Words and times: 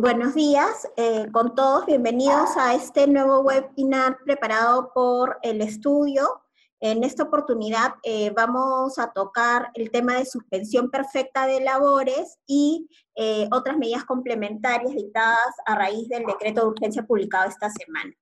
Buenos 0.00 0.36
días 0.36 0.86
eh, 0.96 1.26
con 1.32 1.56
todos, 1.56 1.84
bienvenidos 1.84 2.56
a 2.56 2.72
este 2.72 3.08
nuevo 3.08 3.40
webinar 3.40 4.16
preparado 4.24 4.92
por 4.94 5.38
el 5.42 5.60
estudio. 5.60 6.40
En 6.78 7.02
esta 7.02 7.24
oportunidad 7.24 7.94
eh, 8.04 8.30
vamos 8.30 8.96
a 9.00 9.10
tocar 9.12 9.72
el 9.74 9.90
tema 9.90 10.14
de 10.14 10.24
suspensión 10.24 10.88
perfecta 10.88 11.48
de 11.48 11.62
labores 11.62 12.38
y 12.46 12.88
eh, 13.16 13.48
otras 13.50 13.76
medidas 13.76 14.04
complementarias 14.04 14.94
dictadas 14.94 15.52
a 15.66 15.74
raíz 15.74 16.08
del 16.08 16.26
decreto 16.26 16.60
de 16.60 16.68
urgencia 16.68 17.02
publicado 17.02 17.48
esta 17.48 17.68
semana. 17.68 18.14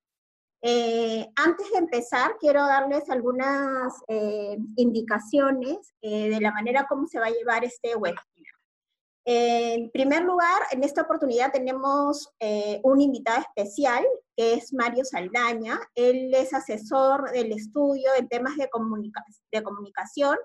antes 1.36 1.70
de 1.72 1.78
empezar, 1.78 2.36
quiero 2.40 2.62
darles 2.66 3.10
algunas 3.10 3.92
indicaciones 4.76 5.92
de 6.00 6.38
la 6.40 6.52
manera 6.52 6.86
como 6.88 7.06
se 7.06 7.20
va 7.20 7.26
a 7.26 7.36
llevar 7.38 7.64
este 7.64 7.94
webinar. 7.96 8.35
En 9.28 9.90
primer 9.90 10.22
lugar, 10.22 10.62
en 10.70 10.84
esta 10.84 11.02
oportunidad 11.02 11.50
tenemos 11.50 12.32
eh, 12.38 12.80
un 12.84 13.00
invitado 13.00 13.40
especial, 13.40 14.04
que 14.36 14.54
es 14.54 14.72
Mario 14.72 15.04
Saldaña. 15.04 15.80
Él 15.96 16.32
es 16.32 16.54
asesor 16.54 17.32
del 17.32 17.50
estudio 17.50 18.08
en 18.16 18.28
temas 18.28 18.56
de, 18.56 18.68
de 19.50 19.62
comunicación, 19.64 20.36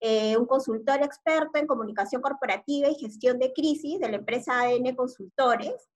eh, 0.00 0.38
un 0.38 0.46
consultor 0.46 1.02
experto 1.02 1.58
en 1.58 1.66
comunicación 1.66 2.22
corporativa 2.22 2.88
y 2.88 2.94
gestión 2.94 3.38
de 3.38 3.52
crisis 3.52 4.00
de 4.00 4.08
la 4.08 4.16
empresa 4.16 4.58
ADN 4.58 4.96
Consultores. 4.96 5.90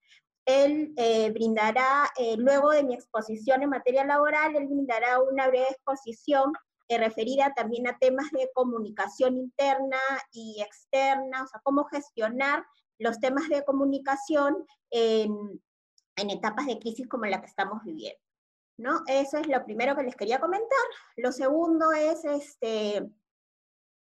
Él 0.44 0.92
eh, 0.98 1.30
brindará, 1.30 2.12
luego 2.36 2.72
de 2.72 2.82
mi 2.82 2.92
exposición 2.92 3.62
en 3.62 3.70
materia 3.70 4.04
laboral, 4.04 4.54
él 4.54 4.66
brindará 4.66 5.18
una 5.18 5.48
breve 5.48 5.68
exposición 5.70 6.52
eh, 6.88 6.98
referida 6.98 7.52
también 7.54 7.86
a 7.86 7.98
temas 7.98 8.30
de 8.30 8.50
comunicación 8.54 9.36
interna 9.36 9.98
y 10.32 10.62
externa, 10.62 11.42
o 11.42 11.46
sea, 11.46 11.60
cómo 11.62 11.84
gestionar 11.84 12.64
los 12.98 13.18
temas 13.20 13.48
de 13.48 13.64
comunicación 13.64 14.66
en, 14.90 15.62
en 16.16 16.30
etapas 16.30 16.66
de 16.66 16.78
crisis 16.78 17.08
como 17.08 17.26
la 17.26 17.41
que 17.41 17.46
estamos 17.46 17.82
viviendo. 17.84 18.20
¿no? 18.76 19.02
Eso 19.06 19.38
es 19.38 19.46
lo 19.46 19.64
primero 19.64 19.94
que 19.96 20.02
les 20.02 20.16
quería 20.16 20.41
comentar. 20.41 20.78
Lo 21.16 21.32
segundo 21.32 21.92
es 21.92 22.24
este, 22.24 23.08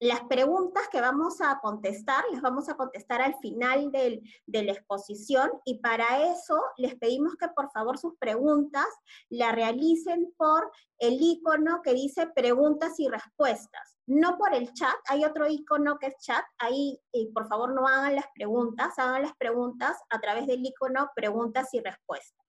las 0.04 0.20
preguntas 0.24 0.86
que 0.92 1.00
vamos 1.00 1.40
a 1.40 1.60
contestar, 1.60 2.22
las 2.30 2.42
vamos 2.42 2.68
a 2.68 2.74
contestar 2.74 3.22
al 3.22 3.36
final 3.36 3.90
de 3.90 4.62
la 4.62 4.72
exposición 4.72 5.50
y 5.64 5.78
para 5.78 6.30
eso 6.30 6.60
les 6.76 6.94
pedimos 6.96 7.36
que 7.36 7.48
por 7.48 7.70
favor 7.70 7.96
sus 7.96 8.14
preguntas 8.18 8.84
la 9.30 9.52
realicen 9.52 10.30
por 10.36 10.70
el 10.98 11.16
icono 11.22 11.80
que 11.80 11.94
dice 11.94 12.26
preguntas 12.26 13.00
y 13.00 13.08
respuestas, 13.08 13.96
no 14.04 14.36
por 14.36 14.54
el 14.54 14.74
chat, 14.74 14.94
hay 15.08 15.24
otro 15.24 15.48
icono 15.48 15.98
que 15.98 16.08
es 16.08 16.18
chat, 16.18 16.44
ahí 16.58 17.00
por 17.32 17.48
favor 17.48 17.72
no 17.72 17.88
hagan 17.88 18.14
las 18.14 18.26
preguntas, 18.34 18.98
hagan 18.98 19.22
las 19.22 19.34
preguntas 19.36 19.96
a 20.10 20.20
través 20.20 20.46
del 20.46 20.66
icono 20.66 21.12
preguntas 21.16 21.72
y 21.72 21.80
respuestas. 21.80 22.43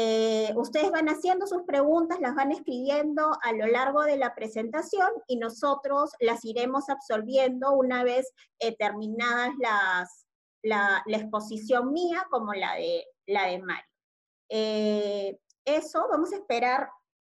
Eh, 0.00 0.52
ustedes 0.54 0.92
van 0.92 1.08
haciendo 1.08 1.48
sus 1.48 1.64
preguntas, 1.64 2.20
las 2.20 2.36
van 2.36 2.52
escribiendo 2.52 3.32
a 3.42 3.52
lo 3.52 3.66
largo 3.66 4.04
de 4.04 4.16
la 4.16 4.32
presentación 4.32 5.08
y 5.26 5.38
nosotros 5.38 6.12
las 6.20 6.44
iremos 6.44 6.88
absolviendo 6.88 7.72
una 7.72 8.04
vez 8.04 8.32
eh, 8.60 8.76
terminadas 8.76 9.50
las, 9.58 10.24
la, 10.62 11.02
exposición 11.08 11.92
mía 11.92 12.24
como 12.30 12.54
la 12.54 12.76
de, 12.76 13.06
la 13.26 13.46
de 13.46 13.58
Mario. 13.58 13.90
Eh, 14.50 15.40
eso, 15.64 16.06
vamos 16.08 16.32
a 16.32 16.36
esperar 16.36 16.90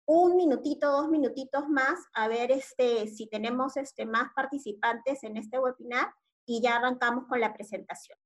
un 0.05 0.35
minutito, 0.35 0.91
dos 0.91 1.09
minutitos 1.09 1.69
más, 1.69 2.01
a 2.13 2.27
ver 2.27 2.51
este, 2.51 3.07
si 3.07 3.29
tenemos 3.29 3.77
este, 3.77 4.05
más 4.05 4.33
participantes 4.35 5.23
en 5.23 5.37
este 5.37 5.61
webinar 5.61 6.13
y 6.45 6.61
ya 6.61 6.79
arrancamos 6.79 7.29
con 7.29 7.41
la 7.41 7.55
presentación. 7.55 8.19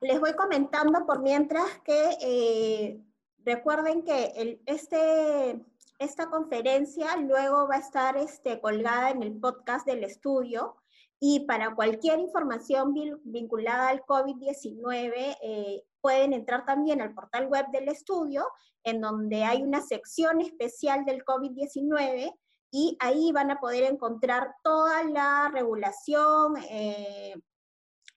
Les 0.00 0.18
voy 0.18 0.32
comentando 0.32 1.04
por 1.04 1.20
mientras 1.20 1.66
que 1.84 3.11
Recuerden 3.44 4.02
que 4.02 4.60
este, 4.66 5.60
esta 5.98 6.30
conferencia 6.30 7.16
luego 7.16 7.68
va 7.68 7.76
a 7.76 7.80
estar 7.80 8.16
este, 8.16 8.60
colgada 8.60 9.10
en 9.10 9.22
el 9.22 9.38
podcast 9.38 9.86
del 9.86 10.04
estudio 10.04 10.76
y 11.18 11.40
para 11.46 11.74
cualquier 11.74 12.18
información 12.20 12.94
vinculada 13.24 13.88
al 13.88 14.02
COVID-19 14.02 15.36
eh, 15.42 15.84
pueden 16.00 16.32
entrar 16.32 16.64
también 16.64 17.00
al 17.00 17.14
portal 17.14 17.46
web 17.46 17.66
del 17.72 17.88
estudio 17.88 18.46
en 18.84 19.00
donde 19.00 19.44
hay 19.44 19.62
una 19.62 19.80
sección 19.80 20.40
especial 20.40 21.04
del 21.04 21.24
COVID-19 21.24 22.34
y 22.72 22.96
ahí 23.00 23.32
van 23.32 23.50
a 23.50 23.60
poder 23.60 23.84
encontrar 23.84 24.54
toda 24.64 25.04
la 25.04 25.50
regulación, 25.52 26.56
eh, 26.70 27.34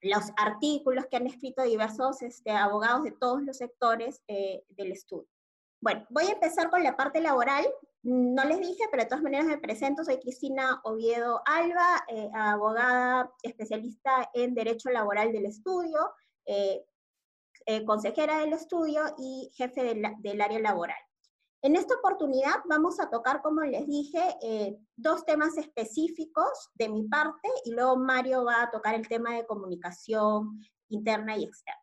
los 0.02 0.32
artículos 0.36 1.06
que 1.06 1.16
han 1.16 1.26
escrito 1.26 1.62
diversos 1.62 2.22
este, 2.22 2.50
abogados 2.50 3.04
de 3.04 3.12
todos 3.12 3.42
los 3.42 3.56
sectores 3.56 4.22
eh, 4.28 4.64
del 4.70 4.92
estudio. 4.92 5.28
Bueno, 5.80 6.06
voy 6.10 6.24
a 6.26 6.32
empezar 6.32 6.70
con 6.70 6.82
la 6.82 6.96
parte 6.96 7.20
laboral. 7.20 7.66
No 8.02 8.44
les 8.44 8.60
dije, 8.60 8.84
pero 8.90 9.02
de 9.02 9.08
todas 9.08 9.22
maneras 9.22 9.46
me 9.46 9.58
presento. 9.58 10.04
Soy 10.04 10.18
Cristina 10.18 10.80
Oviedo 10.84 11.42
Alba, 11.44 12.04
eh, 12.08 12.30
abogada 12.34 13.32
especialista 13.42 14.30
en 14.32 14.54
Derecho 14.54 14.90
Laboral 14.90 15.32
del 15.32 15.46
Estudio, 15.46 15.98
eh, 16.46 16.84
consejera 17.84 18.38
del 18.38 18.52
estudio 18.52 19.02
y 19.18 19.50
jefe 19.56 19.82
del 19.82 20.40
área 20.40 20.58
laboral. 20.60 20.98
En 21.62 21.74
esta 21.74 21.94
oportunidad 21.94 22.56
vamos 22.68 23.00
a 23.00 23.10
tocar, 23.10 23.42
como 23.42 23.62
les 23.62 23.86
dije, 23.86 24.20
eh, 24.42 24.78
dos 24.96 25.24
temas 25.24 25.56
específicos 25.56 26.70
de 26.74 26.88
mi 26.88 27.08
parte 27.08 27.48
y 27.64 27.72
luego 27.72 27.96
Mario 27.96 28.44
va 28.44 28.62
a 28.62 28.70
tocar 28.70 28.94
el 28.94 29.08
tema 29.08 29.34
de 29.34 29.46
comunicación 29.46 30.60
interna 30.88 31.36
y 31.36 31.44
externa. 31.44 31.80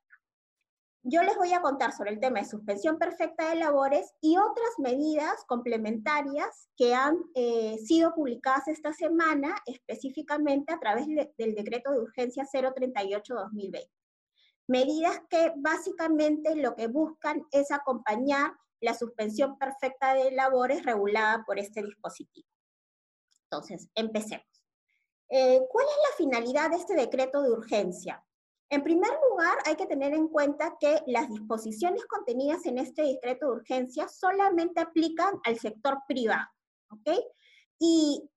Yo 1.06 1.22
les 1.22 1.35
voy 1.35 1.51
a 1.51 1.62
contar 1.62 1.91
sobre 1.91 2.12
el 2.12 2.22
tema 2.22 2.39
de 2.39 2.45
suspensión 2.45 2.97
perfecta 2.97 3.50
de 3.50 3.57
labores 3.57 4.13
y 4.22 4.38
otras 4.38 4.69
medidas 4.78 5.44
complementarias 5.47 6.69
que 6.78 6.95
han 6.95 7.17
eh, 7.35 7.78
sido 7.83 8.16
publicadas 8.16 8.69
esta 8.69 8.94
semana, 8.94 9.53
específicamente 9.66 10.72
a 10.72 10.79
través 10.79 11.06
del 11.07 11.56
decreto 11.56 11.91
de 11.91 12.00
urgencia 12.00 12.45
038-2020. 12.45 13.89
Medidas 14.67 15.19
que 15.29 15.51
básicamente 15.57 16.56
lo 16.56 16.73
que 16.73 16.88
buscan 16.88 17.45
es 17.51 17.69
acompañar 17.72 18.53
la 18.83 18.94
suspensión 18.94 19.57
perfecta 19.57 20.13
de 20.13 20.31
labores 20.31 20.83
regulada 20.83 21.44
por 21.45 21.57
este 21.57 21.81
dispositivo. 21.81 22.47
Entonces, 23.45 23.89
empecemos. 23.95 24.45
Eh, 25.29 25.61
¿Cuál 25.69 25.85
es 25.88 25.95
la 26.09 26.17
finalidad 26.17 26.69
de 26.69 26.77
este 26.77 26.95
decreto 26.95 27.41
de 27.41 27.51
urgencia? 27.51 28.23
En 28.69 28.83
primer 28.83 29.11
lugar, 29.29 29.57
hay 29.66 29.75
que 29.75 29.85
tener 29.85 30.13
en 30.13 30.27
cuenta 30.27 30.75
que 30.79 31.01
las 31.07 31.29
disposiciones 31.29 32.05
contenidas 32.05 32.66
en 32.66 32.77
este 32.77 33.03
decreto 33.03 33.47
de 33.47 33.53
urgencia 33.53 34.07
solamente 34.07 34.81
aplican 34.81 35.39
al 35.45 35.59
sector 35.59 36.00
privado, 36.07 36.47
¿ok? 36.89 37.19
Y 37.79 38.29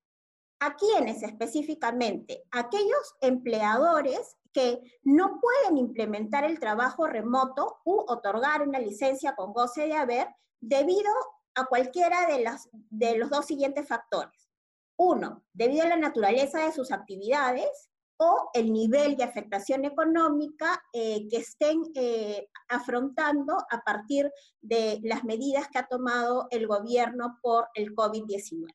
a 0.60 0.74
quiénes 0.74 1.22
específicamente? 1.22 2.44
Aquellos 2.50 3.14
empleadores 3.20 4.36
que 4.56 4.80
no 5.02 5.38
pueden 5.38 5.76
implementar 5.76 6.44
el 6.44 6.58
trabajo 6.58 7.06
remoto 7.06 7.82
u 7.84 8.02
otorgar 8.08 8.66
una 8.66 8.78
licencia 8.78 9.34
con 9.34 9.52
goce 9.52 9.86
de 9.86 9.92
haber 9.92 10.28
debido 10.62 11.12
a 11.54 11.66
cualquiera 11.66 12.26
de, 12.26 12.42
las, 12.42 12.70
de 12.72 13.18
los 13.18 13.28
dos 13.28 13.44
siguientes 13.44 13.86
factores. 13.86 14.48
Uno, 14.96 15.44
debido 15.52 15.84
a 15.84 15.88
la 15.88 15.98
naturaleza 15.98 16.64
de 16.64 16.72
sus 16.72 16.90
actividades 16.90 17.90
o 18.16 18.48
el 18.54 18.72
nivel 18.72 19.18
de 19.18 19.24
afectación 19.24 19.84
económica 19.84 20.82
eh, 20.94 21.28
que 21.28 21.36
estén 21.36 21.82
eh, 21.94 22.48
afrontando 22.70 23.58
a 23.70 23.82
partir 23.84 24.32
de 24.62 25.00
las 25.02 25.22
medidas 25.22 25.68
que 25.68 25.80
ha 25.80 25.86
tomado 25.86 26.46
el 26.50 26.66
gobierno 26.66 27.38
por 27.42 27.68
el 27.74 27.94
COVID-19. 27.94 28.74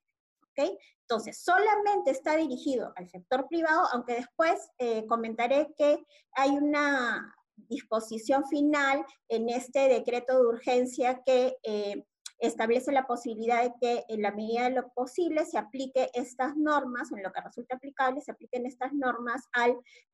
¿okay? 0.52 0.78
Entonces, 1.12 1.44
solamente 1.44 2.12
está 2.12 2.38
dirigido 2.38 2.94
al 2.96 3.10
sector 3.10 3.46
privado, 3.50 3.86
aunque 3.92 4.14
después 4.14 4.70
eh, 4.78 5.06
comentaré 5.08 5.74
que 5.78 6.06
hay 6.32 6.52
una 6.52 7.36
disposición 7.58 8.48
final 8.48 9.06
en 9.28 9.50
este 9.50 9.90
decreto 9.90 10.38
de 10.38 10.48
urgencia 10.48 11.22
que 11.26 11.58
eh, 11.64 12.06
establece 12.40 12.94
la 12.94 13.08
posibilidad 13.08 13.62
de 13.62 13.74
que 13.82 14.06
en 14.08 14.22
la 14.22 14.32
medida 14.32 14.70
de 14.70 14.76
lo 14.78 14.88
posible 14.94 15.46
se 15.46 15.58
aplique 15.58 16.10
estas 16.14 16.56
normas, 16.56 17.12
en 17.12 17.22
lo 17.24 17.34
que 17.34 17.42
resulta 17.42 17.76
aplicable, 17.76 18.22
se 18.22 18.32
apliquen 18.32 18.66
estas 18.66 18.94
normas 18.94 19.42
a 19.52 19.68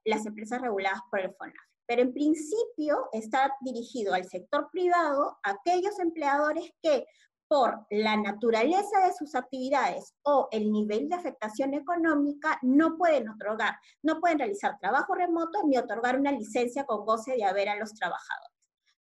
las 0.04 0.26
empresas 0.26 0.60
reguladas 0.64 1.02
por 1.12 1.20
el 1.20 1.32
FONAF. 1.36 1.54
Pero 1.86 2.02
en 2.02 2.12
principio 2.12 3.08
está 3.14 3.54
dirigido 3.62 4.16
al 4.16 4.26
sector 4.26 4.68
privado, 4.72 5.38
aquellos 5.44 6.00
empleadores 6.00 6.72
que 6.82 7.06
por 7.48 7.86
la 7.90 8.18
naturaleza 8.18 9.06
de 9.06 9.14
sus 9.14 9.36
actividades 9.36 10.14
o 10.24 10.48
el 10.52 10.72
nivel 10.72 11.08
de 11.08 11.16
afectación 11.16 11.74
económica, 11.74 12.60
no 12.62 12.98
pueden 12.98 13.30
otorgar, 13.30 13.76
no 14.04 14.20
pueden 14.20 14.40
realizar 14.40 14.78
trabajo 14.80 15.16
remoto 15.16 15.64
ni 15.66 15.78
otorgar 15.78 16.20
una 16.20 16.32
licencia 16.32 16.86
con 16.86 17.06
goce 17.06 17.36
de 17.36 17.46
haber 17.46 17.70
a 17.70 17.78
los 17.78 17.94
trabajadores. 17.94 18.58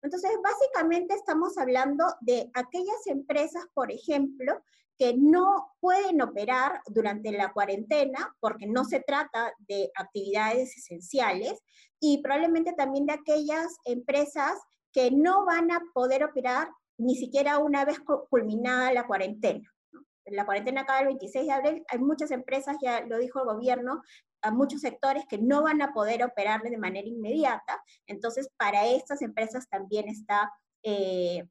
Entonces, 0.03 0.31
básicamente 0.43 1.13
estamos 1.13 1.57
hablando 1.57 2.05
de 2.21 2.49
aquellas 2.55 3.05
empresas, 3.05 3.65
por 3.73 3.91
ejemplo, 3.91 4.63
que 4.97 5.15
no 5.15 5.73
pueden 5.79 6.21
operar 6.21 6.81
durante 6.87 7.31
la 7.31 7.53
cuarentena 7.53 8.35
porque 8.39 8.67
no 8.67 8.85
se 8.85 8.99
trata 8.99 9.53
de 9.67 9.91
actividades 9.95 10.77
esenciales 10.77 11.59
y 11.99 12.21
probablemente 12.21 12.73
también 12.73 13.05
de 13.05 13.13
aquellas 13.13 13.75
empresas 13.85 14.59
que 14.91 15.11
no 15.11 15.45
van 15.45 15.71
a 15.71 15.81
poder 15.93 16.23
operar 16.23 16.69
ni 17.01 17.15
siquiera 17.15 17.57
una 17.57 17.83
vez 17.83 17.99
culminada 18.29 18.93
la 18.93 19.07
cuarentena. 19.07 19.67
La 20.25 20.45
cuarentena 20.45 20.81
acaba 20.81 20.99
el 20.99 21.07
26 21.07 21.45
de 21.45 21.51
abril, 21.51 21.85
hay 21.89 21.99
muchas 21.99 22.31
empresas, 22.31 22.77
ya 22.81 23.01
lo 23.01 23.17
dijo 23.17 23.39
el 23.39 23.47
gobierno, 23.47 24.01
a 24.43 24.51
muchos 24.51 24.81
sectores 24.81 25.25
que 25.27 25.39
no 25.39 25.63
van 25.63 25.81
a 25.81 25.93
poder 25.93 26.23
operar 26.23 26.61
de 26.61 26.77
manera 26.77 27.07
inmediata, 27.07 27.83
entonces 28.07 28.49
para 28.57 28.85
estas 28.87 29.21
empresas 29.21 29.67
también 29.67 30.07
está 30.07 30.51
eh, 30.83 31.47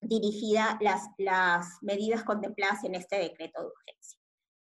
dirigida 0.00 0.78
las, 0.80 1.08
las 1.18 1.78
medidas 1.82 2.22
contempladas 2.22 2.84
en 2.84 2.94
este 2.94 3.16
decreto 3.18 3.60
de 3.60 3.68
urgencia. 3.68 4.20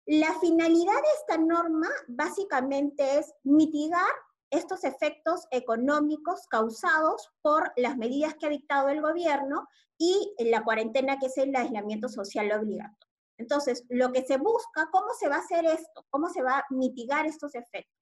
La 0.07 0.39
finalidad 0.41 0.95
de 0.95 1.13
esta 1.21 1.39
norma 1.39 1.89
básicamente 2.09 3.19
es 3.19 3.33
mitigar 3.45 4.11
estos 4.51 4.85
efectos 4.85 5.47
económicos 5.51 6.47
causados 6.49 7.31
por 7.43 7.71
las 7.77 7.97
medidas 7.97 8.35
que 8.35 8.47
ha 8.47 8.51
dictado 8.51 8.89
el 8.89 9.01
gobierno 9.01 9.69
y 10.01 10.35
la 10.39 10.65
cuarentena, 10.65 11.19
que 11.19 11.27
es 11.27 11.37
el 11.37 11.55
aislamiento 11.55 12.09
social 12.09 12.51
obligatorio. 12.53 13.15
Entonces, 13.37 13.85
lo 13.91 14.11
que 14.13 14.25
se 14.25 14.39
busca, 14.39 14.89
¿cómo 14.91 15.13
se 15.19 15.29
va 15.29 15.37
a 15.37 15.41
hacer 15.41 15.67
esto? 15.67 16.07
¿Cómo 16.09 16.31
se 16.31 16.43
va 16.43 16.59
a 16.59 16.65
mitigar 16.71 17.27
estos 17.27 17.55
efectos? 17.55 17.95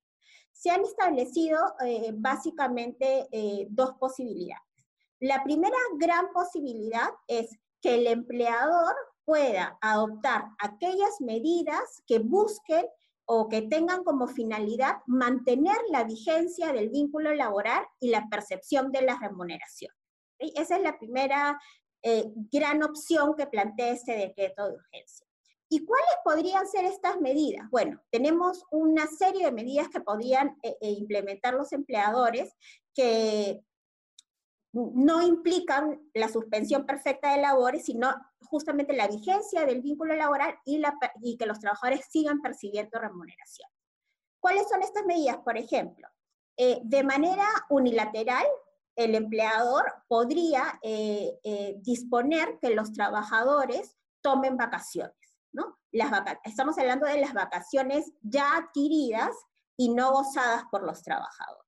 Se 0.52 0.70
han 0.70 0.84
establecido 0.84 1.58
eh, 1.84 2.12
básicamente 2.14 3.26
eh, 3.32 3.66
dos 3.70 3.94
posibilidades. 3.98 4.62
La 5.18 5.42
primera 5.42 5.76
gran 5.98 6.32
posibilidad 6.32 7.08
es 7.26 7.50
que 7.82 7.96
el 7.96 8.06
empleador 8.06 8.94
pueda 9.24 9.76
adoptar 9.80 10.44
aquellas 10.60 11.20
medidas 11.20 12.02
que 12.06 12.20
busquen 12.20 12.86
o 13.24 13.48
que 13.48 13.62
tengan 13.62 14.04
como 14.04 14.28
finalidad 14.28 14.98
mantener 15.06 15.76
la 15.90 16.04
vigencia 16.04 16.72
del 16.72 16.90
vínculo 16.90 17.34
laboral 17.34 17.84
y 17.98 18.10
la 18.10 18.28
percepción 18.28 18.92
de 18.92 19.02
la 19.02 19.18
remuneración. 19.18 19.92
Esa 20.38 20.76
es 20.76 20.82
la 20.82 20.98
primera 20.98 21.58
eh, 22.02 22.30
gran 22.50 22.82
opción 22.82 23.34
que 23.36 23.46
plantea 23.46 23.90
este 23.90 24.16
decreto 24.16 24.68
de 24.68 24.76
urgencia. 24.76 25.26
¿Y 25.70 25.84
cuáles 25.84 26.14
podrían 26.24 26.66
ser 26.66 26.86
estas 26.86 27.20
medidas? 27.20 27.68
Bueno, 27.70 28.00
tenemos 28.10 28.64
una 28.70 29.06
serie 29.06 29.44
de 29.44 29.52
medidas 29.52 29.88
que 29.88 30.00
podrían 30.00 30.56
eh, 30.62 30.76
eh, 30.80 30.90
implementar 30.90 31.54
los 31.54 31.72
empleadores 31.72 32.54
que 32.94 33.62
no 34.72 35.22
implican 35.22 36.00
la 36.14 36.28
suspensión 36.28 36.86
perfecta 36.86 37.32
de 37.32 37.42
labores, 37.42 37.84
sino 37.84 38.14
justamente 38.40 38.94
la 38.94 39.08
vigencia 39.08 39.66
del 39.66 39.82
vínculo 39.82 40.14
laboral 40.14 40.54
y, 40.64 40.78
la, 40.78 40.96
y 41.22 41.36
que 41.36 41.46
los 41.46 41.58
trabajadores 41.58 42.06
sigan 42.10 42.40
percibiendo 42.40 42.98
remuneración. 42.98 43.68
¿Cuáles 44.40 44.68
son 44.68 44.82
estas 44.82 45.04
medidas? 45.04 45.38
Por 45.38 45.58
ejemplo, 45.58 46.08
eh, 46.56 46.80
de 46.82 47.02
manera 47.04 47.46
unilateral, 47.70 48.46
el 48.98 49.14
empleador 49.14 49.84
podría 50.08 50.80
eh, 50.82 51.38
eh, 51.44 51.76
disponer 51.78 52.58
que 52.60 52.70
los 52.70 52.92
trabajadores 52.92 53.96
tomen 54.20 54.56
vacaciones, 54.56 55.14
¿no? 55.52 55.78
Las 55.92 56.10
estamos 56.42 56.76
hablando 56.78 57.06
de 57.06 57.20
las 57.20 57.32
vacaciones 57.32 58.12
ya 58.22 58.56
adquiridas 58.56 59.30
y 59.76 59.94
no 59.94 60.10
gozadas 60.10 60.64
por 60.72 60.82
los 60.82 61.00
trabajadores. 61.02 61.67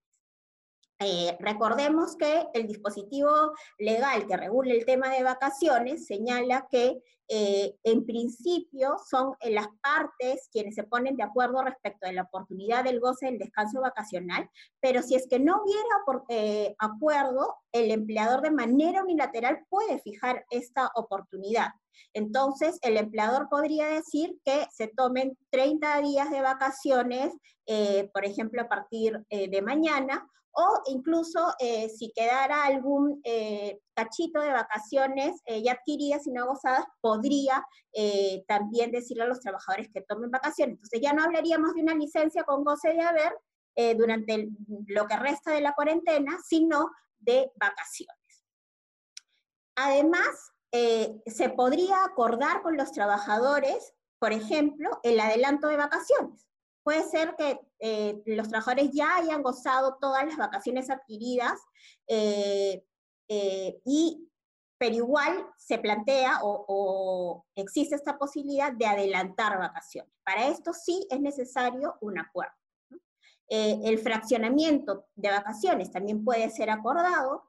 Eh, 1.03 1.35
recordemos 1.41 2.15
que 2.15 2.47
el 2.53 2.67
dispositivo 2.67 3.31
legal 3.79 4.27
que 4.27 4.37
regula 4.37 4.75
el 4.75 4.85
tema 4.85 5.09
de 5.09 5.23
vacaciones 5.23 6.05
señala 6.05 6.69
que 6.71 7.03
eh, 7.27 7.75
en 7.85 8.05
principio 8.05 8.99
son 9.09 9.35
eh, 9.41 9.51
las 9.51 9.69
partes 9.81 10.51
quienes 10.53 10.75
se 10.75 10.85
ponen 10.85 11.17
de 11.17 11.23
acuerdo 11.23 11.63
respecto 11.63 12.07
de 12.07 12.13
la 12.13 12.25
oportunidad 12.25 12.85
del 12.85 13.01
goce 13.01 13.27
del 13.27 13.39
descanso 13.39 13.81
vacacional, 13.81 14.51
pero 14.81 15.01
si 15.01 15.15
es 15.15 15.27
que 15.27 15.39
no 15.39 15.63
hubiera 15.63 16.77
acuerdo, 16.79 17.55
el 17.73 17.93
empleador 17.93 18.43
de 18.43 18.51
manera 18.51 19.03
unilateral 19.03 19.65
puede 19.71 20.01
fijar 20.01 20.45
esta 20.51 20.91
oportunidad. 20.95 21.69
Entonces, 22.13 22.79
el 22.83 22.99
empleador 22.99 23.49
podría 23.49 23.87
decir 23.87 24.39
que 24.45 24.67
se 24.71 24.89
tomen 24.89 25.39
30 25.51 26.01
días 26.03 26.31
de 26.31 26.43
vacaciones, 26.43 27.33
por 28.13 28.25
ejemplo, 28.25 28.63
a 28.63 28.69
partir 28.69 29.25
de 29.29 29.63
mañana, 29.63 30.27
o 30.53 30.83
incluso 30.87 31.55
eh, 31.59 31.89
si 31.89 32.13
quedara 32.13 32.65
algún 32.65 33.21
eh, 33.25 33.81
cachito 33.95 34.41
de 34.41 34.53
vacaciones 34.53 35.41
eh, 35.45 35.63
ya 35.63 35.73
adquiridas 35.73 36.27
y 36.27 36.33
no 36.33 36.47
gozadas, 36.47 36.85
podría 37.01 37.65
también 38.47 38.93
decirle 38.93 39.25
a 39.25 39.27
los 39.27 39.41
trabajadores 39.41 39.89
que 39.93 40.03
tomen 40.03 40.31
vacaciones. 40.31 40.75
Entonces 40.75 41.01
ya 41.03 41.13
no 41.13 41.25
hablaríamos 41.25 41.75
de 41.75 41.83
una 41.83 41.95
licencia 41.95 42.45
con 42.45 42.63
goce 42.63 42.95
de 42.95 43.01
haber 43.01 43.33
durante 43.97 44.49
lo 44.87 45.07
que 45.09 45.17
resta 45.17 45.51
de 45.51 45.61
la 45.61 45.73
cuarentena, 45.73 46.39
sino 46.47 46.89
de 47.19 47.51
vacaciones. 47.57 48.45
Además, 49.75 50.53
se 50.71 51.49
podría 51.49 52.05
acordar 52.05 52.63
con 52.63 52.77
los 52.77 52.93
trabajadores, 52.93 53.93
por 54.21 54.33
ejemplo, 54.33 55.01
el 55.03 55.19
adelanto 55.19 55.67
de 55.67 55.77
vacaciones. 55.77 56.50
Puede 56.91 57.09
ser 57.09 57.37
que 57.37 57.61
eh, 57.79 58.21
los 58.27 58.49
trabajadores 58.49 58.91
ya 58.93 59.15
hayan 59.15 59.45
gozado 59.45 59.97
todas 60.01 60.27
las 60.27 60.37
vacaciones 60.37 60.91
adquiridas, 60.91 61.57
eh, 62.09 62.85
eh, 63.29 63.81
y, 63.85 64.29
pero 64.77 64.97
igual 64.97 65.47
se 65.57 65.79
plantea 65.79 66.41
o, 66.43 67.47
existe 67.55 67.95
esta 67.95 68.19
posibilidad 68.19 68.73
de 68.73 68.87
adelantar 68.87 69.57
vacaciones. 69.57 70.13
Para 70.25 70.49
esto 70.49 70.73
sí 70.73 71.07
es 71.11 71.21
necesario 71.21 71.97
un 72.01 72.19
acuerdo. 72.19 72.57
el 73.47 73.97
fraccionamiento 74.01 75.07
de 75.15 75.31
vacaciones 75.31 75.93
también 75.93 76.25
puede 76.25 76.51
ser 76.51 76.71
acordado, 76.71 77.45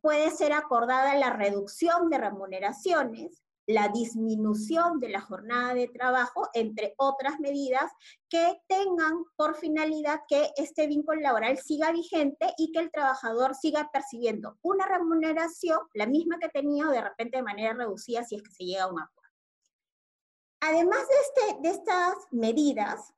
puede 0.00 0.30
ser 0.32 0.52
acordada 0.52 1.14
la 1.14 1.30
reducción 1.30 2.10
de 2.10 2.18
remuneraciones, 2.18 3.40
la 3.66 3.88
disminución 3.88 4.98
de 5.00 5.08
la 5.08 5.20
jornada 5.20 5.74
de 5.74 5.88
trabajo, 5.88 6.48
entre 6.54 6.94
otras 6.96 7.38
medidas 7.40 7.90
que 8.28 8.60
tengan 8.66 9.24
por 9.36 9.56
finalidad 9.56 10.20
que 10.28 10.50
este 10.56 10.86
vínculo 10.86 11.20
laboral 11.20 11.58
siga 11.58 11.92
vigente 11.92 12.52
y 12.58 12.72
que 12.72 12.80
el 12.80 12.90
trabajador 12.90 13.54
siga 13.54 13.90
percibiendo 13.92 14.58
una 14.62 14.86
remuneración, 14.86 15.78
la 15.94 16.06
misma 16.06 16.38
que 16.38 16.48
tenía 16.48 16.88
o 16.88 16.90
de 16.90 17.02
repente 17.02 17.36
de 17.36 17.42
manera 17.42 17.74
reducida 17.74 18.24
si 18.24 18.36
es 18.36 18.42
que 18.42 18.50
se 18.50 18.64
llega 18.64 18.84
a 18.84 18.92
un 18.92 19.00
acuerdo. 19.00 19.22
Además 20.60 21.00
de, 21.08 21.44
este, 21.44 21.60
de 21.62 21.68
estas 21.70 22.14
medidas, 22.30 23.12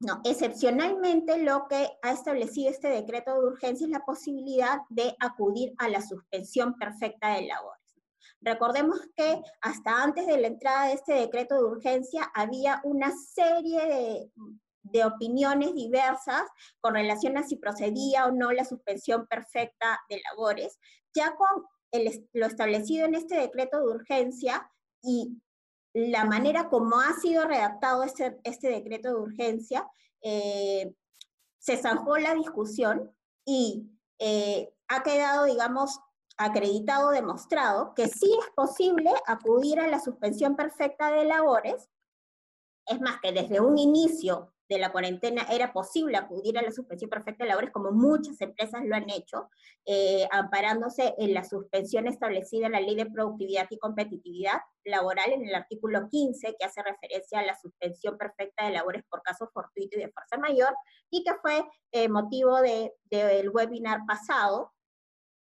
no, 0.00 0.20
excepcionalmente 0.24 1.38
lo 1.42 1.66
que 1.68 1.88
ha 2.02 2.12
establecido 2.12 2.70
este 2.70 2.88
decreto 2.88 3.32
de 3.32 3.46
urgencia 3.46 3.86
es 3.86 3.90
la 3.90 4.04
posibilidad 4.04 4.80
de 4.88 5.14
acudir 5.20 5.74
a 5.78 5.88
la 5.88 6.02
suspensión 6.02 6.74
perfecta 6.74 7.34
de 7.34 7.46
labor. 7.46 7.76
Recordemos 8.44 9.00
que 9.16 9.40
hasta 9.62 10.02
antes 10.02 10.26
de 10.26 10.38
la 10.38 10.48
entrada 10.48 10.88
de 10.88 10.94
este 10.94 11.14
decreto 11.14 11.54
de 11.56 11.64
urgencia 11.64 12.30
había 12.34 12.80
una 12.84 13.10
serie 13.16 14.30
de, 14.82 15.04
opiniones 15.04 15.74
diversas 15.74 16.42
con 16.80 16.94
relación 16.94 17.36
a 17.36 17.42
si 17.42 17.56
procedía 17.56 18.26
o 18.26 18.30
no 18.30 18.52
la 18.52 18.64
suspensión 18.64 19.26
perfecta 19.26 19.98
de 20.08 20.20
labores. 20.30 20.78
Ya 21.14 21.34
con 21.34 21.64
lo 22.32 22.46
establecido 22.46 23.06
en 23.06 23.14
este 23.14 23.36
decreto 23.36 23.78
de 23.78 23.92
urgencia 23.92 24.70
y 25.02 25.40
la 25.94 26.24
manera 26.24 26.68
como 26.68 27.00
ha 27.00 27.12
sido 27.14 27.44
redactado 27.44 28.04
este, 28.04 28.38
este 28.44 28.68
decreto 28.68 29.08
de 29.08 29.14
urgencia, 29.14 29.88
eh, 30.22 30.94
se 31.58 31.76
zanjó 31.76 32.18
la 32.18 32.34
discusión 32.34 33.12
y 33.44 33.90
eh, 34.18 34.72
ha 34.88 35.02
quedado, 35.02 35.44
digamos, 35.44 35.98
acreditado, 36.36 37.10
demostrado, 37.10 37.94
que 37.94 38.08
sí 38.08 38.36
es 38.40 38.50
posible 38.54 39.10
acudir 39.26 39.80
a 39.80 39.88
la 39.88 40.00
suspensión 40.00 40.56
perfecta 40.56 41.10
de 41.10 41.24
labores, 41.24 41.88
es 42.86 43.00
más 43.00 43.20
que 43.20 43.32
desde 43.32 43.60
un 43.60 43.78
inicio 43.78 44.54
de 44.68 44.78
la 44.78 44.92
cuarentena 44.92 45.46
era 45.50 45.72
posible 45.72 46.16
acudir 46.16 46.58
a 46.58 46.62
la 46.62 46.70
suspensión 46.70 47.10
perfecta 47.10 47.44
de 47.44 47.50
labores, 47.50 47.70
como 47.70 47.92
muchas 47.92 48.40
empresas 48.40 48.82
lo 48.84 48.96
han 48.96 49.10
hecho, 49.10 49.48
eh, 49.84 50.26
amparándose 50.30 51.14
en 51.18 51.34
la 51.34 51.44
suspensión 51.44 52.06
establecida 52.06 52.66
en 52.66 52.72
la 52.72 52.80
Ley 52.80 52.94
de 52.94 53.06
Productividad 53.06 53.66
y 53.70 53.78
Competitividad 53.78 54.60
Laboral 54.84 55.32
en 55.32 55.46
el 55.46 55.54
artículo 55.54 56.08
15, 56.08 56.56
que 56.58 56.64
hace 56.64 56.82
referencia 56.82 57.40
a 57.40 57.44
la 57.44 57.58
suspensión 57.58 58.16
perfecta 58.16 58.64
de 58.64 58.72
labores 58.72 59.02
por 59.08 59.22
caso 59.22 59.48
fortuito 59.52 59.98
y 59.98 60.02
de 60.02 60.10
fuerza 60.10 60.38
mayor, 60.38 60.74
y 61.10 61.24
que 61.24 61.34
fue 61.34 61.64
eh, 61.92 62.08
motivo 62.08 62.60
del 62.60 62.90
de, 63.10 63.48
webinar 63.52 64.00
pasado, 64.06 64.72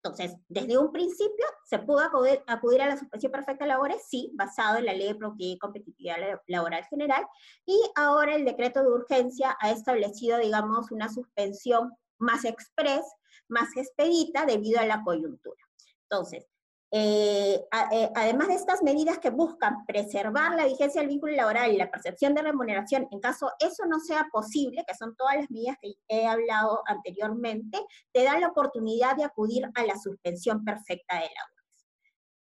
entonces, 0.05 0.37
desde 0.49 0.77
un 0.77 0.93
principio, 0.93 1.47
¿se 1.65 1.79
pudo 1.79 2.01
acudir, 2.01 2.83
a 2.83 2.87
la 2.87 2.99
suspensión 2.99 3.33
perfecta 3.33 3.65
de 3.65 3.69
labores? 3.69 4.03
Sí, 4.07 4.31
basado 4.35 4.77
en 4.77 4.85
la 4.85 4.93
Ley 4.93 5.09
de 5.09 5.15
Productividad 5.15 5.55
y 5.55 5.59
Competitividad 5.59 6.17
Laboral 6.47 6.85
General, 6.85 7.27
y 7.65 7.81
ahora 7.97 8.35
el 8.35 8.45
decreto 8.45 8.83
de 8.83 8.91
urgencia 8.91 9.57
ha 9.61 9.71
establecido, 9.71 10.37
digamos, 10.37 10.91
una 10.91 11.09
suspensión 11.09 11.91
más 12.19 12.45
express, 12.45 13.07
más 13.49 13.75
expedita 13.77 14.45
debido 14.45 14.79
a 14.79 14.85
la 14.85 15.03
coyuntura. 15.03 15.63
Entonces, 16.03 16.47
Eh, 16.91 17.61
eh, 17.93 18.11
además 18.15 18.49
de 18.49 18.55
estas 18.55 18.83
medidas 18.83 19.19
que 19.19 19.31
buscan 19.31 19.85
preservar 19.85 20.55
la 20.55 20.67
vigencia 20.67 21.01
del 21.01 21.11
vínculo 21.11 21.33
laboral 21.33 21.73
y 21.73 21.77
la 21.77 21.91
percepción 21.91 22.35
de 22.35 22.43
remuneración, 22.43 23.09
en 23.11 23.19
caso 23.19 23.51
eso 23.59 23.85
no 23.87 23.99
sea 23.99 24.29
posible, 24.31 24.85
que 24.87 24.95
son 24.95 25.17
todas 25.17 25.37
las 25.37 25.51
medidas 25.51 25.77
que 25.83 25.95
he 26.09 26.27
hablado 26.27 26.83
anteriormente, 26.87 27.81
te 28.13 28.23
dan 28.23 28.41
la 28.41 28.49
oportunidad 28.49 29.17
de 29.17 29.25
acudir 29.25 29.69
a 29.75 29.85
la 29.85 29.99
suspensión 29.99 30.65
perfecta 30.65 31.17
de 31.17 31.23
labores. 31.23 31.87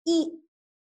¿Y 0.05 0.45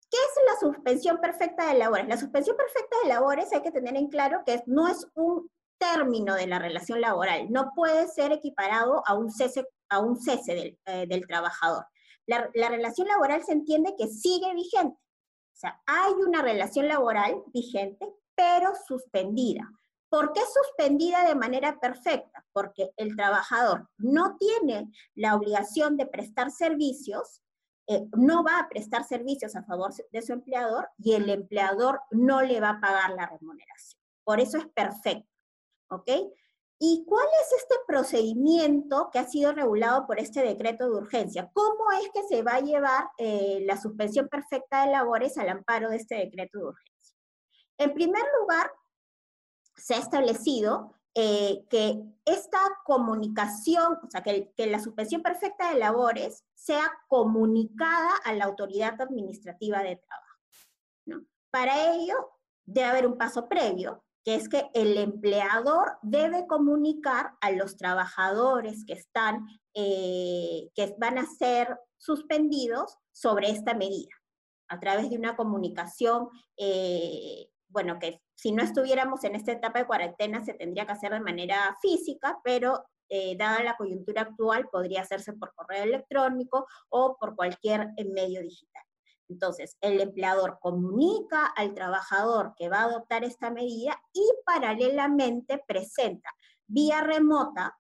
qué 0.09 0.17
es 0.17 0.43
la 0.45 0.59
suspensión 0.59 1.21
perfecta 1.21 1.67
de 1.67 1.79
labores? 1.79 2.07
La 2.09 2.17
suspensión 2.17 2.57
perfecta 2.57 2.97
de 3.03 3.09
labores 3.09 3.53
hay 3.53 3.61
que 3.61 3.71
tener 3.71 3.95
en 3.95 4.09
claro 4.09 4.41
que 4.45 4.61
no 4.65 4.89
es 4.89 5.07
un 5.13 5.49
término 5.77 6.35
de 6.35 6.47
la 6.47 6.59
relación 6.59 6.99
laboral, 6.99 7.49
no 7.49 7.71
puede 7.73 8.09
ser 8.09 8.33
equiparado 8.33 9.03
a 9.05 9.13
un 9.13 9.31
cese, 9.31 9.65
a 9.89 9.99
un 9.99 10.19
cese 10.19 10.53
del, 10.53 10.79
eh, 10.85 11.05
del 11.07 11.25
trabajador 11.25 11.85
la, 12.27 12.69
relación 12.69 13.07
laboral 13.07 13.43
se 13.43 13.53
entiende 13.53 13.95
que 13.97 14.07
sigue 14.07 14.53
vigente. 14.53 14.97
O 14.97 15.59
sea, 15.59 15.81
hay 15.87 16.13
una 16.13 16.41
relación 16.41 16.87
laboral 16.87 17.41
vigente, 17.47 18.13
pero 18.35 18.73
suspendida. 18.87 19.67
¿Por 20.09 20.31
qué 20.31 20.41
suspendida 20.41 21.27
de 21.27 21.35
manera 21.35 21.79
perfecta? 21.79 22.45
Porque 22.53 22.91
el 22.95 23.15
trabajador 23.15 23.89
no 23.97 24.37
tiene 24.37 24.91
la 25.15 25.35
obligación 25.35 25.97
de 25.97 26.05
prestar 26.05 26.51
servicios, 26.51 27.41
eh, 27.87 28.05
no 28.15 28.43
va 28.43 28.59
a 28.59 28.69
prestar 28.69 29.03
servicios 29.03 29.55
a 29.55 29.63
favor 29.63 29.93
de 30.11 30.21
su 30.21 30.33
empleador 30.33 30.89
y 30.97 31.13
el 31.13 31.29
empleador 31.29 32.01
no 32.11 32.41
le 32.41 32.59
va 32.61 32.71
a 32.71 32.79
pagar 32.79 33.11
la 33.11 33.25
remuneración. 33.25 34.01
Por 34.23 34.39
eso 34.39 34.57
es 34.57 34.67
perfecto. 34.67 35.29
¿Ok? 35.89 36.09
¿Y 36.79 37.05
cuál 37.07 37.25
es 37.43 37.53
este 37.53 37.75
procedimiento 37.87 39.09
que 39.11 39.17
ha 39.17 39.27
sido 39.27 39.51
regulado 39.51 40.05
por 40.05 40.19
este 40.19 40.43
decreto 40.43 40.85
de 40.85 40.97
urgencia? 40.97 41.49
¿Cómo 41.53 41.91
es 41.91 42.09
que 42.13 42.23
se 42.27 42.43
va 42.43 42.55
a 42.55 42.61
llevar 42.61 43.09
eh, 43.17 43.63
la 43.65 43.77
suspensión 43.81 44.27
perfecta 44.27 44.85
de 44.85 44.91
labores 44.91 45.37
al 45.39 45.49
amparo 45.49 45.89
de 45.89 45.97
este 45.97 46.15
decreto 46.15 46.59
de 46.59 46.65
urgencia? 46.65 47.17
En 47.79 47.93
primer 47.93 48.23
lugar, 48.39 48.71
se 49.75 49.95
ha 49.95 49.97
establecido 49.97 50.93
eh, 51.15 51.65
que 51.69 51.99
esta 52.25 52.59
comunicación, 52.83 53.97
o 54.03 54.09
sea, 54.11 54.21
que, 54.21 54.53
que, 54.55 54.67
la 54.67 54.79
suspensión 54.79 55.23
perfecta 55.23 55.71
de 55.71 55.79
labores 55.79 56.45
sea 56.53 56.91
comunicada 57.07 58.11
a 58.23 58.33
la 58.33 58.45
autoridad 58.45 59.01
administrativa 59.01 59.81
de 59.81 59.95
trabajo. 59.95 60.39
¿no? 61.05 61.25
Para 61.49 61.91
ello, 61.93 62.13
debe 62.65 62.87
haber 62.87 63.07
un 63.07 63.17
paso 63.17 63.49
previo, 63.49 64.03
que 64.27 64.35
es 64.35 64.49
que 64.49 64.69
el 64.73 64.97
empleador 64.97 65.99
debe 66.01 66.47
comunicar 66.47 67.35
a 67.39 67.51
los 67.51 67.77
trabajadores 67.77 68.83
que 68.83 68.91
están, 68.91 69.47
eh, 69.73 70.67
que 70.75 70.93
van 70.99 71.17
a 71.17 71.25
ser 71.25 71.79
suspendidos 71.97 72.97
sobre 73.13 73.49
esta 73.49 73.73
medida, 73.73 74.13
a 74.67 74.81
través 74.81 75.09
de 75.09 75.15
una 75.15 75.37
comunicación, 75.37 76.27
eh, 76.57 77.47
bueno, 77.69 77.99
que 77.99 78.21
si 78.35 78.51
no 78.51 78.63
estuviéramos 78.63 79.23
en 79.23 79.35
esta 79.35 79.53
etapa 79.53 79.79
de 79.79 79.87
cuarentena 79.87 80.43
se 80.43 80.55
tendría 80.55 80.85
que 80.85 80.91
hacer 80.91 81.13
de 81.13 81.21
manera 81.21 81.77
física, 81.81 82.37
pero 82.43 82.83
eh, 83.07 83.37
dada 83.37 83.63
la 83.63 83.77
coyuntura 83.77 84.23
actual 84.23 84.67
podría 84.69 85.03
hacerse 85.03 85.31
por 85.31 85.55
correo 85.55 85.85
electrónico 85.85 86.67
o 86.89 87.15
por 87.17 87.33
cualquier 87.37 87.91
medio 88.13 88.41
digital. 88.41 88.86
Entonces, 89.29 89.77
el 89.81 89.99
empleador 89.99 90.59
comunica 90.61 91.45
al 91.45 91.73
trabajador 91.73 92.53
que 92.57 92.69
va 92.69 92.79
a 92.79 92.85
adoptar 92.85 93.23
esta 93.23 93.49
medida 93.51 94.01
y 94.13 94.23
paralelamente 94.45 95.61
presenta 95.67 96.29
vía 96.67 97.01
remota, 97.01 97.77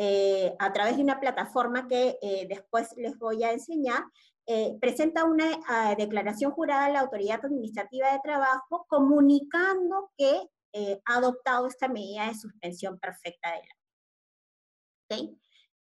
eh, 0.00 0.54
a 0.60 0.72
través 0.72 0.96
de 0.96 1.02
una 1.02 1.18
plataforma 1.18 1.88
que 1.88 2.18
eh, 2.22 2.46
después 2.48 2.94
les 2.96 3.18
voy 3.18 3.42
a 3.42 3.52
enseñar, 3.52 4.04
eh, 4.46 4.78
presenta 4.80 5.24
una 5.24 5.94
declaración 5.96 6.52
jurada 6.52 6.86
a 6.86 6.90
la 6.90 7.00
Autoridad 7.00 7.44
Administrativa 7.44 8.12
de 8.12 8.20
Trabajo 8.22 8.86
comunicando 8.88 10.10
que 10.16 10.48
ha 11.04 11.16
adoptado 11.16 11.66
esta 11.66 11.88
medida 11.88 12.28
de 12.28 12.34
suspensión 12.34 12.98
perfecta 12.98 13.50
de 13.50 13.58
la 13.58 15.16
ley. 15.16 15.38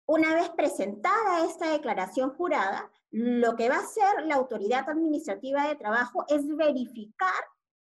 Una 0.06 0.36
vez 0.36 0.50
presentada 0.50 1.46
esta 1.46 1.72
declaración 1.72 2.32
jurada, 2.36 2.92
lo 3.12 3.56
que 3.56 3.70
va 3.70 3.76
a 3.76 3.84
hacer 3.84 4.26
la 4.26 4.36
autoridad 4.36 4.90
administrativa 4.90 5.68
de 5.68 5.76
trabajo 5.76 6.26
es 6.28 6.46
verificar, 6.56 7.44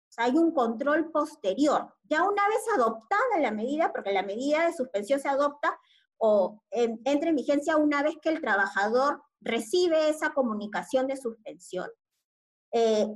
o 0.08 0.12
sea, 0.12 0.24
hay 0.24 0.36
un 0.36 0.52
control 0.52 1.10
posterior. 1.10 1.92
Ya 2.04 2.22
una 2.22 2.48
vez 2.48 2.62
adoptada 2.74 3.40
la 3.40 3.50
medida, 3.50 3.92
porque 3.92 4.12
la 4.12 4.22
medida 4.22 4.66
de 4.66 4.72
suspensión 4.72 5.20
se 5.20 5.28
adopta 5.28 5.78
o 6.16 6.62
entra 6.70 7.30
en 7.30 7.36
vigencia 7.36 7.76
una 7.76 8.02
vez 8.02 8.16
que 8.22 8.30
el 8.30 8.40
trabajador 8.40 9.22
recibe 9.40 10.08
esa 10.08 10.32
comunicación 10.32 11.06
de 11.06 11.16
suspensión, 11.16 11.88
eh, 12.72 13.06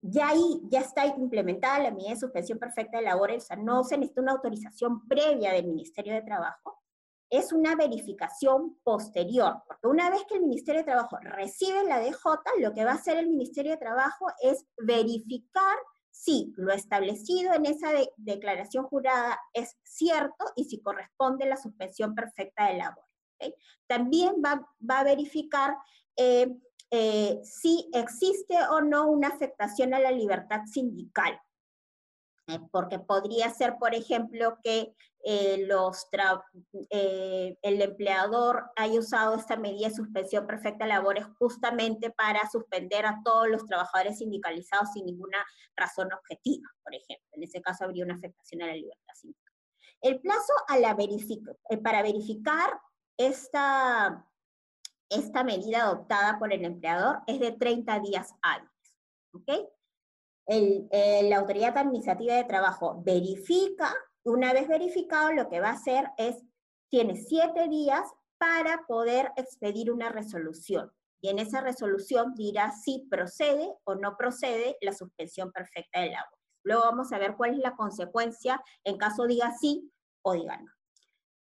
ya 0.00 0.28
ahí 0.28 0.60
ya 0.64 0.80
está 0.80 1.06
implementada 1.06 1.78
la 1.80 1.90
medida 1.90 2.10
de 2.10 2.20
suspensión 2.20 2.58
perfecta 2.58 2.98
de 2.98 3.04
labores, 3.04 3.44
o 3.44 3.46
sea, 3.46 3.56
no 3.56 3.82
se 3.82 3.98
necesita 3.98 4.22
una 4.22 4.32
autorización 4.32 5.06
previa 5.08 5.52
del 5.52 5.66
Ministerio 5.66 6.14
de 6.14 6.22
Trabajo, 6.22 6.82
es 7.30 7.52
una 7.52 7.74
verificación 7.74 8.78
posterior, 8.84 9.62
porque 9.66 9.88
una 9.88 10.10
vez 10.10 10.22
que 10.28 10.36
el 10.36 10.42
Ministerio 10.42 10.80
de 10.80 10.86
Trabajo 10.86 11.18
recibe 11.22 11.84
la 11.84 12.00
DJ, 12.00 12.14
lo 12.60 12.72
que 12.72 12.84
va 12.84 12.92
a 12.92 12.94
hacer 12.94 13.16
el 13.16 13.28
Ministerio 13.28 13.72
de 13.72 13.78
Trabajo 13.78 14.26
es 14.42 14.64
verificar 14.78 15.76
si 16.10 16.52
lo 16.56 16.72
establecido 16.72 17.52
en 17.52 17.66
esa 17.66 17.88
declaración 18.16 18.84
jurada 18.86 19.38
es 19.52 19.76
cierto 19.82 20.46
y 20.54 20.64
si 20.64 20.80
corresponde 20.80 21.46
la 21.46 21.56
suspensión 21.56 22.14
perfecta 22.14 22.68
de 22.68 22.78
labor. 22.78 23.04
También 23.86 24.36
va, 24.44 24.66
a 24.88 25.04
verificar 25.04 25.76
eh, 26.16 26.48
eh, 26.90 27.40
si 27.42 27.90
existe 27.92 28.56
o 28.70 28.80
no 28.80 29.08
una 29.08 29.28
afectación 29.28 29.92
a 29.92 29.98
la 29.98 30.10
libertad 30.10 30.62
sindical. 30.64 31.38
Eh, 32.48 32.60
porque 32.70 33.00
podría 33.00 33.50
ser, 33.50 33.76
por 33.78 33.92
ejemplo, 33.92 34.58
que 34.62 34.94
eh, 35.24 35.68
eh, 36.90 37.58
el 37.60 37.82
empleador 37.82 38.70
haya 38.76 39.00
usado 39.00 39.34
esta 39.34 39.56
medida 39.56 39.88
de 39.88 39.94
suspensión 39.94 40.46
perfecta 40.46 40.84
de 40.84 40.90
labores 40.90 41.26
justamente 41.40 42.10
para 42.10 42.48
suspender 42.48 43.04
a 43.04 43.20
todos 43.24 43.48
los 43.48 43.66
trabajadores 43.66 44.18
sindicalizados 44.18 44.92
sin 44.92 45.06
ninguna 45.06 45.44
razón 45.76 46.12
objetiva, 46.12 46.68
por 46.84 46.94
ejemplo. 46.94 47.26
En 47.32 47.42
ese 47.42 47.60
caso 47.60 47.84
habría 47.84 48.04
una 48.04 48.14
afectación 48.14 48.62
a 48.62 48.68
la 48.68 48.74
libertad 48.74 49.14
sindical. 49.14 49.52
El 50.02 50.20
plazo 50.20 50.52
para 51.82 52.02
verificar 52.02 52.78
esta, 53.16 54.24
medida 55.44 55.82
adoptada 55.82 56.38
por 56.38 56.52
el 56.52 56.64
empleador 56.64 57.22
es 57.26 57.40
de 57.40 57.50
30 57.50 57.98
días 58.00 58.34
hábiles. 58.40 59.75
¿Ok?, 60.46 60.90
la 61.24 61.36
autoridad 61.36 61.76
administrativa 61.76 62.34
de 62.34 62.44
trabajo 62.44 63.00
verifica, 63.04 63.94
una 64.24 64.52
vez 64.52 64.68
verificado, 64.68 65.32
lo 65.32 65.48
que 65.48 65.60
va 65.60 65.70
a 65.70 65.74
hacer 65.74 66.08
es, 66.16 66.42
tiene 66.88 67.16
siete 67.16 67.68
días 67.68 68.08
para 68.38 68.84
poder 68.86 69.32
expedir 69.36 69.90
una 69.90 70.08
resolución. 70.08 70.92
Y 71.20 71.30
en 71.30 71.38
esa 71.38 71.60
resolución 71.60 72.34
dirá 72.34 72.72
si 72.72 73.06
procede 73.10 73.74
o 73.84 73.94
no 73.94 74.16
procede 74.16 74.76
la 74.80 74.92
suspensión 74.92 75.50
perfecta 75.50 76.00
de 76.00 76.10
labores. 76.10 76.40
Luego 76.62 76.82
vamos 76.82 77.12
a 77.12 77.18
ver 77.18 77.36
cuál 77.36 77.52
es 77.52 77.58
la 77.58 77.74
consecuencia 77.74 78.62
en 78.84 78.98
caso 78.98 79.26
diga 79.26 79.52
sí 79.58 79.90
o 80.22 80.34
diga 80.34 80.58
no. 80.58 80.70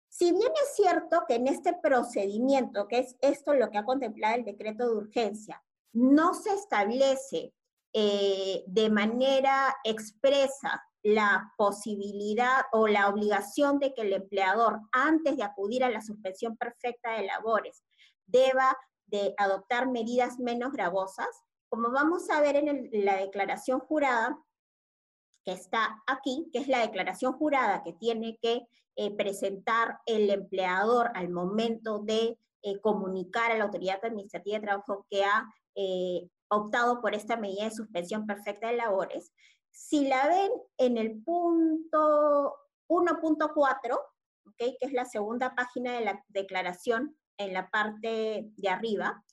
Si 0.08 0.32
bien 0.32 0.52
es 0.62 0.74
cierto 0.74 1.22
que 1.28 1.36
en 1.36 1.46
este 1.46 1.72
procedimiento, 1.80 2.88
que 2.88 2.98
es 2.98 3.16
esto 3.20 3.54
lo 3.54 3.70
que 3.70 3.78
ha 3.78 3.84
contemplado 3.84 4.36
el 4.36 4.44
decreto 4.44 4.86
de 4.88 4.96
urgencia, 4.96 5.62
no 5.92 6.34
se 6.34 6.52
establece 6.52 7.54
eh, 7.92 8.62
de 8.66 8.90
manera 8.90 9.74
expresa 9.84 10.82
la 11.02 11.52
posibilidad 11.56 12.62
o 12.72 12.86
la 12.86 13.08
obligación 13.08 13.78
de 13.78 13.94
que 13.94 14.02
el 14.02 14.12
empleador, 14.12 14.80
antes 14.92 15.36
de 15.36 15.42
acudir 15.42 15.82
a 15.82 15.90
la 15.90 16.00
suspensión 16.00 16.56
perfecta 16.56 17.12
de 17.12 17.26
labores, 17.26 17.82
deba 18.26 18.76
de 19.06 19.34
adoptar 19.38 19.88
medidas 19.90 20.38
menos 20.38 20.72
gravosas, 20.72 21.28
como 21.68 21.90
vamos 21.90 22.28
a 22.30 22.40
ver 22.40 22.56
en 22.56 22.88
la 22.92 23.16
declaración 23.16 23.80
jurada, 23.80 24.38
que 25.44 25.52
está 25.52 26.02
aquí, 26.06 26.48
que 26.52 26.58
es 26.58 26.68
la 26.68 26.80
declaración 26.80 27.32
jurada 27.32 27.82
que 27.82 27.94
tiene 27.94 28.38
que 28.40 28.66
eh, 28.96 29.10
presentar 29.16 29.98
el 30.06 30.30
empleador 30.30 31.10
al 31.14 31.30
momento 31.30 31.98
de 32.00 32.38
eh, 32.62 32.80
comunicar 32.80 33.50
a 33.50 33.56
la 33.56 33.64
autoridad 33.64 34.04
administrativa 34.04 34.58
de 34.58 34.66
trabajo 34.66 35.06
que 35.08 35.24
ha 35.24 35.48
optado 36.50 37.00
por 37.00 37.14
esta 37.14 37.36
medida 37.36 37.64
de 37.64 37.70
suspensión 37.70 38.26
perfecta 38.26 38.68
de 38.68 38.76
labores, 38.76 39.32
si 39.70 40.08
la 40.08 40.28
ven 40.28 40.50
en 40.78 40.96
el 40.98 41.22
punto 41.22 42.56
1.4, 42.88 44.00
¿okay? 44.46 44.76
que 44.78 44.86
es 44.86 44.92
la 44.92 45.04
segunda 45.04 45.54
página 45.54 45.92
de 45.92 46.04
la 46.04 46.24
declaración 46.28 47.16
en 47.38 47.54
la 47.54 47.70
parte 47.70 48.50
de 48.56 48.68
arriba, 48.68 49.24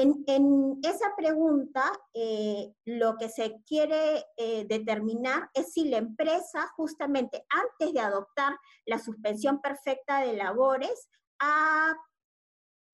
en, 0.00 0.80
esa 0.84 1.14
pregunta 1.16 1.82
eh, 2.14 2.72
lo 2.84 3.16
que 3.16 3.28
se 3.28 3.60
quiere 3.66 4.24
eh, 4.36 4.64
determinar 4.68 5.50
es 5.54 5.72
si 5.72 5.88
la 5.88 5.98
empresa 5.98 6.68
justamente 6.76 7.44
antes 7.50 7.92
de 7.92 8.00
adoptar 8.00 8.56
la 8.86 8.98
suspensión 8.98 9.60
perfecta 9.60 10.20
de 10.20 10.34
labores 10.34 11.08
ha 11.40 11.96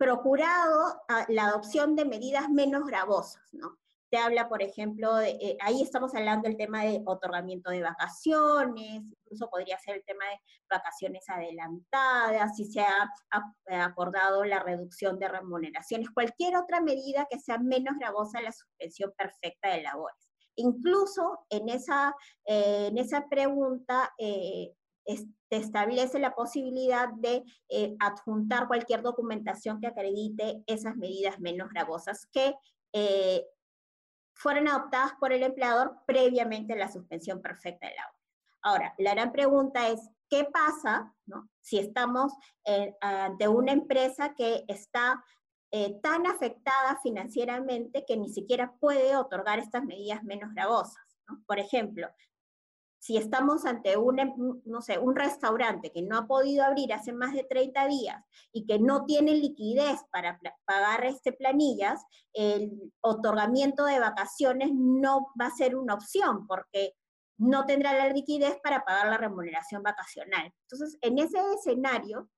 procurado 0.04 1.00
ah, 1.08 1.25
la 1.28 1.46
adopción 1.46 1.96
de 1.96 2.04
medidas 2.04 2.50
menos 2.50 2.84
gravosas, 2.84 3.42
¿no? 3.52 3.78
Se 4.11 4.18
habla, 4.18 4.50
por 4.50 4.62
ejemplo, 4.62 5.16
de, 5.16 5.30
eh, 5.30 5.56
ahí 5.62 5.80
estamos 5.80 6.14
hablando 6.14 6.46
del 6.46 6.58
tema 6.58 6.84
de 6.84 7.00
otorgamiento 7.06 7.70
de 7.70 7.80
vacaciones, 7.80 9.02
incluso 9.02 9.49
podría 9.49 9.78
ser 9.78 9.96
el 9.96 10.04
tema 10.04 10.26
de 10.26 10.38
vacaciones 10.70 11.26
adelantadas, 11.26 12.54
si 12.54 12.66
se 12.66 12.80
ha 12.80 13.11
acordado 13.82 14.44
la 14.44 14.62
reducción 14.62 15.18
de 15.18 15.28
remuneraciones, 15.28 16.11
cualquier 16.11 16.54
otra 16.58 16.82
medida 16.82 17.26
que 17.30 17.40
sea 17.40 17.56
menos 17.56 17.96
gravosa 17.99 18.42
la 18.42 18.52
suspensión 18.52 19.11
perfecta 19.16 19.70
de 19.70 19.82
labores. 19.82 20.28
Incluso 20.56 21.46
en 21.49 21.70
esa, 21.70 22.14
eh, 22.44 22.88
en 22.90 22.99
esa 22.99 23.26
pregunta 23.26 24.12
eh, 24.18 24.75
te 25.04 25.56
establece 25.56 26.18
la 26.18 26.34
posibilidad 26.34 27.08
de 27.14 27.44
adjuntar 28.00 28.66
cualquier 28.66 29.02
documentación 29.02 29.80
que 29.80 29.87
acredite 29.87 30.62
esas 30.66 30.96
medidas 30.96 31.38
menos 31.40 31.68
gravosas 31.70 32.26
que 32.32 32.54
fueron 34.34 34.68
adoptadas 34.68 35.12
por 35.20 35.32
el 35.32 35.42
empleador 35.42 35.96
previamente 36.06 36.73
a 36.73 36.76
la 36.76 36.90
suspensión 36.90 37.40
perfecta 37.40 37.88
de 37.88 37.94
labores. 37.94 38.25
Ahora, 38.62 38.94
la 38.99 39.14
gran 39.14 39.32
pregunta 39.32 39.88
es, 39.88 40.00
¿qué 40.28 40.44
pasa 40.44 41.14
si 41.61 41.78
estamos 41.78 42.32
eh, 42.64 42.94
ante 43.00 43.46
una 43.46 43.73
empresa 43.73 44.34
que 44.34 44.64
está 44.68 45.23
eh, 45.70 46.00
tan 46.02 46.26
afectada 46.26 46.99
financieramente 47.02 48.04
que 48.06 48.16
ni 48.16 48.30
siquiera 48.30 48.73
puede 48.80 49.16
otorgar 49.16 49.58
estas 49.58 49.84
medidas 49.84 50.25
menos 50.25 50.52
gravosas? 50.54 51.04
Por 51.46 51.58
ejemplo, 51.58 52.08
si 53.04 53.18
estamos 53.18 53.66
ante 53.66 53.99
un, 53.99 54.18
em, 54.18 54.32
no 54.64 54.80
sé, 54.80 54.99
un 54.99 55.14
restaurante 55.14 55.92
que 55.92 56.00
no 56.00 56.16
ha 56.16 56.26
podido 56.26 56.64
abrir 56.64 56.90
hace 56.94 57.12
más 57.12 57.34
de 57.34 57.44
30 57.44 57.87
días 57.87 58.25
y 58.50 58.64
que 58.64 58.78
no 58.78 59.04
tiene 59.04 59.34
liquidez 59.34 60.00
para 60.11 60.40
pagar 60.64 61.04
este 61.04 61.34
planillas, 61.34 62.02
el 62.32 62.73
otorgamiento 63.02 63.84
de 63.84 64.00
vacaciones 64.00 64.70
no 64.73 65.26
va 65.38 65.49
a 65.49 65.54
ser 65.54 65.76
una 65.76 65.92
opción 65.92 66.46
porque 66.46 66.94
no 67.37 67.66
tendrá 67.66 67.92
la 67.92 68.08
liquidez 68.08 68.56
para 68.62 68.87
pagar 68.87 69.08
la 69.08 69.18
remuneración 69.18 69.82
vacacional. 69.82 70.50
Entonces, 70.62 70.96
en 71.02 71.18
ese 71.18 71.37
escenario, 71.58 72.30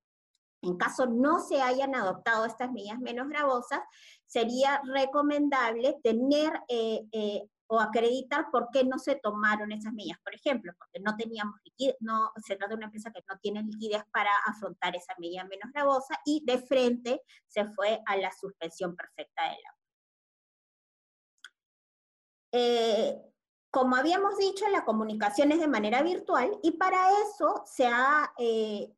en 0.63 0.77
caso 0.77 1.07
no 1.07 1.39
se 1.39 1.63
hayan 1.63 1.95
adoptado 1.95 2.45
estas 2.45 2.73
medidas 2.73 2.99
menos 2.99 3.29
gravosas, 3.29 3.83
sería 4.27 4.83
recomendable 4.85 5.97
tener 6.03 6.61
eh, 6.67 7.07
eh, 7.13 7.49
o 7.69 7.81
acreditar 7.81 8.47
por 8.51 8.69
qué 8.73 8.85
no 8.85 8.99
se 8.99 9.17
tomaron 9.17 9.73
esas 9.73 9.93
medidas. 9.93 10.19
Por 10.23 10.35
ejemplo, 10.35 10.73
porque 10.79 11.01
no 11.01 11.17
teníamos 11.17 11.57
liquidez, 11.65 11.97
no, 12.01 12.33
se 12.45 12.57
trata 12.57 12.71
de 12.71 12.77
una 12.77 12.87
empresa 12.87 13.11
que 13.13 13.25
no 13.29 13.39
tiene 13.39 13.63
liquidez 13.63 14.03
para 14.13 14.31
afrontar 14.47 14.95
esa 14.95 15.15
medida 15.19 15.45
menos 15.45 15.73
gravosa 15.73 16.19
y 16.25 16.45
de 16.45 16.59
frente 16.59 17.23
se 17.47 17.65
fue 17.67 18.01
a 18.07 18.17
la 18.17 18.31
suspensión 18.33 18.95
perfecta 18.95 19.45
de 19.45 19.51
la 19.51 19.77
eh, 22.53 23.23
como 23.71 23.97
habíamos 23.97 24.39
dicho, 24.39 24.67
la 24.71 24.87
comunicación 24.87 25.53
es 25.53 25.61
de 25.61 25.69
manera 25.69 26.03
virtual 26.03 26.59
y 26.63 26.73
para 26.73 27.11
eso 27.23 27.63
se 27.67 27.87
ha 27.87 28.33
eh, 28.39 28.91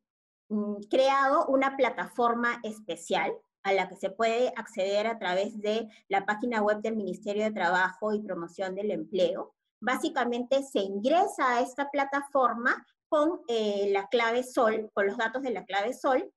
mm, 0.48 0.82
creado 0.88 1.46
una 1.46 1.76
plataforma 1.76 2.60
especial 2.62 3.32
a 3.62 3.72
la 3.72 3.88
que 3.88 3.96
se 3.96 4.10
puede 4.10 4.52
acceder 4.56 5.06
a 5.06 5.18
través 5.18 5.60
de 5.60 5.88
la 6.08 6.24
página 6.24 6.62
web 6.62 6.80
del 6.80 6.96
Ministerio 6.96 7.44
de 7.44 7.52
Trabajo 7.52 8.12
y 8.12 8.22
Promoción 8.22 8.74
del 8.74 8.90
Empleo. 8.90 9.54
Básicamente 9.80 10.62
se 10.62 10.80
ingresa 10.80 11.56
a 11.56 11.60
esta 11.60 11.90
plataforma 11.90 12.86
con 13.08 13.40
eh, 13.48 13.90
la 13.92 14.06
clave 14.08 14.42
SOL, 14.42 14.90
con 14.92 15.06
los 15.06 15.16
datos 15.16 15.42
de 15.42 15.50
la 15.50 15.64
clave 15.64 15.92
SOL, 15.92 16.30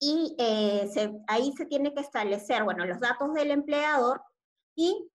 y 0.00 0.34
eh, 0.38 0.90
ahí 1.28 1.52
se 1.56 1.66
tiene 1.66 1.94
que 1.94 2.00
establecer, 2.00 2.64
bueno, 2.64 2.84
los 2.84 3.00
datos 3.00 3.32
del 3.32 3.50
empleador 3.50 4.22
y 4.76 5.10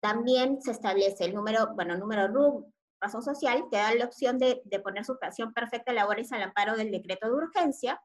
también 0.00 0.60
se 0.60 0.72
establece 0.72 1.24
el 1.24 1.34
número, 1.34 1.74
bueno, 1.74 1.96
número 1.96 2.28
RUB, 2.28 2.66
razón 3.00 3.22
social, 3.22 3.64
que 3.70 3.76
da 3.76 3.94
la 3.94 4.06
opción 4.06 4.38
de, 4.38 4.62
de 4.64 4.80
poner 4.80 5.04
suspensión 5.04 5.52
perfecta 5.52 5.92
de 5.92 5.96
labores 5.96 6.32
al 6.32 6.42
amparo 6.42 6.76
del 6.76 6.90
decreto 6.90 7.28
de 7.28 7.34
urgencia, 7.34 8.02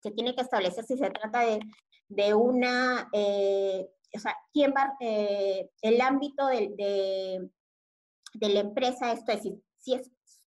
se 0.00 0.10
tiene 0.10 0.34
que 0.34 0.42
establecer 0.42 0.84
si 0.84 0.96
se 0.96 1.10
trata 1.10 1.40
de, 2.08 2.34
una, 2.34 3.08
eh, 3.12 3.88
o 4.14 4.18
sea, 4.18 4.36
quién 4.52 4.72
va, 4.76 4.94
eh, 5.00 5.70
el 5.82 6.00
ámbito 6.00 6.46
de, 6.46 7.48
de, 8.34 8.48
la 8.48 8.60
empresa, 8.60 9.12
esto 9.12 9.32
es, 9.32 9.42
si, 9.42 9.62
si 9.78 9.94
es, 9.94 10.10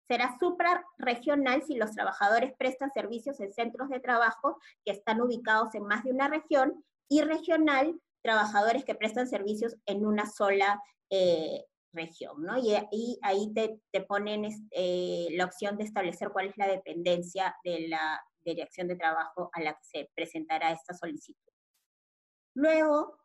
será 0.07 0.37
suprarregional 0.39 1.63
si 1.63 1.75
los 1.75 1.91
trabajadores 1.91 2.53
prestan 2.57 2.91
servicios 2.91 3.39
en 3.39 3.53
centros 3.53 3.89
de 3.89 3.99
trabajo 3.99 4.57
que 4.85 4.91
están 4.91 5.21
ubicados 5.21 5.73
en 5.75 5.83
más 5.83 6.03
de 6.03 6.11
una 6.11 6.27
región, 6.27 6.83
y 7.09 7.21
regional, 7.21 7.99
trabajadores 8.21 8.83
que 8.83 8.95
prestan 8.95 9.27
servicios 9.27 9.77
en 9.85 10.05
una 10.05 10.29
sola 10.29 10.83
eh, 11.09 11.63
región, 11.93 12.43
¿no? 12.43 12.57
Y, 12.57 12.75
ahí 13.21 13.53
te, 13.53 13.79
te 13.91 14.01
ponen 14.01 14.41
la 14.41 15.45
opción 15.45 15.77
de 15.77 15.85
establecer 15.85 16.29
cuál 16.31 16.47
es 16.47 16.57
la 16.57 16.67
dependencia 16.67 17.55
de 17.63 17.87
la, 17.87 18.21
dirección 18.51 18.87
de 18.87 18.95
trabajo 18.95 19.49
a 19.53 19.61
la 19.61 19.73
que 19.73 19.83
se 19.83 20.11
presentará 20.15 20.71
esta 20.71 20.93
solicitud. 20.93 21.51
Luego, 22.55 23.19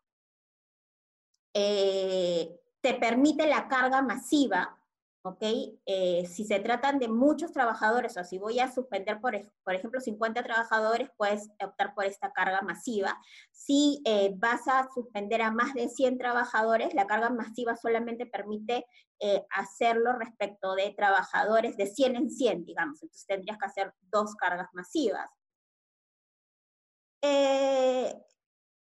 eh, 1.54 2.61
te 2.80 2.94
permite 2.94 3.46
la 3.46 3.68
carga 3.68 4.02
masiva, 4.02 4.82
¿ok? 5.22 5.42
Eh, 5.87 6.26
si 6.26 6.44
se 6.44 6.61
tratan 6.61 6.98
de 6.98 7.08
muchos 7.08 7.52
trabajadores, 7.52 8.16
o 8.16 8.24
si 8.24 8.38
voy 8.38 8.58
a 8.58 8.72
suspender, 8.72 9.20
por, 9.20 9.35
por 9.62 9.74
ejemplo, 9.74 10.00
50 10.00 10.42
trabajadores, 10.42 11.11
puedes 11.16 11.48
optar 11.64 11.94
por 11.94 12.04
esta 12.04 12.32
carga 12.32 12.61
masiva. 12.62 13.18
Si 13.52 14.02
eh, 14.04 14.35
vas 14.37 14.66
a 14.66 14.88
suspender 14.92 15.42
a 15.42 15.52
más 15.52 15.74
de 15.74 15.88
100 15.88 16.18
trabajadores, 16.18 16.94
la 16.94 17.06
carga 17.06 17.30
masiva 17.30 17.76
solamente 17.76 18.26
permite 18.26 18.85
eh, 19.20 19.46
hacerlo 19.50 20.12
respecto 20.14 20.74
de 20.74 20.90
trabajadores 20.96 21.76
de 21.76 21.87
100 21.87 22.16
en 22.16 22.30
100, 22.30 22.64
digamos. 22.64 23.02
Entonces 23.02 23.26
tendrías 23.26 23.58
que 23.58 23.66
hacer 23.66 23.94
dos 24.11 24.35
cargas 24.35 24.68
masivas. 24.72 25.30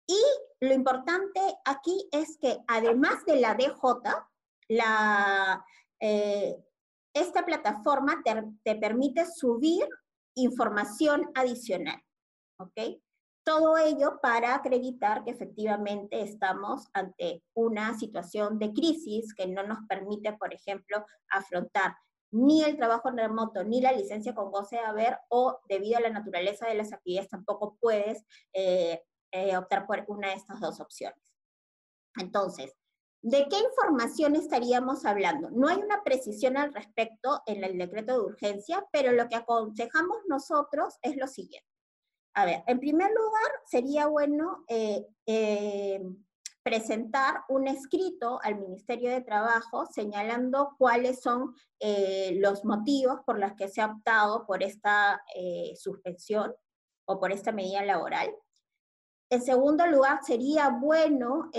Y 0.06 0.20
lo 0.60 0.74
importante 0.74 1.40
aquí 1.64 2.08
es 2.12 2.36
que 2.38 2.58
además 2.66 3.24
de 3.24 3.36
la 3.36 3.54
DJ, 3.54 3.72
la, 4.68 5.64
eh, 6.02 6.56
esta 7.14 7.44
plataforma 7.44 8.22
te, 8.24 8.42
te, 8.64 8.74
permite 8.76 9.24
subir 9.24 9.86
información 10.34 11.30
adicional. 11.34 12.02
¿ok? 12.58 13.00
Todo 13.44 13.78
ello 13.78 14.18
para 14.20 14.54
acreditar 14.54 15.24
que 15.24 15.30
efectivamente 15.30 16.22
estamos 16.22 16.88
ante 16.92 17.44
una 17.54 17.96
situación 17.98 18.58
de 18.58 18.72
crisis 18.72 19.32
que 19.34 19.46
no 19.46 19.62
nos 19.62 19.78
permite, 19.88 20.32
por 20.32 20.52
ejemplo, 20.52 21.04
afrontar 21.30 21.94
ni 22.32 22.64
el 22.64 22.76
trabajo 22.76 23.10
remoto, 23.10 23.62
ni 23.62 23.80
la 23.80 23.92
licencia 23.92 24.34
con 24.34 24.50
goce 24.50 24.76
de 24.76 24.82
haber, 24.82 25.18
o 25.28 25.60
debido 25.68 25.98
a 25.98 26.00
la 26.00 26.10
naturaleza 26.10 26.66
de 26.66 26.74
las 26.74 26.92
actividades 26.92 27.28
tampoco 27.28 27.76
puedes 27.78 28.24
eh, 28.54 29.02
eh, 29.32 29.56
optar 29.56 29.86
por 29.86 30.04
una 30.08 30.28
de 30.28 30.34
estas 30.34 30.58
dos 30.58 30.80
opciones. 30.80 31.22
Entonces, 32.16 32.74
¿de 33.22 33.46
qué 33.48 33.56
información 33.58 34.34
estaríamos 34.34 35.04
hablando? 35.04 35.50
No 35.50 35.68
hay 35.68 35.78
una 35.78 36.02
precisión 36.02 36.56
al 36.56 36.74
respecto 36.74 37.40
en 37.46 37.62
el 37.64 37.78
decreto 37.78 38.12
de 38.14 38.26
urgencia, 38.26 38.84
pero 38.92 39.12
lo 39.12 39.28
que 39.28 39.36
aconsejamos 39.36 40.18
nosotros 40.28 40.98
es 41.02 41.16
lo 41.16 41.28
siguiente. 41.28 41.68
A 42.34 42.44
ver, 42.44 42.64
en 42.66 42.80
primer 42.80 43.10
lugar, 43.10 43.52
sería 43.66 44.06
bueno 44.06 44.64
eh, 44.66 45.06
eh, 45.26 46.02
presentar 46.62 47.42
un 47.48 47.68
escrito 47.68 48.40
al 48.42 48.58
Ministerio 48.58 49.10
de 49.10 49.20
Trabajo 49.20 49.86
señalando 49.86 50.74
cuáles 50.78 51.20
son 51.20 51.54
eh, 51.78 52.38
los 52.40 52.64
motivos 52.64 53.20
por 53.26 53.38
los 53.38 53.52
que 53.52 53.68
se 53.68 53.82
ha 53.82 53.86
optado 53.86 54.46
por 54.46 54.62
esta 54.62 55.22
suspensión 55.76 56.54
o 57.06 57.20
por 57.20 57.32
esta 57.32 57.52
medida 57.52 57.84
laboral. 57.84 58.34
En 59.30 59.42
segundo 59.42 59.86
lugar, 59.86 60.20
sería 60.24 60.68
bueno 60.70 61.50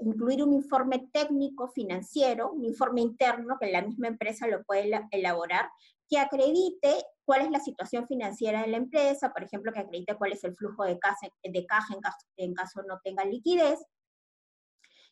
incluir 0.00 0.42
un 0.42 0.52
informe 0.52 1.08
técnico 1.12 1.68
financiero, 1.68 2.50
un 2.50 2.64
informe 2.64 3.00
interno 3.00 3.56
que 3.60 3.70
la 3.70 3.82
misma 3.82 4.08
empresa 4.08 4.46
lo 4.48 4.64
puede 4.64 4.90
elaborar, 5.12 5.68
que 6.08 6.18
acredite 6.18 7.04
cuál 7.24 7.42
es 7.42 7.50
la 7.50 7.60
situación 7.60 8.06
financiera 8.06 8.62
de 8.62 8.68
la 8.68 8.78
empresa, 8.78 9.32
por 9.32 9.44
ejemplo, 9.44 9.72
que 9.72 9.80
acredite 9.80 10.16
cuál 10.16 10.32
es 10.32 10.42
el 10.44 10.56
flujo 10.56 10.84
de 10.84 10.98
caja, 10.98 11.28
de 11.42 11.66
caja 11.66 11.94
en, 11.94 12.00
caso, 12.00 12.26
en 12.36 12.54
caso 12.54 12.82
no 12.82 12.98
tenga 13.04 13.24
liquidez. 13.24 13.78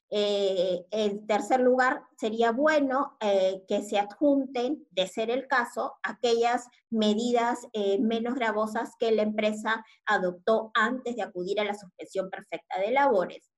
Eh, 0.09 0.87
en 0.93 1.27
tercer 1.27 1.61
lugar, 1.61 2.01
sería 2.17 2.53
bueno 2.53 3.17
eh, 3.21 3.65
que 3.67 3.83
se 3.83 3.99
adjunten, 3.99 4.87
de 4.91 5.07
ser 5.09 5.31
el 5.31 5.49
caso, 5.49 5.95
aquellas 6.03 6.69
medidas 6.91 7.67
eh, 7.73 7.99
menos 7.99 8.37
gravosas 8.37 8.93
que 8.99 9.11
la 9.11 9.23
empresa 9.23 9.85
adoptó 10.07 10.71
antes 10.75 11.17
de 11.17 11.23
acudir 11.23 11.61
a 11.61 11.65
la 11.65 11.75
suspensión 11.75 12.31
perfecta 12.31 12.81
de 12.81 12.93
labores. 12.93 13.51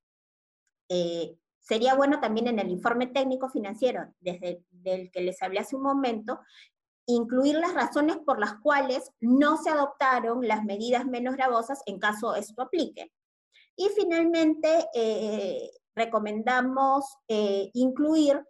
Sería 1.60 1.94
bueno 1.94 2.20
también 2.20 2.48
en 2.48 2.58
el 2.58 2.70
informe 2.70 3.06
técnico 3.06 3.48
financiero, 3.50 4.12
desde 4.20 4.64
el 4.84 5.10
que 5.10 5.20
les 5.20 5.42
hablé 5.42 5.60
hace 5.60 5.76
un 5.76 5.82
momento, 5.82 6.40
incluir 7.06 7.56
las 7.56 7.74
razones 7.74 8.18
por 8.18 8.38
las 8.38 8.54
cuales 8.60 9.10
no 9.20 9.56
se 9.56 9.70
adoptaron 9.70 10.46
las 10.46 10.64
medidas 10.64 11.06
menos 11.06 11.36
gravosas 11.36 11.82
en 11.86 11.98
caso 11.98 12.34
esto 12.34 12.62
aplique. 12.62 13.12
Y 13.76 13.88
finalmente, 13.96 14.86
eh, 14.94 15.70
recomendamos 15.98 17.04
eh, 17.28 17.70
incluir 17.74 18.42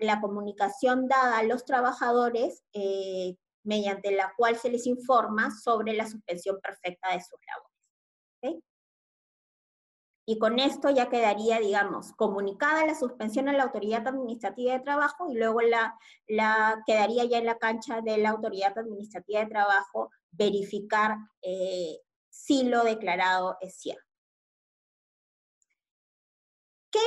la 0.00 0.20
comunicación 0.20 1.06
dada 1.06 1.38
a 1.38 1.44
los 1.44 1.64
trabajadores 1.64 2.64
eh, 2.72 3.36
mediante 3.62 4.10
la 4.10 4.32
cual 4.36 4.56
se 4.56 4.70
les 4.70 4.86
informa 4.86 5.50
sobre 5.52 5.94
la 5.94 6.08
suspensión 6.08 6.58
perfecta 6.60 7.12
de 7.12 7.20
sus 7.20 7.38
labores. 8.42 8.64
Y 10.30 10.38
con 10.38 10.58
esto 10.58 10.90
ya 10.90 11.08
quedaría, 11.08 11.58
digamos, 11.58 12.12
comunicada 12.12 12.84
la 12.84 12.94
suspensión 12.94 13.48
a 13.48 13.54
la 13.54 13.62
autoridad 13.62 14.06
administrativa 14.06 14.74
de 14.74 14.80
trabajo 14.80 15.32
y 15.32 15.38
luego 15.38 15.62
la, 15.62 15.98
la 16.26 16.82
quedaría 16.86 17.24
ya 17.24 17.38
en 17.38 17.46
la 17.46 17.56
cancha 17.56 18.02
de 18.02 18.18
la 18.18 18.28
autoridad 18.28 18.78
administrativa 18.78 19.40
de 19.40 19.46
trabajo 19.46 20.10
verificar 20.30 21.16
eh, 21.40 22.00
si 22.28 22.64
lo 22.64 22.84
declarado 22.84 23.56
es 23.62 23.76
cierto. 23.76 24.04
¿Qué 26.90 27.00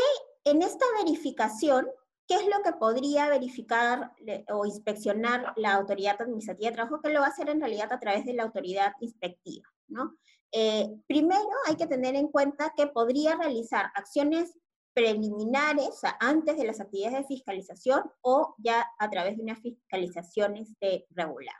en 0.45 0.63
esta 0.63 0.85
verificación 0.97 1.87
¿Qué 2.27 2.37
es 2.37 2.47
lo 2.47 2.63
que 2.63 2.71
podría 2.71 3.27
verificar 3.27 4.13
o 4.53 4.65
inspeccionar 4.65 5.53
la 5.57 5.73
autoridad 5.73 6.21
administrativa 6.21 6.69
de 6.69 6.75
trabajo? 6.75 7.01
Que 7.01 7.09
lo 7.09 7.19
va 7.19 7.25
a 7.25 7.29
hacer 7.29 7.49
en 7.49 7.59
realidad 7.59 7.91
a 7.91 7.99
través 7.99 8.23
de 8.23 8.33
la 8.33 8.43
autoridad 8.43 8.93
inspectiva, 9.01 9.67
¿no? 9.89 10.15
Eh, 10.51 10.89
primero 11.07 11.49
hay 11.67 11.75
que 11.75 11.87
tener 11.87 12.15
en 12.15 12.27
cuenta 12.27 12.73
que 12.75 12.87
podría 12.87 13.35
realizar 13.35 13.91
acciones 13.95 14.57
preliminares, 14.93 16.01
antes 16.19 16.57
de 16.57 16.65
las 16.65 16.81
actividades 16.81 17.19
de 17.19 17.27
fiscalización 17.27 18.03
o 18.21 18.55
ya 18.57 18.85
a 18.99 19.09
través 19.09 19.37
de 19.37 19.43
unas 19.43 19.59
fiscalizaciones 19.59 20.73
de 20.81 21.05
regular. 21.11 21.55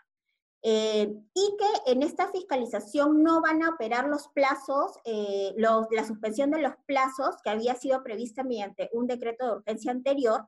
Eh, 0.64 1.12
y 1.34 1.58
que 1.58 1.92
en 1.92 2.04
esta 2.04 2.30
fiscalización 2.32 3.24
no 3.24 3.42
van 3.42 3.64
a 3.64 3.70
operar 3.70 4.08
los 4.08 4.28
plazos, 4.28 4.92
eh, 5.06 5.56
la 5.58 6.06
suspensión 6.06 6.52
de 6.52 6.62
los 6.62 6.74
plazos 6.86 7.38
que 7.44 7.50
había 7.50 7.76
sido 7.76 8.04
prevista 8.04 8.44
mediante 8.44 8.90
un 8.94 9.08
decreto 9.08 9.46
de 9.46 9.52
urgencia 9.54 9.92
anterior, 9.92 10.48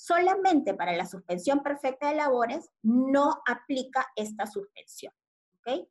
Solamente 0.00 0.74
para 0.74 0.92
la 0.92 1.06
suspensión 1.06 1.60
perfecta 1.60 2.08
de 2.08 2.14
labores 2.14 2.70
no 2.82 3.42
aplica 3.44 4.06
esta 4.14 4.46
suspensión. 4.46 5.12
¿ok? 5.58 5.88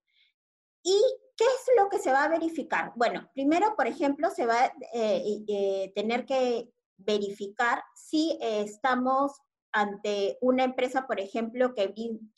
¿Y 0.82 0.98
qué 1.38 1.46
es 1.46 1.70
lo 1.78 1.88
que 1.90 2.00
se 2.00 2.12
va 2.12 2.24
a 2.24 2.30
verificar? 2.30 2.92
Bueno, 2.96 3.30
primero, 3.34 3.76
por 3.76 3.88
ejemplo, 3.88 4.30
se 4.32 4.46
va 4.46 4.56
a 4.56 4.74
eh, 4.94 5.44
eh, 5.48 5.92
tener 5.96 6.26
que 6.26 6.70
verificar 6.98 7.84
si 7.96 8.38
estamos 8.42 9.40
ante 9.72 10.38
una 10.42 10.64
empresa, 10.64 11.06
por 11.06 11.20
ejemplo, 11.20 11.76
que, 11.76 11.94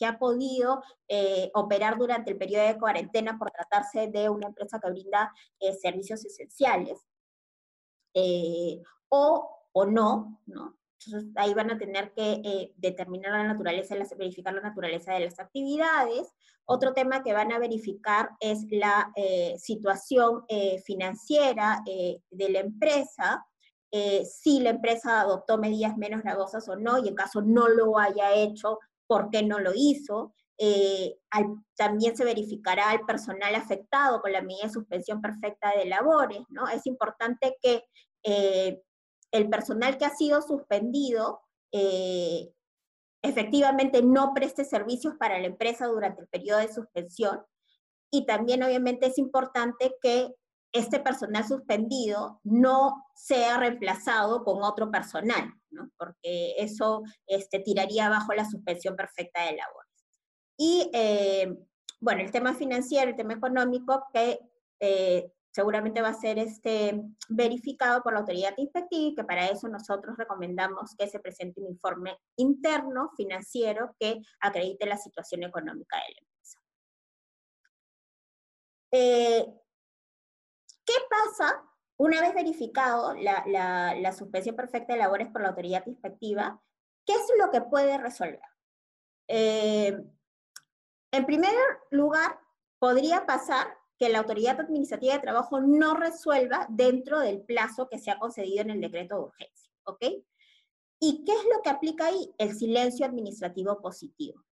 ha 0.06 0.20
podido 0.20 0.84
eh, 1.08 1.50
operar 1.54 1.98
durante 1.98 2.32
el 2.32 2.38
periodo 2.38 2.68
de 2.68 2.78
cuarentena 2.78 3.38
por 3.40 3.52
tratarse 3.52 4.08
de 4.08 4.30
una 4.30 4.48
empresa 4.48 4.80
que 4.80 4.90
brinda 4.90 5.34
servicios 5.82 6.26
esenciales, 6.26 7.00
o, 9.08 9.50
o 9.72 9.86
no, 9.86 10.42
¿no? 10.46 10.79
Ahí 11.36 11.54
van 11.54 11.72
a 11.72 11.78
tener 11.78 12.14
que 12.14 12.42
eh, 12.44 12.74
determinar 12.78 13.32
la 13.32 13.54
naturaleza, 13.54 13.96
verificar 14.18 14.54
la 14.54 14.62
naturaleza 14.62 15.14
de 15.14 15.22
las 15.22 15.40
actividades. 15.40 16.34
Otro 16.66 16.94
tema 16.94 17.24
que 17.24 17.34
van 17.34 17.52
a 17.52 17.60
verificar 17.60 18.32
es 18.40 18.66
la 18.70 19.12
eh, 19.16 19.56
situación 19.58 20.44
eh, 20.48 20.82
financiera 20.86 21.82
de 21.86 22.50
la 22.50 22.60
empresa, 22.60 23.46
si 24.24 24.60
la 24.60 24.70
empresa 24.70 25.22
adoptó 25.22 25.58
medidas 25.58 25.98
menos 25.98 26.22
gravosas 26.22 26.70
o 26.70 26.76
no, 26.76 27.04
y 27.04 27.08
en 27.08 27.16
caso 27.16 27.42
no 27.42 27.68
lo 27.68 27.98
haya 27.98 28.36
hecho, 28.36 28.78
por 29.08 29.32
qué 29.32 29.42
no 29.42 29.60
lo 29.60 29.72
hizo. 29.74 30.36
también 31.76 32.16
se 32.16 32.26
verificará 32.26 32.94
el 32.94 33.02
personal 33.02 33.56
afectado 33.56 34.22
con 34.22 34.32
la 34.32 34.44
medida 34.44 34.66
de 34.66 34.74
suspensión 34.74 35.22
perfecta 35.22 35.72
de 35.76 35.86
labores, 35.86 36.42
¿no? 36.50 36.68
Es 36.68 36.86
importante 36.86 37.58
que 37.64 37.84
el 39.32 39.50
personal 39.50 39.98
que 39.98 40.06
ha 40.06 40.16
sido 40.16 40.42
suspendido 40.42 41.42
eh, 41.72 42.52
efectivamente 43.22 44.02
no 44.02 44.34
preste 44.34 44.64
servicios 44.64 45.16
para 45.20 45.40
la 45.40 45.48
empresa 45.48 45.88
durante 45.88 46.22
el 46.22 46.28
periodo 46.28 46.60
de 46.60 46.74
suspensión. 46.74 47.42
Y 48.12 48.26
también 48.26 48.64
obviamente 48.64 49.08
es 49.08 49.18
importante 49.18 49.96
que 50.02 50.34
este 50.72 51.00
personal 51.00 51.46
suspendido 51.48 52.40
no 52.44 53.06
sea 53.16 53.58
reemplazado 53.58 54.44
con 54.44 54.64
otro 54.64 54.92
personal, 54.92 55.54
¿no? 55.72 55.90
porque 55.98 56.56
eso 56.58 57.04
este, 57.26 57.60
tiraría 57.60 58.10
bajo 58.10 58.34
la 58.34 58.46
suspensión 58.46 58.96
perfecta 58.96 59.46
de 59.46 59.58
labores. 59.58 59.90
Y 60.58 60.90
eh, 60.94 61.56
bueno, 62.00 62.22
el 62.22 62.32
tema 62.32 62.54
financiero, 62.54 63.10
el 63.10 63.16
tema 63.16 63.34
económico, 63.34 64.04
que 64.14 64.40
eh, 64.80 65.32
seguramente 65.60 66.02
va 66.02 66.08
a 66.08 66.14
ser 66.14 66.40
este, 66.40 67.04
verificado 67.28 68.02
por 68.02 68.14
la 68.14 68.20
autoridad 68.20 68.54
inspectiva 68.56 69.10
y 69.10 69.14
que 69.14 69.26
para 69.26 69.48
eso 69.48 69.68
nosotros 69.68 70.16
recomendamos 70.18 70.96
que 70.98 71.06
se 71.10 71.20
presente 71.20 71.60
un 71.60 71.68
informe 71.68 72.18
interno 72.38 73.12
financiero 73.18 73.94
que 74.00 74.22
acredite 74.40 74.86
la 74.86 74.96
situación 74.96 75.44
económica 75.44 75.98
de 75.98 76.14
la 76.14 76.22
empresa. 76.22 76.60
Eh, 78.94 79.54
¿Qué 80.86 80.94
pasa 81.10 81.62
una 81.98 82.22
vez 82.22 82.34
verificado 82.34 83.14
la, 83.16 84.14
suspensión 84.18 84.56
perfecta 84.56 84.94
de 84.94 85.00
labores 85.00 85.28
por 85.28 85.42
la 85.42 85.50
autoridad 85.50 85.86
inspectiva? 85.88 86.64
¿Qué 87.06 87.12
es 87.12 87.28
lo 87.38 87.52
que 87.52 87.60
puede 87.60 87.98
resolver? 87.98 88.40
Eh, 89.28 90.02
en 91.12 91.26
primer 91.26 91.54
lugar, 91.92 92.40
podría 92.80 93.26
pasar 93.26 93.79
que 94.00 94.10
la 94.10 94.20
autoridad 94.20 94.60
administrativa 94.60 95.14
de 95.14 95.20
trabajo 95.20 95.60
no 95.60 95.94
resuelva 95.94 96.66
dentro 96.70 97.20
del 97.20 97.42
plazo 97.42 97.90
que 97.90 98.00
se 98.00 98.10
ha 98.10 98.18
concedido 98.18 98.62
en 98.62 98.70
el 98.72 98.82
decreto 98.82 99.16
de 99.16 99.22
urgencia, 99.22 99.72
¿ok? 99.84 100.04
¿Y 101.02 101.24
qué 101.26 101.34
es 101.34 101.44
lo 101.54 101.62
que 101.62 101.70
aplica 101.70 102.06
ahí? 102.08 102.34
El 102.38 102.56
silencio 102.56 103.06
administrativo 103.06 103.82
positivo. 103.82 104.44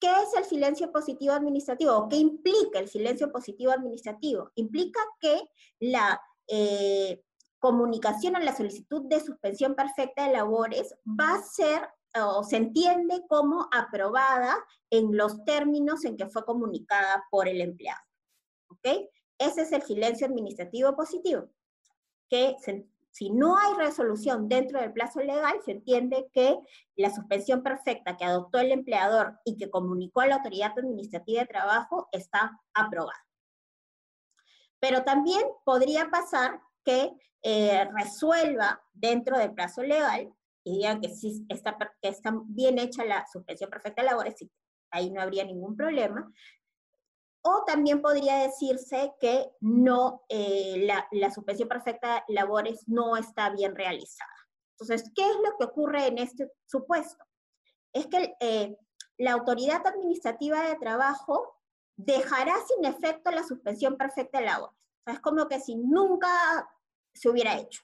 ¿Qué 0.00 0.08
es 0.08 0.34
el 0.36 0.44
silencio 0.44 0.92
positivo 0.92 1.32
administrativo? 1.32 2.08
¿Qué 2.08 2.16
implica 2.16 2.80
el 2.80 2.88
silencio 2.88 3.30
positivo 3.32 3.72
administrativo? 3.72 4.50
Implica 4.56 5.00
que 5.20 5.40
la 5.80 6.20
eh, 6.48 7.22
comunicación 7.58 8.36
a 8.36 8.40
la 8.40 8.54
solicitud 8.54 9.02
de 9.08 9.20
suspensión 9.20 9.74
perfecta 9.74 10.26
de 10.26 10.32
labores 10.32 10.94
va 11.06 11.34
a 11.34 11.42
ser 11.42 11.88
o 12.24 12.42
se 12.44 12.56
entiende 12.56 13.22
como 13.28 13.68
aprobada 13.72 14.56
en 14.90 15.16
los 15.16 15.44
términos 15.44 16.04
en 16.04 16.16
que 16.16 16.28
fue 16.28 16.44
comunicada 16.44 17.24
por 17.30 17.48
el 17.48 17.60
empleado. 17.60 18.05
¿Ok? 18.68 19.08
Ese 19.38 19.62
es 19.62 19.72
el 19.72 19.82
silencio 19.82 20.26
administrativo 20.26 20.96
positivo, 20.96 21.48
que 22.28 22.56
si 23.10 23.30
no 23.30 23.56
hay 23.56 23.74
resolución 23.74 24.48
dentro 24.48 24.80
del 24.80 24.92
plazo 24.92 25.20
legal, 25.20 25.56
se 25.64 25.72
entiende 25.72 26.28
que 26.32 26.58
la 26.96 27.10
suspensión 27.10 27.62
perfecta 27.62 28.16
que 28.16 28.24
adoptó 28.24 28.58
el 28.58 28.72
empleador 28.72 29.38
y 29.44 29.56
que 29.56 29.70
comunicó 29.70 30.20
a 30.20 30.26
la 30.26 30.36
autoridad 30.36 30.72
administrativa 30.76 31.40
de 31.40 31.46
trabajo 31.46 32.08
está 32.12 32.60
aprobada. 32.74 33.26
Pero 34.80 35.02
también 35.04 35.42
podría 35.64 36.10
pasar 36.10 36.60
que 36.84 37.10
eh, 37.42 37.88
resuelva 37.94 38.82
dentro 38.92 39.38
del 39.38 39.54
plazo 39.54 39.82
legal 39.82 40.32
y 40.62 40.78
digan 40.78 41.00
que 41.00 41.08
sí 41.08 41.46
está, 41.48 41.76
está 42.02 42.32
bien 42.44 42.78
hecha 42.78 43.04
la 43.04 43.26
suspensión 43.32 43.70
perfecta 43.70 44.02
de 44.02 44.08
labores, 44.08 44.34
ahí 44.90 45.10
no 45.10 45.22
habría 45.22 45.44
ningún 45.44 45.76
problema, 45.76 46.30
o 47.48 47.62
también 47.64 48.02
podría 48.02 48.38
decirse 48.38 49.14
que 49.20 49.52
no, 49.60 50.24
eh, 50.28 50.84
la, 51.12 51.30
suspensión 51.30 51.68
perfecta 51.68 52.24
de 52.26 52.34
labores 52.34 52.88
no 52.88 53.16
está 53.16 53.50
bien 53.50 53.76
realizada. 53.76 54.28
Entonces, 54.72 55.12
¿qué 55.14 55.22
es 55.22 55.36
lo 55.36 55.56
que 55.56 55.66
ocurre 55.66 56.08
en 56.08 56.18
este 56.18 56.50
supuesto? 56.66 57.24
Es 57.92 58.08
que 58.08 58.34
eh, 58.40 58.76
la 59.16 59.34
autoridad 59.34 59.86
administrativa 59.86 60.62
de 60.62 60.74
trabajo 60.74 61.60
dejará 61.94 62.54
sin 62.66 62.84
efecto 62.84 63.30
la 63.30 63.44
suspensión 63.44 63.96
perfecta 63.96 64.40
de 64.40 64.46
labores. 64.46 64.76
O 64.76 65.02
sea, 65.04 65.14
es 65.14 65.20
como 65.20 65.46
que 65.46 65.60
si 65.60 65.76
nunca 65.76 66.68
se 67.14 67.28
hubiera 67.28 67.56
hecho. 67.56 67.82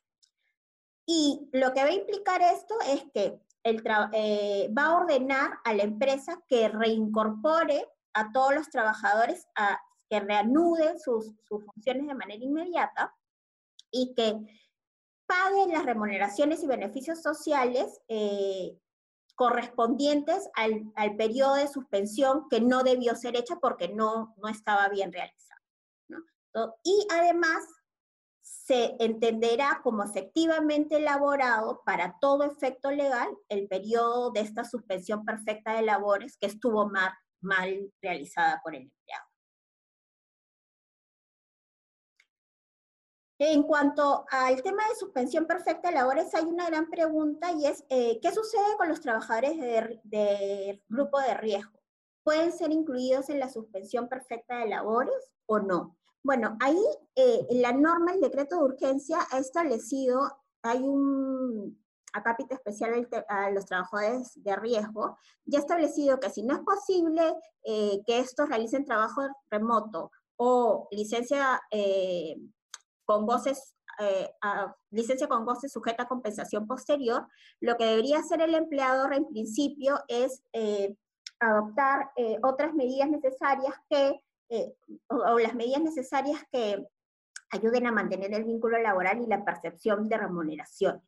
Y 1.07 1.48
lo 1.53 1.72
que 1.72 1.85
va 1.85 1.88
a 1.90 1.94
implicar 1.94 2.42
esto 2.42 2.75
es 2.88 3.05
que 3.14 3.40
el 3.62 3.81
eh, 4.12 4.68
va 4.77 4.87
a 4.87 4.96
ordenar 4.96 5.61
a 5.62 5.72
la 5.72 5.85
empresa 5.85 6.42
que 6.48 6.68
reincorpore 6.68 7.88
a 8.14 8.33
todos 8.33 8.55
los 8.55 8.70
trabajadores 8.70 9.46
a 9.55 9.81
que 10.09 10.20
reanuden 10.20 10.98
sus, 11.01 11.33
funciones 11.48 12.07
de 12.07 12.14
manera 12.14 12.44
inmediata 12.44 13.14
y 13.90 14.14
que 14.14 14.38
paguen 15.27 15.72
las 15.72 15.87
remuneraciones 15.87 16.62
y 16.62 16.66
beneficios 16.66 17.22
sociales 17.22 18.01
eh, 18.09 18.79
correspondientes 19.35 20.51
al, 20.55 21.16
periodo 21.16 21.55
de 21.55 21.68
suspensión 21.68 22.48
que 22.51 22.61
no 22.61 22.83
debió 22.83 23.16
ser 23.16 23.37
hecha 23.37 23.57
porque 23.57 23.88
no, 23.88 24.35
no 24.37 24.48
estaba 24.48 24.88
bien 24.88 25.12
realizado. 25.12 25.61
Y 26.85 27.07
además 27.11 27.64
se 28.42 28.96
entenderá 28.98 29.81
como 29.83 30.03
efectivamente 30.03 30.96
elaborado 30.96 31.83
para 31.85 32.18
todo 32.20 32.44
efecto 32.44 32.90
legal 32.90 33.29
el 33.48 33.68
periodo 33.68 34.31
de 34.31 34.40
esta 34.40 34.64
suspensión 34.64 35.25
perfecta 35.25 35.75
de 35.75 35.83
labores 35.83 36.37
que 36.37 36.46
estuvo 36.46 36.88
mal, 36.88 37.12
mal 37.42 37.92
realizada 38.00 38.61
por 38.62 38.74
el 38.74 38.83
empleado. 38.83 39.33
En 43.38 43.64
cuanto 43.64 44.24
al 44.31 44.62
tema 44.62 44.87
de 44.88 44.94
suspensión 44.94 45.46
perfecta 45.46 45.88
de 45.88 45.96
labores, 45.96 46.33
hay 46.33 46.44
una 46.44 46.66
gran 46.66 46.88
pregunta 46.88 47.50
y 47.50 47.66
es, 47.66 47.85
eh, 47.88 48.20
¿qué 48.22 48.31
sucede 48.31 48.76
con 48.78 48.88
los 48.88 49.00
trabajadores 49.00 49.59
del 49.59 50.00
de 50.05 50.81
grupo 50.88 51.18
de 51.18 51.35
riesgo? 51.35 51.83
¿Pueden 52.22 52.52
ser 52.52 52.70
incluidos 52.70 53.28
en 53.31 53.40
la 53.40 53.48
suspensión 53.48 54.09
perfecta 54.09 54.59
de 54.59 54.68
labores 54.68 55.33
o 55.46 55.59
no? 55.59 55.96
Bueno, 56.22 56.57
ahí 56.61 56.78
eh, 57.16 57.44
la 57.50 57.72
norma, 57.72 58.12
el 58.12 58.20
decreto 58.20 58.59
de 58.59 58.62
urgencia 58.62 59.18
ha 59.33 59.38
establecido, 59.38 60.20
hay 60.62 60.78
un 60.83 61.82
acápite 62.12 62.55
especial 62.55 63.09
a 63.29 63.51
los 63.51 63.66
trabajadores 63.66 64.33
de 64.42 64.57
riesgo, 64.57 65.16
ya 65.44 65.59
establecido 65.59 66.20
que 66.20 66.31
si 66.31 66.42
no 66.42 66.55
es 66.55 66.61
posible 66.61 67.35
eh, 67.64 68.01
que 68.07 68.18
estos 68.18 68.48
realicen 68.48 68.85
trabajo 68.85 69.22
remoto 69.51 70.11
o 70.37 70.88
licencia 70.90 71.61
eh, 71.70 72.37
con 73.05 73.27
goces, 73.27 73.75
licencia 74.90 75.29
con 75.29 75.44
goces 75.44 75.70
sujeta 75.70 76.05
a 76.05 76.09
compensación 76.09 76.66
posterior, 76.66 77.29
lo 77.61 77.77
que 77.77 77.85
debería 77.85 78.18
hacer 78.18 78.40
el 78.40 78.55
empleador 78.55 79.14
en 79.14 79.29
principio 79.29 80.01
es 80.09 80.42
adoptar 81.38 82.11
otras 82.42 82.75
medidas 82.75 83.11
necesarias 83.11 83.75
que 83.88 84.20
eh, 84.55 84.75
o, 85.09 85.38
las 85.38 85.55
medidas 85.55 85.81
necesarias 85.81 86.38
que 86.53 86.87
ayuden 87.48 87.87
a 87.87 87.92
mantener 87.92 88.35
el 88.35 88.44
vínculo 88.44 88.79
laboral 88.79 89.22
y 89.22 89.27
la 89.27 89.42
percepción 89.46 90.11
de 90.11 90.18
remuneraciones. 90.18 91.01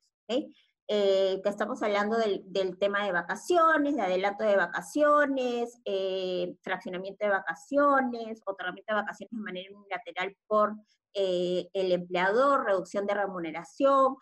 Eh, 0.86 1.40
que 1.42 1.48
estamos 1.48 1.82
hablando 1.82 2.16
del, 2.18 2.78
tema 2.78 3.04
de 3.04 3.12
vacaciones, 3.12 3.96
de 3.96 4.02
adelanto 4.02 4.44
de 4.44 4.56
vacaciones, 4.56 5.80
eh, 5.84 6.54
fraccionamiento 6.62 7.24
de 7.24 7.30
vacaciones, 7.30 8.42
otorgamiento 8.44 8.94
de 8.94 9.00
vacaciones 9.00 9.30
de 9.30 9.42
manera 9.42 9.76
unilateral 9.76 10.36
por 10.46 10.74
el 11.16 11.92
empleador, 11.92 12.64
reducción 12.64 13.06
de 13.06 13.14
remuneración, 13.14 14.16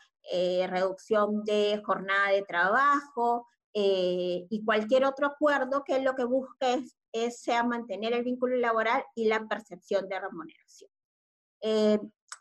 reducción 0.68 1.42
de 1.42 1.80
jornada 1.82 2.32
de 2.32 2.42
trabajo, 2.42 3.46
y 3.72 4.62
cualquier 4.66 5.06
otro 5.06 5.26
acuerdo 5.26 5.84
que 5.84 6.00
lo 6.00 6.14
que 6.14 6.24
busque 6.24 6.74
es 6.74 6.96
es, 7.12 7.40
sea 7.40 7.62
mantener 7.62 8.14
el 8.14 8.24
vínculo 8.24 8.56
laboral 8.56 9.04
y 9.14 9.26
la 9.26 9.46
percepción 9.46 10.08
de 10.08 10.20
remuneración. 10.20 10.90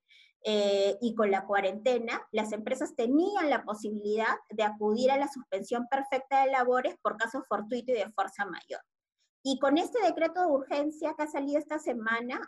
eh, 0.44 0.96
y 1.00 1.14
con 1.14 1.30
la 1.30 1.44
cuarentena, 1.44 2.26
las 2.30 2.52
empresas 2.52 2.94
tenían 2.94 3.50
la 3.50 3.64
posibilidad 3.64 4.34
de 4.50 4.62
acudir 4.62 5.10
a 5.10 5.18
la 5.18 5.28
suspensión 5.28 5.86
perfecta 5.88 6.44
de 6.44 6.52
labores 6.52 6.96
por 7.02 7.16
caso 7.16 7.44
fortuito 7.48 7.92
y 7.92 7.96
de 7.96 8.10
fuerza 8.12 8.46
mayor. 8.46 8.80
Y 9.42 9.58
con 9.58 9.78
este 9.78 10.00
decreto 10.02 10.40
de 10.40 10.52
urgencia 10.52 11.14
que 11.16 11.24
ha 11.24 11.28
salido 11.28 11.58
esta 11.58 11.78
semana, 11.78 12.40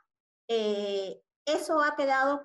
eh, 0.49 1.21
eso 1.45 1.81
ha 1.81 1.95
quedado 1.97 2.45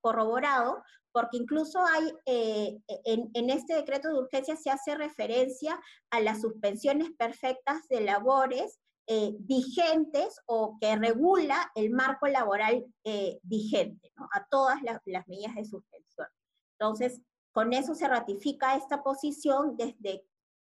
corroborado 0.00 0.82
porque 1.12 1.36
incluso 1.36 1.84
hay, 1.84 2.12
eh, 2.26 2.78
en, 3.04 3.30
en, 3.34 3.50
este 3.50 3.74
decreto 3.74 4.08
de 4.08 4.18
urgencia 4.18 4.56
se 4.56 4.70
hace 4.70 4.94
referencia 4.94 5.78
a 6.10 6.20
las 6.20 6.40
suspensiones 6.40 7.10
perfectas 7.18 7.86
de 7.88 8.00
labores 8.00 8.80
eh, 9.08 9.34
vigentes 9.40 10.40
o 10.46 10.78
que 10.80 10.94
regula 10.94 11.72
el 11.74 11.90
marco 11.90 12.28
laboral 12.28 12.86
eh, 13.02 13.40
vigente, 13.42 14.12
a 14.32 14.46
todas 14.48 14.80
las, 14.82 15.00
medidas 15.26 15.56
de 15.56 15.64
suspensión. 15.64 16.28
Entonces, 16.78 17.20
con 17.50 17.72
eso 17.72 17.96
se 17.96 18.06
ratifica 18.06 18.76
esta 18.76 19.02
posición 19.02 19.76
desde 19.76 20.24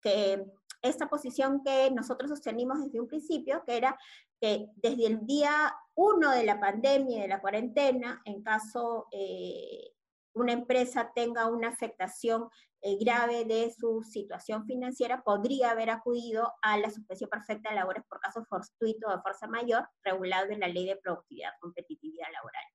que 0.01 0.45
esta 0.81 1.09
posición 1.09 1.63
que 1.63 1.91
nosotros 1.91 2.29
sostenimos 2.29 2.81
desde 2.81 3.01
un 3.01 3.07
principio, 3.07 3.61
que 3.65 3.75
era 3.75 3.97
que 4.43 4.67
desde 4.75 5.07
el 5.07 5.25
día 5.25 5.73
uno 5.95 6.31
de 6.31 6.43
la 6.43 6.59
pandemia 6.59 7.17
y 7.17 7.21
de 7.21 7.27
la 7.29 7.39
cuarentena, 7.39 8.21
en 8.25 8.43
caso 8.43 9.07
eh, 9.13 9.93
una 10.33 10.51
empresa 10.51 11.13
tenga 11.15 11.45
una 11.45 11.69
afectación 11.69 12.49
eh, 12.81 12.97
grave 12.99 13.45
de 13.45 13.71
su 13.71 14.03
situación 14.03 14.65
financiera, 14.65 15.23
podría 15.23 15.71
haber 15.71 15.91
acudido 15.91 16.51
a 16.61 16.77
la 16.77 16.89
suspensión 16.89 17.29
perfecta 17.29 17.69
de 17.69 17.77
labores 17.77 18.03
por 18.09 18.19
caso 18.19 18.43
fortuito 18.43 19.09
de 19.09 19.21
fuerza 19.21 19.47
mayor, 19.47 19.87
regulado 20.03 20.51
en 20.51 20.59
la 20.59 20.67
Ley 20.67 20.87
de 20.87 20.97
Productividad 20.97 21.51
y 21.55 21.61
Competitividad 21.61 22.27
Laboral. 22.33 22.65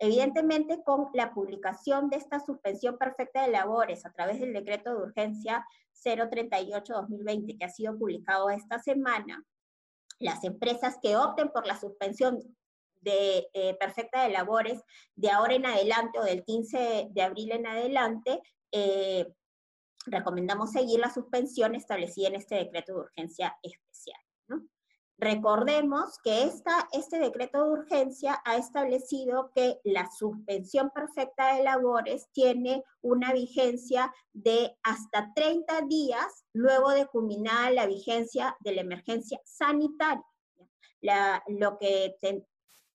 Evidentemente, 0.00 0.82
con 0.82 1.10
la 1.14 1.32
publicación 1.32 2.10
de 2.10 2.16
esta 2.16 2.40
suspensión 2.40 2.98
perfecta 2.98 3.42
de 3.42 3.52
labores 3.52 4.04
a 4.04 4.10
través 4.10 4.40
del 4.40 4.52
decreto 4.52 4.90
de 4.90 5.02
urgencia 5.04 5.64
038-2020 6.04 7.56
que 7.56 7.64
ha 7.64 7.68
sido 7.68 7.96
publicado 7.96 8.50
esta 8.50 8.80
semana, 8.80 9.44
las 10.18 10.44
empresas 10.44 10.96
que 11.02 11.16
opten 11.16 11.50
por 11.50 11.66
la 11.66 11.78
suspensión 11.78 12.40
de 13.00 13.48
eh, 13.52 13.76
perfecta 13.78 14.22
de 14.22 14.30
labores 14.30 14.82
de 15.14 15.30
ahora 15.30 15.54
en 15.54 15.66
adelante 15.66 16.18
o 16.18 16.24
del 16.24 16.42
15 16.42 17.08
de 17.10 17.22
abril 17.22 17.52
en 17.52 17.66
adelante, 17.66 18.40
eh, 18.72 19.26
recomendamos 20.06 20.72
seguir 20.72 21.00
la 21.00 21.12
suspensión 21.12 21.74
establecida 21.74 22.28
en 22.28 22.36
este 22.36 22.56
decreto 22.56 22.94
de 22.94 23.00
urgencia. 23.00 23.56
Recordemos 25.18 26.18
que 26.24 26.42
esta, 26.42 26.88
este 26.92 27.18
decreto 27.18 27.62
de 27.62 27.70
urgencia 27.70 28.42
ha 28.44 28.56
establecido 28.56 29.52
que 29.54 29.80
la 29.84 30.10
suspensión 30.10 30.90
perfecta 30.90 31.54
de 31.54 31.62
labores 31.62 32.28
tiene 32.32 32.82
una 33.00 33.32
vigencia 33.32 34.12
de 34.32 34.76
hasta 34.82 35.32
30 35.34 35.82
días 35.82 36.44
luego 36.52 36.90
de 36.90 37.06
culminada 37.06 37.70
la 37.70 37.86
vigencia 37.86 38.56
de 38.60 38.72
la 38.72 38.80
emergencia 38.80 39.40
sanitaria. 39.44 40.24
lo 41.46 41.78
que 41.78 42.16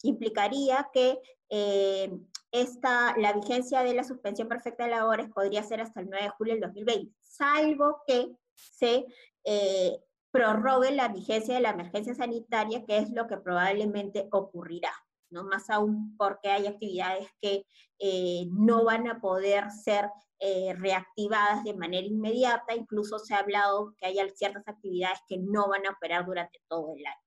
implicaría 0.03 0.89
que 0.93 1.19
eh, 1.49 2.11
esta, 2.51 3.15
la 3.17 3.33
vigencia 3.33 3.83
de 3.83 3.93
la 3.93 4.03
suspensión 4.03 4.47
perfecta 4.47 4.83
de 4.83 4.91
labores 4.91 5.29
podría 5.29 5.63
ser 5.63 5.81
hasta 5.81 6.01
el 6.01 6.09
9 6.09 6.25
de 6.25 6.31
julio 6.31 6.53
del 6.53 6.61
2020, 6.61 7.15
salvo 7.21 8.01
que 8.05 8.35
se 8.55 9.05
eh, 9.45 9.99
prorrogue 10.31 10.91
la 10.91 11.07
vigencia 11.07 11.55
de 11.55 11.61
la 11.61 11.71
emergencia 11.71 12.13
sanitaria, 12.13 12.83
que 12.85 12.97
es 12.97 13.09
lo 13.11 13.27
que 13.27 13.37
probablemente 13.37 14.27
ocurrirá. 14.31 14.91
¿no? 15.29 15.43
Más 15.43 15.69
aún 15.69 16.15
porque 16.17 16.49
hay 16.49 16.67
actividades 16.67 17.27
que 17.41 17.65
eh, 17.99 18.45
no 18.51 18.83
van 18.83 19.07
a 19.07 19.19
poder 19.19 19.69
ser 19.71 20.09
eh, 20.39 20.73
reactivadas 20.73 21.63
de 21.63 21.75
manera 21.75 22.07
inmediata, 22.07 22.75
incluso 22.75 23.19
se 23.19 23.33
ha 23.33 23.39
hablado 23.39 23.93
que 23.97 24.07
hay 24.07 24.17
ciertas 24.35 24.67
actividades 24.67 25.19
que 25.27 25.37
no 25.37 25.67
van 25.67 25.85
a 25.85 25.91
operar 25.91 26.25
durante 26.25 26.59
todo 26.67 26.95
el 26.95 27.05
año. 27.05 27.21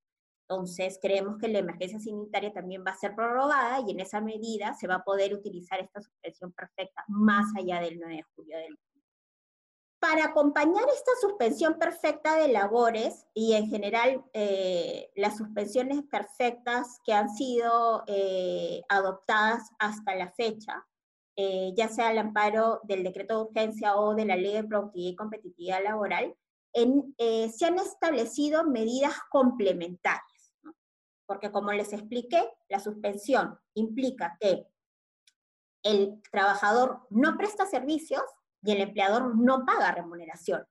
Entonces, 0.49 0.99
creemos 1.01 1.39
que 1.39 1.49
la 1.49 1.61
emergencia 1.61 1.99
sanitaria 1.99 2.53
también 2.53 2.85
va 2.87 2.91
a 2.91 2.97
ser 2.97 3.15
prorrogada 3.15 3.81
y 3.87 3.93
en 3.93 4.01
esa 4.01 4.21
medida 4.21 4.75
se 4.75 4.87
va 4.87 4.97
a 4.97 5.05
poder 5.05 5.33
utilizar 5.33 5.81
esta 5.81 6.01
suspensión 6.03 6.53
perfecta 6.53 7.05
más 7.09 7.47
allá 7.57 7.81
del 7.81 7.99
9 7.99 8.17
de 8.17 8.23
julio 8.35 8.59
del 8.59 8.77
para 10.03 10.25
acompañar 10.25 10.85
esta 10.93 11.13
suspensión 11.21 11.79
perfecta 11.79 12.35
de 12.35 12.49
labores 12.49 13.25
y 13.35 13.53
en 13.53 13.69
general 13.69 14.25
eh, 14.33 15.13
las 15.15 15.37
suspensiones 15.37 16.03
perfectas 16.11 16.99
que 17.05 17.13
han 17.13 17.31
sido 17.31 18.03
eh, 18.09 18.83
adoptadas 18.89 19.71
hasta 19.79 20.17
la 20.17 20.33
fecha, 20.33 20.85
eh, 21.37 21.73
ya 21.77 21.87
sea 21.87 22.11
el 22.11 22.19
amparo 22.19 22.81
del 22.83 23.05
decreto 23.05 23.37
de 23.37 23.43
urgencia 23.45 23.95
o 23.97 24.17
de 24.17 24.25
la 24.25 24.35
ley 24.35 24.55
de 24.55 24.65
productividad 24.65 25.13
y 25.13 25.15
competitividad 25.15 25.85
laboral, 25.85 26.35
se 26.75 27.65
han 27.65 27.79
establecido 27.79 28.65
medidas 28.65 29.15
complementarias. 29.31 30.53
Porque 31.27 31.53
como 31.53 31.71
les 31.71 31.93
expliqué, 31.93 32.43
la 32.69 32.81
suspensión 32.81 33.57
implica 33.75 34.37
que 34.41 34.67
el 35.85 36.21
trabajador 36.33 37.07
no 37.11 37.37
presta 37.37 37.67
servicios 37.67 38.25
y 38.63 38.73
el 38.73 38.81
empleador 38.81 39.37
no 39.37 39.65
paga 39.65 39.93
remuneración. 39.93 40.67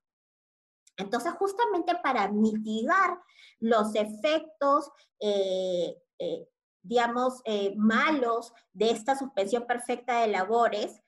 Entonces, 0.98 1.34
justamente 1.34 1.96
para 2.04 2.30
mitigar 2.32 3.20
los 3.60 3.96
efectos, 3.96 4.92
eh, 5.20 5.96
eh, 6.20 6.48
digamos, 6.84 7.42
eh, 7.46 7.74
malos 7.76 8.54
de 8.74 8.92
esta 8.92 9.18
suspensión 9.18 9.66
perfecta 9.66 10.22
de 10.22 10.28
labores, 10.28 11.02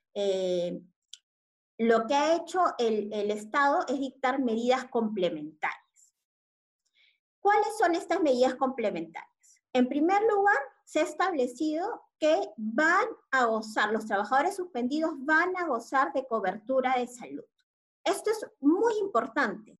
lo 1.80 2.06
que 2.08 2.14
ha 2.14 2.36
hecho 2.36 2.62
el, 2.78 3.12
el 3.14 3.32
Estado 3.32 3.84
es 3.88 4.00
dictar 4.00 4.40
medidas 4.40 4.86
complementarias. 4.86 5.82
¿Cuáles 7.40 7.78
son 7.78 7.96
estas 7.96 8.22
medidas 8.22 8.56
complementarias? 8.56 9.62
En 9.74 9.90
primer 9.90 10.22
lugar, 10.22 10.58
se 10.86 11.00
ha 11.00 11.04
establecido 11.04 12.03
que 12.20 12.50
van 12.58 13.08
a 13.32 13.46
gozar, 13.46 13.92
los 13.92 14.06
trabajadores 14.06 14.56
suspendidos 14.56 15.14
van 15.20 15.56
a 15.58 15.68
gozar 15.68 16.14
de 16.14 16.26
cobertura 16.26 16.96
de 16.98 17.08
salud. 17.08 17.44
Esto 18.04 18.30
es 18.32 18.46
muy 18.60 18.94
importante. 19.00 19.80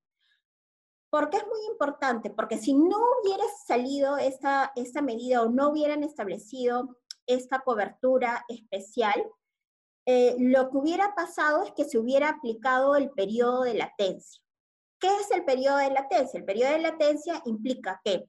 ¿Por 1.10 1.30
qué 1.30 1.36
es 1.36 1.46
muy 1.46 1.64
importante? 1.70 2.30
Porque 2.30 2.58
si 2.58 2.74
no 2.74 2.98
hubiera 3.22 3.44
salido 3.66 4.16
esta, 4.16 4.72
esta 4.74 5.00
medida 5.00 5.42
o 5.42 5.48
no 5.48 5.68
hubieran 5.70 6.02
establecido 6.02 6.96
esta 7.26 7.60
cobertura 7.60 8.44
especial, 8.48 9.24
eh, 10.06 10.36
lo 10.38 10.70
que 10.70 10.76
hubiera 10.76 11.14
pasado 11.14 11.62
es 11.62 11.72
que 11.72 11.84
se 11.84 11.98
hubiera 11.98 12.28
aplicado 12.30 12.96
el 12.96 13.10
periodo 13.10 13.62
de 13.62 13.74
latencia. 13.74 14.42
¿Qué 14.98 15.08
es 15.16 15.30
el 15.30 15.44
periodo 15.44 15.78
de 15.78 15.90
latencia? 15.90 16.38
El 16.38 16.44
periodo 16.44 16.72
de 16.72 16.80
latencia 16.80 17.42
implica 17.44 18.00
que 18.04 18.28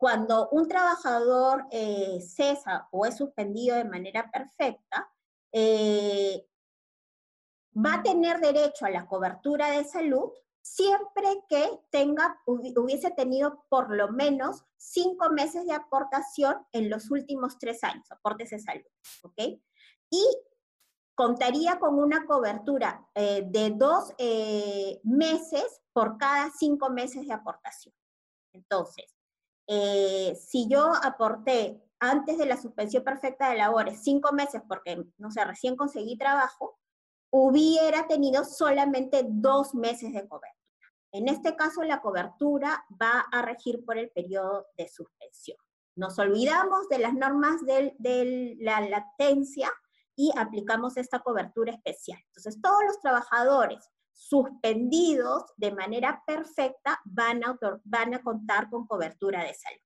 cuando 0.00 0.48
un 0.48 0.66
trabajador 0.66 1.66
eh, 1.70 2.22
cesa 2.22 2.88
o 2.90 3.04
es 3.04 3.18
suspendido 3.18 3.76
de 3.76 3.84
manera 3.84 4.30
perfecta, 4.30 5.12
eh, 5.52 6.48
va 7.76 7.96
a 7.96 8.02
tener 8.02 8.40
derecho 8.40 8.86
a 8.86 8.90
la 8.90 9.06
cobertura 9.06 9.72
de 9.72 9.84
salud 9.84 10.32
siempre 10.62 11.44
que 11.50 11.80
tenga, 11.90 12.40
hubiese 12.46 13.10
tenido 13.10 13.66
por 13.68 13.94
lo 13.94 14.10
menos 14.10 14.64
cinco 14.78 15.28
meses 15.28 15.66
de 15.66 15.74
aportación 15.74 16.66
en 16.72 16.88
los 16.88 17.10
últimos 17.10 17.58
tres 17.58 17.84
años, 17.84 18.10
aportes 18.10 18.48
de 18.48 18.58
salud, 18.58 18.90
¿ok? 19.22 19.60
Y 20.08 20.24
contaría 21.14 21.78
con 21.78 21.98
una 21.98 22.24
cobertura 22.24 23.06
eh, 23.14 23.42
de 23.46 23.68
dos 23.68 24.14
meses 25.02 25.82
por 25.92 26.16
cada 26.16 26.50
cinco 26.52 26.88
meses 26.88 27.26
de 27.26 27.34
aportación. 27.34 27.94
Entonces, 28.54 29.19
eh, 29.72 30.34
si 30.34 30.66
yo 30.66 30.92
aporté 31.04 31.80
antes 32.00 32.36
de 32.38 32.46
la 32.46 32.56
suspensión 32.56 33.04
perfecta 33.04 33.50
de 33.50 33.58
labores 33.58 34.02
cinco 34.02 34.32
meses 34.32 34.60
porque, 34.66 35.00
no 35.16 35.30
sé, 35.30 35.44
recién 35.44 35.76
conseguí 35.76 36.18
trabajo, 36.18 36.76
hubiera 37.30 38.08
tenido 38.08 38.44
solamente 38.44 39.24
dos 39.28 39.72
meses 39.76 40.12
de 40.12 40.26
cobertura. 40.26 40.58
En 41.12 41.28
este 41.28 41.54
caso, 41.54 41.84
la 41.84 42.00
cobertura 42.00 42.84
va 43.00 43.20
a 43.30 43.42
regir 43.42 43.84
por 43.84 43.96
el 43.96 44.10
periodo 44.10 44.66
de 44.76 44.88
suspensión. 44.88 45.58
Nos 45.94 46.18
olvidamos 46.18 46.88
de 46.88 46.98
las 46.98 47.14
normas 47.14 47.64
de 47.64 48.56
la 48.58 48.80
latencia 48.80 49.70
y 50.16 50.32
aplicamos 50.36 50.96
esta 50.96 51.20
cobertura 51.20 51.72
especial. 51.72 52.18
Entonces, 52.26 52.60
todos 52.60 52.82
los 52.88 53.00
trabajadores 53.00 53.88
suspendidos 54.20 55.44
de 55.56 55.72
manera 55.72 56.22
perfecta 56.26 57.00
van 57.04 57.42
a, 57.42 57.58
van 57.84 58.14
a 58.14 58.22
contar 58.22 58.68
con 58.68 58.86
cobertura 58.86 59.42
de 59.42 59.54
salud. 59.54 59.80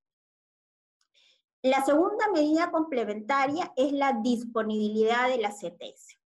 La 1.62 1.84
segunda 1.84 2.28
medida 2.32 2.72
complementaria 2.72 3.72
es 3.76 3.92
la 3.92 4.12
disponibilidad 4.22 5.28
de 5.28 5.38
la 5.38 5.50
CTS. 5.50 6.18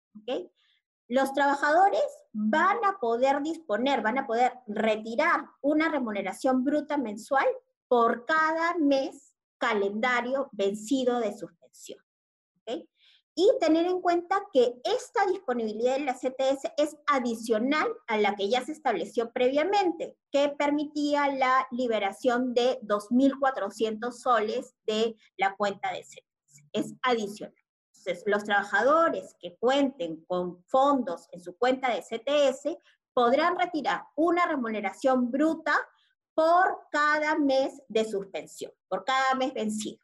Los 1.08 1.34
trabajadores 1.34 2.04
van 2.32 2.78
a 2.84 2.98
poder 3.00 3.42
disponer, 3.42 4.02
van 4.02 4.18
a 4.18 4.26
poder 4.26 4.52
retirar 4.68 5.44
una 5.60 5.90
remuneración 5.90 6.64
bruta 6.64 6.96
mensual 6.96 7.46
por 7.88 8.24
cada 8.24 8.76
mes 8.78 9.34
calendario 9.58 10.48
vencido 10.52 11.18
de 11.18 11.36
suspensión 11.36 12.05
y 13.38 13.50
tener 13.60 13.84
en 13.84 14.00
cuenta 14.00 14.42
que 14.50 14.80
esta 14.82 15.26
disponibilidad 15.26 15.98
de 15.98 16.04
la 16.06 16.14
CTS 16.14 16.72
es 16.78 16.96
adicional 17.06 17.86
a 18.06 18.16
la 18.16 18.34
que 18.34 18.48
ya 18.48 18.64
se 18.64 18.72
estableció 18.72 19.30
previamente, 19.30 20.16
que 20.32 20.48
permitía 20.48 21.28
la 21.28 21.68
liberación 21.70 22.54
de 22.54 22.80
2.400 22.80 24.10
soles 24.12 24.74
de 24.86 25.16
la 25.36 25.54
cuenta 25.54 25.92
de 25.92 26.00
CTS. 26.00 26.64
Es 26.72 26.94
adicional. 27.02 27.54
Entonces, 27.94 28.24
los 28.26 28.44
trabajadores 28.44 29.36
que 29.38 29.54
cuenten 29.58 30.24
con 30.24 30.64
fondos 30.64 31.28
en 31.30 31.42
su 31.42 31.58
cuenta 31.58 31.90
de 31.90 32.00
CTS 32.00 32.78
podrán 33.12 33.58
retirar 33.58 34.04
una 34.14 34.46
remuneración 34.46 35.30
bruta 35.30 35.74
por 36.32 36.86
cada 36.90 37.36
mes 37.36 37.82
de 37.88 38.06
suspensión, 38.06 38.72
por 38.88 39.04
cada 39.04 39.34
mes 39.34 39.52
vencido. 39.52 39.98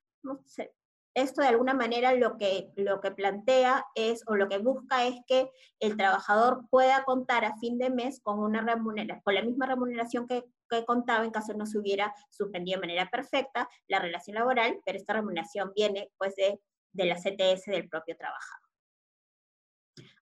Esto 1.15 1.43
de 1.43 1.49
alguna 1.49 1.75
manera 1.75 2.15
lo 2.15 2.39
que, 2.39 2.71
lo 2.77 3.01
que 3.01 3.11
plantea 3.11 3.85
es, 3.95 4.23
o 4.27 4.35
lo 4.35 4.49
que 4.49 4.59
busca 4.59 5.07
es 5.07 5.17
que 5.27 5.51
el 5.79 5.97
trabajador 5.97 6.67
pueda 6.71 7.05
contar 7.05 7.45
a 7.45 7.57
fin 7.59 7.79
de 7.79 7.91
mes 7.91 8.21
con 8.23 8.39
una 8.39 8.63
remuneración, 8.63 9.23
con 9.23 9.35
la 9.35 9.43
misma 9.43 9.67
remuneración 9.67 10.27
que, 10.27 10.45
contaba 10.87 11.23
en 11.23 11.31
caso 11.31 11.53
no 11.53 11.67
se 11.67 11.79
hubiera 11.79 12.15
suspendido 12.31 12.81
de 12.81 12.87
manera 12.87 13.11
perfecta 13.11 13.69
la 13.89 13.99
relación 13.99 14.37
laboral, 14.37 14.81
pero 14.87 14.97
esta 14.97 15.13
remuneración 15.13 15.71
viene 15.77 16.11
pues 16.17 16.35
de, 16.37 16.63
de 16.93 17.05
la 17.05 17.17
CTS 17.17 17.67
del 17.67 17.91
propio 17.91 18.17
trabajador. 18.17 18.71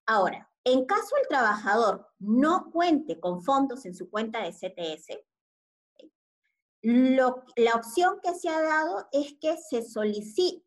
Ahora, 0.05 0.51
en 0.65 0.85
caso 0.85 1.15
el 1.21 1.27
trabajador 1.29 2.05
no 2.19 2.69
cuente 2.69 3.17
con 3.17 3.41
fondos 3.41 3.85
en 3.85 3.95
su 3.95 4.09
cuenta 4.09 4.41
de 4.43 4.51
CTS, 4.51 5.17
la 6.83 7.75
opción 7.75 8.19
que 8.23 8.33
se 8.33 8.49
ha 8.49 8.61
dado 8.61 9.07
es 9.11 9.35
que 9.39 9.57
se 9.57 9.83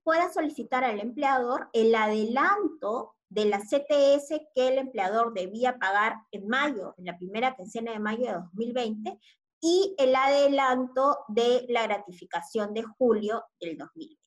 pueda 0.05 0.33
solicitar 0.33 0.85
al 0.85 1.01
empleador 1.01 1.69
el 1.73 1.95
adelanto 1.95 3.17
de 3.29 3.47
la 3.47 3.59
CTS 3.59 4.29
que 4.55 4.69
el 4.69 4.79
empleador 4.79 5.35
debía 5.35 5.77
pagar 5.79 6.15
en 6.31 6.47
mayo, 6.47 6.95
en 6.99 7.07
la 7.07 7.19
primera 7.19 7.57
quincena 7.57 7.93
de 7.93 7.99
mayo 7.99 8.27
de 8.27 8.33
2020, 8.33 9.19
y 9.61 9.95
el 9.99 10.15
adelanto 10.15 11.19
de 11.29 11.67
la 11.69 11.85
gratificación 11.85 12.75
de 12.75 12.85
julio 12.85 13.45
del 13.61 13.77
2020. 13.79 14.21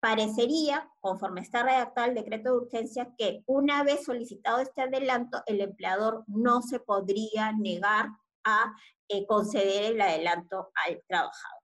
Parecería, 0.00 0.88
conforme 1.00 1.42
está 1.42 1.62
redactado 1.62 2.08
el 2.08 2.14
decreto 2.14 2.50
de 2.50 2.58
urgencia, 2.58 3.14
que 3.16 3.42
una 3.46 3.84
vez 3.84 4.04
solicitado 4.04 4.58
este 4.60 4.82
adelanto, 4.82 5.42
el 5.46 5.60
empleador 5.60 6.24
no 6.28 6.62
se 6.62 6.80
podría 6.80 7.52
negar 7.52 8.08
a 8.48 8.74
eh, 9.08 9.26
conceder 9.26 9.92
el 9.92 10.00
adelanto 10.00 10.70
al 10.86 11.02
trabajador. 11.06 11.62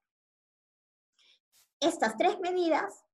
Estas 1.80 2.16
tres 2.16 2.38
medidas, 2.40 3.04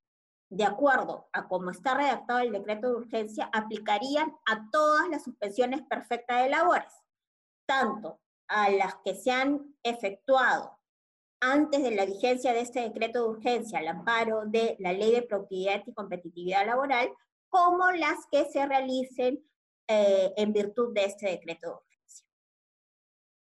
de 0.51 0.65
acuerdo 0.65 1.29
a 1.33 1.49
cómo 1.49 1.71
está 1.71 1.95
redactado 1.95 2.41
el 2.41 2.53
decreto 2.53 2.89
de 2.89 2.97
urgencia, 2.97 3.51
aplicarían 3.53 4.37
a 4.47 4.69
todas 4.71 5.09
las 5.09 5.25
suspensiones 5.25 5.83
perfectas 5.83 6.43
de 6.43 6.51
labores, 6.51 6.93
tanto 7.67 8.21
a 8.49 8.71
las 8.71 8.97
que 9.05 9.15
se 9.15 9.31
han 9.31 9.77
efectuado 9.83 10.79
antes 11.41 11.83
de 11.83 11.93
la 11.93 12.05
vigencia 12.05 12.53
de 12.53 12.61
este 12.61 12.81
decreto 12.81 13.23
de 13.23 13.31
urgencia 13.31 13.79
al 13.79 13.89
amparo 13.89 14.43
de 14.47 14.77
la 14.79 14.93
Ley 14.93 15.13
de 15.13 15.23
Productividad 15.23 15.83
y 15.87 15.95
Competitividad 15.95 16.67
Laboral, 16.67 17.11
como 17.49 17.91
las 17.93 18.27
que 18.31 18.45
se 18.45 18.67
realicen 18.67 19.43
eh, 19.89 20.33
en 20.37 20.53
virtud 20.53 20.93
de 20.95 21.05
este 21.05 21.31
decreto 21.31 21.67
de 21.69 21.73
urgencia. 21.75 21.90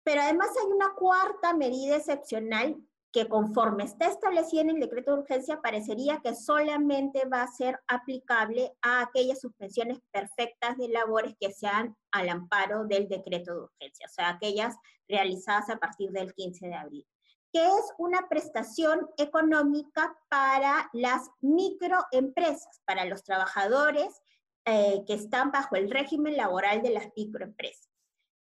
Pero 0.03 0.23
además 0.23 0.49
hay 0.59 0.73
una 0.73 0.95
cuarta 0.95 1.55
medida 1.55 1.97
excepcional 1.97 2.77
que 3.13 3.29
conforme 3.29 3.85
está 3.85 4.07
establecida 4.07 4.63
en 4.63 4.71
el 4.71 4.81
decreto 4.81 5.13
de 5.13 5.23
urgencia, 5.23 5.61
parecería 5.61 6.21
que 6.23 6.35
solamente 6.35 7.25
va 7.27 7.43
a 7.43 7.53
ser 7.53 7.81
aplicable 7.89 8.73
a 8.83 9.03
aquellas 9.03 9.41
suspensiones 9.41 9.99
perfectas 10.13 10.77
de 10.77 10.89
labores 10.89 11.35
que 11.41 11.51
sean 11.53 11.97
al 12.13 12.29
amparo 12.29 12.85
del 12.85 13.09
decreto 13.09 13.53
de 13.53 13.61
urgencia, 13.63 14.07
o 14.07 14.13
sea, 14.13 14.29
aquellas 14.29 14.77
realizadas 15.09 15.71
a 15.71 15.79
partir 15.79 16.11
del 16.13 16.33
15 16.35 16.69
de 16.69 16.75
abril, 16.75 17.07
que 17.53 17.67
es 17.67 17.93
una 17.99 18.29
prestación 18.29 19.09
económica 19.17 20.17
para 20.29 20.89
las 20.93 21.29
microempresas, 21.41 22.81
para 22.85 23.07
los 23.07 23.25
trabajadores 23.25 24.23
eh, 24.67 25.03
que 25.07 25.15
están 25.15 25.51
bajo 25.51 25.75
el 25.75 25.91
régimen 25.91 26.37
laboral 26.37 26.81
de 26.83 26.91
las 26.91 27.09
microempresas. 27.17 27.90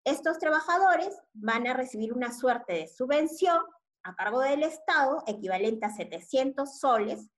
Estos 0.07 0.39
trabajadores 0.39 1.21
van 1.35 1.67
a 1.67 1.75
recibir 1.75 2.13
una 2.13 2.33
suerte 2.33 2.75
de 2.75 2.87
subvención 2.87 3.59
a 4.05 4.15
cargo 4.15 4.39
del 4.39 4.63
Estado, 4.63 5.25
equivalente 5.27 5.85
a 5.85 5.91
700 5.91 6.79
soles 6.79 7.29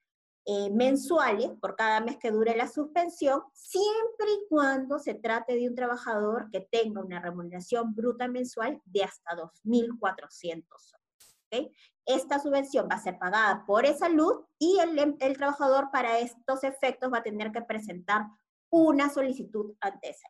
eh, 0.44 0.68
mensuales 0.70 1.50
por 1.62 1.76
cada 1.76 2.00
mes 2.00 2.18
que 2.18 2.30
dure 2.30 2.54
la 2.54 2.68
suspensión, 2.68 3.40
siempre 3.54 4.26
y 4.30 4.46
cuando 4.50 4.98
se 4.98 5.14
trate 5.14 5.54
de 5.54 5.66
un 5.66 5.74
trabajador 5.74 6.50
que 6.50 6.60
tenga 6.70 7.00
una 7.00 7.22
remuneración 7.22 7.94
bruta 7.94 8.28
mensual 8.28 8.82
de 8.84 9.04
hasta 9.04 9.34
2.400 9.34 10.64
soles. 10.78 11.72
Esta 12.04 12.38
subvención 12.38 12.86
va 12.86 12.96
a 12.96 13.02
ser 13.02 13.18
pagada 13.18 13.64
por 13.64 13.86
esa 13.86 14.10
luz 14.10 14.44
y 14.58 14.78
el, 14.78 15.16
el 15.18 15.36
trabajador 15.38 15.90
para 15.90 16.18
estos 16.18 16.62
efectos 16.64 17.10
va 17.10 17.18
a 17.18 17.22
tener 17.22 17.50
que 17.50 17.62
presentar 17.62 18.26
una 18.68 19.08
solicitud 19.08 19.74
ante 19.80 20.10
esa 20.10 20.28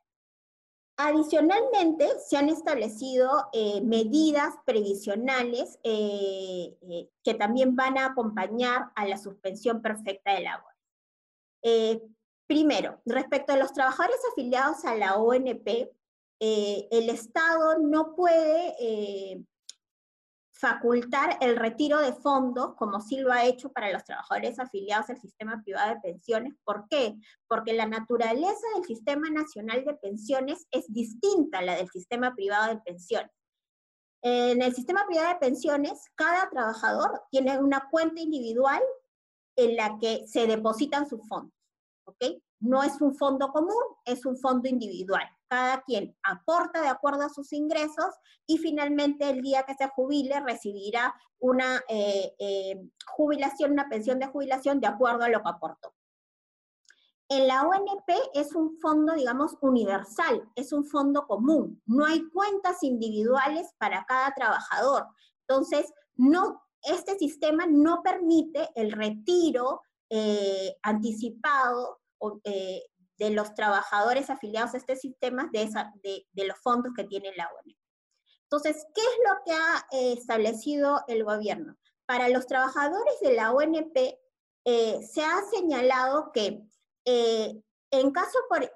Adicionalmente, 1.00 2.08
se 2.18 2.36
han 2.36 2.48
establecido 2.48 3.30
eh, 3.52 3.80
medidas 3.82 4.56
previsionales 4.66 5.78
eh, 5.84 6.76
eh, 6.82 7.08
que 7.22 7.34
también 7.34 7.76
van 7.76 7.96
a 7.98 8.06
acompañar 8.06 8.90
a 8.96 9.06
la 9.06 9.16
suspensión 9.16 9.80
perfecta 9.80 10.34
de 10.34 10.40
labor. 10.40 10.72
primero, 12.48 13.00
respecto 13.06 13.52
a 13.52 13.56
los 13.56 13.72
trabajadores 13.72 14.18
afiliados 14.32 14.84
a 14.84 14.96
la 14.96 15.18
ONP, 15.18 15.88
el 16.40 17.10
Estado 17.10 17.78
no 17.78 18.16
puede 18.16 19.44
facultar 20.58 21.38
el 21.40 21.56
retiro 21.56 21.98
de 21.98 22.12
fondos, 22.12 22.74
como 22.74 23.00
sí 23.00 23.18
lo 23.18 23.32
ha 23.32 23.44
hecho 23.44 23.70
para 23.70 23.92
los 23.92 24.02
trabajadores 24.02 24.58
afiliados 24.58 25.08
al 25.08 25.20
sistema 25.20 25.62
privado 25.62 25.94
de 25.94 26.00
pensiones. 26.00 26.54
¿Por 26.64 26.88
qué? 26.88 27.14
Porque 27.46 27.74
la 27.74 27.86
naturaleza 27.86 28.66
del 28.74 28.84
sistema 28.84 29.30
nacional 29.30 29.84
de 29.84 29.94
pensiones 29.94 30.66
es 30.72 30.92
distinta 30.92 31.58
a 31.58 31.62
la 31.62 31.76
del 31.76 31.88
sistema 31.88 32.34
privado 32.34 32.74
de 32.74 32.80
pensiones. 32.80 33.30
En 34.22 34.60
el 34.60 34.74
sistema 34.74 35.06
privado 35.06 35.28
de 35.28 35.38
pensiones, 35.38 36.04
cada 36.16 36.50
trabajador 36.50 37.22
tiene 37.30 37.56
una 37.58 37.88
cuenta 37.88 38.20
individual 38.20 38.82
en 39.56 39.76
la 39.76 39.96
que 40.00 40.26
se 40.26 40.48
depositan 40.48 41.08
sus 41.08 41.26
fondos, 41.28 41.54
¿ok? 42.04 42.16
No 42.60 42.82
es 42.82 43.00
un 43.00 43.14
fondo 43.14 43.52
común, 43.52 43.82
es 44.04 44.26
un 44.26 44.36
fondo 44.36 44.68
individual 44.68 45.28
cada 45.48 45.82
quien 45.82 46.16
aporta 46.22 46.82
de 46.82 46.88
acuerdo 46.88 47.24
a 47.24 47.30
sus 47.30 47.52
ingresos 47.52 48.14
y 48.46 48.58
finalmente 48.58 49.28
el 49.28 49.42
día 49.42 49.64
que 49.64 49.74
se 49.74 49.88
jubile 49.88 50.40
recibirá 50.40 51.14
una 51.38 51.82
eh, 51.88 52.34
eh, 52.38 52.88
jubilación, 53.06 53.72
una 53.72 53.88
pensión 53.88 54.18
de 54.18 54.26
jubilación 54.26 54.80
de 54.80 54.86
acuerdo 54.86 55.24
a 55.24 55.28
lo 55.28 55.42
que 55.42 55.48
aportó. 55.48 55.94
En 57.30 57.46
la 57.46 57.62
ONP 57.62 58.10
es 58.34 58.54
un 58.54 58.78
fondo, 58.80 59.12
digamos, 59.12 59.56
universal, 59.60 60.50
es 60.54 60.72
un 60.72 60.86
fondo 60.86 61.26
común, 61.26 61.82
no 61.84 62.06
hay 62.06 62.26
cuentas 62.30 62.82
individuales 62.82 63.74
para 63.78 64.06
cada 64.06 64.32
trabajador. 64.32 65.06
Entonces, 65.46 65.92
no, 66.16 66.62
este 66.82 67.18
sistema 67.18 67.66
no 67.66 68.02
permite 68.02 68.70
el 68.74 68.92
retiro 68.92 69.82
eh, 70.08 70.74
anticipado 70.82 72.00
de 73.18 73.30
los 73.30 73.54
trabajadores 73.54 74.30
afiliados 74.30 74.74
a 74.74 74.78
este 74.78 74.96
sistema 74.96 75.50
de, 75.52 76.24
los 76.44 76.58
fondos 76.58 76.92
que 76.96 77.04
tiene 77.04 77.32
la 77.36 77.48
ONP. 77.48 77.76
Entonces, 78.44 78.86
¿qué 78.94 79.00
es 79.00 79.18
lo 79.28 79.42
que 79.44 79.52
ha 79.52 79.86
eh, 79.92 80.12
establecido 80.14 81.02
el 81.08 81.24
gobierno? 81.24 81.76
Para 82.06 82.28
los 82.28 82.46
trabajadores 82.46 83.20
de 83.20 83.34
la 83.34 83.52
ONP 83.52 83.96
eh, 84.64 85.02
se 85.02 85.22
ha 85.22 85.42
señalado 85.52 86.30
que 86.32 86.62
eh, 87.04 87.60
en 87.90 88.10
caso 88.12 88.38
por 88.48 88.70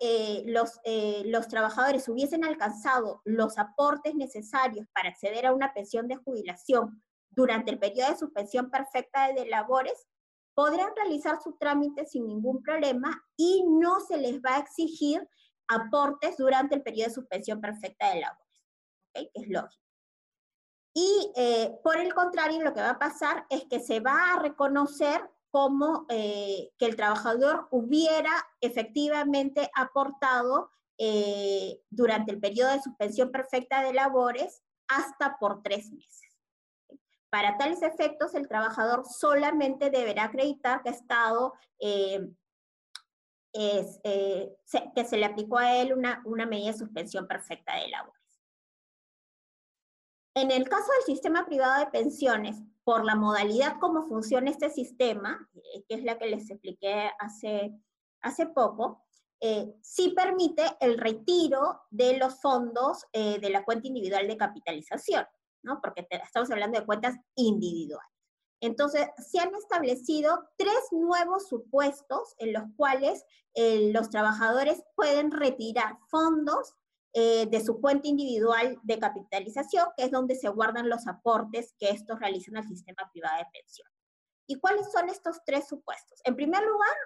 los, 0.47 0.80
los 1.26 1.49
trabajadores 1.49 2.09
hubiesen 2.09 2.45
alcanzado 2.45 3.20
los 3.24 3.59
aportes 3.59 4.14
necesarios 4.14 4.86
para 4.95 5.11
acceder 5.11 5.45
a 5.45 5.53
una 5.53 5.74
pensión 5.74 6.09
de 6.09 6.16
jubilación 6.16 7.03
durante 7.30 7.70
el 7.70 7.78
periodo 7.78 8.11
de 8.11 8.16
suspensión 8.16 8.70
perfecta 8.70 9.32
de 9.32 9.47
labores, 9.47 10.07
podrán 10.55 10.91
realizar 10.97 11.41
su 11.43 11.53
trámite 11.59 12.07
sin 12.07 12.27
ningún 12.27 12.63
problema 12.63 13.25
y 13.37 13.65
no 13.67 14.01
se 14.01 14.19
les 14.19 14.41
va 14.41 14.57
a 14.57 14.59
exigir 14.59 15.27
aportes 15.69 16.37
durante 16.37 16.75
el 16.75 16.83
periodo 16.83 17.09
de 17.09 17.15
suspensión 17.15 17.61
perfecta 17.61 18.13
de 18.13 18.21
labores. 18.21 18.63
Es 19.35 19.49
lógico. 19.49 19.83
Y 20.95 21.33
eh, 21.37 21.79
por 21.83 21.97
el 21.97 22.13
contrario, 22.13 22.63
lo 22.63 22.75
que 22.75 22.81
va 22.83 22.91
a 22.91 22.99
pasar 22.99 23.47
es 23.49 23.65
que 23.65 23.81
se 23.81 24.01
va 24.01 24.33
a 24.33 24.39
reconocer 24.39 25.23
como 25.51 26.07
eh, 26.09 26.71
que 26.79 26.87
el 26.87 26.97
trabajador 26.97 27.69
hubiera 27.71 28.33
efectivamente 28.61 29.71
aportado 29.75 30.71
eh, 30.99 31.83
durante 31.91 32.33
el 32.33 32.41
periodo 32.41 32.73
de 32.73 32.83
suspensión 32.83 33.31
perfecta 33.31 33.83
de 33.83 33.93
labores 33.93 34.63
hasta 34.89 35.39
por 35.39 35.63
tres 35.63 35.91
meses. 35.91 36.32
Para 37.33 37.57
tales 37.57 37.80
efectos, 37.80 38.35
el 38.35 38.47
trabajador 38.47 39.07
solamente 39.07 39.89
deberá 39.89 40.24
acreditar 40.24 40.83
que 40.83 40.91
ha 40.91 40.93
estado, 40.93 41.55
eh, 41.80 42.30
eh, 43.55 44.55
que 44.95 45.05
se 45.07 45.16
le 45.16 45.24
aplicó 45.24 45.57
a 45.57 45.74
él 45.76 45.95
una, 45.95 46.20
una 46.26 46.45
medida 46.45 46.72
de 46.72 46.78
suspensión 46.78 47.26
perfecta 47.26 47.74
de 47.76 47.89
labores. 47.89 48.43
En 50.35 50.51
el 50.51 50.68
caso 50.68 50.93
del 50.93 51.05
sistema 51.05 51.47
privado 51.47 51.83
de 51.83 51.91
pensiones, 51.91 52.61
por 52.85 53.03
la 53.03 53.14
modalidad 53.14 53.78
como 53.80 54.07
funciona 54.07 54.51
este 54.51 54.68
sistema, 54.68 55.49
eh, 55.55 55.85
que 55.89 55.95
es 55.95 56.05
la 56.05 56.18
que 56.18 56.26
les 56.26 56.51
expliqué 56.51 57.11
hace, 57.18 57.72
hace 58.20 58.45
poco, 58.45 59.07
sí 59.80 60.11
permite 60.14 60.62
el 60.80 60.99
retiro 60.99 61.80
de 61.91 62.16
los 62.16 62.41
fondos 62.41 63.07
de 63.12 63.51
la 63.51 63.64
cuenta 63.64 63.89
individual 63.89 64.28
de 64.28 64.37
capitalización. 64.37 65.26
¿No? 65.63 65.81
Porque 65.81 66.07
estamos 66.11 66.51
hablando 66.51 66.79
de 66.79 66.87
cuentas 66.87 67.17
individuales. 67.35 68.09
Entonces, 68.61 69.09
se 69.19 69.41
han 69.41 69.55
establecido 69.57 70.49
tres 70.57 70.79
nuevos 70.93 71.49
supuestos 71.49 72.35
en 72.39 72.53
los 72.53 72.63
cuales 72.77 73.25
eh, 73.55 73.91
los 73.93 74.09
trabajadores 74.09 74.85
pueden 74.95 75.33
retirar 75.33 75.99
fondos 76.09 76.75
eh, 77.15 77.47
de 77.47 77.61
su 77.61 77.81
cuenta 77.81 78.09
individual 78.09 78.79
de 78.85 78.99
capitalización, 78.99 79.89
que 79.97 80.05
es 80.05 80.11
donde 80.13 80.37
se 80.37 80.49
guardan 80.49 80.89
los 80.89 81.07
aportes 81.09 81.75
que 81.79 81.91
estos 81.91 82.21
realizan 82.21 82.57
al 82.57 82.67
sistema 82.67 83.11
privado 83.13 83.37
de 83.39 83.51
pensión. 83.53 83.89
¿Y 84.47 84.61
cuáles 84.61 84.91
son 84.93 85.09
estos 85.09 85.41
tres 85.45 85.69
supuestos? 85.69 86.21
En 86.25 86.37
primer 86.37 86.63
lugar, 86.63 86.97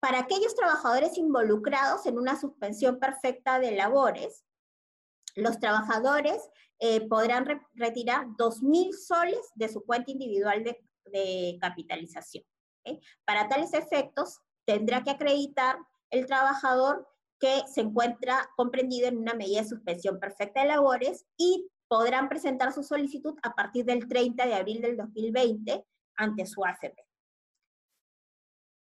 para 0.00 0.20
aquellos 0.20 0.54
trabajadores 0.54 1.18
involucrados 1.18 2.06
en 2.06 2.18
una 2.18 2.38
suspensión 2.38 2.98
perfecta 3.00 3.58
de 3.58 3.72
labores, 3.72 4.44
los 5.38 5.58
trabajadores 5.60 6.50
eh, 6.80 7.06
podrán 7.08 7.46
retirar 7.74 8.26
2.000 8.36 8.92
soles 8.92 9.50
de 9.54 9.68
su 9.68 9.84
cuenta 9.84 10.10
individual 10.10 10.64
de, 10.64 11.58
capitalización. 11.60 12.44
Para 13.24 13.48
tales 13.48 13.72
efectos, 13.72 14.40
tendrá 14.66 15.02
que 15.02 15.10
acreditar 15.10 15.78
el 16.10 16.26
trabajador 16.26 17.08
que 17.40 17.62
se 17.66 17.80
encuentra 17.80 18.50
comprendido 18.56 19.08
en 19.08 19.16
una 19.16 19.32
medida 19.32 19.62
de 19.62 19.68
suspensión 19.68 20.20
perfecta 20.20 20.60
de 20.60 20.68
labores 20.68 21.24
y 21.38 21.70
podrán 21.88 22.28
presentar 22.28 22.72
su 22.74 22.82
solicitud 22.82 23.38
a 23.42 23.54
partir 23.54 23.86
del 23.86 24.06
30 24.06 24.46
de 24.46 24.54
abril 24.54 24.82
del 24.82 24.96
2020 24.98 25.86
ante 26.16 26.46
su 26.46 26.62
AFP. 26.64 26.94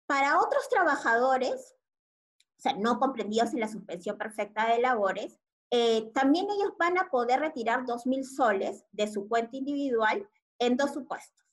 Para 0.08 0.40
otros 0.40 0.68
trabajadores, 0.70 1.76
o 2.58 2.62
sea, 2.62 2.74
no 2.74 2.98
comprendidos 2.98 3.54
en 3.54 3.60
la 3.60 3.68
suspensión 3.68 4.18
perfecta 4.18 4.68
de 4.68 4.80
labores, 4.80 5.40
eh, 5.70 6.10
también 6.14 6.48
ellos 6.50 6.74
van 6.80 6.98
a 6.98 7.10
poder 7.10 7.42
retirar 7.42 7.86
2.000 7.86 8.24
soles 8.24 8.86
de 8.92 9.12
su 9.12 9.28
cuenta 9.28 9.58
individual 9.58 10.28
en 10.60 10.78
dos 10.78 10.94
supuestos. 10.94 11.46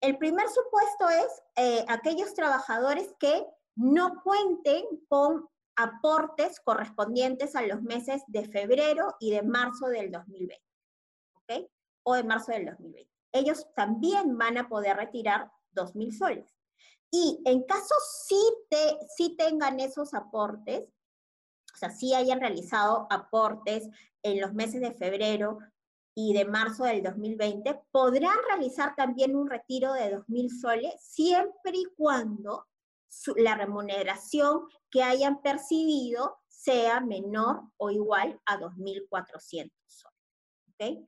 El 0.00 0.18
primer 0.18 0.46
supuesto 0.48 1.08
es 1.08 1.42
eh, 1.56 1.84
aquellos 1.88 2.34
trabajadores 2.34 3.14
que 3.18 3.46
no 3.74 4.22
cuenten 4.22 4.84
con 5.08 5.48
aportes 5.76 6.60
correspondientes 6.60 7.56
a 7.56 7.62
los 7.62 7.82
meses 7.82 8.22
de 8.26 8.46
febrero 8.46 9.16
y 9.18 9.30
de 9.30 9.42
marzo 9.42 9.88
del 9.88 10.10
2020, 10.10 10.62
¿ok? 11.34 11.70
O 12.04 12.14
de 12.14 12.24
marzo 12.24 12.52
del 12.52 12.66
2020. 12.66 13.10
Ellos 13.32 13.66
también 13.74 14.38
van 14.38 14.58
a 14.58 14.68
poder 14.68 14.96
retirar 14.96 15.50
2.000 15.74 16.16
soles. 16.16 16.54
Y 17.10 17.40
en 17.44 17.62
caso 17.64 17.94
sí, 18.26 18.40
te, 18.68 18.98
sí 19.16 19.36
tengan 19.36 19.80
esos 19.80 20.14
aportes, 20.14 20.92
o 21.74 21.76
sea, 21.76 21.90
sí 21.90 22.14
hayan 22.14 22.40
realizado 22.40 23.06
aportes 23.10 23.88
en 24.22 24.40
los 24.40 24.54
meses 24.54 24.80
de 24.80 24.92
febrero 24.92 25.58
y 26.14 26.32
de 26.32 26.44
marzo 26.44 26.84
del 26.84 27.02
2020 27.02 27.80
podrán 27.90 28.38
realizar 28.48 28.94
también 28.94 29.34
un 29.34 29.50
retiro 29.50 29.92
de 29.92 30.16
2.000 30.16 30.60
soles 30.60 30.94
siempre 31.00 31.72
y 31.72 31.86
cuando 31.96 32.66
la 33.36 33.56
remuneración 33.56 34.68
que 34.90 35.02
hayan 35.02 35.42
percibido 35.42 36.38
sea 36.48 37.00
menor 37.00 37.62
o 37.76 37.90
igual 37.90 38.40
a 38.46 38.58
2.400 38.58 39.70
soles. 39.86 41.04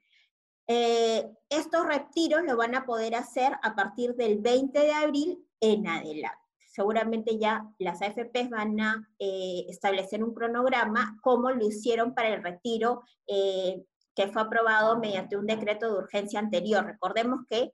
Eh, 0.68 1.32
estos 1.48 1.86
retiros 1.86 2.42
lo 2.42 2.56
van 2.56 2.74
a 2.74 2.84
poder 2.84 3.14
hacer 3.14 3.56
a 3.62 3.74
partir 3.76 4.16
del 4.16 4.38
20 4.38 4.78
de 4.78 4.92
abril 4.92 5.48
en 5.60 5.86
adelante. 5.86 6.45
Seguramente 6.76 7.38
ya 7.38 7.64
las 7.78 8.02
AFPs 8.02 8.50
van 8.50 8.78
a 8.80 9.08
eh, 9.18 9.64
establecer 9.66 10.22
un 10.22 10.34
cronograma 10.34 11.16
como 11.22 11.50
lo 11.50 11.66
hicieron 11.66 12.14
para 12.14 12.28
el 12.34 12.42
retiro 12.42 13.02
eh, 13.26 13.82
que 14.14 14.28
fue 14.28 14.42
aprobado 14.42 14.98
mediante 14.98 15.38
un 15.38 15.46
decreto 15.46 15.90
de 15.90 15.98
urgencia 16.00 16.38
anterior. 16.38 16.84
Recordemos 16.84 17.46
que 17.48 17.72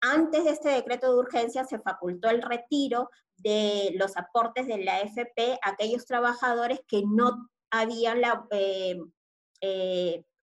antes 0.00 0.44
de 0.44 0.50
este 0.50 0.68
decreto 0.68 1.12
de 1.12 1.18
urgencia 1.18 1.64
se 1.64 1.80
facultó 1.80 2.30
el 2.30 2.42
retiro 2.42 3.10
de 3.36 3.92
los 3.96 4.16
aportes 4.16 4.68
de 4.68 4.78
la 4.78 4.98
AFP 4.98 5.58
a 5.60 5.70
aquellos 5.70 6.06
trabajadores 6.06 6.78
que 6.86 7.02
no 7.04 7.48
habían 7.70 8.22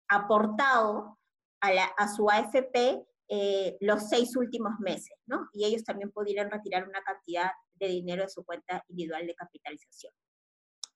aportado 0.09 1.19
a, 1.61 2.09
su 2.09 2.31
AFP 2.31 3.07
eh, 3.29 3.77
los 3.81 4.09
seis 4.09 4.37
últimos 4.37 4.79
meses, 4.81 5.17
¿no? 5.27 5.49
Y 5.53 5.65
ellos 5.65 5.85
también 5.85 6.11
pudieran 6.11 6.51
retirar 6.51 6.89
una 6.89 7.03
cantidad 7.03 7.51
de 7.75 7.89
dinero 7.89 8.23
de 8.23 8.29
su 8.29 8.45
cuenta 8.45 8.85
individual 8.89 9.27
de 9.27 9.35
capitalización. 9.35 10.13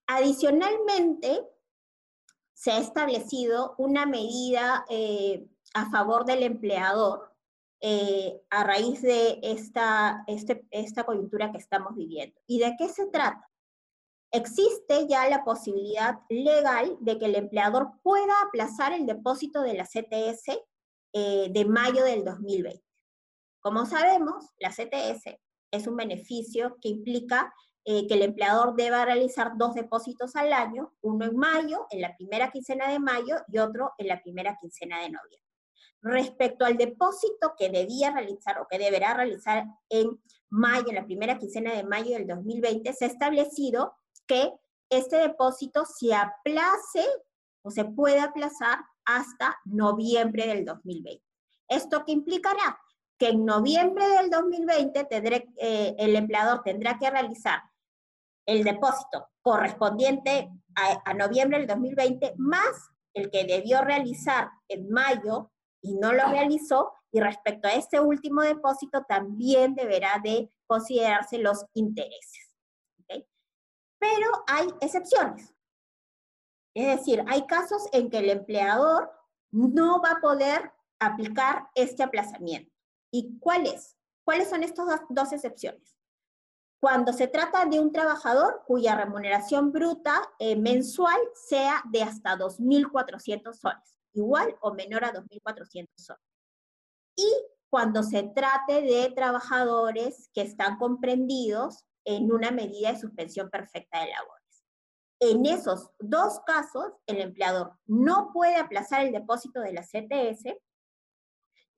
Adicionalmente, 0.06 1.42
se 2.54 2.72
ha 2.72 2.78
establecido 2.78 3.74
una 3.78 4.06
medida 4.06 4.84
eh, 4.88 5.46
a 5.74 5.90
favor 5.90 6.24
del 6.24 6.42
empleador 6.42 7.32
eh, 7.80 8.40
a 8.50 8.62
raíz 8.64 9.02
de 9.02 9.40
esta, 9.42 10.24
este, 10.26 10.66
esta 10.70 11.04
coyuntura 11.04 11.50
que 11.50 11.58
estamos 11.58 11.96
viviendo. 11.96 12.40
¿Y 12.46 12.60
de 12.60 12.76
qué 12.78 12.88
se 12.88 13.06
trata? 13.06 13.52
existe 14.32 15.06
ya 15.08 15.28
la 15.28 15.44
posibilidad 15.44 16.20
legal 16.28 16.96
de 17.00 17.18
que 17.18 17.26
el 17.26 17.36
empleador 17.36 17.92
pueda 18.02 18.32
aplazar 18.46 18.92
el 18.92 19.06
depósito 19.06 19.60
de 19.62 19.74
la 19.74 19.84
CTS 19.84 20.58
eh, 21.12 21.48
de 21.50 21.64
mayo 21.64 22.04
del 22.04 22.24
2020. 22.24 22.82
Como 23.60 23.86
sabemos, 23.86 24.50
la 24.58 24.70
CTS 24.70 25.38
es 25.70 25.86
un 25.86 25.96
beneficio 25.96 26.76
que 26.80 26.88
implica 26.88 27.52
eh, 27.84 28.06
que 28.06 28.14
el 28.14 28.22
empleador 28.22 28.76
deba 28.76 29.04
realizar 29.04 29.52
dos 29.56 29.74
depósitos 29.74 30.36
al 30.36 30.52
año, 30.52 30.94
uno 31.00 31.24
en 31.24 31.36
mayo, 31.36 31.86
en 31.90 32.00
la 32.00 32.16
primera 32.16 32.50
quincena 32.50 32.88
de 32.88 33.00
mayo, 33.00 33.36
y 33.48 33.58
otro 33.58 33.92
en 33.98 34.06
la 34.06 34.22
primera 34.22 34.56
quincena 34.60 35.00
de 35.00 35.10
noviembre. 35.10 35.38
Respecto 36.00 36.64
al 36.64 36.76
depósito 36.76 37.54
que 37.58 37.70
debía 37.70 38.12
realizar 38.12 38.60
o 38.60 38.66
que 38.68 38.78
deberá 38.78 39.14
realizar 39.14 39.64
en 39.88 40.20
mayo, 40.48 40.88
en 40.88 40.96
la 40.96 41.06
primera 41.06 41.38
quincena 41.38 41.72
de 41.74 41.84
mayo 41.84 42.12
del 42.12 42.26
2020, 42.26 42.92
se 42.92 43.04
ha 43.04 43.08
establecido 43.08 43.94
que 44.26 44.52
este 44.88 45.16
depósito 45.16 45.84
se 45.84 46.14
aplace 46.14 47.04
o 47.62 47.70
se 47.70 47.84
puede 47.84 48.20
aplazar 48.20 48.78
hasta 49.04 49.58
noviembre 49.64 50.46
del 50.46 50.64
2020. 50.64 51.22
¿Esto 51.68 52.04
qué 52.04 52.12
implicará? 52.12 52.78
Que 53.18 53.28
en 53.28 53.44
noviembre 53.44 54.08
del 54.08 54.30
2020 54.30 55.04
tendré, 55.04 55.48
eh, 55.56 55.94
el 55.98 56.16
empleador 56.16 56.62
tendrá 56.62 56.98
que 56.98 57.10
realizar 57.10 57.62
el 58.46 58.64
depósito 58.64 59.28
correspondiente 59.40 60.50
a, 60.74 61.10
a 61.10 61.14
noviembre 61.14 61.58
del 61.58 61.68
2020 61.68 62.34
más 62.38 62.90
el 63.14 63.30
que 63.30 63.44
debió 63.44 63.82
realizar 63.82 64.48
en 64.68 64.90
mayo 64.90 65.50
y 65.82 65.94
no 65.94 66.12
lo 66.12 66.28
realizó, 66.28 66.92
y 67.10 67.20
respecto 67.20 67.68
a 67.68 67.72
este 67.72 68.00
último 68.00 68.40
depósito 68.40 69.04
también 69.06 69.74
deberá 69.74 70.20
de 70.22 70.50
considerarse 70.66 71.38
los 71.38 71.66
intereses 71.74 72.52
pero 74.02 74.44
hay 74.48 74.66
excepciones. 74.80 75.54
Es 76.74 76.98
decir, 76.98 77.24
hay 77.28 77.46
casos 77.46 77.86
en 77.92 78.08
que 78.10 78.18
el 78.18 78.30
empleador 78.30 79.10
no 79.50 80.00
va 80.00 80.12
a 80.12 80.20
poder 80.20 80.72
aplicar 80.98 81.68
este 81.74 82.02
aplazamiento. 82.02 82.72
¿Y 83.10 83.38
cuáles? 83.38 83.96
¿Cuáles 84.24 84.48
son 84.48 84.62
estas 84.62 85.02
dos, 85.08 85.32
excepciones? 85.32 85.96
Cuando 86.80 87.12
se 87.12 87.28
trata 87.28 87.64
de 87.66 87.78
un 87.78 87.92
trabajador 87.92 88.62
cuya 88.66 88.96
remuneración 88.96 89.70
bruta 89.70 90.20
eh, 90.38 90.56
mensual 90.56 91.18
sea 91.34 91.82
de 91.90 92.02
hasta 92.02 92.36
2.400 92.36 93.52
soles, 93.54 93.98
igual 94.14 94.56
o 94.60 94.72
menor 94.72 95.04
a 95.04 95.12
2.400 95.12 95.88
soles. 95.96 96.22
Y 97.16 97.30
cuando 97.70 98.02
se 98.02 98.22
trate 98.24 98.82
de 98.82 99.12
trabajadores 99.14 100.28
que 100.34 100.42
están 100.42 100.78
comprendidos 100.78 101.84
en 102.04 102.32
una 102.32 102.50
medida 102.50 102.92
de 102.92 102.98
suspensión 102.98 103.48
perfecta 103.48 104.00
de 104.00 104.10
labores. 104.10 104.41
En 105.24 105.46
esos 105.46 105.88
dos 106.00 106.40
casos, 106.44 106.94
el 107.06 107.20
empleador 107.20 107.78
no 107.86 108.32
puede 108.32 108.56
aplazar 108.56 109.06
el 109.06 109.12
depósito 109.12 109.60
de 109.60 109.72
la 109.72 109.82
CTS 109.82 110.56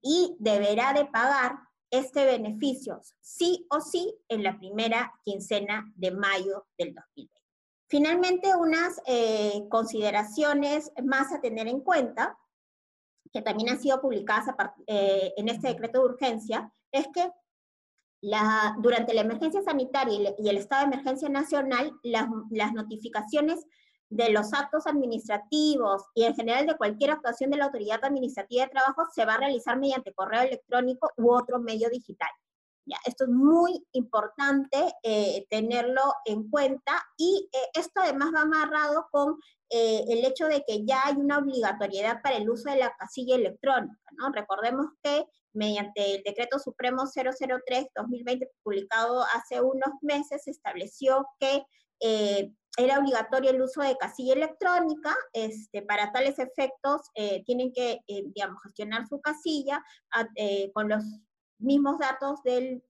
y 0.01 0.35
deberá 0.39 0.95
de 0.95 1.05
pagar 1.05 1.59
este 1.91 2.25
beneficio 2.25 3.03
sí 3.21 3.67
o 3.69 3.83
sí 3.83 4.19
en 4.29 4.45
la 4.45 4.57
primera 4.57 5.13
quincena 5.25 5.85
de 5.95 6.11
mayo 6.13 6.67
del 6.79 6.95
2020. 6.95 7.39
Finalmente, 7.87 8.57
unas 8.57 9.03
eh, 9.05 9.63
consideraciones 9.69 10.91
más 11.05 11.31
a 11.31 11.43
tener 11.43 11.69
en 11.69 11.81
cuenta, 11.81 12.39
que 13.31 13.43
también 13.43 13.69
han 13.69 13.81
sido 13.81 14.01
publicadas 14.01 14.47
eh, 14.87 15.35
en 15.37 15.51
este 15.51 15.69
decreto 15.69 15.99
de 15.99 16.07
urgencia, 16.07 16.73
es 16.91 17.09
que 17.13 17.31
durante 18.79 19.15
la 19.15 19.21
emergencia 19.21 19.63
sanitaria 19.63 20.35
y, 20.39 20.49
el 20.49 20.57
estado 20.57 20.83
de 20.87 20.95
emergencia 20.95 21.29
nacional, 21.29 21.93
las, 22.03 22.73
notificaciones 22.73 23.65
de 24.09 24.31
los 24.31 24.53
actos 24.53 24.87
administrativos 24.87 26.05
y 26.15 26.25
en 26.25 26.35
general 26.35 26.67
de 26.67 26.77
cualquier 26.77 27.11
actuación 27.11 27.51
de 27.51 27.59
la 27.59 27.67
autoridad 27.67 28.05
administrativa 28.05 28.65
de 28.65 28.71
trabajo 28.71 29.03
se 29.13 29.25
va 29.25 29.35
a 29.35 29.39
realizar 29.39 29.79
mediante 29.79 30.15
correo 30.15 30.43
electrónico 30.43 31.11
u 31.17 31.33
otro 31.33 31.59
medio 31.59 31.89
digital. 31.91 32.29
¿ya? 32.87 32.97
Esto 33.05 33.25
es 33.25 33.31
muy 33.31 33.85
importante 33.93 34.95
eh, 35.03 35.47
tenerlo 35.51 36.03
en 36.25 36.49
cuenta 36.49 37.03
y 37.17 37.49
eh, 37.53 37.59
esto 37.75 38.01
además 38.01 38.31
va 38.35 38.43
amarrado 38.43 39.09
con 39.11 39.39
eh, 39.71 40.05
el 40.09 40.25
hecho 40.25 40.47
de 40.47 40.63
que 40.67 40.85
ya 40.85 41.07
hay 41.07 41.15
una 41.17 41.39
obligatoriedad 41.39 42.23
para 42.23 42.37
el 42.37 42.49
uso 42.49 42.71
de 42.71 42.77
la 42.77 42.95
casilla 42.97 43.37
electrónica. 43.37 43.99
¿no? 44.13 44.31
Recordemos 44.31 44.87
que 45.03 45.25
mediante 45.55 46.17
el 46.17 46.23
Decreto 46.23 46.59
Supremo 46.59 47.05
003-2020, 47.05 48.49
publicado 48.63 49.25
hace 49.35 49.61
unos 49.61 49.95
meses, 50.03 50.47
estableció 50.47 51.27
que 51.39 51.65
eh, 52.01 52.53
era 52.77 52.99
obligatorio 52.99 53.51
el 53.51 53.63
uso 53.63 53.83
de 53.83 53.97
casilla 53.97 54.35
electrónica. 54.35 55.17
Este, 55.33 55.83
para 55.83 56.13
tales 56.13 56.39
efectos, 56.39 57.03
eh, 57.15 57.43
tienen 57.45 57.73
que, 57.73 58.01
eh, 58.07 58.23
digamos, 58.35 58.61
gestionar 58.65 59.07
su 59.07 59.21
casilla 59.21 59.83
con 60.75 60.89
los 60.89 61.05
mismos 61.59 61.99
datos 61.99 62.43
del, 62.43 62.83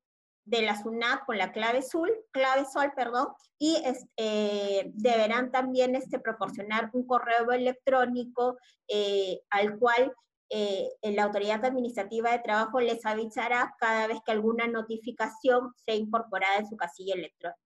de 0.47 0.63
la 0.63 0.83
SUNAT 0.83 1.25
con 1.27 1.37
la 1.37 1.53
clave 1.53 1.83
SUL, 1.83 2.11
clave 2.33 2.65
SOL, 2.65 2.93
perdón, 2.95 3.29
y 3.59 3.77
deberán 4.95 5.53
también 5.53 5.95
este, 5.95 6.19
proporcionar 6.19 6.91
un 6.93 7.07
correo 7.07 7.53
electrónico 7.53 8.57
al 9.51 9.79
cual 9.79 10.15
eh, 10.57 10.89
la 11.03 11.25
autoridad 11.25 11.65
administrativa 11.65 12.31
de 12.31 12.39
trabajo 12.39 12.79
les 12.79 13.05
avisará 13.05 13.75
cada 13.77 14.07
vez 14.07 14.21
que 14.25 14.31
alguna 14.31 14.69
notificación 14.69 15.75
sea 15.85 15.97
incorporada 15.97 16.59
en 16.59 16.69
su 16.69 16.77
casilla 16.77 17.15
electrónica. 17.15 17.61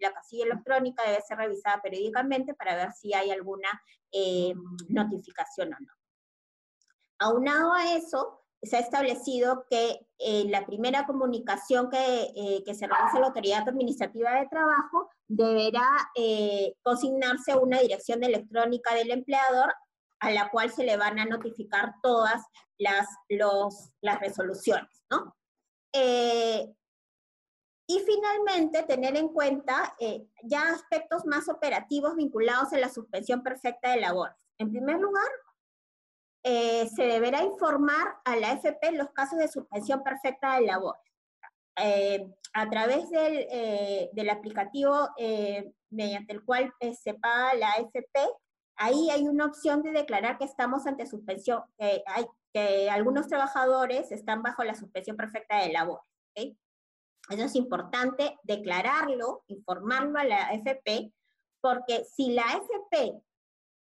La 0.00 0.12
casilla 0.12 0.46
electrónica 0.46 1.04
debe 1.04 1.22
ser 1.22 1.38
revisada 1.38 1.80
periódicamente 1.80 2.52
para 2.54 2.74
ver 2.74 2.92
si 2.94 3.14
hay 3.14 3.30
alguna 3.30 3.68
eh, 4.10 4.54
notificación 4.88 5.72
o 5.72 5.76
no. 5.78 5.92
Aunado 7.20 7.74
a 7.74 7.94
eso, 7.94 8.40
se 8.60 8.76
ha 8.76 8.80
establecido 8.80 9.64
que 9.70 10.04
eh, 10.18 10.44
la 10.48 10.66
primera 10.66 11.06
comunicación 11.06 11.90
que, 11.90 12.62
que, 12.66 12.74
se 12.74 12.88
realiza 12.88 13.20
la 13.20 13.26
autoridad 13.28 13.68
administrativa 13.68 14.32
de 14.40 14.48
trabajo 14.48 15.10
deberá 15.28 15.86
consignarse 16.82 17.52
a 17.52 17.58
una 17.58 17.78
dirección 17.78 18.24
electrónica 18.24 18.94
del 18.96 19.12
empleador 19.12 19.72
a 20.22 20.30
la 20.30 20.50
cual 20.50 20.70
se 20.70 20.84
le 20.84 20.96
van 20.96 21.18
a 21.18 21.24
notificar 21.24 21.94
todas 22.00 22.40
las, 22.78 23.06
las 23.28 24.20
resoluciones, 24.20 25.04
¿no? 25.10 25.36
Eh, 25.92 26.72
y 27.88 27.98
finalmente, 27.98 28.84
tener 28.84 29.16
en 29.16 29.28
cuenta 29.28 29.96
eh, 29.98 30.24
ya 30.44 30.70
aspectos 30.70 31.26
más 31.26 31.48
operativos 31.48 32.14
vinculados 32.14 32.72
a 32.72 32.78
la 32.78 32.88
suspensión 32.88 33.42
perfecta 33.42 33.90
de 33.90 34.00
labores. 34.00 34.36
En 34.58 34.70
primer 34.70 35.00
lugar, 35.00 35.28
eh, 36.44 36.88
se 36.94 37.02
deberá 37.02 37.42
informar 37.42 38.14
a 38.24 38.36
la 38.36 38.52
FP 38.52 38.92
los 38.92 39.10
casos 39.10 39.40
de 39.40 39.48
suspensión 39.48 40.04
perfecta 40.04 40.54
de 40.54 40.66
labores. 40.66 41.02
a 42.54 42.70
través 42.70 43.10
del, 43.10 43.48
del 44.12 44.30
aplicativo 44.30 45.08
mediante 45.90 46.32
el 46.34 46.44
cual 46.44 46.72
se 46.80 47.14
paga 47.14 47.54
la 47.54 47.72
FP, 47.76 48.20
ahí 48.76 49.10
hay 49.10 49.28
una 49.28 49.46
opción 49.46 49.82
de 49.82 49.92
declarar 49.92 50.38
que 50.38 50.44
estamos 50.44 50.86
ante 50.86 51.06
suspensión, 51.06 51.62
que, 51.78 52.02
hay, 52.06 52.26
que 52.52 52.90
algunos 52.90 53.28
trabajadores 53.28 54.10
están 54.12 54.42
bajo 54.42 54.64
la 54.64 54.74
suspensión 54.74 55.16
perfecta 55.16 55.58
de 55.58 55.72
labor. 55.72 56.00
Eso 56.34 57.44
es 57.44 57.54
importante 57.54 58.36
declararlo, 58.42 59.44
informarlo 59.46 60.18
a 60.18 60.24
la 60.24 60.48
AFP, 60.48 61.12
porque 61.60 62.04
si 62.04 62.32
la 62.32 62.42
AFP 62.42 63.22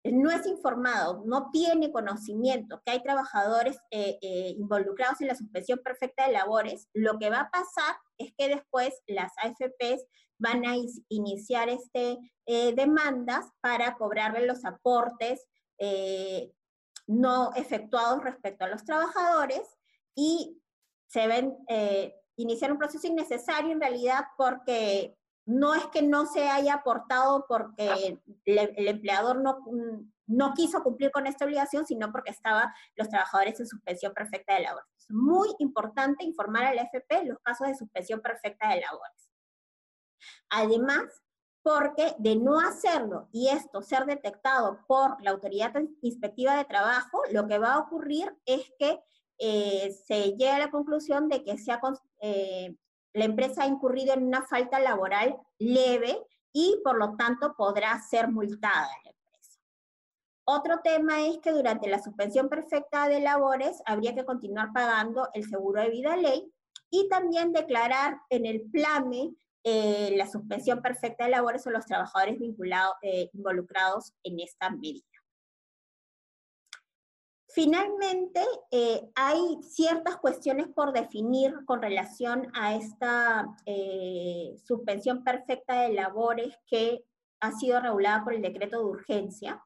no 0.04 0.30
es 0.30 0.46
informado, 0.46 1.22
no 1.26 1.50
tiene 1.52 1.92
conocimiento 1.92 2.82
que 2.84 2.92
hay 2.92 3.02
trabajadores 3.02 3.78
eh, 3.90 4.18
eh, 4.22 4.54
involucrados 4.58 5.20
en 5.20 5.28
la 5.28 5.34
suspensión 5.34 5.78
perfecta 5.84 6.26
de 6.26 6.32
labores, 6.32 6.88
lo 6.94 7.18
que 7.18 7.30
va 7.30 7.40
a 7.40 7.50
pasar 7.50 7.96
es 8.18 8.32
que 8.36 8.48
después 8.48 9.00
las 9.06 9.32
AFPs 9.38 10.04
van 10.40 10.66
a 10.66 10.74
iniciar 11.08 11.68
este, 11.68 12.18
eh, 12.46 12.74
demandas 12.74 13.46
para 13.60 13.94
cobrarle 13.94 14.46
los 14.46 14.64
aportes 14.64 15.46
no 17.06 17.54
efectuados 17.54 18.22
respecto 18.22 18.66
a 18.66 18.68
los 18.68 18.84
trabajadores 18.84 19.62
y 20.14 20.60
se 21.06 21.26
ven 21.26 21.56
iniciar 22.36 22.70
un 22.70 22.78
proceso 22.78 23.06
innecesario 23.06 23.72
en 23.72 23.80
realidad 23.80 24.26
porque 24.36 25.16
no 25.46 25.74
es 25.74 25.84
que 25.86 26.02
no 26.02 26.26
se 26.26 26.48
haya 26.48 26.74
aportado 26.74 27.44
porque 27.48 28.20
el, 28.44 28.88
empleador 28.88 29.40
no, 29.42 29.58
no 30.26 30.54
quiso 30.54 30.82
cumplir 30.82 31.10
con 31.10 31.26
esta 31.26 31.44
obligación, 31.44 31.86
sino 31.86 32.12
porque 32.12 32.30
estaban 32.30 32.68
los 32.94 33.08
trabajadores 33.08 33.58
en 33.58 33.66
suspensión 33.66 34.12
perfecta 34.14 34.54
de 34.54 34.60
labores. 34.60 34.88
Es 34.96 35.10
muy 35.10 35.48
importante 35.58 36.24
informar 36.24 36.64
al 36.64 36.78
FP 36.78 37.24
los 37.24 37.38
casos 37.40 37.66
de 37.66 37.74
suspensión 37.74 38.20
perfecta 38.20 38.68
de 38.68 38.80
labores. 38.80 39.29
Además, 40.50 41.22
porque 41.62 42.14
de 42.18 42.36
no 42.36 42.58
hacerlo 42.58 43.28
y 43.32 43.48
esto 43.48 43.82
ser 43.82 44.06
detectado 44.06 44.80
por 44.86 45.22
la 45.22 45.30
autoridad 45.30 45.72
inspectiva 46.02 46.56
de 46.56 46.64
trabajo, 46.64 47.22
lo 47.32 47.46
que 47.46 47.58
va 47.58 47.74
a 47.74 47.78
ocurrir 47.80 48.34
es 48.46 48.72
que 48.78 49.00
eh, 49.38 49.92
se 50.06 50.32
llega 50.32 50.56
a 50.56 50.58
la 50.58 50.70
conclusión 50.70 51.28
de 51.28 51.42
que 51.42 51.56
eh, 52.20 52.76
la 53.12 53.24
empresa 53.24 53.64
ha 53.64 53.66
incurrido 53.66 54.14
en 54.14 54.26
una 54.26 54.42
falta 54.42 54.80
laboral 54.80 55.36
leve 55.58 56.22
y 56.52 56.80
por 56.84 56.98
lo 56.98 57.16
tanto 57.16 57.54
podrá 57.56 58.00
ser 58.02 58.28
multada 58.28 58.88
la 59.04 59.10
empresa. 59.10 59.60
Otro 60.44 60.80
tema 60.82 61.26
es 61.26 61.38
que 61.38 61.52
durante 61.52 61.88
la 61.88 62.02
suspensión 62.02 62.48
perfecta 62.48 63.08
de 63.08 63.20
labores 63.20 63.82
habría 63.86 64.14
que 64.14 64.24
continuar 64.24 64.72
pagando 64.72 65.28
el 65.34 65.48
seguro 65.48 65.80
de 65.82 65.90
vida 65.90 66.16
ley 66.16 66.52
y 66.90 67.08
también 67.08 67.52
declarar 67.52 68.20
en 68.30 68.46
el 68.46 68.62
PLAME 68.70 69.34
eh, 69.62 70.14
la 70.16 70.26
suspensión 70.26 70.80
perfecta 70.80 71.24
de 71.24 71.32
labores 71.32 71.66
o 71.66 71.70
los 71.70 71.84
trabajadores 71.84 72.38
vinculados, 72.38 72.94
eh, 73.02 73.28
involucrados 73.34 74.14
en 74.22 74.40
esta 74.40 74.70
medida. 74.70 75.04
Finalmente, 77.52 78.40
eh, 78.70 79.10
hay 79.14 79.58
ciertas 79.62 80.16
cuestiones 80.16 80.68
por 80.68 80.92
definir 80.92 81.52
con 81.66 81.82
relación 81.82 82.50
a 82.54 82.74
esta 82.74 83.48
suspensión 84.64 85.24
perfecta 85.24 85.82
de 85.82 85.92
labores 85.92 86.56
que 86.66 87.04
ha 87.40 87.52
sido 87.52 87.80
regulada 87.80 88.24
por 88.24 88.34
el 88.34 88.42
decreto 88.42 88.78
de 88.78 88.84
urgencia 88.84 89.62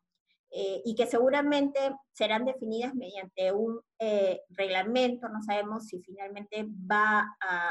y 0.50 0.94
que 0.94 1.06
seguramente 1.06 1.78
serán 2.12 2.44
definidas 2.44 2.94
mediante 2.94 3.52
un 3.52 3.80
reglamento. 4.48 5.28
No 5.28 5.42
sabemos 5.42 5.86
si 5.86 6.00
finalmente 6.00 6.64
va 6.90 7.36
a 7.40 7.70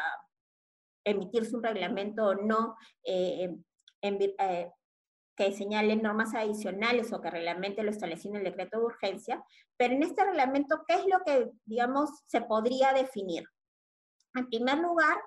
emitirse 1.03 1.55
un 1.55 1.63
reglamento 1.63 2.25
o 2.25 2.35
no 2.35 2.75
en, 3.03 3.65
que 5.35 5.51
señalen 5.51 6.01
normas 6.01 6.35
adicionales 6.35 7.11
o 7.11 7.21
que 7.21 7.31
reglamente 7.31 7.83
lo 7.83 7.89
establecido 7.89 8.35
en 8.35 8.41
el 8.41 8.51
decreto 8.51 8.77
de 8.77 8.85
urgencia, 8.85 9.43
pero 9.77 9.95
en 9.95 10.03
este 10.03 10.23
reglamento, 10.23 10.83
¿qué 10.87 10.95
es 10.95 11.05
lo 11.07 11.19
que, 11.25 11.49
digamos, 11.65 12.09
se 12.27 12.41
podría 12.41 12.93
definir? 12.93 13.43
En 14.35 14.47
primer 14.47 14.77
lugar, 14.79 15.17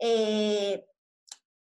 eh, 0.00 0.86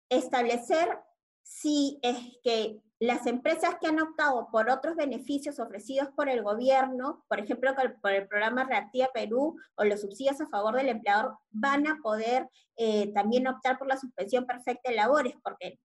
establecer 0.09 0.99
si 1.41 1.99
es 2.01 2.17
que 2.43 2.81
las 2.99 3.27
empresas 3.27 3.75
que 3.79 3.87
han 3.87 3.99
optado 3.99 4.47
por 4.51 4.69
otros 4.69 4.95
beneficios 4.95 5.59
ofrecidos 5.59 6.09
por 6.15 6.29
el 6.29 6.41
gobierno, 6.41 7.25
por 7.27 7.39
ejemplo, 7.39 7.73
por 8.01 8.11
el 8.11 8.27
programa 8.27 8.63
Reactiva 8.63 9.09
Perú 9.13 9.57
o 9.75 9.83
los 9.83 10.01
subsidios 10.01 10.39
a 10.39 10.47
favor 10.47 10.75
del 10.75 10.89
empleador, 10.89 11.37
van 11.51 11.87
a 11.87 11.97
poder 12.01 12.47
eh, 12.77 13.11
también 13.13 13.47
optar 13.47 13.77
por 13.77 13.87
la 13.87 13.97
suspensión 13.97 14.45
perfecta 14.45 14.89
de 14.89 14.95
labores, 14.95 15.33
porque 15.43 15.79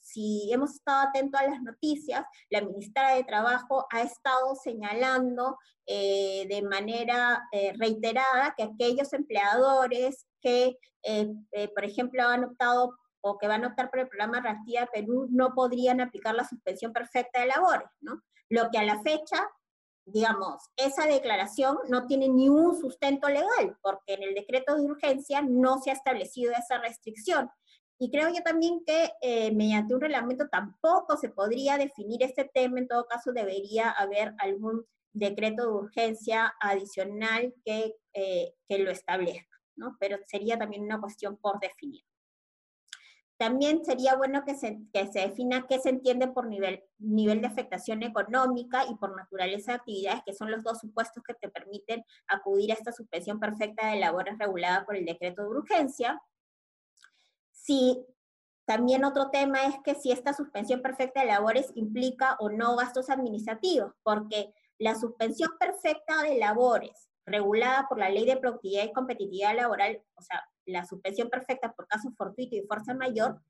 si 0.00 0.50
hemos 0.52 0.72
estado 0.74 1.08
atentos 1.08 1.40
a 1.40 1.46
las 1.46 1.62
noticias, 1.62 2.24
la 2.50 2.60
ministra 2.60 3.14
de 3.14 3.24
Trabajo 3.24 3.86
ha 3.90 4.02
estado 4.02 4.54
señalando 4.54 5.56
eh, 5.86 6.46
de 6.48 6.62
manera 6.62 7.42
eh, 7.52 7.72
reiterada 7.78 8.54
que 8.56 8.64
aquellos 8.64 9.12
empleadores 9.12 10.26
que, 10.42 10.76
por 11.74 11.84
ejemplo, 11.84 12.22
han 12.22 12.44
optado 12.44 12.94
o 13.22 13.38
que 13.38 13.48
van 13.48 13.64
a 13.64 13.68
optar 13.68 13.90
por 13.90 14.00
el 14.00 14.08
programa 14.08 14.40
Reactiva 14.40 14.88
Perú 14.92 15.26
no 15.30 15.54
podrían 15.54 16.00
aplicar 16.00 16.34
la 16.34 16.48
suspensión 16.48 16.92
perfecta 16.92 17.40
de 17.40 17.46
labores, 17.46 17.88
¿no? 18.00 18.22
Lo 18.48 18.70
que 18.70 18.78
a 18.78 18.84
la 18.84 19.00
fecha, 19.02 19.48
digamos, 20.04 20.62
esa 20.76 21.06
declaración 21.06 21.78
no 21.88 22.06
tiene 22.06 22.28
ni 22.28 22.48
un 22.48 22.78
sustento 22.80 23.28
legal, 23.28 23.76
porque 23.82 24.14
en 24.14 24.22
el 24.22 24.34
decreto 24.34 24.74
de 24.74 24.82
urgencia 24.82 25.42
no 25.42 25.78
se 25.78 25.90
ha 25.90 25.94
establecido 25.94 26.52
esa 26.52 26.78
restricción. 26.78 27.50
Y 27.98 28.10
creo 28.10 28.30
yo 28.30 28.42
también 28.42 28.82
que 28.86 29.12
eh, 29.20 29.52
mediante 29.52 29.94
un 29.94 30.00
reglamento 30.00 30.48
tampoco 30.48 31.18
se 31.18 31.28
podría 31.28 31.76
definir 31.76 32.22
este 32.22 32.44
tema, 32.44 32.78
en 32.78 32.88
todo 32.88 33.06
caso 33.06 33.32
debería 33.32 33.90
haber 33.90 34.34
algún 34.38 34.86
decreto 35.12 35.64
de 35.64 35.72
urgencia 35.72 36.54
adicional 36.60 37.52
que, 37.64 37.96
eh, 38.14 38.54
que 38.68 38.78
lo 38.78 38.90
establezca, 38.90 39.60
¿no? 39.76 39.96
Pero 40.00 40.18
sería 40.26 40.58
también 40.58 40.82
una 40.82 41.00
cuestión 41.00 41.36
por 41.36 41.60
definir. 41.60 42.02
También 43.40 43.82
sería 43.86 44.16
bueno 44.16 44.44
que 44.44 44.54
se, 44.54 44.82
que 44.92 45.06
se 45.06 45.20
defina 45.20 45.66
qué 45.66 45.78
se 45.78 45.88
entiende 45.88 46.28
por 46.28 46.46
nivel, 46.46 46.84
nivel 46.98 47.40
de 47.40 47.46
afectación 47.46 48.02
económica 48.02 48.84
y 48.86 48.94
por 48.96 49.16
naturaleza 49.16 49.72
de 49.72 49.76
actividades, 49.78 50.20
que 50.26 50.34
son 50.34 50.50
los 50.50 50.62
dos 50.62 50.78
supuestos 50.78 51.22
que 51.26 51.32
te 51.32 51.48
permiten 51.48 52.04
acudir 52.28 52.70
a 52.70 52.74
esta 52.74 52.92
suspensión 52.92 53.40
perfecta 53.40 53.88
de 53.88 53.98
labores 53.98 54.36
regulada 54.36 54.84
por 54.84 54.94
el 54.94 55.06
decreto 55.06 55.40
de 55.40 55.48
urgencia. 55.48 56.20
Si 57.50 58.04
también 58.66 59.06
otro 59.06 59.30
tema 59.30 59.64
es 59.64 59.76
que 59.84 59.94
si 59.94 60.12
esta 60.12 60.34
suspensión 60.34 60.82
perfecta 60.82 61.20
de 61.20 61.28
labores 61.28 61.72
implica 61.76 62.36
o 62.40 62.50
no 62.50 62.76
gastos 62.76 63.08
administrativos, 63.08 63.94
porque 64.02 64.52
la 64.76 64.96
suspensión 64.96 65.48
perfecta 65.58 66.24
de 66.24 66.36
labores 66.36 67.08
regulada 67.24 67.86
por 67.88 67.98
la 67.98 68.10
Ley 68.10 68.26
de 68.26 68.36
Productividad 68.36 68.84
y 68.84 68.92
Competitividad 68.92 69.56
Laboral, 69.56 70.02
o 70.14 70.20
sea, 70.20 70.44
la 70.66 70.84
suspensión 70.84 71.28
perfecta 71.28 71.72
por 71.72 71.86
caso 71.86 72.10
fortuito 72.16 72.56
y 72.56 72.62
fuerza 72.62 72.94
mayor, 72.94 73.40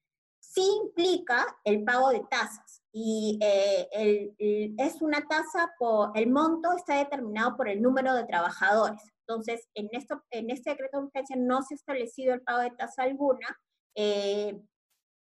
sí 0.41 0.63
implica 0.85 1.47
el 1.65 1.85
pago 1.85 2.11
de 2.11 2.21
tasas. 2.31 2.83
Y 2.93 3.39
eh, 3.41 4.75
es 4.79 5.01
una 5.01 5.21
tasa, 5.29 5.73
por, 5.79 6.11
el 6.15 6.31
monto 6.31 6.73
está 6.73 6.97
determinado 6.97 7.57
por 7.57 7.69
el 7.69 7.81
número 7.81 8.15
de 8.15 8.25
trabajadores. 8.25 9.01
Entonces, 9.21 9.69
en, 9.75 9.89
esto, 9.93 10.25
en 10.31 10.51
este 10.51 10.71
decreto 10.71 10.99
de 10.99 11.05
urgencia 11.05 11.37
no 11.39 11.63
se 11.63 11.75
ha 11.75 11.77
establecido 11.77 12.35
el 12.35 12.43
pago 12.43 12.61
de 12.61 12.73
tasa 12.73 13.05
alguna. 13.05 13.61
Eh, 13.95 14.61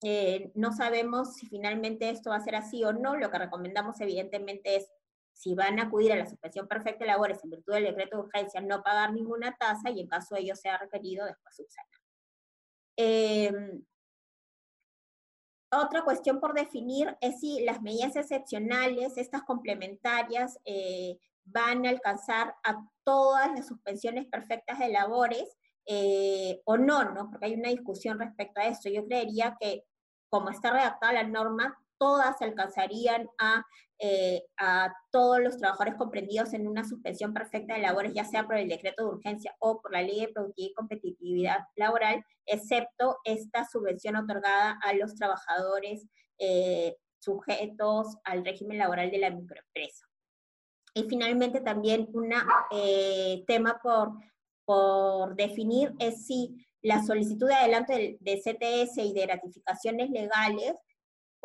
eh, 0.02 0.52
no 0.54 0.72
sabemos 0.72 1.36
si 1.36 1.46
finalmente 1.46 2.10
esto 2.10 2.30
va 2.30 2.36
a 2.36 2.44
ser 2.44 2.56
así 2.56 2.84
o 2.84 2.92
no. 2.92 3.16
Lo 3.16 3.30
que 3.30 3.38
recomendamos, 3.38 3.98
evidentemente, 4.02 4.76
es 4.76 4.90
si 5.34 5.54
van 5.54 5.78
a 5.78 5.84
acudir 5.84 6.12
a 6.12 6.16
la 6.16 6.26
suspensión 6.26 6.66
perfecta 6.68 7.04
de 7.04 7.10
labores 7.10 7.42
en 7.44 7.50
virtud 7.50 7.74
del 7.74 7.84
decreto 7.84 8.16
de 8.16 8.22
urgencia, 8.22 8.60
no 8.60 8.82
pagar 8.82 9.12
ninguna 9.12 9.56
tasa 9.58 9.90
y 9.90 10.00
en 10.00 10.08
caso 10.08 10.34
de 10.34 10.42
ello 10.42 10.56
sea 10.56 10.78
requerido, 10.78 11.26
después 11.26 11.56
subsanar. 11.56 12.00
Em, 12.96 13.84
otra 15.72 16.02
cuestión 16.04 16.40
por 16.40 16.54
definir 16.54 17.16
es 17.20 17.40
si 17.40 17.64
las 17.64 17.82
medidas 17.82 18.14
excepcionales, 18.14 19.18
estas 19.18 19.42
complementarias, 19.42 20.58
eh, 20.64 21.18
van 21.44 21.84
a 21.84 21.90
alcanzar 21.90 22.54
a 22.62 22.82
todas 23.02 23.52
las 23.54 23.66
suspensiones 23.66 24.26
perfectas 24.26 24.78
de 24.78 24.88
labores 24.88 25.56
eh, 25.86 26.62
o 26.64 26.76
no, 26.78 27.04
¿no? 27.12 27.28
Porque 27.28 27.46
hay 27.46 27.54
una 27.54 27.68
discusión 27.68 28.18
respecto 28.18 28.60
a 28.60 28.66
esto. 28.66 28.88
Yo 28.88 29.04
creería 29.04 29.56
que 29.60 29.84
como 30.30 30.50
está 30.50 30.72
redactada 30.72 31.12
la 31.12 31.24
norma, 31.24 31.78
todas 32.04 32.42
alcanzarían 32.42 33.30
a, 33.38 33.64
eh, 33.98 34.42
a 34.58 34.92
todos 35.10 35.40
los 35.40 35.56
trabajadores 35.56 35.94
comprendidos 35.94 36.52
en 36.52 36.68
una 36.68 36.84
suspensión 36.84 37.32
perfecta 37.32 37.72
de 37.72 37.80
labores, 37.80 38.12
ya 38.12 38.26
sea 38.26 38.44
por 38.44 38.56
el 38.56 38.68
decreto 38.68 39.04
de 39.04 39.08
urgencia 39.08 39.56
o 39.58 39.80
por 39.80 39.90
la 39.90 40.02
ley 40.02 40.20
de 40.20 40.28
productividad 40.28 40.70
y 40.70 40.74
competitividad 40.74 41.58
laboral, 41.76 42.22
excepto 42.44 43.16
esta 43.24 43.66
subvención 43.66 44.16
otorgada 44.16 44.78
a 44.82 44.92
los 44.92 45.14
trabajadores 45.14 46.06
eh, 46.38 46.94
sujetos 47.20 48.18
al 48.24 48.44
régimen 48.44 48.76
laboral 48.76 49.10
de 49.10 49.18
la 49.20 49.30
microempresa. 49.30 50.06
Y 50.92 51.04
finalmente 51.04 51.62
también 51.62 52.10
un 52.12 52.34
eh, 52.70 53.44
tema 53.46 53.80
por, 53.82 54.12
por 54.66 55.36
definir 55.36 55.94
es 55.98 56.26
si 56.26 56.66
la 56.82 57.02
solicitud 57.02 57.48
de 57.48 57.54
adelanto 57.54 57.94
de, 57.94 58.18
de 58.20 58.36
CTS 58.36 58.98
y 58.98 59.14
de 59.14 59.22
gratificaciones 59.22 60.10
legales 60.10 60.74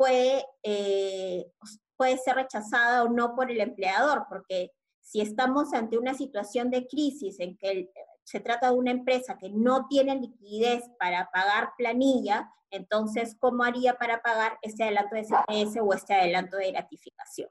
puede, 0.00 0.46
eh, 0.62 1.52
puede 1.98 2.16
ser 2.16 2.36
rechazada 2.36 3.04
o 3.04 3.10
no 3.10 3.36
por 3.36 3.50
el 3.50 3.60
empleador, 3.60 4.24
porque 4.30 4.70
si 5.02 5.20
estamos 5.20 5.74
ante 5.74 5.98
una 5.98 6.14
situación 6.14 6.70
de 6.70 6.86
crisis 6.86 7.38
en 7.38 7.58
que 7.58 7.90
se 8.24 8.40
trata 8.40 8.70
de 8.70 8.78
una 8.78 8.92
empresa 8.92 9.36
que 9.36 9.50
no 9.50 9.88
tiene 9.88 10.18
liquidez 10.18 10.84
para 10.98 11.28
pagar 11.30 11.72
planilla, 11.76 12.50
entonces, 12.70 13.36
¿cómo 13.38 13.62
haría 13.62 13.96
para 13.98 14.22
pagar 14.22 14.58
este 14.62 14.84
adelanto 14.84 15.16
de 15.16 15.24
CPS 15.24 15.80
o 15.82 15.92
este 15.92 16.14
adelanto 16.14 16.56
de 16.56 16.72
gratificación? 16.72 17.50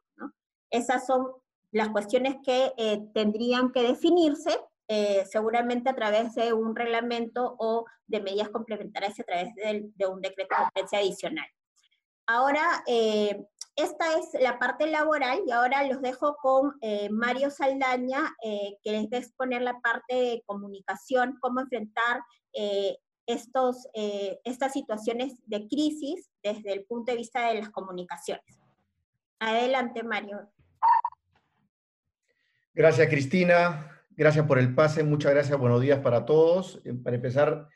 Esas 0.72 1.06
son 1.06 1.28
las 1.72 1.90
cuestiones 1.90 2.38
que 2.44 2.74
eh, 2.78 3.08
tendrían 3.14 3.72
que 3.72 3.84
definirse, 3.84 4.60
eh, 4.88 5.24
seguramente 5.30 5.92
a 5.92 5.96
través 5.96 6.34
de 6.34 6.54
un 6.54 6.76
reglamento 6.76 7.56
o 7.60 7.86
de 8.08 8.22
medidas 8.22 8.50
complementarias 8.50 9.20
a 9.20 9.24
través 9.24 9.54
de, 9.54 10.08
un 10.08 10.20
decreto 10.20 10.56
de 10.74 10.98
adicional. 10.98 11.46
Ahora, 12.32 12.84
eh, 12.86 13.44
esta 13.76 14.06
es 14.20 14.40
la 14.40 14.60
parte 14.60 14.86
laboral 14.86 15.42
y 15.48 15.52
ahora 15.52 15.84
los 15.86 16.00
dejo 16.00 16.36
con 16.36 16.76
eh, 16.80 17.10
Mario 17.10 17.50
Saldaña, 17.50 18.36
eh, 18.46 18.78
que 18.84 18.92
les 18.92 19.06
va 19.06 19.18
a 19.18 19.20
exponer 19.20 19.64
la 19.64 19.80
parte 19.80 20.14
de 20.14 20.44
comunicación, 20.46 21.40
cómo 21.42 21.62
enfrentar 21.62 22.22
estos, 23.26 23.88
estas 23.94 24.74
situaciones 24.74 25.42
de 25.46 25.68
crisis 25.68 26.30
desde 26.44 26.74
el 26.74 26.86
punto 26.86 27.12
de 27.12 27.18
vista 27.18 27.48
de 27.48 27.62
las 27.62 27.70
comunicaciones. 27.70 28.60
Adelante, 29.40 30.04
Mario. 30.04 30.52
Gracias, 32.76 33.08
Cristina. 33.08 34.04
Gracias 34.12 34.46
por 34.46 34.60
el 34.60 34.76
pase. 34.76 35.04
Muchas 35.04 35.32
gracias. 35.32 35.58
Buenos 35.58 35.82
días 35.82 36.00
para 36.00 36.26
todos. 36.26 36.82
Para 37.04 37.16
empezar, 37.16 37.68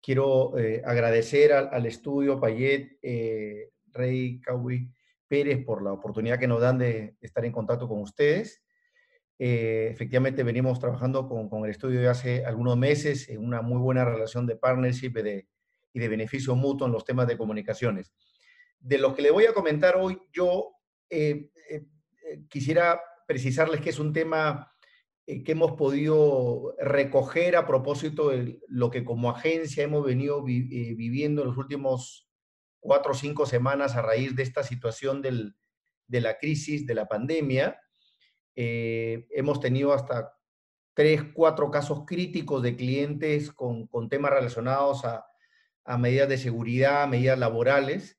quiero 0.00 0.52
agradecer 0.84 1.52
al, 1.52 1.68
al 1.72 1.86
estudio 1.86 2.40
Payet 2.40 2.98
Rey 3.92 4.40
Caui 4.40 4.90
Pérez 5.30 5.64
por 5.64 5.82
la 5.82 5.92
oportunidad 5.92 6.38
que 6.38 6.48
nos 6.48 6.60
dan 6.60 6.78
de 6.78 7.16
estar 7.20 7.44
en 7.44 7.52
contacto 7.52 7.88
con 7.88 8.00
ustedes. 8.00 8.62
Eh, 9.38 9.88
efectivamente, 9.90 10.42
venimos 10.42 10.80
trabajando 10.80 11.28
con, 11.28 11.48
con, 11.48 11.64
el 11.64 11.70
estudio 11.70 12.00
de 12.00 12.08
hace 12.08 12.44
algunos 12.44 12.76
meses 12.76 13.28
en 13.28 13.42
una 13.42 13.62
muy 13.62 13.78
buena 13.78 14.04
relación 14.04 14.46
de 14.46 14.56
partnership 14.56 15.12
y 15.92 15.98
de, 15.98 16.08
beneficio 16.08 16.54
mutuo 16.56 16.86
en 16.86 16.92
los 16.92 17.04
temas 17.04 17.26
de 17.26 17.38
comunicaciones. 17.38 18.12
De 18.80 18.98
lo 18.98 19.14
que 19.14 19.22
le 19.22 19.30
voy 19.30 19.46
a 19.46 19.54
comentar 19.54 19.96
hoy, 19.96 20.20
yo 20.32 20.72
eh, 21.08 21.50
eh, 21.70 21.86
quisiera 22.48 23.00
precisarles 23.26 23.80
que 23.80 23.90
es 23.90 23.98
un 23.98 24.12
tema 24.12 24.70
que 25.24 25.52
hemos 25.52 25.72
podido 25.72 26.74
recoger 26.80 27.54
a 27.54 27.66
propósito 27.66 28.30
de 28.30 28.58
lo 28.66 28.90
que 28.90 29.04
como 29.04 29.30
agencia 29.30 29.84
hemos 29.84 30.04
venido 30.04 30.42
viviendo 30.42 31.42
en 31.42 31.48
los 31.48 31.56
últimos 31.56 32.29
cuatro 32.80 33.12
o 33.12 33.14
cinco 33.14 33.46
semanas 33.46 33.94
a 33.94 34.02
raíz 34.02 34.34
de 34.34 34.42
esta 34.42 34.62
situación 34.62 35.22
de 35.22 36.20
la 36.20 36.38
crisis, 36.38 36.86
de 36.86 36.94
la 36.94 37.06
pandemia. 37.06 37.78
Eh, 38.56 39.26
hemos 39.30 39.60
tenido 39.60 39.92
hasta 39.92 40.34
tres, 40.94 41.22
cuatro 41.34 41.70
casos 41.70 42.04
críticos 42.06 42.62
de 42.62 42.76
clientes 42.76 43.52
con, 43.52 43.88
temas 44.08 44.32
relacionados 44.32 45.04
a, 45.04 45.26
medidas 45.98 46.28
de 46.28 46.38
seguridad, 46.38 47.08
medidas 47.08 47.38
laborales. 47.38 48.18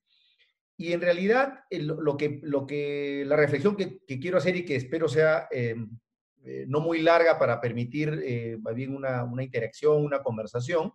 Y 0.78 0.93
en 0.93 1.01
realidad, 1.01 1.64
lo, 1.70 2.18
que, 2.18 2.39
lo 2.43 2.66
que, 2.66 3.24
la 3.26 3.36
reflexión 3.36 3.78
que, 3.78 4.01
quiero 4.20 4.38
hacer 4.38 4.55
y 4.57 4.66
que 4.66 4.76
espero 4.76 5.07
sea 5.07 5.47
eh, 5.51 5.76
eh, 6.43 6.66
no 6.68 6.82
muy 6.82 7.01
larga 7.01 7.39
para 7.39 7.62
permitir 7.62 8.12
bien 8.76 8.95
una, 8.95 9.24
una 9.24 9.43
interacción, 9.43 10.03
una 10.03 10.22
conversación, 10.22 10.91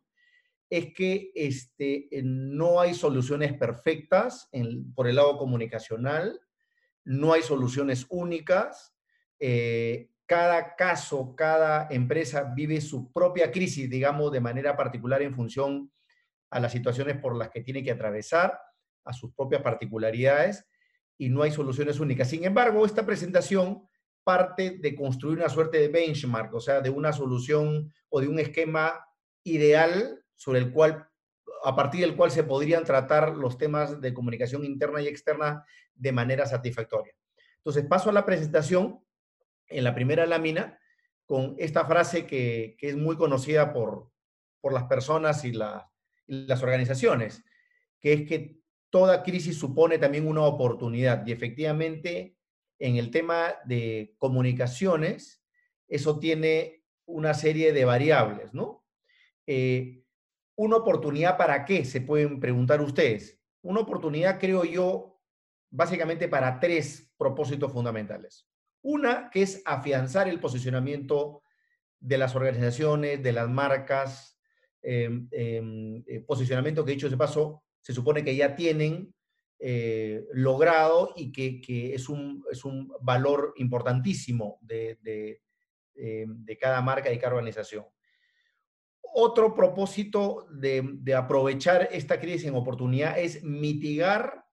es 0.68 0.92
que 0.94 1.30
este, 1.34 2.08
no 2.22 2.80
hay 2.80 2.94
soluciones 2.94 3.52
perfectas 3.54 4.50
por 4.94 5.06
el 5.06 5.16
lado 5.16 5.38
comunicacional, 5.38 6.40
no 7.04 7.32
hay 7.32 7.42
soluciones 7.42 8.06
únicas. 8.08 8.94
Eh, 9.38 10.10
cada 10.26 10.74
caso, 10.74 11.36
cada 11.36 11.86
empresa 11.90 12.52
vive 12.54 12.80
su 12.80 13.12
propia 13.12 13.52
crisis, 13.52 13.88
digamos, 13.88 14.32
de 14.32 14.40
manera 14.40 14.76
particular 14.76 15.22
en 15.22 15.34
función 15.34 15.92
a 16.50 16.58
las 16.58 16.72
situaciones 16.72 17.18
por 17.18 17.36
las 17.36 17.50
que 17.50 17.60
tiene 17.60 17.84
que 17.84 17.92
atravesar, 17.92 18.58
a 19.04 19.12
sus 19.12 19.32
propias 19.34 19.62
particularidades, 19.62 20.66
y 21.16 21.28
no 21.28 21.42
hay 21.42 21.52
soluciones 21.52 22.00
únicas. 22.00 22.28
Sin 22.28 22.44
embargo, 22.44 22.84
esta 22.84 23.06
presentación 23.06 23.86
parte 24.24 24.78
de 24.80 24.96
construir 24.96 25.38
una 25.38 25.48
suerte 25.48 25.78
de 25.78 25.88
benchmark, 25.88 26.52
o 26.52 26.60
sea, 26.60 26.80
de 26.80 26.90
una 26.90 27.12
solución 27.12 27.92
o 28.08 28.20
de 28.20 28.26
un 28.26 28.40
esquema 28.40 29.06
ideal 29.44 30.24
sobre 30.36 30.60
el 30.60 30.72
cual, 30.72 31.08
a 31.64 31.74
partir 31.74 32.02
del 32.02 32.16
cual 32.16 32.30
se 32.30 32.44
podrían 32.44 32.84
tratar 32.84 33.36
los 33.36 33.58
temas 33.58 34.00
de 34.00 34.14
comunicación 34.14 34.64
interna 34.64 35.02
y 35.02 35.08
externa 35.08 35.64
de 35.94 36.12
manera 36.12 36.46
satisfactoria. 36.46 37.14
Entonces, 37.58 37.84
paso 37.86 38.10
a 38.10 38.12
la 38.12 38.24
presentación 38.24 39.00
en 39.68 39.84
la 39.84 39.94
primera 39.94 40.26
lámina 40.26 40.78
con 41.24 41.56
esta 41.58 41.84
frase 41.84 42.26
que, 42.26 42.76
es 42.80 42.96
muy 42.96 43.16
conocida 43.16 43.72
por, 43.72 44.12
por 44.60 44.72
las 44.72 44.84
personas 44.84 45.44
y, 45.44 45.48
y 45.48 46.46
las 46.46 46.62
organizaciones, 46.62 47.42
que 48.00 48.12
es 48.12 48.28
que 48.28 48.60
toda 48.90 49.22
crisis 49.22 49.58
supone 49.58 49.98
también 49.98 50.28
una 50.28 50.42
oportunidad. 50.42 51.26
Y 51.26 51.32
efectivamente, 51.32 52.36
en 52.78 52.96
el 52.96 53.10
tema 53.10 53.56
de 53.64 54.14
comunicaciones, 54.18 55.42
eso 55.88 56.18
tiene 56.18 56.84
una 57.06 57.34
serie 57.34 57.72
de 57.72 57.84
variables, 57.84 58.52
¿no? 58.52 58.84
Eh, 59.46 60.02
¿Una 60.56 60.76
oportunidad 60.76 61.36
para 61.36 61.64
qué? 61.64 61.84
Se 61.84 62.00
pueden 62.00 62.40
preguntar 62.40 62.80
ustedes. 62.80 63.38
Una 63.62 63.80
oportunidad, 63.80 64.40
creo 64.40 64.64
yo, 64.64 65.20
básicamente 65.70 66.28
para 66.28 66.58
tres 66.58 67.12
propósitos 67.18 67.70
fundamentales. 67.72 68.48
Una, 68.82 69.28
que 69.30 69.42
es 69.42 69.62
afianzar 69.66 70.28
el 70.28 70.40
posicionamiento 70.40 71.42
de 72.00 72.18
las 72.18 72.34
organizaciones, 72.34 73.22
de 73.22 73.32
las 73.32 73.48
marcas, 73.48 74.40
em, 74.82 75.28
em, 75.30 76.02
eh, 76.06 76.20
posicionamiento 76.20 76.84
que 76.84 76.92
dicho 76.92 77.10
de 77.10 77.16
paso, 77.16 77.64
se 77.82 77.92
supone 77.92 78.24
que 78.24 78.34
ya 78.36 78.54
tienen 78.54 79.12
eh, 79.58 80.24
logrado 80.32 81.12
y 81.16 81.32
que, 81.32 81.94
es, 81.94 82.08
un, 82.08 82.44
es, 82.50 82.64
un, 82.64 82.92
valor 83.00 83.54
importantísimo 83.56 84.58
de, 84.60 84.98
de, 85.00 85.40
em, 85.94 86.44
de 86.44 86.58
cada 86.58 86.80
marca 86.82 87.10
y 87.10 87.18
cada 87.18 87.34
organización. 87.34 87.86
Otro 89.18 89.54
propósito 89.54 90.46
de, 90.50 91.14
aprovechar 91.16 91.88
esta 91.90 92.20
crisis 92.20 92.44
en 92.44 92.54
oportunidad 92.54 93.18
es 93.18 93.42
mitigar, 93.42 94.44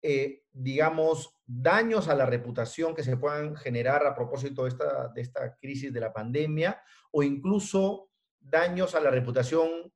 eh, 0.00 0.44
digamos, 0.50 1.36
daños 1.44 2.08
a 2.08 2.14
la 2.14 2.24
reputación 2.24 2.94
que 2.94 3.02
se 3.02 3.18
puedan 3.18 3.54
generar 3.54 4.06
a 4.06 4.14
propósito 4.14 4.64
de 4.64 5.20
esta, 5.20 5.58
crisis 5.60 5.92
de 5.92 6.00
la 6.00 6.10
pandemia 6.10 6.80
o 7.10 7.22
incluso 7.22 8.08
daños 8.40 8.94
a 8.94 9.00
la 9.00 9.10
reputación 9.10 9.92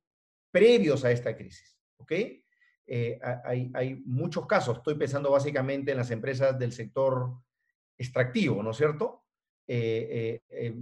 previos 0.50 1.02
a 1.06 1.10
esta 1.10 1.34
crisis. 1.34 1.78
¿Ok? 1.96 2.12
Eh, 2.86 3.18
hay, 3.72 4.02
muchos 4.04 4.46
casos, 4.46 4.76
estoy 4.76 4.96
pensando 4.96 5.30
básicamente 5.30 5.92
en 5.92 5.96
las 5.96 6.10
empresas 6.10 6.58
del 6.58 6.72
sector 6.72 7.32
extractivo, 7.96 8.62
¿no 8.62 8.72
es 8.72 8.76
cierto? 8.76 9.24
Eh, 9.68 10.42
eh, 10.48 10.74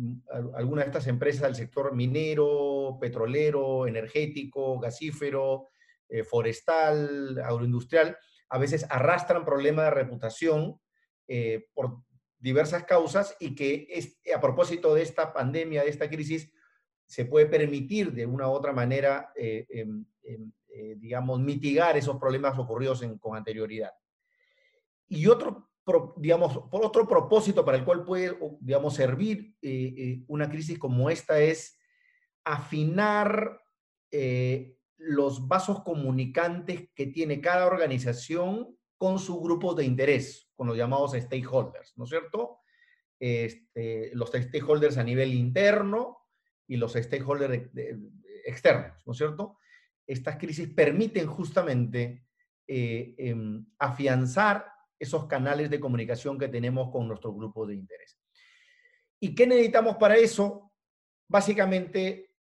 algunas 0.54 0.84
de 0.84 0.90
estas 0.90 1.06
empresas 1.06 1.42
del 1.42 1.54
sector 1.54 1.94
minero, 1.94 2.98
petrolero, 3.00 3.86
energético, 3.86 4.78
gasífero, 4.78 5.68
eh, 6.08 6.22
forestal, 6.22 7.38
agroindustrial, 7.42 8.16
a 8.50 8.58
veces 8.58 8.86
arrastran 8.90 9.44
problemas 9.44 9.86
de 9.86 9.90
reputación 9.90 10.80
por 11.72 12.02
diversas 12.38 12.84
causas 12.84 13.34
y 13.40 13.54
que 13.54 13.86
es, 13.88 14.20
a 14.34 14.38
propósito 14.38 14.94
de 14.94 15.00
esta 15.00 15.32
pandemia, 15.32 15.82
de 15.82 15.88
esta 15.88 16.10
crisis, 16.10 16.52
se 17.06 17.24
puede 17.24 17.46
permitir 17.46 18.12
de 18.12 18.26
una 18.26 18.46
u 18.48 18.52
otra 18.52 18.74
manera, 18.74 19.32
em, 19.34 20.04
em, 20.22 20.52
digamos, 20.98 21.40
mitigar 21.40 21.96
esos 21.96 22.18
problemas 22.18 22.58
ocurridos 22.58 23.02
con 23.18 23.34
anterioridad. 23.34 23.92
Y 25.08 25.26
otro 25.26 25.70
digamos, 26.16 26.58
por 26.70 26.84
otro 26.84 27.06
propósito 27.06 27.64
para 27.64 27.76
el 27.76 27.84
cual 27.84 28.04
puede, 28.04 28.36
digamos, 28.60 28.94
servir 28.94 29.54
eh, 29.60 29.94
eh, 29.96 30.24
una 30.28 30.48
crisis 30.48 30.78
como 30.78 31.10
esta 31.10 31.40
es 31.40 31.78
afinar 32.42 33.60
eh, 34.10 34.78
los 34.96 35.46
vasos 35.46 35.82
comunicantes 35.82 36.88
que 36.94 37.06
tiene 37.08 37.40
cada 37.40 37.66
organización 37.66 38.76
con 38.96 39.18
su 39.18 39.40
grupo 39.40 39.74
de 39.74 39.84
interés, 39.84 40.48
con 40.54 40.68
los 40.68 40.76
llamados 40.76 41.12
stakeholders, 41.12 41.92
¿no 41.96 42.04
es 42.04 42.10
cierto? 42.10 42.60
Este, 43.18 44.10
los 44.14 44.30
stakeholders 44.30 44.96
a 44.96 45.04
nivel 45.04 45.34
interno 45.34 46.18
y 46.66 46.76
los 46.76 46.94
stakeholders 46.94 47.70
externos, 48.46 49.02
¿no 49.04 49.12
es 49.12 49.18
cierto? 49.18 49.58
Estas 50.06 50.36
crisis 50.36 50.68
permiten 50.68 51.26
justamente 51.26 52.26
em, 52.66 53.66
afianzar 53.78 54.73
esos 54.98 55.26
canales 55.26 55.70
de 55.70 55.80
comunicación 55.80 56.38
que 56.38 56.48
tenemos 56.48 56.90
con 56.90 57.08
nuestro 57.08 57.32
grupo 57.32 57.66
de 57.66 57.74
interés. 57.74 58.18
¿Y 59.20 59.34
qué 59.34 59.46
necesitamos 59.46 59.96
para 59.96 60.16
eso? 60.16 60.72
Básicamente, 61.28 62.34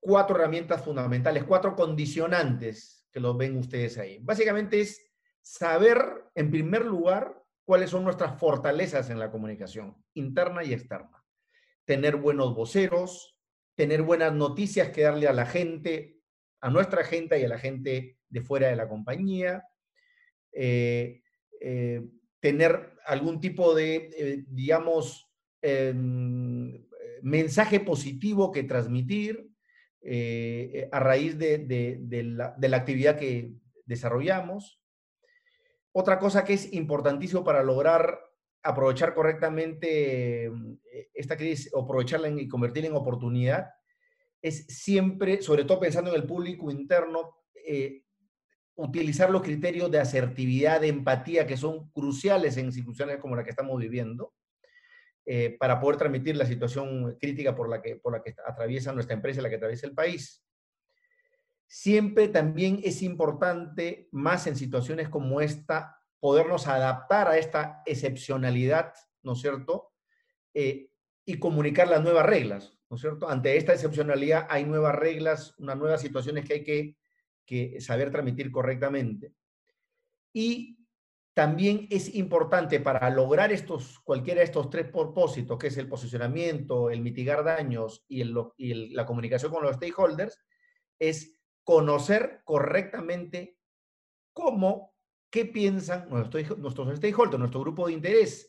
cuatro 0.00 0.36
herramientas 0.36 0.84
fundamentales, 0.84 1.44
cuatro 1.44 1.74
condicionantes 1.74 3.06
que 3.10 3.20
los 3.20 3.36
ven 3.36 3.56
ustedes 3.56 3.98
ahí. 3.98 4.18
Básicamente 4.22 4.80
es 4.80 5.00
saber, 5.40 5.98
en 6.34 6.50
primer 6.50 6.84
lugar, 6.84 7.42
cuáles 7.64 7.90
son 7.90 8.04
nuestras 8.04 8.38
fortalezas 8.38 9.10
en 9.10 9.18
la 9.18 9.30
comunicación, 9.30 9.96
interna 10.14 10.62
y 10.62 10.72
externa. 10.72 11.24
Tener 11.84 12.16
buenos 12.16 12.54
voceros, 12.54 13.36
tener 13.74 14.02
buenas 14.02 14.32
noticias 14.32 14.90
que 14.90 15.02
darle 15.02 15.28
a 15.28 15.32
la 15.32 15.46
gente, 15.46 16.20
a 16.60 16.70
nuestra 16.70 17.04
gente 17.04 17.38
y 17.38 17.44
a 17.44 17.48
la 17.48 17.58
gente 17.58 18.18
de 18.28 18.40
fuera 18.40 18.68
de 18.68 18.76
la 18.76 18.88
compañía, 18.88 19.64
eh, 20.52 21.22
eh, 21.68 22.06
tener 22.38 22.94
algún 23.06 23.40
tipo 23.40 23.74
de, 23.74 24.10
eh, 24.16 24.44
digamos, 24.46 25.28
em, 25.62 26.86
mensaje 27.22 27.80
positivo 27.80 28.52
que 28.52 28.62
transmitir 28.62 29.48
a 30.92 31.00
raíz 31.00 31.36
de, 31.36 31.66
la, 32.22 32.76
actividad 32.76 33.18
que 33.18 33.54
desarrollamos. 33.84 34.80
Otra 35.90 36.20
cosa 36.20 36.44
que 36.44 36.52
es 36.52 36.72
importantísimo 36.72 37.42
para 37.42 37.64
lograr 37.64 38.20
aprovechar 38.62 39.14
correctamente 39.14 40.52
esta 41.12 41.36
crisis, 41.36 41.72
aprovecharla 41.74 42.28
y 42.28 42.46
convertirla 42.46 42.90
en 42.90 42.96
oportunidad, 42.96 43.70
es 44.40 44.66
siempre, 44.68 45.42
sobre 45.42 45.64
todo 45.64 45.80
pensando 45.80 46.10
en 46.10 46.16
el 46.16 46.26
público 46.26 46.70
interno, 46.70 47.36
eh, 47.66 48.04
utilizar 48.76 49.30
los 49.30 49.42
criterios 49.42 49.90
de 49.90 49.98
asertividad, 49.98 50.80
de 50.80 50.88
empatía, 50.88 51.46
que 51.46 51.56
son 51.56 51.90
cruciales 51.90 52.56
en 52.56 52.66
instituciones 52.66 53.18
como 53.18 53.34
la 53.34 53.42
que 53.42 53.50
estamos 53.50 53.78
viviendo, 53.80 54.34
eh, 55.24 55.56
para 55.58 55.80
poder 55.80 55.96
transmitir 55.96 56.36
la 56.36 56.46
situación 56.46 57.16
crítica 57.18 57.56
por 57.56 57.68
la, 57.68 57.82
que, 57.82 57.96
por 57.96 58.12
la 58.12 58.22
que 58.22 58.34
atraviesa 58.46 58.92
nuestra 58.92 59.14
empresa, 59.14 59.42
la 59.42 59.48
que 59.48 59.56
atraviesa 59.56 59.86
el 59.86 59.94
país. 59.94 60.44
Siempre 61.66 62.28
también 62.28 62.80
es 62.84 63.02
importante, 63.02 64.08
más 64.12 64.46
en 64.46 64.56
situaciones 64.56 65.08
como 65.08 65.40
esta, 65.40 66.00
podernos 66.20 66.68
adaptar 66.68 67.28
a 67.28 67.38
esta 67.38 67.82
excepcionalidad, 67.86 68.92
¿no 69.22 69.32
es 69.32 69.40
cierto? 69.40 69.92
Eh, 70.54 70.90
y 71.24 71.38
comunicar 71.38 71.88
las 71.88 72.02
nuevas 72.02 72.26
reglas. 72.26 72.76
¿no 72.88 72.96
es 72.96 73.00
cierto? 73.00 73.28
Ante 73.28 73.56
esta 73.56 73.72
excepcionalidad 73.72 74.46
hay 74.48 74.64
nuevas 74.64 74.94
reglas, 74.94 75.54
unas 75.58 75.76
nuevas 75.76 76.00
situaciones 76.00 76.44
que 76.44 76.54
hay 76.54 76.64
que, 76.64 76.96
que 77.46 77.80
saber 77.80 78.10
transmitir 78.10 78.50
correctamente. 78.50 79.32
Y 80.32 80.78
también 81.32 81.86
es 81.90 82.14
importante 82.14 82.80
para 82.80 83.08
lograr 83.10 83.52
estos, 83.52 84.00
cualquiera 84.00 84.40
de 84.40 84.46
estos 84.46 84.68
tres 84.70 84.90
propósitos, 84.90 85.58
que 85.58 85.68
es 85.68 85.76
el 85.76 85.88
posicionamiento, 85.88 86.90
el 86.90 87.00
mitigar 87.00 87.44
daños 87.44 88.04
y, 88.08 88.20
el, 88.20 88.34
y 88.56 88.94
la 88.94 89.06
comunicación 89.06 89.52
con 89.52 89.62
los 89.62 89.76
stakeholders, 89.76 90.38
es 90.98 91.38
conocer 91.62 92.40
correctamente 92.44 93.58
cómo, 94.32 94.94
qué 95.30 95.44
piensan 95.44 96.08
nuestros, 96.10 96.58
nuestros 96.58 96.96
stakeholders, 96.96 97.38
nuestro 97.38 97.60
grupo 97.60 97.86
de 97.86 97.94
interés. 97.94 98.48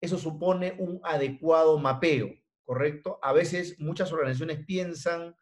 Eso 0.00 0.18
supone 0.18 0.74
un 0.78 1.00
adecuado 1.02 1.78
mapeo. 1.78 2.28
¿correcto? 2.66 3.18
A 3.22 3.32
veces 3.32 3.78
muchas 3.78 4.12
organizaciones 4.12 4.66
piensan 4.66 5.34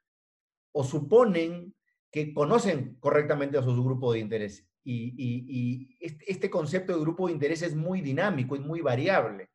o 0.72 0.84
suponen 0.84 1.74
que 2.15 2.33
conocen 2.33 2.97
correctamente 3.01 3.59
a 3.59 3.62
su 3.62 3.83
grupo 3.83 4.12
de 4.12 4.21
interés. 4.21 4.65
Y, 4.85 5.97
este, 5.99 6.31
este, 6.31 6.49
concepto 6.49 6.93
de 6.93 7.01
grupo 7.01 7.27
de 7.27 7.33
interés 7.33 7.62
es 7.62 7.75
muy 7.75 8.03
dinámico, 8.03 8.55
es 8.55 8.61
muy 8.61 8.81
variable. 8.83 9.51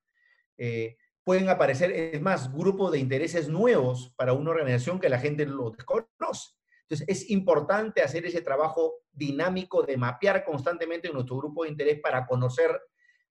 Eh, 0.57 0.97
pueden 1.23 1.47
aparecer, 1.47 1.89
es 1.89 2.21
más, 2.21 2.51
grupos 2.51 2.91
de 2.91 2.99
intereses 2.99 3.47
nuevos 3.47 4.13
para 4.17 4.33
una 4.33 4.51
organización 4.51 4.99
que 4.99 5.07
la 5.07 5.19
gente 5.19 5.45
lo 5.45 5.69
desconoce. 5.69 6.49
Entonces, 6.81 7.07
es 7.07 7.29
importante 7.29 8.01
hacer 8.01 8.25
ese 8.25 8.41
trabajo 8.41 9.03
dinámico 9.09 9.83
de 9.83 9.95
mapear 9.95 10.43
constantemente 10.43 11.13
nuestro 11.13 11.37
grupo 11.37 11.63
de 11.63 11.69
interés 11.69 12.01
para 12.01 12.27
conocer, 12.27 12.77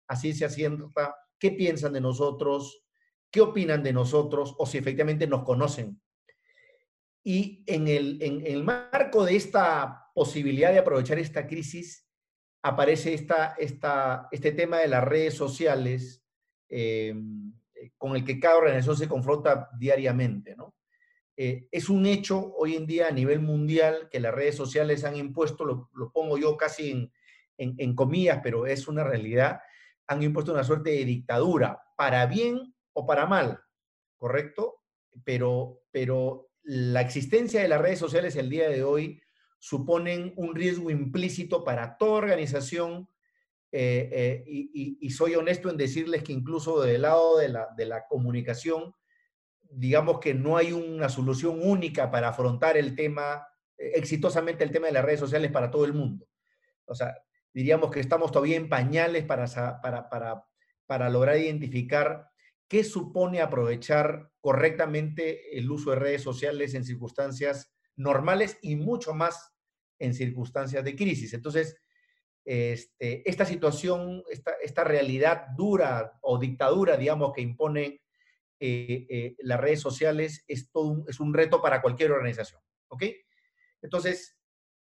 así 0.06 0.32
se 0.32 0.46
asienta, 0.46 1.14
qué 1.38 1.50
piensan 1.50 1.92
de 1.92 2.00
nosotros, 2.00 2.82
qué 3.30 3.42
opinan 3.42 3.82
de 3.82 3.92
nosotros 3.92 4.54
o 4.56 4.64
si 4.64 4.78
efectivamente 4.78 5.26
nos 5.26 5.44
conocen. 5.44 6.00
Y 7.28 7.62
en 7.66 7.88
el, 7.88 8.22
en, 8.22 8.46
el 8.46 8.64
marco 8.64 9.22
de 9.22 9.36
esta 9.36 10.10
posibilidad 10.14 10.72
de 10.72 10.78
aprovechar 10.78 11.18
esta 11.18 11.46
crisis, 11.46 12.08
aparece 12.62 13.12
esta, 13.12 13.54
esta, 13.58 14.28
este 14.32 14.52
tema 14.52 14.78
de 14.78 14.88
las 14.88 15.04
redes 15.04 15.34
sociales 15.34 16.24
eh, 16.70 17.14
con 17.98 18.16
el 18.16 18.24
que 18.24 18.40
cada 18.40 18.56
organización 18.56 18.96
se 18.96 19.08
confronta 19.08 19.68
diariamente. 19.78 20.56
¿no? 20.56 20.74
Eh, 21.36 21.68
es 21.70 21.90
un 21.90 22.06
hecho 22.06 22.54
hoy 22.56 22.76
en 22.76 22.86
día 22.86 23.08
a 23.08 23.12
nivel 23.12 23.40
mundial 23.40 24.08
que 24.10 24.20
las 24.20 24.34
redes 24.34 24.56
sociales 24.56 25.04
han 25.04 25.14
impuesto, 25.14 25.66
lo, 25.66 25.90
lo 25.96 26.10
pongo 26.10 26.38
yo 26.38 26.56
casi 26.56 26.92
en, 26.92 27.12
en, 27.58 27.74
en, 27.76 27.94
comillas, 27.94 28.40
pero 28.42 28.64
es 28.64 28.88
una 28.88 29.04
realidad, 29.04 29.60
han 30.06 30.22
impuesto 30.22 30.52
una 30.52 30.64
suerte 30.64 30.92
de 30.92 31.04
dictadura, 31.04 31.78
para 31.94 32.24
bien 32.24 32.74
o 32.94 33.04
para 33.04 33.26
mal, 33.26 33.60
¿correcto? 34.16 34.80
Pero, 35.24 35.82
pero 35.90 36.47
la 36.68 37.00
existencia 37.00 37.62
de 37.62 37.68
las 37.68 37.80
redes 37.80 37.98
sociales 37.98 38.36
el 38.36 38.50
día 38.50 38.68
de 38.68 38.84
hoy 38.84 39.22
suponen 39.58 40.34
un 40.36 40.54
riesgo 40.54 40.90
implícito 40.90 41.64
para 41.64 41.96
toda 41.96 42.18
organización 42.18 43.08
eh, 43.72 44.10
eh, 44.12 44.44
y, 44.46 45.10
soy 45.10 45.34
honesto 45.34 45.70
en 45.70 45.78
decirles 45.78 46.22
que 46.22 46.34
incluso 46.34 46.82
del 46.82 47.02
lado 47.02 47.38
de 47.38 47.48
la, 47.48 47.68
de 47.74 47.86
la 47.86 48.06
comunicación, 48.06 48.94
digamos 49.62 50.20
que 50.20 50.34
no 50.34 50.58
hay 50.58 50.72
una 50.72 51.08
solución 51.08 51.58
única 51.62 52.10
para 52.10 52.28
afrontar 52.28 52.76
el 52.76 52.94
tema, 52.94 53.46
eh, 53.78 53.92
exitosamente 53.94 54.62
el 54.62 54.70
tema 54.70 54.88
de 54.88 54.92
las 54.92 55.04
redes 55.06 55.20
sociales 55.20 55.50
para 55.50 55.70
todo 55.70 55.86
el 55.86 55.94
mundo. 55.94 56.28
O 56.84 56.94
sea, 56.94 57.16
diríamos 57.54 57.90
que 57.90 58.00
estamos 58.00 58.30
todavía 58.30 58.58
en 58.58 58.68
pañales 58.68 59.24
para, 59.24 59.46
para, 59.80 60.10
para, 60.10 60.44
para 60.84 61.08
lograr 61.08 61.38
identificar 61.38 62.28
¿Qué 62.68 62.84
supone 62.84 63.40
aprovechar 63.40 64.30
correctamente 64.40 65.58
el 65.58 65.70
uso 65.70 65.90
de 65.90 65.96
redes 65.96 66.22
sociales 66.22 66.74
en 66.74 66.84
circunstancias 66.84 67.72
normales 67.96 68.58
y 68.62 68.76
mucho 68.76 69.14
más 69.14 69.52
en 69.98 70.14
circunstancias 70.14 70.84
de 70.84 70.94
crisis? 70.94 71.32
Entonces, 71.34 71.76
este, 72.44 73.28
esta 73.28 73.44
situación, 73.44 74.22
esta, 74.30 74.52
esta, 74.62 74.84
realidad 74.84 75.48
dura 75.56 76.18
o 76.22 76.38
dictadura, 76.38 76.96
digamos, 76.96 77.32
que 77.34 77.42
impone 77.42 78.02
eh, 78.60 79.06
eh, 79.08 79.36
las 79.40 79.60
redes 79.60 79.80
sociales 79.80 80.44
es, 80.48 80.70
todo 80.70 80.84
un, 80.84 81.04
es 81.08 81.20
un 81.20 81.34
reto 81.34 81.60
para 81.60 81.82
cualquier 81.82 82.12
organización. 82.12 82.60
¿Ok? 82.88 83.04
Entonces, 83.82 84.38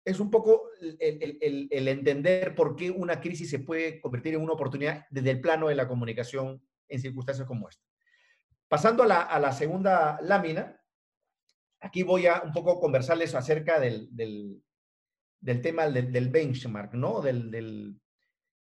es 0.05 0.19
un 0.19 0.31
poco 0.31 0.69
el, 0.79 1.87
entender 1.87 2.55
por 2.55 2.75
qué 2.75 2.89
una 2.89 3.19
crisis 3.19 3.49
se 3.49 3.59
puede 3.59 3.99
convertir 3.99 4.33
en 4.33 4.41
una 4.41 4.53
oportunidad 4.53 5.05
desde 5.09 5.31
el 5.31 5.41
plano 5.41 5.67
de 5.67 5.75
la 5.75 5.87
comunicación 5.87 6.63
en 6.89 6.99
circunstancias 6.99 7.47
como 7.47 7.69
esta. 7.69 7.83
Pasando 8.67 9.03
a 9.03 9.39
la, 9.39 9.51
segunda 9.51 10.19
lámina, 10.21 10.79
aquí 11.79 12.03
voy 12.03 12.27
a 12.27 12.41
un 12.41 12.51
poco 12.51 12.79
conversarles 12.79 13.33
acerca 13.33 13.79
del, 13.79 14.09
tema 15.63 15.87
del, 15.89 16.29
benchmark, 16.29 16.93
¿no? 16.93 17.21
Del, 17.21 17.99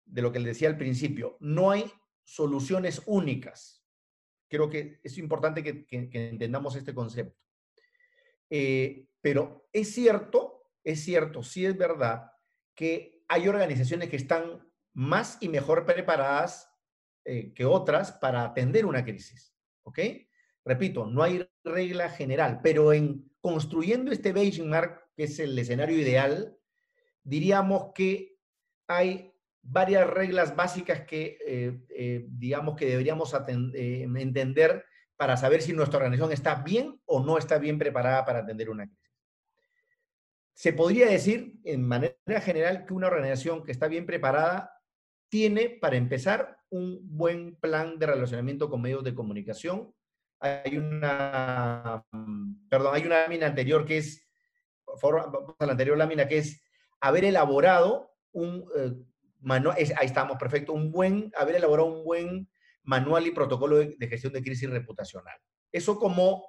de 0.09 0.23
lo 0.23 0.33
que 0.33 0.39
les 0.39 0.55
decía 0.55 0.69
al 0.69 0.79
principio. 0.79 1.37
No 1.41 1.71
hay 1.71 1.91
soluciones 2.25 3.03
únicas. 3.07 3.85
Creo 4.49 4.71
que 4.71 5.01
es 5.03 5.19
importante 5.19 5.63
que, 5.63 5.87
entendamos 5.91 6.75
este 6.77 6.95
concepto. 6.95 7.39
Eh, 8.51 9.09
pero 9.21 9.69
es 9.73 9.93
cierto, 9.93 10.71
es 10.85 11.05
cierto, 11.05 11.43
sí 11.43 11.67
es 11.67 11.77
verdad 11.77 12.33
que 12.75 13.23
hay 13.29 13.47
organizaciones 13.47 14.09
que 14.09 14.17
están 14.17 14.67
más 14.95 15.37
y 15.41 15.49
mejor 15.49 15.85
preparadas 15.85 16.71
eh, 17.31 17.53
que 17.55 17.67
otras 17.67 18.13
para 18.13 18.43
atender 18.43 18.87
una 18.87 19.05
crisis. 19.05 19.55
¿Ok? 19.83 19.99
Repito, 20.65 21.05
no 21.07 21.23
hay 21.23 21.47
regla 21.63 22.09
general, 22.09 22.61
pero 22.63 22.95
en 22.95 23.31
construyendo 23.43 24.11
este 24.11 24.33
benchmark, 24.33 25.11
que 25.15 25.25
es 25.25 25.39
el 25.39 25.59
escenario 25.59 25.99
ideal, 25.99 26.57
diríamos 27.23 27.93
que 27.95 28.39
hay 28.87 29.35
varias 29.61 30.09
reglas 30.09 30.57
básicas 30.57 31.03
que, 31.03 31.37
eh, 31.47 31.79
eh, 31.91 32.25
digamos, 32.31 32.77
que 32.77 32.87
deberíamos 32.87 33.35
entender 33.75 34.87
para 35.15 35.37
saber 35.37 35.61
si 35.61 35.75
nuestra 35.75 35.99
organización 35.99 36.33
está 36.33 36.55
bien 36.63 36.99
o 37.05 37.23
no 37.23 37.37
está 37.37 37.59
bien 37.59 37.79
preparada 37.79 38.25
para 38.25 38.39
atender 38.39 38.71
una 38.71 38.87
crisis. 38.87 39.13
Se 40.55 40.73
podría 40.73 41.09
decir, 41.09 41.59
en 41.65 41.87
manera 41.87 42.41
general, 42.41 42.87
que 42.87 42.95
una 42.95 43.09
organización 43.09 43.65
que 43.65 43.73
está 43.73 43.87
bien 43.87 44.07
preparada 44.07 44.78
tiene, 45.29 45.71
para 45.71 45.97
empezar, 45.97 46.59
un 46.71 46.99
buen 47.03 47.57
plan 47.57 47.99
de 47.99 48.07
relacionamiento 48.07 48.69
con 48.69 48.83
medios 48.83 49.05
de 49.05 49.15
comunicación. 49.15 49.95
Hay 50.41 50.77
una, 50.77 52.05
mm, 52.13 52.69
perdón, 52.69 52.95
hay 52.95 53.07
una 53.07 53.23
lámina 53.23 53.47
anterior 53.47 53.85
que 53.85 53.99
es, 53.99 54.29
la 55.03 55.23
anterior 55.61 55.97
lámina, 55.97 56.29
que 56.29 56.39
es 56.39 56.63
haber 57.01 57.25
elaborado 57.25 58.13
un 58.33 58.65
eh, 58.77 58.93
manual, 59.41 59.77
ahí 59.77 60.07
estamos, 60.07 60.37
perfecto, 60.39 60.73
un 60.73 60.91
buen, 60.91 61.31
haber 61.37 61.57
elaborado 61.57 61.89
un 61.89 62.05
buen 62.05 62.49
manual 62.83 63.27
y 63.27 63.33
protocolo 63.33 63.77
de, 63.77 63.97
de, 63.99 64.09
gestión 64.09 64.33
de 64.33 64.43
crisis 64.43 64.69
reputacional. 64.69 65.39
Eso 65.73 65.99
como 65.99 66.45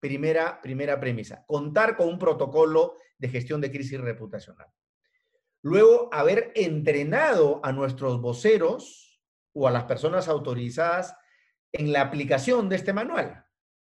primera, 0.00 0.60
primera 0.60 0.98
premisa, 0.98 1.44
contar 1.46 1.96
con 1.96 2.08
un 2.08 2.18
protocolo 2.18 2.96
de 3.18 3.28
gestión 3.28 3.60
de 3.60 3.70
crisis 3.70 4.00
reputacional. 4.00 4.68
Luego, 5.64 6.10
haber 6.12 6.52
entrenado 6.56 7.60
a 7.64 7.72
nuestros 7.72 8.20
voceros 8.20 9.18
o 9.54 9.66
a 9.66 9.70
las 9.70 9.84
personas 9.84 10.28
autorizadas 10.28 11.16
en 11.72 11.90
la 11.90 12.02
aplicación 12.02 12.68
de 12.68 12.76
este 12.76 12.92
manual, 12.92 13.46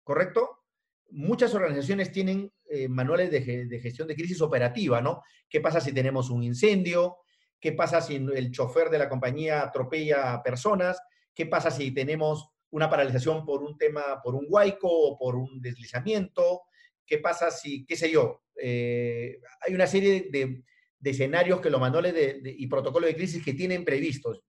¿correcto? 0.02 0.64
Muchas 1.10 1.52
organizaciones 1.52 2.10
tienen 2.10 2.50
eh, 2.70 2.88
manuales 2.88 3.30
de, 3.30 3.42
gestión 3.82 4.08
de 4.08 4.14
crisis 4.14 4.40
operativa, 4.40 5.02
¿no? 5.02 5.22
¿Qué 5.46 5.60
pasa 5.60 5.78
si 5.78 5.92
tenemos 5.92 6.30
un 6.30 6.42
incendio? 6.42 7.18
¿Qué 7.60 7.72
pasa 7.72 8.00
si 8.00 8.16
el 8.16 8.50
chofer 8.50 8.88
de 8.88 9.00
la 9.00 9.10
compañía 9.10 9.60
atropella 9.60 10.32
a 10.32 10.42
personas? 10.42 10.98
¿Qué 11.34 11.44
pasa 11.44 11.70
si 11.70 11.90
tenemos 11.90 12.48
una 12.70 12.88
paralización 12.88 13.44
por 13.44 13.62
un 13.62 13.76
tema, 13.76 14.22
por 14.24 14.34
un 14.34 14.46
huaico 14.48 14.88
o 14.88 15.18
por 15.18 15.36
un 15.36 15.60
deslizamiento? 15.60 16.62
¿Qué 17.04 17.18
pasa 17.18 17.50
si, 17.50 17.84
qué 17.84 17.94
sé 17.94 18.10
yo? 18.10 18.44
Eh, 18.56 19.38
hay 19.60 19.74
una 19.74 19.86
serie 19.86 20.28
de, 20.30 20.64
escenarios 21.02 21.60
que 21.60 21.70
los 21.70 21.80
manuales 21.80 22.40
y 22.44 22.66
protocolos 22.66 23.08
de 23.08 23.16
crisis 23.16 23.44
que 23.44 23.54
tienen 23.54 23.84
previstos. 23.84 24.42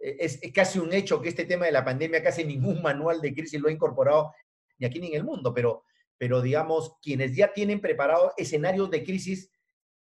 Eh, 0.00 0.16
es, 0.20 0.40
casi 0.52 0.78
un 0.78 0.92
hecho 0.92 1.20
que 1.20 1.28
este 1.28 1.44
tema 1.44 1.66
de 1.66 1.72
la 1.72 1.84
pandemia, 1.84 2.22
casi 2.22 2.44
ningún 2.44 2.82
manual 2.82 3.20
de 3.20 3.34
crisis 3.34 3.60
lo 3.60 3.68
ha 3.68 3.72
incorporado, 3.72 4.32
ni 4.78 4.86
aquí 4.86 5.00
ni 5.00 5.08
en 5.08 5.14
el 5.14 5.24
mundo, 5.24 5.52
pero, 5.52 5.84
pero 6.18 6.40
digamos, 6.42 6.96
quienes 7.02 7.34
ya 7.34 7.52
tienen 7.52 7.80
preparados 7.80 8.32
escenarios 8.36 8.90
de 8.90 9.04
crisis, 9.04 9.50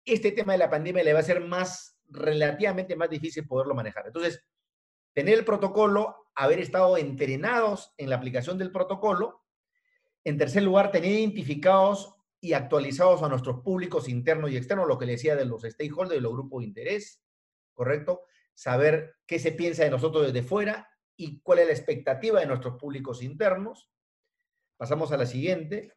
este 0.05 0.33
tema 0.33 0.53
de 0.53 0.59
la 0.59 0.71
pandemia 0.71 1.03
le 1.03 1.13
va 1.13 1.21
a 1.21 1.25
ser 1.25 1.41
más, 1.41 1.97
relativamente 2.09 2.97
más 2.97 3.09
difícil 3.09 3.47
poderlo 3.47 3.75
manejar. 3.75 4.07
Entonces, 4.07 4.43
tener 5.15 5.39
el 5.39 5.45
protocolo, 5.45 6.29
haber 6.35 6.59
estado 6.61 6.97
entrenados 6.97 7.95
en 7.97 8.11
la 8.11 8.17
aplicación 8.17 8.59
del 8.59 8.73
protocolo, 8.73 9.43
en 10.25 10.39
tercer 10.39 10.63
lugar, 10.63 10.91
tener 10.91 11.13
identificados 11.13 12.15
y 12.45 12.53
actualizados 12.53 13.23
a 13.23 13.29
nuestros 13.31 13.63
públicos 13.63 14.07
internos 14.07 14.51
y 14.51 14.59
externos, 14.59 14.87
lo 14.87 14.99
que 14.99 15.07
le 15.07 15.13
decía 15.13 15.35
de 15.35 15.47
los 15.47 15.63
stakeholders, 15.63 16.11
de 16.11 16.21
los 16.21 16.35
grupos 16.35 16.61
de 16.61 16.67
interés, 16.67 17.23
¿correcto? 17.73 18.21
Saber 18.53 19.15
qué 19.27 19.39
se 19.39 19.53
piensa 19.53 19.83
de 19.83 19.89
nosotros 19.89 20.27
desde 20.27 20.47
fuera 20.47 20.87
y 21.17 21.41
cuál 21.41 21.61
es 21.61 21.69
la 21.69 21.73
expectativa 21.73 22.41
de 22.41 22.47
nuestros 22.47 22.79
públicos 22.79 23.23
internos. 23.23 23.89
Pasamos 24.77 25.11
a 25.11 25.17
la 25.17 25.25
siguiente. 25.25 25.95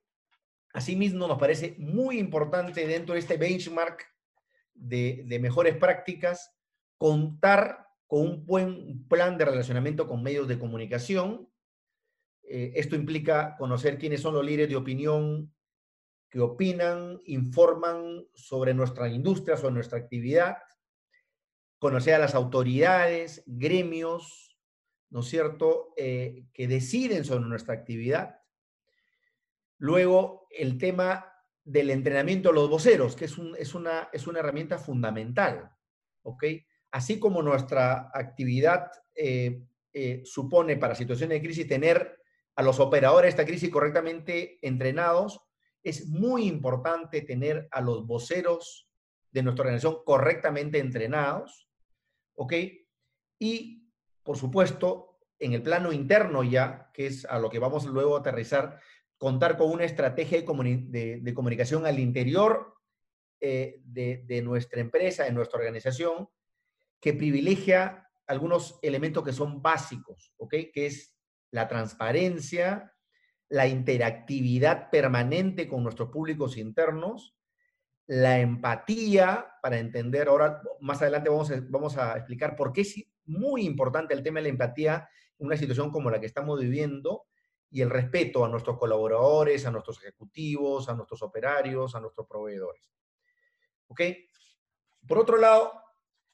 Asimismo, 0.71 1.27
nos 1.27 1.37
parece 1.37 1.75
muy 1.79 2.17
importante 2.17 2.87
dentro 2.87 3.15
de 3.15 3.19
este 3.19 3.35
benchmark 3.35 4.05
de, 4.73 5.37
mejores 5.41 5.75
prácticas 5.75 6.55
contar 6.97 7.87
con 8.07 8.21
un 8.21 8.45
buen 8.45 9.05
plan 9.09 9.37
de 9.37 9.43
relacionamiento 9.43 10.07
con 10.07 10.23
medios 10.23 10.47
de 10.47 10.57
comunicación, 10.57 11.49
eh, 12.43 12.71
esto 12.75 12.95
implica 12.95 13.57
conocer 13.57 13.97
quiénes 13.97 14.21
son 14.21 14.33
los 14.35 14.45
líderes 14.45 14.69
de 14.69 14.77
opinión 14.77 15.53
que 16.29 16.39
opinan, 16.39 17.19
informan 17.25 18.27
sobre 18.33 18.73
nuestra 18.73 19.07
industria, 19.09 19.57
sobre 19.57 19.75
nuestra 19.75 19.97
actividad, 19.97 20.57
conocer 21.79 22.15
a 22.15 22.19
las 22.19 22.35
autoridades, 22.35 23.43
gremios, 23.45 24.57
¿no 25.09 25.21
es 25.21 25.27
cierto?, 25.27 25.93
eh, 25.95 26.45
que 26.53 26.67
deciden 26.67 27.23
sobre 27.23 27.45
nuestra 27.45 27.73
actividad. 27.73 28.41
Luego, 29.77 30.47
el 30.49 30.77
tema 30.77 31.31
del 31.63 31.91
entrenamiento 31.91 32.49
de 32.49 32.55
los 32.55 32.69
voceros, 32.69 33.15
que 33.15 33.25
es, 33.25 33.37
una, 33.37 34.09
es 34.11 34.27
una 34.27 34.39
herramienta 34.39 34.77
fundamental, 34.77 35.69
¿ok? 36.23 36.43
Así 36.91 37.19
como 37.19 37.41
nuestra 37.41 38.09
actividad 38.13 38.89
eh, 39.15 39.61
supone 40.25 40.77
para 40.77 40.95
situaciones 40.95 41.37
de 41.37 41.45
crisis 41.45 41.67
tener 41.67 42.21
a 42.55 42.63
los 42.63 42.79
operadores 42.79 43.23
de 43.23 43.29
esta 43.29 43.45
crisis 43.45 43.69
correctamente 43.69 44.57
entrenados, 44.61 45.41
es 45.87 46.07
muy 46.07 46.47
importante 46.47 47.21
tener 47.21 47.67
a 47.71 47.79
los 47.79 48.05
voceros 48.05 48.89
de 49.31 49.41
nuestra 49.41 49.63
organización 49.63 49.99
correctamente 50.05 50.79
entrenados, 50.79 51.69
¿ok? 52.35 52.53
Y, 53.39 53.89
por 54.21 54.35
supuesto, 54.35 55.19
en 55.39 55.53
el 55.53 55.63
plano 55.63 55.93
interno 55.93 56.43
ya, 56.43 56.91
que 56.93 57.07
es 57.07 57.23
a 57.25 57.39
lo 57.39 57.49
que 57.49 57.59
vamos 57.59 57.85
luego 57.85 58.17
a 58.17 58.19
aterrizar, 58.19 58.81
contar 59.17 59.57
con 59.57 59.71
una 59.71 59.85
estrategia 59.85 60.39
de, 60.41 61.33
comunicación 61.33 61.85
al 61.85 61.99
interior 61.99 62.75
eh, 63.39 63.79
de, 63.85 64.23
de 64.25 64.41
nuestra 64.41 64.81
empresa, 64.81 65.23
de 65.23 65.31
nuestra 65.31 65.59
organización, 65.59 66.27
que 66.99 67.13
privilegia 67.13 68.09
algunos 68.25 68.77
elementos 68.81 69.23
que 69.23 69.31
son 69.31 69.61
básicos, 69.61 70.33
¿ok? 70.35 70.53
Que 70.73 70.87
es 70.87 71.15
la 71.51 71.69
transparencia, 71.69 72.93
la 73.49 73.67
interactividad 73.67 74.89
permanente 74.89 75.67
con 75.67 75.83
nuestros 75.83 76.09
públicos 76.09 76.57
internos, 76.57 77.35
la 78.07 78.39
empatía 78.39 79.47
para 79.61 79.77
entender, 79.77 80.27
ahora 80.27 80.61
más 80.79 81.01
adelante 81.01 81.29
vamos 81.29 81.51
a, 81.51 81.61
vamos 81.69 81.97
a 81.97 82.17
explicar 82.17 82.55
por 82.55 82.71
qué 82.71 82.81
es 82.81 82.95
muy 83.25 83.65
importante 83.65 84.13
el 84.13 84.23
tema 84.23 84.39
de 84.39 84.43
la 84.43 84.49
empatía 84.49 85.09
en 85.37 85.47
una 85.47 85.57
situación 85.57 85.91
como 85.91 86.09
la 86.09 86.19
que 86.19 86.25
estamos 86.25 86.59
viviendo 86.59 87.25
y 87.69 87.81
el 87.81 87.89
respeto 87.89 88.45
a 88.45 88.49
nuestros 88.49 88.77
colaboradores, 88.77 89.65
a 89.65 89.71
nuestros 89.71 89.97
ejecutivos, 89.97 90.87
a 90.87 90.93
nuestros 90.93 91.21
operarios, 91.21 91.95
a 91.95 91.99
nuestros 91.99 92.25
proveedores. 92.27 92.89
¿Ok? 93.87 94.01
Por 95.05 95.19
otro 95.19 95.37
lado, 95.37 95.73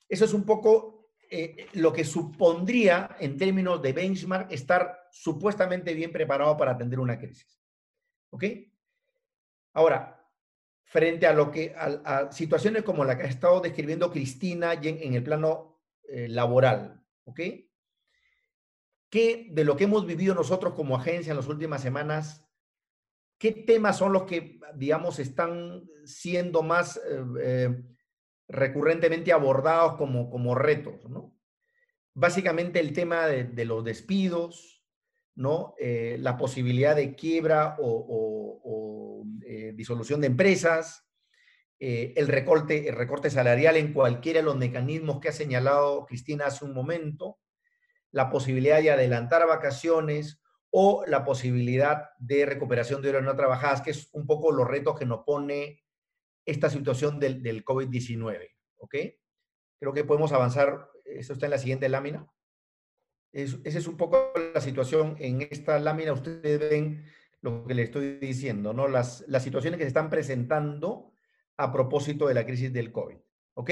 eso 0.07 0.25
es 0.25 0.33
un 0.33 0.45
poco 0.45 1.02
eh, 1.35 1.67
lo 1.73 1.91
que 1.91 2.05
supondría 2.05 3.15
en 3.19 3.37
términos 3.39 3.81
de 3.81 3.91
benchmark 3.91 4.51
estar 4.51 5.07
supuestamente 5.09 5.95
bien 5.95 6.11
preparado 6.11 6.55
para 6.55 6.73
atender 6.73 6.99
una 6.99 7.17
crisis. 7.17 7.59
¿Ok? 8.29 8.43
Ahora, 9.73 10.29
frente 10.83 11.25
a 11.25 11.33
lo 11.33 11.49
que 11.49 11.73
a, 11.75 12.31
situaciones 12.31 12.83
como 12.83 13.03
la 13.03 13.17
que 13.17 13.23
ha 13.23 13.29
estado 13.29 13.61
describiendo 13.61 14.11
Cristina 14.11 14.73
en, 14.73 15.15
el 15.15 15.23
plano 15.23 15.81
eh, 16.03 16.27
laboral, 16.27 17.03
¿ok? 17.23 17.39
¿Qué 19.09 19.47
de 19.49 19.63
lo 19.63 19.75
que 19.75 19.85
hemos 19.85 20.05
vivido 20.05 20.35
nosotros 20.35 20.75
como 20.75 20.95
agencia 20.95 21.31
en 21.31 21.37
las 21.37 21.47
últimas 21.47 21.81
semanas, 21.81 22.47
qué 23.39 23.53
temas 23.53 23.97
son 23.97 24.13
los 24.13 24.25
que, 24.25 24.59
digamos, 24.75 25.17
están 25.17 25.89
siendo 26.05 26.61
más 26.61 27.01
eh, 27.41 27.83
recurrentemente 28.47 29.31
abordados 29.31 29.95
como, 29.95 30.29
como 30.29 30.55
retos, 30.55 31.09
¿no? 31.09 31.35
Básicamente 32.15 32.79
el 32.79 32.93
tema 32.93 33.25
de, 33.27 33.65
los 33.65 33.83
despidos, 33.83 34.83
¿no? 35.35 35.73
Eh, 35.79 36.17
la 36.19 36.37
posibilidad 36.37 36.95
de 36.95 37.15
quiebra 37.15 37.75
o, 37.79 39.25
eh, 39.45 39.71
disolución 39.75 40.21
de 40.21 40.27
empresas, 40.27 41.07
eh, 41.79 42.13
el, 42.15 42.27
recorte, 42.27 42.87
el 42.87 42.95
recorte 42.95 43.29
salarial 43.29 43.77
en 43.77 43.93
cualquiera 43.93 44.39
de 44.39 44.45
los 44.45 44.55
mecanismos 44.55 45.19
que 45.19 45.29
ha 45.29 45.33
señalado 45.33 46.05
Cristina 46.05 46.45
hace 46.45 46.65
un 46.65 46.73
momento, 46.73 47.39
la 48.11 48.29
posibilidad 48.29 48.81
de 48.81 48.91
adelantar 48.91 49.45
vacaciones 49.47 50.39
o 50.69 51.03
la 51.07 51.25
posibilidad 51.25 52.09
de 52.19 52.45
recuperación 52.45 53.01
de 53.01 53.09
horas 53.09 53.23
no 53.23 53.35
trabajadas, 53.35 53.81
que 53.81 53.91
es 53.91 54.09
un 54.13 54.25
poco 54.25 54.51
los 54.51 54.67
retos 54.67 54.97
que 54.97 55.05
nos 55.05 55.23
pone 55.25 55.82
esta 56.45 56.69
situación 56.69 57.19
del, 57.19 57.41
del 57.41 57.63
COVID-19. 57.63 58.49
¿Ok? 58.77 58.95
Creo 59.79 59.93
que 59.93 60.03
podemos 60.03 60.31
avanzar. 60.31 60.89
Eso 61.05 61.33
está 61.33 61.45
en 61.45 61.51
la 61.51 61.57
siguiente 61.57 61.89
lámina. 61.89 62.27
esa 63.31 63.57
es 63.63 63.87
un 63.87 63.97
poco 63.97 64.31
la 64.53 64.61
situación 64.61 65.15
en 65.19 65.41
esta 65.41 65.79
lámina. 65.79 66.13
Ustedes 66.13 66.59
ven 66.59 67.05
lo 67.41 67.65
que 67.65 67.73
le 67.73 67.83
estoy 67.83 68.17
diciendo, 68.19 68.73
¿no? 68.73 68.87
Las, 68.87 69.25
las 69.27 69.43
situaciones 69.43 69.77
que 69.77 69.83
se 69.83 69.89
están 69.89 70.09
presentando 70.09 71.13
a 71.57 71.71
propósito 71.71 72.27
de 72.27 72.33
la 72.33 72.45
crisis 72.45 72.71
del 72.71 72.91
COVID. 72.91 73.17
¿Ok? 73.55 73.71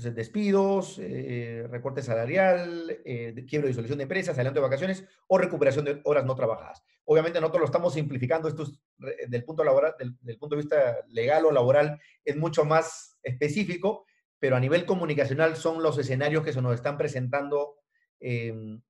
Entonces, 0.00 0.16
despidos, 0.16 0.98
eh, 0.98 1.66
recorte 1.68 2.00
salarial, 2.00 3.02
eh, 3.04 3.44
quiebra 3.46 3.66
y 3.66 3.72
disolución 3.72 3.98
de 3.98 4.04
empresas, 4.04 4.34
adelanto 4.34 4.58
de 4.58 4.64
vacaciones 4.64 5.04
o 5.26 5.36
recuperación 5.36 5.84
de 5.84 6.00
horas 6.04 6.24
no 6.24 6.34
trabajadas. 6.34 6.82
Obviamente 7.04 7.38
nosotros 7.38 7.60
lo 7.60 7.66
estamos 7.66 7.92
simplificando, 7.92 8.48
esto 8.48 8.62
es, 8.62 8.80
del, 9.28 9.44
punto 9.44 9.62
laboral, 9.62 9.94
del, 9.98 10.38
punto 10.38 10.56
de 10.56 10.62
vista 10.62 10.96
legal 11.08 11.44
o 11.44 11.52
laboral 11.52 12.00
es 12.24 12.34
mucho 12.34 12.64
más 12.64 13.18
específico, 13.22 14.06
pero 14.38 14.56
a 14.56 14.60
nivel 14.60 14.86
comunicacional 14.86 15.54
son 15.56 15.82
los 15.82 15.98
escenarios 15.98 16.44
que 16.44 16.54
se 16.54 16.62
nos 16.62 16.74
están 16.74 16.96
presentando 16.96 17.74
em, 18.20 18.80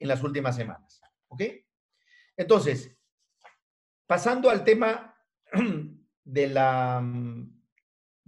en 0.00 0.08
las 0.08 0.24
últimas 0.24 0.56
semanas. 0.56 1.00
¿Ok? 1.28 1.42
Entonces, 2.36 2.98
pasando 4.08 4.50
al 4.50 4.64
tema 4.64 5.16
de 6.24 6.48
la 6.48 7.00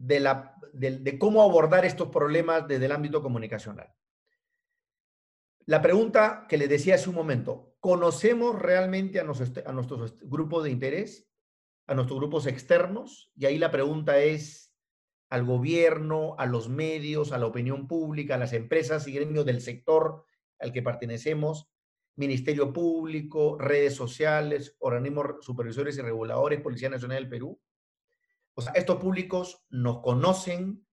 de, 0.00 0.18
la, 0.18 0.56
de, 0.72 1.18
cómo 1.18 1.42
abordar 1.42 1.84
estos 1.84 2.08
problemas 2.08 2.66
desde 2.66 2.86
el 2.86 2.92
ámbito 2.92 3.22
comunicacional. 3.22 3.92
La 5.66 5.82
pregunta 5.82 6.46
que 6.48 6.56
le 6.56 6.68
decía 6.68 6.94
hace 6.94 7.10
un 7.10 7.16
momento, 7.16 7.76
¿conocemos 7.80 8.58
realmente 8.58 9.20
a, 9.20 9.22
a 9.22 9.72
nuestros 9.72 10.18
grupos 10.22 10.64
de 10.64 10.70
interés, 10.70 11.28
a 11.86 11.94
nuestros 11.94 12.18
grupos 12.18 12.46
externos? 12.46 13.30
Y 13.36 13.44
ahí 13.44 13.58
la 13.58 13.70
pregunta 13.70 14.18
es 14.18 14.74
al 15.28 15.44
gobierno, 15.44 16.34
a 16.38 16.46
los 16.46 16.70
medios, 16.70 17.32
a 17.32 17.38
la 17.38 17.46
opinión 17.46 17.86
pública, 17.86 18.36
a 18.36 18.38
las 18.38 18.54
empresas 18.54 19.06
y 19.06 19.12
gremios 19.12 19.44
del 19.44 19.60
sector 19.60 20.24
al 20.58 20.72
que 20.72 20.82
pertenecemos, 20.82 21.70
Ministerio 22.16 22.72
Público, 22.72 23.58
redes 23.58 23.94
sociales, 23.94 24.76
organismos 24.78 25.36
supervisores 25.42 25.96
y 25.98 26.02
reguladores, 26.02 26.60
Policía 26.60 26.88
Nacional 26.88 27.18
del 27.18 27.30
Perú. 27.30 27.60
O 28.54 28.62
sea, 28.62 28.72
estos 28.72 28.96
públicos 28.96 29.64
nos 29.70 30.00
conocen, 30.00 30.84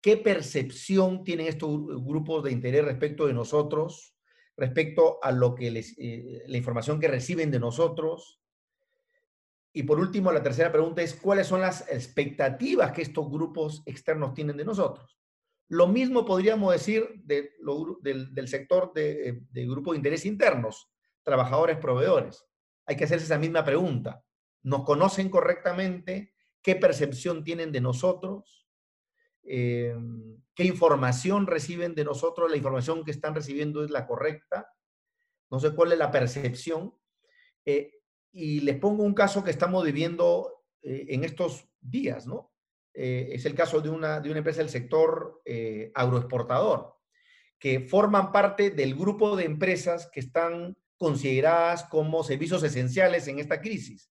qué 0.00 0.16
percepción 0.16 1.24
tienen 1.24 1.46
estos 1.46 1.70
grupos 2.04 2.44
de 2.44 2.52
interés 2.52 2.84
respecto 2.84 3.26
de 3.26 3.34
nosotros, 3.34 4.14
respecto 4.56 5.18
a 5.22 5.32
lo 5.32 5.54
que 5.54 5.70
les, 5.70 5.94
eh, 5.98 6.42
la 6.46 6.56
información 6.56 7.00
que 7.00 7.08
reciben 7.08 7.50
de 7.50 7.60
nosotros. 7.60 8.40
Y 9.72 9.84
por 9.84 10.00
último, 10.00 10.32
la 10.32 10.42
tercera 10.42 10.72
pregunta 10.72 11.02
es, 11.02 11.14
¿cuáles 11.14 11.46
son 11.46 11.60
las 11.60 11.88
expectativas 11.90 12.92
que 12.92 13.02
estos 13.02 13.30
grupos 13.30 13.82
externos 13.86 14.34
tienen 14.34 14.56
de 14.56 14.64
nosotros? 14.64 15.18
Lo 15.68 15.86
mismo 15.86 16.24
podríamos 16.24 16.72
decir 16.72 17.06
de 17.24 17.50
del, 18.00 18.48
sector 18.48 18.92
de, 18.94 19.42
de 19.50 19.66
grupos 19.66 19.92
de 19.92 19.98
interés 19.98 20.24
internos, 20.24 20.90
trabajadores, 21.22 21.76
proveedores. 21.76 22.44
Hay 22.86 22.96
que 22.96 23.04
hacerse 23.04 23.26
esa 23.26 23.38
misma 23.38 23.64
pregunta. 23.64 24.24
¿Nos 24.62 24.84
conocen 24.84 25.28
correctamente? 25.28 26.34
¿Qué 26.68 26.76
percepción 26.76 27.44
tienen 27.44 27.72
de 27.72 27.80
nosotros? 27.80 28.68
Eh, 29.42 29.96
qué 30.54 30.64
información 30.64 31.46
reciben 31.46 31.94
de 31.94 32.04
nosotros, 32.04 32.50
la 32.50 32.58
información 32.58 33.06
que 33.06 33.10
están 33.10 33.34
recibiendo 33.34 33.82
es 33.82 33.90
la 33.90 34.06
correcta, 34.06 34.70
no 35.50 35.60
sé 35.60 35.74
cuál 35.74 35.92
es 35.92 35.98
la 35.98 36.10
percepción. 36.10 36.94
Eh, 37.64 38.02
y 38.32 38.60
les 38.60 38.76
pongo 38.76 39.02
un 39.02 39.14
caso 39.14 39.42
que 39.42 39.50
estamos 39.50 39.82
viviendo 39.82 40.62
eh, 40.82 41.06
en 41.08 41.24
estos 41.24 41.66
días, 41.80 42.26
¿no? 42.26 42.52
es 42.92 43.46
el 43.46 43.54
caso 43.54 43.80
de 43.80 43.88
una, 43.88 44.20
de 44.20 44.28
una 44.28 44.40
empresa 44.40 44.60
del 44.60 44.68
sector 44.68 45.40
agroexportador, 45.94 46.98
que 47.58 47.80
forman 47.80 48.30
parte 48.30 48.72
del 48.72 48.94
grupo 48.94 49.36
de 49.36 49.46
empresas 49.46 50.10
que 50.12 50.20
están 50.20 50.76
consideradas 50.98 51.84
como 51.84 52.22
servicios 52.24 52.62
esenciales 52.62 53.26
en 53.26 53.38
esta 53.38 53.62
crisis 53.62 54.10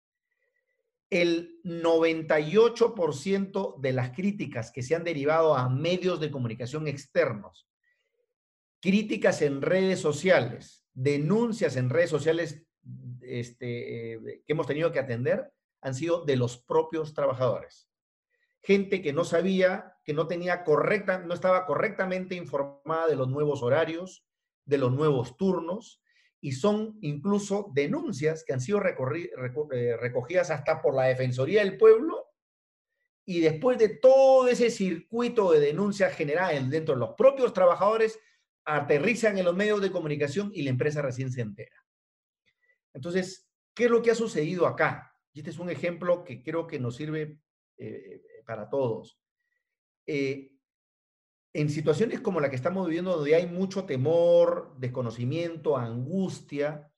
el 1.10 1.60
98% 1.64 3.80
de 3.80 3.93
las 3.93 4.12
críticas 4.12 4.72
que 4.72 4.84
se 4.84 4.95
han 4.95 5.03
derivado 5.03 5.55
a 5.55 5.70
medios 5.70 6.20
de 6.20 6.32
comunicación 6.32 6.88
externos, 6.88 7.68
críticas 8.82 9.41
en 9.41 9.62
redes 9.62 9.99
sociales, 9.99 10.86
denuncias 10.93 11.78
en 11.78 11.89
redes 11.89 12.10
sociales 12.10 12.64
este, 13.22 14.14
eh, 14.14 14.43
que 14.45 14.53
hemos 14.53 14.68
tenido 14.68 14.91
que 14.91 14.99
atender, 14.99 15.51
han 15.82 15.93
sido 15.93 16.26
de 16.26 16.36
los 16.36 16.58
propios 16.58 17.14
trabajadores. 17.14 17.89
Gente 18.62 19.01
que 19.01 19.14
no 19.14 19.24
sabía, 19.24 19.97
que 20.03 20.14
no 20.14 20.28
tenía 20.28 20.64
correcta, 20.64 21.20
no 21.20 21.34
estaba 21.34 21.66
correctamente 21.66 22.36
informada 22.36 23.08
de 23.08 23.16
los 23.16 23.30
nuevos 23.30 23.64
horarios, 23.64 24.26
de 24.66 24.78
los 24.78 24.91
nuevos 24.91 25.38
turnos, 25.38 26.01
y 26.40 26.52
son 26.52 26.98
incluso 27.02 27.72
denuncias 27.74 28.44
que 28.44 28.54
han 28.54 28.62
sido 28.62 28.82
eh, 28.84 29.98
recogidas 29.98 30.52
hasta 30.52 30.82
por 30.82 30.94
la 30.94 31.04
Defensoría 31.04 31.64
del 31.64 31.78
Pueblo 31.78 32.28
y 33.26 33.42
después 33.42 33.78
de 33.78 33.90
todo 33.90 34.48
ese 34.48 34.70
circuito 34.70 35.52
de 35.52 35.60
denuncias 35.60 36.14
generadas 36.16 36.70
dentro 36.70 36.94
de 36.94 37.00
los 37.00 37.16
propios 37.16 37.52
trabajadores, 37.52 38.20
aterrizan 38.64 39.38
en 39.38 39.46
los 39.46 39.56
medios 39.56 39.82
de 39.82 39.92
comunicación 39.92 40.52
y 40.54 40.62
la 40.62 40.70
empresa 40.70 41.02
recién 41.02 41.32
se 41.32 41.42
entera. 41.42 41.76
Entonces, 42.94 43.50
¿qué 43.74 43.86
es 43.86 43.92
lo 43.92 44.02
que 44.02 44.12
ha 44.12 44.16
sucedido 44.16 44.66
acá? 44.66 45.14
Y 45.34 45.40
este 45.40 45.52
es 45.52 45.60
un 45.60 45.70
ejemplo 45.70 46.24
que 46.24 46.42
creo 46.42 46.68
que 46.68 46.80
nos 46.80 46.96
sirve 46.96 47.40
eh, 47.78 48.22
para 48.46 48.70
todos. 48.70 49.20
Eh, 50.06 50.57
en 51.58 51.72
situaciones 51.72 52.20
como 52.20 52.39
la 52.39 52.51
que 52.51 52.55
estamos 52.55 52.86
viviendo, 52.86 53.16
donde 53.16 53.34
hay 53.34 53.47
mucho 53.47 53.86
temor, 53.86 54.76
desconocimiento, 54.78 55.76
angustia, 55.76 56.91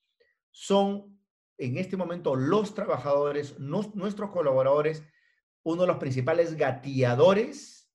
son 0.51 1.17
en 1.57 1.77
este 1.77 1.95
momento 1.95 2.35
los 2.35 2.73
trabajadores, 2.73 3.57
nuestros 3.57 4.31
colaboradores, 4.31 5.01
uno 5.63 5.83
de 5.83 5.87
los 5.87 5.95
principales 5.95 6.57
gatilladores 6.57 7.89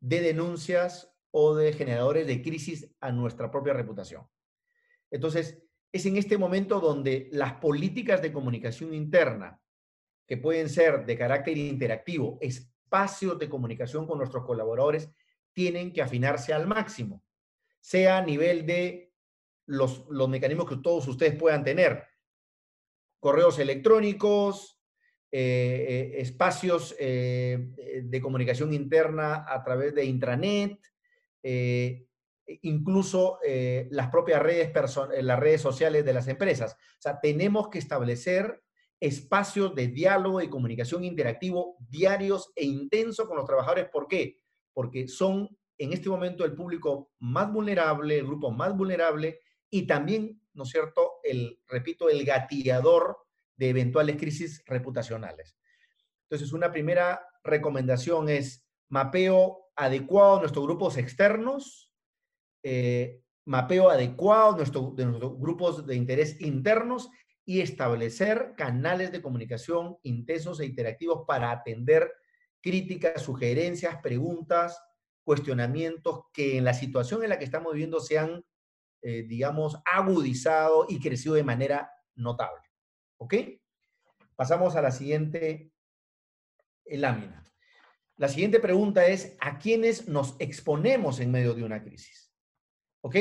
de 0.00 0.20
denuncias 0.20 1.16
o 1.30 1.54
de 1.54 1.72
generadores 1.72 2.26
de 2.26 2.42
crisis 2.42 2.94
a 3.00 3.10
nuestra 3.10 3.50
propia 3.50 3.72
reputación. 3.72 4.28
Entonces, 5.10 5.62
es 5.92 6.04
en 6.04 6.18
este 6.18 6.36
momento 6.36 6.78
donde 6.78 7.30
las 7.32 7.54
políticas 7.54 8.20
de 8.20 8.34
comunicación 8.34 8.92
interna, 8.92 9.58
que 10.26 10.36
pueden 10.36 10.68
ser 10.68 11.06
de 11.06 11.16
carácter 11.16 11.56
interactivo, 11.56 12.36
espacios 12.42 13.38
de 13.38 13.48
comunicación 13.48 14.06
con 14.06 14.18
nuestros 14.18 14.44
colaboradores, 14.44 15.08
tienen 15.52 15.92
que 15.92 16.02
afinarse 16.02 16.52
al 16.52 16.66
máximo, 16.66 17.24
sea 17.80 18.18
a 18.18 18.22
nivel 18.22 18.66
de 18.66 19.12
los, 19.66 20.06
los 20.08 20.28
mecanismos 20.28 20.68
que 20.68 20.76
todos 20.76 21.06
ustedes 21.08 21.34
puedan 21.36 21.64
tener, 21.64 22.04
correos 23.20 23.58
electrónicos, 23.58 24.82
eh, 25.34 25.86
eh, 25.88 26.20
espacios 26.20 26.94
eh, 26.98 27.70
de 28.04 28.20
comunicación 28.20 28.74
interna 28.74 29.46
a 29.48 29.62
través 29.64 29.94
de 29.94 30.04
intranet, 30.04 30.78
incluso 32.60 33.38
las 33.90 34.08
propias 34.10 34.42
redes, 34.42 34.70
las 35.22 35.38
redes 35.38 35.60
sociales 35.62 36.04
de 36.04 36.12
las 36.12 36.28
empresas. 36.28 36.74
O 36.74 37.00
sea, 37.00 37.18
tenemos 37.18 37.68
que 37.68 37.78
establecer 37.78 38.62
espacios 39.00 39.74
de 39.74 39.88
diálogo 39.88 40.42
y 40.42 40.50
comunicación 40.50 41.02
interactivo 41.02 41.76
diarios 41.88 42.52
e 42.54 42.64
intensos 42.64 43.26
con 43.26 43.36
los 43.36 43.46
trabajadores. 43.46 43.88
¿Por 43.90 44.06
qué? 44.06 44.41
Porque 44.72 45.08
son 45.08 45.48
en 45.78 45.92
este 45.92 46.08
momento 46.08 46.44
el 46.44 46.54
público 46.54 47.12
más 47.18 47.52
vulnerable, 47.52 48.18
el 48.18 48.26
grupo 48.26 48.50
más 48.50 48.76
vulnerable 48.76 49.40
y 49.70 49.86
también, 49.86 50.40
¿no 50.54 50.64
es 50.64 50.70
cierto?, 50.70 51.14
el, 51.24 51.60
repito, 51.66 52.08
el 52.08 52.24
gatillador 52.24 53.18
de 53.56 53.70
eventuales 53.70 54.16
crisis 54.16 54.62
reputacionales. 54.66 55.56
Entonces, 56.28 56.52
una 56.52 56.70
primera 56.70 57.26
recomendación 57.42 58.28
es 58.28 58.64
mapeo 58.88 59.70
adecuado 59.76 60.36
de 60.36 60.40
nuestros 60.42 60.64
grupos 60.64 60.96
externos, 60.98 61.90
eh, 62.62 63.22
mapeo 63.44 63.90
adecuado 63.90 64.52
de, 64.52 64.64
de 64.96 65.06
nuestros 65.06 65.38
grupos 65.38 65.86
de 65.86 65.96
interés 65.96 66.40
internos 66.40 67.10
y 67.44 67.60
establecer 67.60 68.54
canales 68.56 69.10
de 69.10 69.20
comunicación 69.20 69.98
intensos 70.02 70.60
e 70.60 70.66
interactivos 70.66 71.24
para 71.26 71.50
atender 71.50 72.12
críticas, 72.62 73.22
sugerencias, 73.22 74.00
preguntas, 74.02 74.80
cuestionamientos 75.24 76.24
que 76.32 76.56
en 76.56 76.64
la 76.64 76.74
situación 76.74 77.22
en 77.22 77.30
la 77.30 77.38
que 77.38 77.44
estamos 77.44 77.72
viviendo 77.72 78.00
se 78.00 78.18
han, 78.18 78.44
eh, 79.02 79.24
digamos, 79.24 79.78
agudizado 79.84 80.86
y 80.88 81.00
crecido 81.00 81.34
de 81.34 81.44
manera 81.44 81.90
notable. 82.14 82.62
¿Ok? 83.18 83.34
Pasamos 84.34 84.74
a 84.76 84.82
la 84.82 84.90
siguiente 84.90 85.72
eh, 86.84 86.98
lámina. 86.98 87.44
La 88.16 88.28
siguiente 88.28 88.60
pregunta 88.60 89.06
es, 89.06 89.36
¿a 89.40 89.58
quiénes 89.58 90.08
nos 90.08 90.36
exponemos 90.38 91.20
en 91.20 91.30
medio 91.30 91.54
de 91.54 91.64
una 91.64 91.82
crisis? 91.82 92.32
¿Ok? 93.00 93.16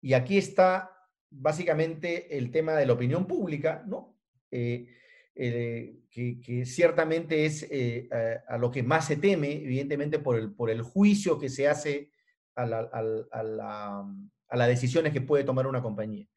Y 0.00 0.14
aquí 0.14 0.38
está 0.38 0.92
básicamente 1.30 2.36
el 2.36 2.50
tema 2.50 2.74
de 2.74 2.86
la 2.86 2.92
opinión 2.92 3.26
pública, 3.26 3.82
¿no? 3.86 4.18
Eh, 4.50 4.88
eh, 5.34 6.00
que, 6.10 6.66
ciertamente 6.66 7.46
es 7.46 7.66
eh, 7.70 8.08
a, 8.46 8.58
lo 8.58 8.70
que 8.70 8.82
más 8.82 9.06
se 9.06 9.16
teme, 9.16 9.52
evidentemente 9.52 10.18
por 10.18 10.38
el, 10.38 10.52
por 10.52 10.68
el 10.68 10.82
juicio 10.82 11.38
que 11.38 11.48
se 11.48 11.68
hace 11.68 12.10
a, 12.54 12.66
las 12.66 14.68
decisiones 14.68 15.12
que 15.12 15.22
puede 15.22 15.44
tomar 15.44 15.66
una 15.66 15.80
compañía. 15.80 16.28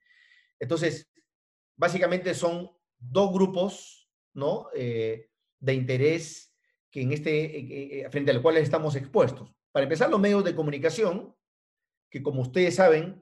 Entonces, 0.59 1.11
básicamente 1.75 2.33
son 2.33 2.71
dos 2.97 3.33
grupos 3.33 4.09
¿no? 4.33 4.67
Eh, 4.73 5.29
de 5.59 5.73
interés 5.73 6.53
que 6.89 7.01
en 7.01 7.11
este, 7.11 8.07
frente 8.09 8.31
al 8.31 8.41
cual 8.41 8.57
estamos 8.57 8.95
expuestos. 8.95 9.51
Para 9.73 9.83
empezar, 9.83 10.09
los 10.09 10.19
medios 10.19 10.45
de 10.45 10.55
comunicación, 10.55 11.35
que 12.09 12.23
como 12.23 12.41
ustedes 12.41 12.75
saben, 12.75 13.21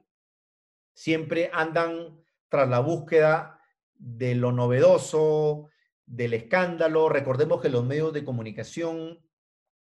siempre 0.94 1.50
andan 1.52 2.22
tras 2.48 2.68
la 2.68 2.78
búsqueda 2.78 3.53
de 3.96 4.34
lo 4.34 4.52
novedoso, 4.52 5.70
del 6.06 6.34
escándalo. 6.34 7.08
Recordemos 7.08 7.60
que 7.60 7.68
los 7.68 7.84
medios 7.84 8.12
de 8.12 8.24
comunicación 8.24 9.20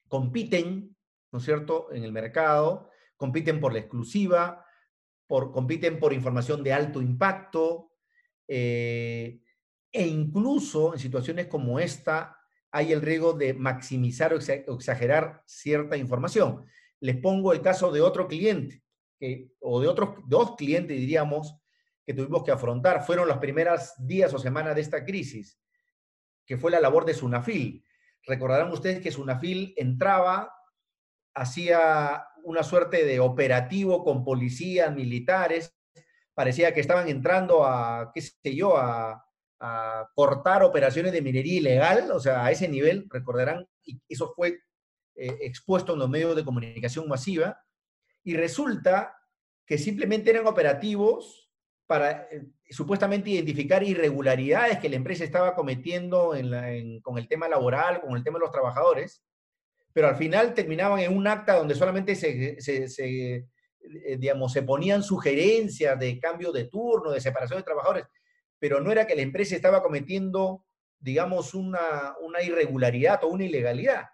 compiten, 0.09 0.97
¿no 1.33 1.39
es 1.39 1.45
cierto?, 1.45 1.93
en 1.93 2.05
el 2.05 2.13
mercado, 2.13 2.91
compiten 3.17 3.61
por 3.61 3.73
la 3.73 3.81
exclusiva, 3.81 4.65
por, 5.27 5.53
compiten 5.53 6.01
por 6.01 6.13
información 6.13 6.63
de 6.63 6.73
alto 6.73 7.01
impacto, 7.01 7.93
eh, 8.49 9.41
e 9.93 10.07
incluso 10.07 10.93
en 10.93 10.99
situaciones 10.99 11.47
como 11.47 11.79
esta 11.79 12.37
hay 12.73 12.93
el 12.93 13.03
riesgo 13.03 13.33
de 13.33 13.55
maximizar 13.55 14.33
o 14.33 14.75
exagerar 14.75 15.43
cierta 15.47 15.97
información. 15.97 16.67
Les 17.01 17.17
pongo 17.17 17.53
el 17.53 17.61
caso 17.61 17.91
de 17.91 18.01
otro 18.01 18.29
cliente, 18.29 18.83
o 19.61 19.81
de 19.81 19.89
otros 19.89 20.17
dos 20.27 20.57
clientes, 20.57 20.97
diríamos, 20.97 21.60
que 22.11 22.23
tuvimos 22.23 22.43
que 22.43 22.51
afrontar. 22.51 23.05
Fueron 23.05 23.29
los 23.29 23.39
primeros 23.39 23.93
días 23.97 24.35
o 24.35 24.39
semanas 24.39 24.75
de 24.75 24.81
esta 24.81 25.05
crisis, 25.05 25.61
que 26.45 26.57
fue 26.57 26.73
la 26.73 26.81
labor 26.81 27.05
de 27.05 27.15
Sunafil. 27.15 27.85
Recordarán 28.27 28.73
ustedes 28.73 29.01
que 29.01 29.13
Sunafil 29.13 29.75
entraba, 29.77 30.53
hacía 31.35 32.27
una 32.43 32.65
suerte 32.65 33.05
de 33.05 33.21
operativo 33.21 34.03
con 34.03 34.25
policías, 34.25 34.93
militares, 34.93 35.73
parecía 36.35 36.75
que 36.75 36.81
estaban 36.81 37.09
entrando 37.09 37.65
a, 37.65 38.11
qué 38.13 38.23
sé 38.23 38.57
yo, 38.57 38.77
a, 38.77 39.25
cortar 40.15 40.63
operaciones 40.63 41.13
de 41.13 41.21
minería 41.21 41.59
ilegal, 41.59 42.11
o 42.13 42.19
sea, 42.19 42.47
a 42.47 42.51
ese 42.51 42.67
nivel, 42.67 43.07
recordarán, 43.11 43.69
eso 44.09 44.33
fue 44.35 44.59
eh, 45.15 45.37
expuesto 45.43 45.93
en 45.93 45.99
los 45.99 46.09
medios 46.09 46.35
de 46.35 46.47
comunicación 46.47 47.07
masiva, 47.07 47.63
y 48.25 48.35
resulta 48.35 49.15
que 49.67 49.77
simplemente 49.77 50.31
eran 50.31 50.47
operativos 50.47 51.40
para 51.91 52.29
eh, 52.31 52.47
supuestamente 52.69 53.31
identificar 53.31 53.83
irregularidades 53.83 54.79
que 54.79 54.89
la 54.89 54.95
empresa 54.95 55.25
estaba 55.25 55.57
cometiendo 55.57 56.33
con 57.03 57.19
el 57.19 57.27
tema 57.27 57.49
laboral, 57.49 58.01
con 58.01 58.17
el 58.17 58.23
tema 58.23 58.39
de 58.39 58.45
los 58.45 58.53
trabajadores, 58.53 59.25
pero 59.93 60.07
al 60.07 60.15
final 60.15 60.55
terminaban 60.55 61.01
en 61.01 61.17
un 61.17 61.27
acta 61.27 61.57
donde 61.57 61.75
solamente 61.75 62.15
se, 62.15 62.59
eh, 62.61 63.45
digamos, 64.21 64.53
se 64.53 64.63
ponían 64.63 65.03
sugerencias 65.03 65.99
de 65.99 66.21
cambio 66.21 66.53
de 66.53 66.67
turno, 66.67 67.11
de 67.11 67.21
separación 67.21 67.59
de 67.59 67.65
trabajadores, 67.65 68.05
pero 68.61 68.81
no 68.81 68.93
era 68.93 69.09
que 69.09 69.17
la 69.17 69.23
empresa 69.23 69.57
estaba 69.57 69.83
cometiendo, 69.83 70.65
digamos, 71.01 71.55
una, 71.55 72.15
una 72.23 72.41
irregularidad 72.41 73.25
o 73.25 73.31
una 73.31 73.47
ilegalidad. 73.47 74.05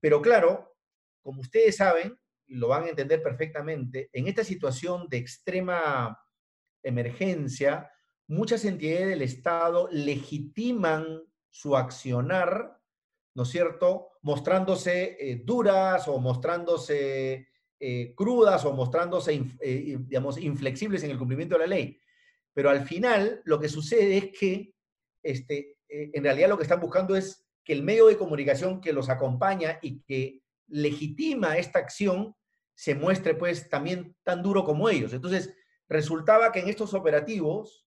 Pero 0.00 0.20
claro, 0.20 0.74
como 1.22 1.42
ustedes 1.42 1.76
saben, 1.76 2.18
y 2.48 2.56
lo 2.56 2.66
van 2.66 2.86
a 2.86 2.88
entender 2.88 3.22
perfectamente, 3.22 4.10
en 4.12 4.26
esta 4.26 4.42
situación 4.42 5.06
de 5.08 5.18
extrema 5.18 6.18
emergencia, 6.82 7.90
muchas 8.26 8.64
entidades 8.64 9.08
del 9.08 9.22
Estado 9.22 9.88
legitiman 9.90 11.22
su 11.50 11.76
accionar, 11.76 12.78
¿no 13.34 13.42
es 13.42 13.48
cierto?, 13.48 14.10
mostrándose 14.22 15.16
eh, 15.18 15.42
duras 15.44 16.06
o 16.08 16.18
mostrándose 16.18 17.48
eh, 17.78 18.14
crudas 18.14 18.64
o 18.64 18.72
mostrándose, 18.72 19.42
eh, 19.60 19.96
digamos, 19.98 20.38
inflexibles 20.38 21.02
en 21.02 21.10
el 21.10 21.18
cumplimiento 21.18 21.54
de 21.56 21.60
la 21.60 21.66
ley. 21.66 21.98
Pero 22.52 22.70
al 22.70 22.86
final 22.86 23.40
lo 23.44 23.58
que 23.58 23.68
sucede 23.68 24.16
es 24.18 24.38
que 24.38 24.74
este, 25.22 25.78
en 25.88 26.22
realidad 26.22 26.48
lo 26.48 26.56
que 26.56 26.64
están 26.64 26.80
buscando 26.80 27.16
es 27.16 27.46
que 27.64 27.72
el 27.72 27.82
medio 27.82 28.06
de 28.06 28.16
comunicación 28.16 28.80
que 28.80 28.92
los 28.92 29.08
acompaña 29.08 29.78
y 29.82 30.00
que 30.02 30.42
legitima 30.68 31.56
esta 31.56 31.78
acción 31.78 32.34
se 32.74 32.94
muestre 32.94 33.34
pues 33.34 33.68
también 33.68 34.16
tan 34.22 34.42
duro 34.42 34.64
como 34.64 34.88
ellos. 34.88 35.12
Entonces, 35.12 35.54
resultaba 35.90 36.52
que 36.52 36.60
en 36.60 36.68
estos 36.68 36.94
operativos 36.94 37.86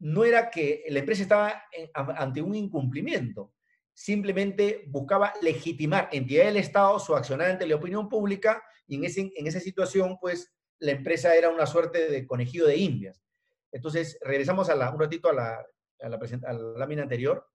no 0.00 0.24
era 0.24 0.50
que 0.50 0.82
la 0.88 1.00
empresa 1.00 1.22
estaba 1.22 1.62
ante 1.94 2.42
un 2.42 2.54
incumplimiento, 2.54 3.54
simplemente 3.92 4.84
buscaba 4.88 5.32
legitimar 5.40 6.08
entidad 6.10 6.46
del 6.46 6.56
Estado 6.56 6.98
su 6.98 7.14
accionar 7.14 7.50
ante 7.50 7.66
la 7.66 7.76
opinión 7.76 8.08
pública 8.08 8.62
y 8.86 8.96
en, 8.96 9.04
ese, 9.04 9.32
en 9.36 9.46
esa 9.46 9.60
situación, 9.60 10.18
pues, 10.20 10.52
la 10.80 10.92
empresa 10.92 11.34
era 11.36 11.50
una 11.50 11.66
suerte 11.66 12.10
de 12.10 12.26
conejillo 12.26 12.66
de 12.66 12.76
indias. 12.76 13.22
Entonces, 13.70 14.18
regresamos 14.22 14.68
a 14.68 14.74
la, 14.74 14.90
un 14.90 15.00
ratito 15.00 15.28
a 15.28 15.32
la, 15.32 15.66
a 16.00 16.08
la, 16.08 16.16
a 16.16 16.52
la 16.52 16.78
lámina 16.78 17.02
anterior. 17.02 17.46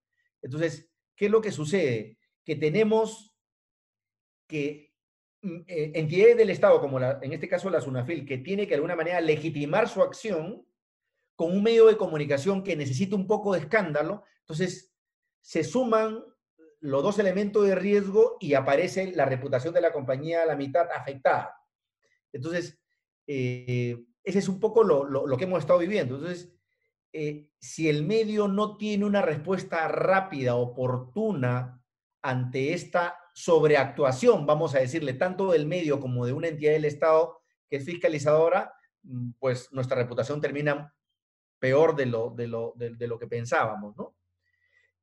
Entonces, 0.42 0.90
¿qué 1.16 1.26
es 1.26 1.32
lo 1.32 1.42
que 1.42 1.52
sucede? 1.52 2.18
Que 2.46 2.56
tenemos 2.56 3.36
que 4.48 4.89
eh, 5.42 5.92
entidades 5.96 6.38
del 6.38 6.50
Estado, 6.50 6.82
como 6.82 7.00
en 7.00 7.34
este 7.34 7.48
caso 7.48 7.70
la 7.70 7.82
SUNAFIL, 7.82 8.26
que 8.26 8.40
tiene 8.40 8.64
que 8.64 8.70
de 8.70 8.76
alguna 8.76 8.96
manera 8.96 9.22
legitimar 9.22 9.88
su 9.88 10.02
acción 10.02 10.66
con 11.36 11.52
un 11.52 11.64
medio 11.64 11.86
de 11.88 11.96
comunicación 11.96 12.64
que 12.64 12.76
necesita 12.76 13.16
un 13.16 13.26
poco 13.26 13.54
de 13.54 13.60
escándalo, 13.60 14.24
entonces 14.42 14.94
se 15.42 15.64
suman 15.64 16.24
los 16.82 17.04
dos 17.04 17.20
elementos 17.20 17.66
de 17.66 17.76
riesgo 17.76 18.38
y 18.40 18.54
aparece 18.54 19.14
la 19.14 19.26
reputación 19.26 19.74
de 19.74 19.82
la 19.82 19.94
compañía 19.94 20.44
a 20.44 20.46
la 20.46 20.56
mitad 20.56 20.90
afectada. 20.92 21.56
Entonces, 22.32 22.80
eh, 23.28 24.04
ese 24.24 24.40
es 24.40 24.50
un 24.50 24.60
poco 24.60 24.84
lo, 24.84 25.38
que 25.38 25.44
hemos 25.46 25.60
estado 25.60 25.80
viviendo. 25.80 26.16
Entonces, 26.16 26.54
eh, 27.14 27.50
si 27.60 27.90
el 27.90 28.06
medio 28.06 28.48
no 28.48 28.78
tiene 28.78 29.06
una 29.06 29.22
respuesta 29.22 29.88
rápida, 29.88 30.56
oportuna 30.56 31.82
ante 32.22 32.74
esta 32.74 33.18
sobreactuación, 33.40 34.46
vamos 34.46 34.76
a 34.76 34.80
decirle, 34.80 35.14
tanto 35.14 35.54
del 35.54 35.66
medio 35.66 36.02
como 36.02 36.26
de 36.26 36.34
una 36.34 36.50
entidad 36.50 36.74
del 36.74 36.84
Estado 36.84 37.40
que 37.70 37.78
es 37.78 37.86
fiscalizadora, 37.86 38.74
mm, 39.04 39.32
pues 39.40 39.72
nuestra 39.72 39.96
reputación 39.96 40.42
termina 40.42 40.94
peor 41.58 41.96
de 41.96 42.06
lo, 42.06 42.32
de 42.32 42.48
lo, 42.48 42.74
de, 42.76 43.08
lo 43.08 43.18
que 43.18 43.28
pensábamos, 43.28 43.96
¿no? 43.96 44.18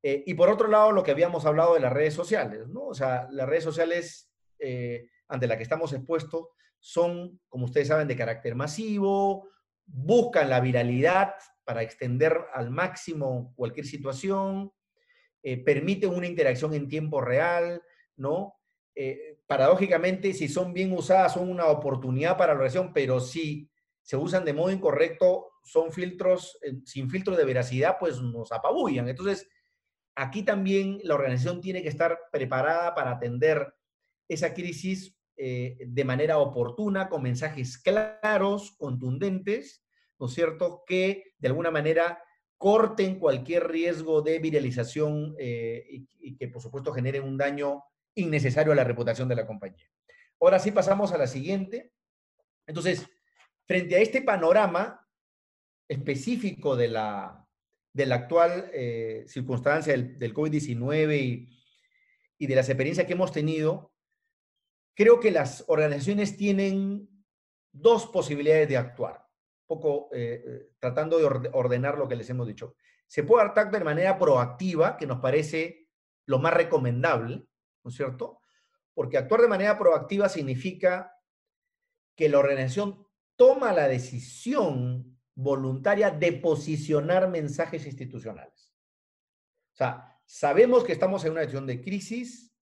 Eh, 0.02 0.22
y 0.26 0.34
por 0.34 0.50
otro 0.50 0.68
lado, 0.68 0.92
lo 0.92 1.02
que 1.02 1.12
habíamos 1.12 1.46
hablado 1.46 1.72
de 1.74 1.80
las 1.80 1.92
redes 1.94 2.12
sociales, 2.12 2.68
¿no? 2.68 2.88
O 2.88 2.94
sea, 2.94 3.26
las 3.30 3.48
redes 3.48 3.64
sociales 3.64 4.30
eh, 4.58 5.08
ante 5.28 5.46
las 5.46 5.56
que 5.56 5.62
estamos 5.62 5.94
expuestos 5.94 6.48
son, 6.78 7.40
como 7.48 7.64
ustedes 7.64 7.88
saben, 7.88 8.06
de 8.06 8.16
carácter 8.16 8.54
masivo, 8.54 9.48
buscan 9.86 10.50
la 10.50 10.60
viralidad 10.60 11.36
para 11.64 11.82
extender 11.82 12.38
al 12.52 12.68
máximo 12.68 13.54
cualquier 13.56 13.86
situación, 13.86 14.72
eh, 15.42 15.56
permiten 15.64 16.14
una 16.14 16.26
interacción 16.26 16.74
en 16.74 16.86
tiempo 16.86 17.22
real, 17.22 17.82
¿no? 18.16 18.56
Eh, 18.98 19.40
paradójicamente, 19.46 20.32
si 20.32 20.48
son 20.48 20.72
bien 20.72 20.90
usadas, 20.92 21.34
son 21.34 21.50
una 21.50 21.66
oportunidad 21.66 22.38
para 22.38 22.54
la 22.54 22.60
relación, 22.60 22.94
pero 22.94 23.20
si 23.20 23.70
se 24.00 24.16
usan 24.16 24.46
de 24.46 24.54
modo 24.54 24.70
incorrecto, 24.70 25.50
son 25.62 25.92
filtros, 25.92 26.58
eh, 26.62 26.78
sin 26.86 27.10
filtro 27.10 27.36
de 27.36 27.44
veracidad, 27.44 27.98
pues 28.00 28.22
nos 28.22 28.50
apabullan. 28.52 29.06
Entonces, 29.06 29.46
aquí 30.14 30.44
también 30.44 30.98
la 31.02 31.14
organización 31.14 31.60
tiene 31.60 31.82
que 31.82 31.90
estar 31.90 32.18
preparada 32.32 32.94
para 32.94 33.10
atender 33.10 33.74
esa 34.28 34.54
crisis 34.54 35.14
eh, 35.36 35.76
de 35.86 36.04
manera 36.04 36.38
oportuna, 36.38 37.10
con 37.10 37.22
mensajes 37.22 37.76
claros, 37.76 38.74
contundentes, 38.78 39.84
¿no 40.18 40.26
es 40.26 40.32
cierto?, 40.32 40.84
que 40.86 41.34
de 41.36 41.48
alguna 41.48 41.70
manera 41.70 42.22
corten 42.56 43.18
cualquier 43.18 43.68
riesgo 43.68 44.22
de 44.22 44.38
viralización 44.38 45.36
y, 45.38 46.36
que, 46.38 46.48
por 46.48 46.62
supuesto, 46.62 46.90
generen 46.94 47.24
un 47.24 47.36
daño 47.36 47.82
innecesario 48.16 48.72
a 48.72 48.76
la 48.76 48.84
reputación 48.84 49.28
de 49.28 49.36
la 49.36 49.46
compañía. 49.46 49.88
Ahora 50.40 50.58
sí 50.58 50.72
pasamos 50.72 51.12
a 51.12 51.18
la 51.18 51.26
siguiente. 51.26 51.92
Entonces, 52.66 53.06
frente 53.66 53.96
a 53.96 54.00
este 54.00 54.22
panorama 54.22 55.06
específico 55.88 56.76
de 56.76 56.88
la, 56.88 57.46
de 57.92 58.06
la 58.06 58.16
actual 58.16 58.70
eh, 58.72 59.24
circunstancia 59.28 59.92
del, 59.96 60.34
COVID-19 60.34 61.18
y, 61.18 61.62
y, 62.38 62.46
de 62.46 62.54
las 62.54 62.68
experiencias 62.68 63.06
que 63.06 63.12
hemos 63.12 63.32
tenido, 63.32 63.92
creo 64.94 65.20
que 65.20 65.30
las 65.30 65.64
organizaciones 65.68 66.36
tienen 66.36 67.08
dos 67.72 68.06
posibilidades 68.06 68.68
de 68.68 68.76
actuar, 68.76 69.24
un 69.68 69.78
poco 69.78 70.08
eh, 70.12 70.42
eh, 70.46 70.70
tratando 70.78 71.18
de 71.18 71.50
ordenar 71.52 71.98
lo 71.98 72.08
que 72.08 72.16
les 72.16 72.28
hemos 72.30 72.46
dicho. 72.46 72.74
Se 73.06 73.22
puede 73.22 73.44
actuar 73.44 73.70
de 73.70 73.84
manera 73.84 74.18
proactiva, 74.18 74.96
que 74.96 75.06
nos 75.06 75.20
parece 75.20 75.88
lo 76.26 76.38
más 76.38 76.54
recomendable, 76.54 77.46
¿no 77.86 77.90
es 77.90 77.96
cierto? 77.96 78.40
Porque 78.94 79.16
actuar 79.16 79.42
de 79.42 79.48
manera 79.48 79.78
proactiva 79.78 80.28
significa 80.28 81.16
que 82.16 82.28
la 82.28 82.40
organización 82.40 83.06
toma 83.36 83.72
la 83.72 83.86
decisión 83.86 85.16
voluntaria 85.36 86.10
de 86.10 86.32
posicionar 86.32 87.30
mensajes 87.30 87.86
institucionales. 87.86 88.74
O 89.72 89.76
sea, 89.76 90.20
sabemos 90.24 90.82
que 90.82 90.92
estamos 90.92 91.24
en 91.24 91.32
una 91.32 91.42
situación 91.42 91.68
de 91.68 91.80
crisis, 91.80 92.52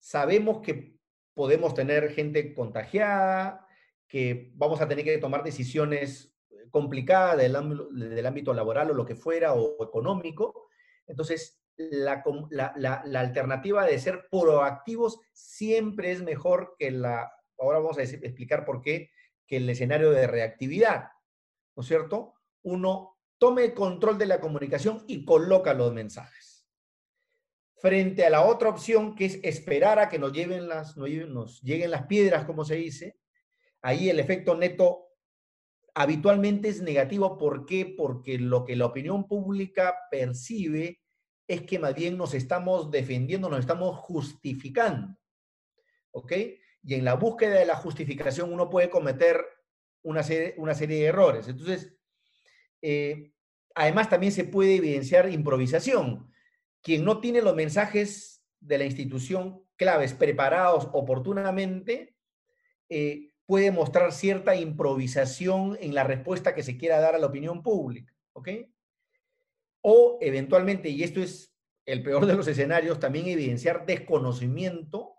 sabemos 0.00 0.60
que 0.60 0.98
podemos 1.34 1.72
tener 1.74 2.10
gente 2.10 2.52
contagiada, 2.52 3.64
que 4.08 4.50
vamos 4.56 4.80
a 4.80 4.88
tener 4.88 5.04
que 5.04 5.18
tomar 5.18 5.44
decisiones 5.44 6.34
complicadas 6.72 7.38
del, 7.38 7.56
del 8.10 8.26
ámbito 8.26 8.52
laboral 8.52 8.90
o 8.90 8.94
lo 8.94 9.06
que 9.06 9.14
fuera, 9.14 9.54
o 9.54 9.84
económico. 9.84 10.68
Entonces, 11.06 11.63
la, 11.76 12.22
alternativa 13.14 13.84
de 13.84 13.98
ser 13.98 14.28
proactivos 14.30 15.20
siempre 15.32 16.12
es 16.12 16.22
mejor 16.22 16.76
que 16.78 16.90
la, 16.90 17.32
ahora 17.58 17.78
vamos 17.78 17.98
a 17.98 18.02
explicar 18.02 18.64
por 18.64 18.80
qué, 18.80 19.10
que 19.46 19.58
el 19.58 19.68
escenario 19.68 20.10
de 20.10 20.26
reactividad, 20.26 21.08
¿no 21.76 21.82
es 21.82 21.88
cierto? 21.88 22.34
Uno 22.62 23.18
tome 23.38 23.74
control 23.74 24.18
de 24.18 24.26
la 24.26 24.40
comunicación 24.40 25.04
y 25.06 25.24
coloca 25.24 25.74
los 25.74 25.92
mensajes. 25.92 26.66
Frente 27.76 28.24
a 28.24 28.30
la 28.30 28.44
otra 28.44 28.70
opción, 28.70 29.14
que 29.14 29.26
es 29.26 29.40
esperar 29.42 29.98
a 29.98 30.08
que 30.08 30.18
nos, 30.18 30.32
lleven 30.32 30.68
las, 30.68 30.96
nos 30.96 31.60
lleguen 31.60 31.90
las 31.90 32.06
piedras, 32.06 32.46
como 32.46 32.64
se 32.64 32.76
dice, 32.76 33.18
ahí 33.82 34.08
el 34.08 34.18
efecto 34.18 34.56
neto 34.56 35.08
habitualmente 35.94 36.68
es 36.68 36.80
negativo. 36.80 37.36
¿Por 37.36 37.66
qué? 37.66 37.94
Porque 37.96 38.38
lo 38.38 38.64
que 38.64 38.76
la 38.76 38.86
opinión 38.86 39.28
pública 39.28 39.94
percibe 40.10 41.03
es 41.46 41.62
que 41.62 41.78
más 41.78 41.94
bien 41.94 42.16
nos 42.16 42.34
estamos 42.34 42.90
defendiendo, 42.90 43.48
nos 43.48 43.60
estamos 43.60 43.96
justificando. 43.98 45.16
¿Ok? 46.12 46.32
Y 46.82 46.94
en 46.94 47.04
la 47.04 47.14
búsqueda 47.14 47.58
de 47.58 47.66
la 47.66 47.76
justificación 47.76 48.52
uno 48.52 48.70
puede 48.70 48.90
cometer 48.90 49.44
una 50.02 50.22
serie, 50.22 50.54
de 50.56 51.04
errores. 51.04 51.48
Entonces, 51.48 51.96
eh, 52.82 53.32
además 53.74 54.08
también 54.08 54.32
se 54.32 54.44
puede 54.44 54.76
evidenciar 54.76 55.30
improvisación. 55.30 56.30
Quien 56.82 57.04
no 57.04 57.20
tiene 57.20 57.40
los 57.40 57.54
mensajes 57.54 58.44
de 58.60 58.78
la 58.78 58.84
institución 58.84 59.62
claves 59.76 60.12
preparados 60.12 60.88
oportunamente, 60.92 62.14
eh, 62.88 63.32
puede 63.46 63.70
mostrar 63.70 64.12
cierta 64.12 64.54
improvisación 64.54 65.76
en 65.80 65.94
la 65.94 66.04
respuesta 66.04 66.54
que 66.54 66.62
se 66.62 66.76
quiera 66.76 67.00
dar 67.00 67.14
a 67.14 67.18
la 67.18 67.26
opinión 67.26 67.62
pública. 67.62 68.14
¿Ok? 68.34 68.48
O 69.86 70.16
eventualmente, 70.22 70.88
y 70.88 71.02
esto 71.02 71.20
es 71.20 71.54
el 71.84 72.02
peor 72.02 72.24
de 72.24 72.34
los 72.34 72.48
escenarios, 72.48 72.98
también 72.98 73.26
evidenciar 73.26 73.84
desconocimiento 73.84 75.16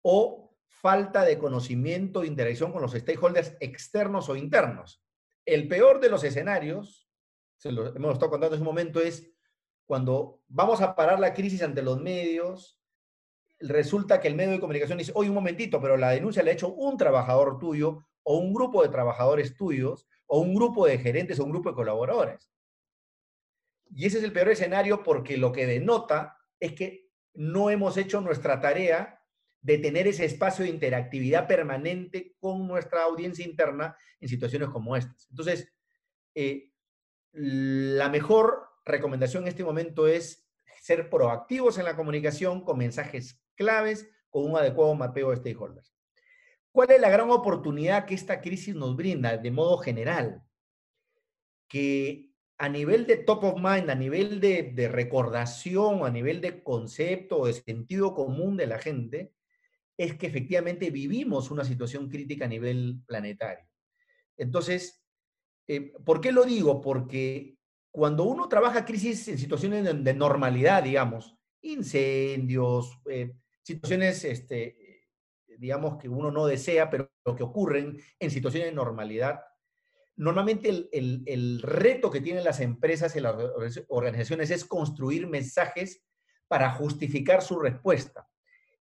o 0.00 0.56
falta 0.66 1.24
de 1.24 1.38
conocimiento 1.38 2.22
e 2.22 2.26
interacción 2.26 2.72
con 2.72 2.80
los 2.80 2.92
stakeholders 2.92 3.54
externos 3.60 4.30
o 4.30 4.36
internos. 4.36 5.04
El 5.44 5.68
peor 5.68 6.00
de 6.00 6.08
los 6.08 6.24
escenarios 6.24 7.06
se 7.58 7.70
lo 7.70 7.94
hemos 7.94 8.14
estado 8.14 8.30
contando 8.30 8.56
en 8.56 8.62
un 8.62 8.66
momento, 8.66 8.98
es 8.98 9.30
cuando 9.84 10.40
vamos 10.48 10.80
a 10.80 10.94
parar 10.94 11.20
la 11.20 11.34
crisis 11.34 11.62
ante 11.62 11.82
los 11.82 12.00
medios, 12.00 12.80
resulta 13.60 14.20
que 14.20 14.28
el 14.28 14.36
medio 14.36 14.52
de 14.52 14.60
comunicación 14.60 14.96
dice, 14.96 15.12
oye, 15.14 15.28
un 15.28 15.34
momentito, 15.34 15.82
pero 15.82 15.98
la 15.98 16.10
denuncia 16.10 16.42
la 16.42 16.50
ha 16.50 16.54
hecho 16.54 16.72
un 16.72 16.96
trabajador 16.96 17.58
tuyo 17.58 18.06
o 18.22 18.38
un 18.38 18.54
grupo 18.54 18.82
de 18.82 18.88
trabajadores 18.88 19.54
tuyos 19.54 20.06
o 20.26 20.40
un 20.40 20.54
grupo 20.54 20.86
de 20.86 20.98
gerentes 20.98 21.38
o 21.40 21.44
un 21.44 21.50
grupo 21.50 21.68
de 21.68 21.74
colaboradores. 21.74 22.50
Y 23.94 24.06
ese 24.06 24.18
es 24.18 24.24
el 24.24 24.32
peor 24.32 24.50
escenario 24.50 25.02
porque 25.02 25.36
lo 25.36 25.52
que 25.52 25.66
denota 25.66 26.38
es 26.60 26.72
que 26.72 27.08
no 27.34 27.70
hemos 27.70 27.96
hecho 27.96 28.20
nuestra 28.20 28.60
tarea 28.60 29.22
de 29.60 29.78
tener 29.78 30.06
ese 30.06 30.24
espacio 30.24 30.64
de 30.64 30.70
interactividad 30.70 31.46
permanente 31.46 32.36
con 32.38 32.66
nuestra 32.66 33.02
audiencia 33.02 33.44
interna 33.44 33.96
en 34.20 34.28
situaciones 34.28 34.68
como 34.68 34.96
estas. 34.96 35.26
Entonces, 35.30 35.72
eh, 36.34 36.72
la 37.32 38.08
mejor 38.08 38.68
recomendación 38.84 39.44
en 39.44 39.48
este 39.48 39.64
momento 39.64 40.06
es 40.06 40.48
ser 40.80 41.10
proactivos 41.10 41.78
en 41.78 41.84
la 41.84 41.96
comunicación 41.96 42.64
con 42.64 42.78
mensajes 42.78 43.40
claves, 43.54 44.08
con 44.30 44.50
un 44.50 44.56
adecuado 44.56 44.94
mapeo 44.94 45.30
de 45.30 45.36
stakeholders. 45.36 45.94
¿Cuál 46.72 46.92
es 46.92 47.00
la 47.00 47.10
gran 47.10 47.30
oportunidad 47.30 48.06
que 48.06 48.14
esta 48.14 48.40
crisis 48.40 48.74
nos 48.74 48.96
brinda 48.96 49.36
de 49.36 49.50
modo 49.50 49.78
general? 49.78 50.44
Que 51.66 52.27
a 52.58 52.68
nivel 52.68 53.06
de 53.06 53.18
top 53.18 53.44
of 53.44 53.54
mind, 53.56 53.88
a 53.88 53.94
nivel 53.94 54.40
de, 54.40 54.88
recordación, 54.90 56.04
a 56.04 56.10
nivel 56.10 56.40
de 56.40 56.62
concepto, 56.62 57.46
de 57.46 57.52
sentido 57.52 58.14
común 58.14 58.56
de 58.56 58.66
la 58.66 58.78
gente, 58.78 59.32
es 59.96 60.16
que 60.16 60.26
efectivamente 60.26 60.90
vivimos 60.90 61.52
una 61.52 61.64
situación 61.64 62.08
crítica 62.08 62.46
a 62.46 62.48
nivel 62.48 63.00
planetario. 63.06 63.64
Entonces, 64.36 65.00
eh, 65.68 65.92
¿por 66.04 66.20
qué 66.20 66.32
lo 66.32 66.44
digo? 66.44 66.80
Porque 66.80 67.56
cuando 67.92 68.24
uno 68.24 68.48
trabaja 68.48 68.84
crisis 68.84 69.28
en 69.28 69.38
situaciones 69.38 70.04
de, 70.04 70.14
normalidad, 70.14 70.82
digamos, 70.82 71.36
incendios, 71.62 72.98
eh, 73.08 73.34
situaciones, 73.62 74.24
este, 74.24 74.76
digamos, 75.58 75.96
que 75.96 76.08
uno 76.08 76.32
no 76.32 76.46
desea, 76.46 76.90
pero 76.90 77.10
que 77.36 77.42
ocurren 77.42 78.00
en 78.18 78.30
situaciones 78.30 78.70
de 78.70 78.74
normalidad, 78.74 79.40
normalmente 80.18 80.68
el, 80.68 81.22
el 81.26 81.62
reto 81.62 82.10
que 82.10 82.20
tienen 82.20 82.44
las 82.44 82.60
empresas 82.60 83.16
y 83.16 83.20
las 83.20 83.36
organizaciones 83.88 84.50
es 84.50 84.64
construir 84.64 85.26
mensajes 85.26 86.04
para 86.48 86.70
justificar 86.72 87.42
su 87.42 87.58
respuesta. 87.58 88.28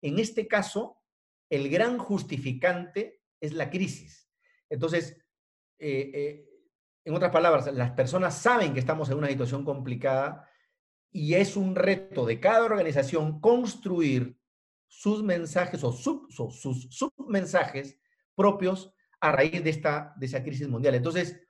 En 0.02 0.20
este 0.20 0.48
caso, 0.48 1.02
el 1.50 1.70
gran 1.70 1.98
justificante 1.98 3.22
es 3.40 3.54
la 3.54 3.70
crisis. 3.70 4.30
Entonces, 4.70 5.18
eh, 5.80 6.12
eh, 6.14 6.50
en 7.06 7.16
otras 7.16 7.32
palabras, 7.32 7.72
las 7.74 7.92
personas 7.92 8.38
saben 8.38 8.74
que 8.74 8.80
estamos 8.80 9.10
en 9.10 9.18
una 9.18 9.28
situación 9.28 9.64
complicada 9.64 10.50
y 11.12 11.36
es 11.36 11.56
un 11.56 11.76
reto 11.76 12.26
de 12.26 12.40
cada 12.40 12.66
organización 12.66 13.40
construir 13.40 14.38
sus 14.88 15.24
mensajes 15.24 15.84
o 15.84 15.92
sus 15.92 16.88
submensajes 16.90 18.00
propios 18.36 18.94
a 19.20 19.32
raíz 19.32 19.64
de, 19.64 19.70
esta, 19.70 20.14
de 20.18 20.26
esa 20.26 20.44
crisis 20.44 20.68
mundial. 20.68 20.96
Entonces, 20.96 21.42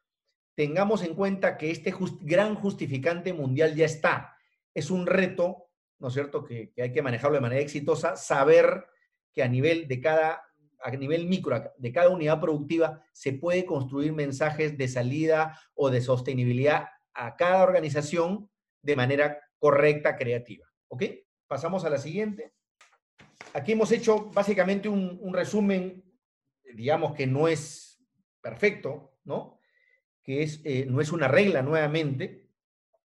tengamos 0.56 1.04
en 1.04 1.14
cuenta 1.14 1.58
que 1.58 1.72
este 1.72 1.94
gran 2.22 2.56
justificante 2.56 3.34
mundial 3.34 3.76
ya 3.76 3.86
está. 3.86 4.36
Es 4.74 4.90
un 4.92 5.06
reto, 5.06 5.70
¿no 6.00 6.08
es 6.08 6.14
cierto?, 6.14 6.44
que 6.44 6.74
hay 6.78 6.92
que 6.92 7.02
manejarlo 7.02 7.36
de 7.36 7.42
manera 7.42 7.62
exitosa, 7.62 8.16
saber 8.16 8.86
que 9.34 9.44
a 9.44 9.48
nivel 9.48 9.88
de 9.88 10.02
cada 10.02 10.44
a 10.80 10.92
nivel 10.92 11.28
micro 11.28 11.74
de 11.78 11.92
cada 11.92 12.10
unidad 12.10 12.40
productiva 12.40 13.02
se 13.12 13.34
puede 13.34 13.66
construir 13.66 14.14
mensajes 14.14 14.78
de 14.78 14.88
salida 14.88 15.60
o 15.74 15.90
de 15.90 16.02
sostenibilidad 16.02 16.90
a 17.14 17.36
cada 17.36 17.64
organización 17.64 18.50
de 18.82 18.96
manera 18.96 19.40
correcta, 19.58 20.16
creativa. 20.16 20.68
¿Ok? 20.88 21.04
Pasamos 21.48 21.84
a 21.84 21.90
la 21.90 21.98
siguiente. 21.98 22.54
Aquí 23.54 23.72
hemos 23.72 23.92
hecho 23.92 24.30
básicamente 24.32 24.88
un, 24.88 25.34
resumen, 25.34 26.04
digamos 26.74 27.14
que 27.14 27.28
no 27.28 27.48
es 27.48 28.00
perfecto, 28.42 29.18
¿no? 29.24 29.60
Que 30.24 30.44
es, 30.44 30.62
eh, 30.64 30.86
no 30.88 31.02
es 31.02 31.12
una 31.12 31.28
regla 31.28 31.62
nuevamente, 31.62 32.48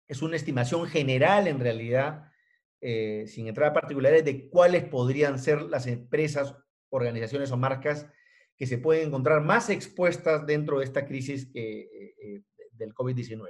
es 0.07 0.21
una 0.21 0.35
estimación 0.35 0.87
general 0.87 1.47
en 1.47 1.59
realidad 1.59 2.31
eh, 2.79 3.25
sin 3.27 3.47
entrar 3.47 3.71
a 3.71 3.73
particulares, 3.73 4.23
de 4.23 4.49
cuáles 4.49 4.83
podrían 4.85 5.39
ser 5.39 5.63
las 5.63 5.87
empresas, 5.87 6.55
organizaciones 6.89 7.51
o 7.51 7.57
marcas 7.57 8.07
que 8.55 8.67
se 8.67 8.77
pueden 8.77 9.07
encontrar 9.07 9.41
más 9.41 9.69
expuestas 9.69 10.45
dentro 10.45 10.79
de 10.79 10.85
esta 10.85 11.05
crisis 11.05 11.49
eh, 11.53 12.43
del 12.71 12.93
COVID-19. 12.93 13.47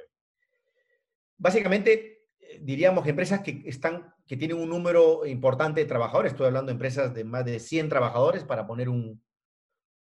Básicamente, 1.37 2.25
diríamos 2.61 3.03
que 3.03 3.11
empresas 3.11 3.41
que, 3.41 3.61
están, 3.65 4.13
que 4.25 4.37
tienen 4.37 4.57
un 4.57 4.69
número 4.69 5.25
importante 5.25 5.81
de 5.81 5.85
trabajadores, 5.85 6.31
estoy 6.31 6.47
hablando 6.47 6.67
de 6.67 6.73
empresas 6.73 7.13
de 7.13 7.23
más 7.23 7.45
de 7.45 7.59
100 7.59 7.89
trabajadores 7.89 8.43
para 8.43 8.65
poner 8.65 8.89
un, 8.89 9.21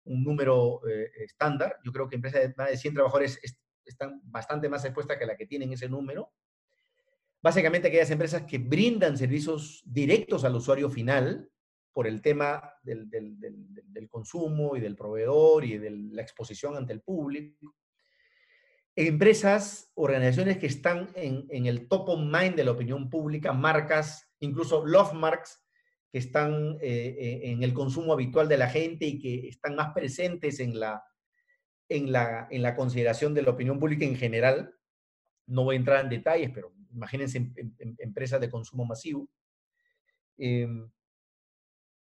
un 0.05 0.23
número 0.23 0.81
estándar. 1.17 1.77
Yo 1.83 1.91
creo 1.91 2.07
que 2.07 2.15
empresas 2.15 2.41
de 2.41 2.53
más 2.57 2.69
de 2.69 2.77
100 2.77 2.93
trabajadores 2.93 3.39
están 3.85 4.21
bastante 4.23 4.69
más 4.69 4.83
expuestas 4.85 5.17
que 5.17 5.25
la 5.25 5.35
que 5.35 5.45
tienen 5.45 5.73
ese 5.73 5.89
número 5.89 6.31
básicamente 7.41 7.87
aquellas 7.87 8.11
empresas 8.11 8.43
que 8.43 8.59
brindan 8.59 9.17
servicios 9.17 9.81
directos 9.85 10.43
al 10.43 10.55
usuario 10.55 10.89
final 10.89 11.49
por 11.91 12.07
el 12.07 12.21
tema 12.21 12.73
del, 12.83 13.09
consumo 14.09 14.75
y 14.75 14.79
del 14.79 14.95
proveedor 14.95 15.65
y 15.65 15.77
de 15.77 15.89
la 15.89 16.21
exposición 16.21 16.77
ante 16.77 16.93
el 16.93 17.01
público. 17.01 17.75
Empresas, 18.95 19.91
organizaciones 19.95 20.57
que 20.57 20.67
están 20.67 21.09
en, 21.15 21.65
el 21.65 21.87
top 21.87 22.09
of 22.09 22.19
mind 22.19 22.55
de 22.55 22.63
la 22.63 22.71
opinión 22.71 23.09
pública, 23.09 23.51
marcas, 23.51 24.29
incluso 24.39 24.85
love 24.85 25.13
marks, 25.13 25.61
que 26.11 26.17
están 26.17 26.77
eh, 26.81 27.15
eh, 27.17 27.39
en 27.51 27.63
el 27.63 27.73
consumo 27.73 28.13
habitual 28.13 28.47
de 28.49 28.57
la 28.57 28.67
gente 28.67 29.05
y 29.05 29.19
que 29.19 29.47
están 29.47 29.75
más 29.75 29.93
presentes 29.93 30.59
en 30.59 30.79
la, 30.79 31.03
en, 31.87 32.11
la, 32.11 32.47
en 32.51 32.61
la 32.61 32.75
consideración 32.75 33.33
de 33.33 33.43
la 33.43 33.51
opinión 33.51 33.79
pública 33.79 34.05
en 34.05 34.17
general. 34.17 34.75
No 35.47 35.63
voy 35.63 35.75
a 35.75 35.79
entrar 35.79 36.03
en 36.03 36.09
detalles, 36.09 36.51
pero 36.53 36.73
imagínense 36.91 37.51
empresas 37.97 38.41
de 38.41 38.49
consumo 38.49 38.85
masivo. 38.85 39.29
Em, 40.37 40.89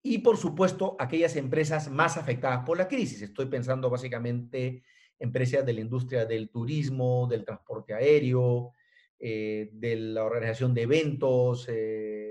y 0.02 0.18
por 0.18 0.36
supuesto, 0.36 0.96
aquellas 0.98 1.36
empresas 1.36 1.90
más 1.90 2.16
afectadas 2.16 2.64
por 2.64 2.78
la 2.78 2.88
crisis. 2.88 3.20
Estoy 3.20 3.46
pensando 3.46 3.90
básicamente 3.90 4.84
empresas 5.18 5.66
de 5.66 5.72
la 5.72 5.80
industria 5.80 6.24
del 6.24 6.48
turismo, 6.50 7.26
del 7.28 7.44
transporte 7.44 7.92
aéreo, 7.92 8.72
eh, 9.18 9.68
de 9.72 9.96
la 9.96 10.24
organización 10.24 10.72
de 10.72 10.82
eventos, 10.82 11.68
eh, 11.68 12.27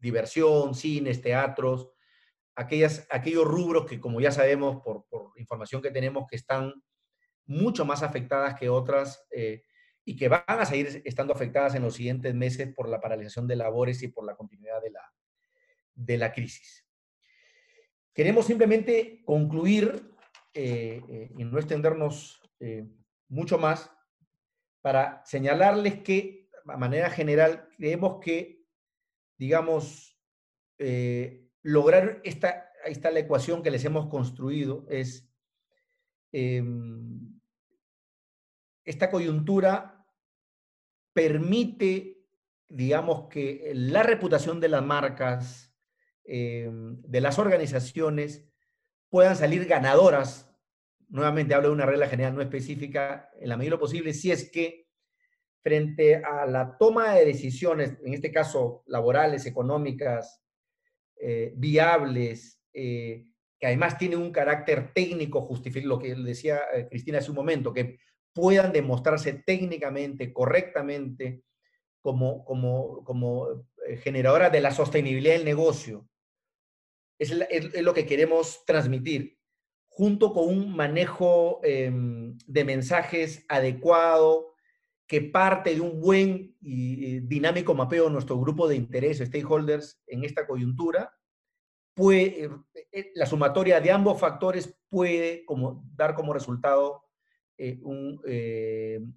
diversión, 0.00 0.74
cines, 0.74 1.20
teatros, 1.20 1.90
aquellas, 2.54 3.06
aquellos 3.10 3.46
rubros 3.46 3.86
que, 3.86 4.00
como 4.00 4.20
ya 4.20 4.32
sabemos 4.32 4.82
por, 4.82 5.06
información 5.36 5.80
que 5.82 5.90
tenemos, 5.90 6.26
que 6.28 6.36
están 6.36 6.72
mucho 7.46 7.84
más 7.84 8.02
afectadas 8.02 8.58
que 8.58 8.68
otras, 8.68 9.26
eh, 9.30 9.62
y 10.04 10.16
que 10.16 10.28
van 10.28 10.42
a 10.46 10.64
seguir 10.64 11.02
estando 11.04 11.32
afectadas 11.32 11.74
en 11.74 11.82
los 11.82 11.94
siguientes 11.94 12.34
meses 12.34 12.72
por 12.74 12.88
la 12.88 13.00
paralización 13.00 13.46
de 13.46 13.56
labores 13.56 14.02
y 14.02 14.08
por 14.08 14.24
la 14.24 14.34
continuidad 14.34 14.80
de 14.82 14.90
la, 14.90 15.12
de 15.94 16.18
la 16.18 16.32
crisis. 16.32 16.86
Queremos 18.12 18.46
simplemente 18.46 19.22
concluir 19.24 20.10
eh, 20.52 21.00
eh, 21.08 21.30
y 21.36 21.44
no 21.44 21.58
extendernos 21.58 22.38
mucho 23.28 23.56
más 23.56 23.90
para 24.82 25.22
señalarles 25.24 26.02
que, 26.02 26.50
a 26.66 26.76
manera 26.76 27.08
general, 27.08 27.68
creemos 27.76 28.20
que, 28.20 28.59
digamos, 29.40 30.20
lograr 31.62 32.20
esta, 32.24 32.70
ahí 32.84 32.92
está 32.92 33.10
la 33.10 33.20
ecuación 33.20 33.62
que 33.62 33.70
les 33.70 33.84
hemos 33.86 34.08
construido, 34.08 34.86
es 34.90 35.32
em, 36.30 37.40
esta 38.84 39.10
coyuntura 39.10 40.06
permite, 41.14 42.22
digamos, 42.68 43.28
que 43.28 43.72
la 43.74 44.02
reputación 44.02 44.60
de 44.60 44.68
las 44.68 44.84
marcas, 44.84 45.74
em, 46.24 47.00
de 47.00 47.20
las 47.22 47.38
organizaciones, 47.38 48.46
puedan 49.08 49.36
salir 49.36 49.64
ganadoras. 49.64 50.54
Nuevamente 51.08 51.54
hablo 51.54 51.68
de 51.68 51.74
una 51.74 51.86
regla 51.86 52.08
general 52.08 52.34
no 52.34 52.42
específica, 52.42 53.30
en 53.40 53.48
la 53.48 53.56
medida 53.56 53.70
de 53.70 53.76
lo 53.76 53.80
posible, 53.80 54.12
si 54.12 54.30
es 54.30 54.50
que 54.50 54.89
frente 55.62 56.16
a 56.16 56.46
la 56.46 56.76
toma 56.78 57.14
de 57.14 57.26
decisiones, 57.26 57.96
en 58.04 58.14
este 58.14 58.32
caso 58.32 58.82
laborales, 58.86 59.46
económicas, 59.46 60.42
eh, 61.16 61.52
viables, 61.54 62.62
eh, 62.72 63.26
que 63.58 63.66
además 63.66 63.98
tienen 63.98 64.20
un 64.20 64.32
carácter 64.32 64.92
técnico, 64.94 65.46
lo 65.82 65.98
que 65.98 66.14
decía 66.14 66.60
eh, 66.74 66.88
Cristina 66.88 67.18
hace 67.18 67.30
un 67.30 67.36
momento, 67.36 67.74
que 67.74 67.98
puedan 68.32 68.72
demostrarse 68.72 69.34
técnicamente, 69.44 70.32
correctamente, 70.32 71.42
como, 72.00 72.42
como, 72.46 73.04
como 73.04 73.66
generadora 74.02 74.48
de 74.48 74.62
la 74.62 74.70
sostenibilidad 74.70 75.34
del 75.34 75.44
negocio. 75.44 76.08
Es, 77.18 77.34
lo 77.82 77.92
que 77.92 78.06
queremos 78.06 78.64
transmitir, 78.64 79.36
junto 79.88 80.32
con 80.32 80.48
un 80.48 80.74
manejo 80.74 81.60
em, 81.62 82.38
de 82.46 82.64
mensajes 82.64 83.44
adecuado, 83.46 84.54
que 85.10 85.22
parte 85.22 85.74
de 85.74 85.80
un 85.80 86.00
buen 86.00 86.54
y 86.60 87.18
dinámico 87.18 87.74
mapeo 87.74 88.04
de 88.04 88.12
nuestro 88.12 88.38
grupo 88.38 88.68
de 88.68 88.76
interés, 88.76 89.18
stakeholders, 89.18 90.00
en 90.06 90.22
esta 90.22 90.46
coyuntura, 90.46 91.12
puede, 91.94 92.44
eh, 92.44 92.50
eh, 92.92 93.10
la 93.16 93.26
sumatoria 93.26 93.80
de 93.80 93.90
ambos 93.90 94.20
factores 94.20 94.72
puede 94.88 95.44
como, 95.46 95.82
dar 95.96 96.14
como 96.14 96.32
resultado 96.32 97.02
eh, 97.58 97.80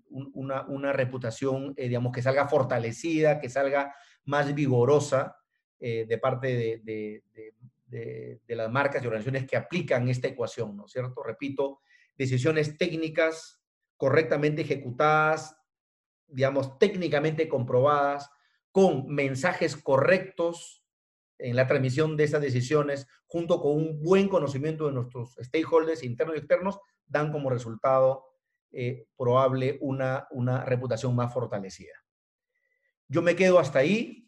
una, 0.10 0.94
reputación, 0.94 1.76
digamos, 1.76 2.11
que 2.11 2.24
salga 2.24 2.48
fortalecida, 2.48 3.40
que 3.40 3.49
salga 3.49 3.94
más 4.26 4.52
vigorosa 4.56 5.38
de 5.80 6.18
parte 6.18 6.82
de, 6.84 7.22
de, 7.86 8.56
las 8.56 8.72
marcas 8.72 9.03
y 9.03 9.06
organizaciones 9.06 9.48
que 9.48 9.57
aplican 9.57 10.10
esta 10.10 10.28
ecuación, 10.28 10.76
¿no 10.76 10.88
es 10.88 10.91
cierto? 10.91 11.22
Repito, 11.22 11.82
decisiones 12.18 12.80
técnicas 12.80 13.61
correctamente 13.95 14.64
ejecutadas, 14.64 15.56
digamos, 16.34 16.77
técnicamente 16.80 17.47
comprobadas, 17.47 18.30
con 18.72 19.07
mensajes 19.07 19.77
correctos 19.77 20.84
en 21.38 21.55
la 21.55 21.68
transmisión 21.68 22.18
de 22.18 22.23
esas 22.23 22.41
decisiones, 22.41 23.07
junto 23.27 23.61
con 23.61 23.73
un 23.73 24.01
buen 24.01 24.27
conocimiento 24.27 24.88
de 24.88 24.93
nuestros 24.93 25.35
stakeholders 25.39 26.03
internos 26.03 26.35
y 26.35 26.39
externos, 26.39 26.80
dan 27.05 27.31
como 27.31 27.49
resultado 27.49 28.26
eh, 28.72 29.07
probable 29.15 29.77
una, 29.81 30.27
una 30.31 30.65
reputación 30.65 31.15
más 31.15 31.34
fortalecida. 31.34 31.93
Yo 33.07 33.22
me 33.22 33.35
quedo 33.35 33.60
hasta 33.60 33.80
ahí, 33.80 34.27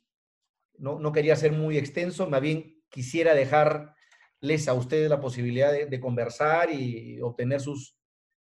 no, 0.77 0.99
no 0.99 1.11
quería 1.11 1.36
ser 1.36 1.52
muy 1.52 1.77
extenso, 1.77 2.30
más 2.30 2.41
bien 2.41 2.84
quisiera 2.90 3.34
dejarles 3.34 4.68
a 4.68 4.73
ustedes 4.73 5.10
la 5.10 5.22
posibilidad 5.22 5.72
de, 5.72 5.99
conversar 5.99 6.72
y 6.72 7.19
obtener 7.22 7.61
sus, 7.61 7.94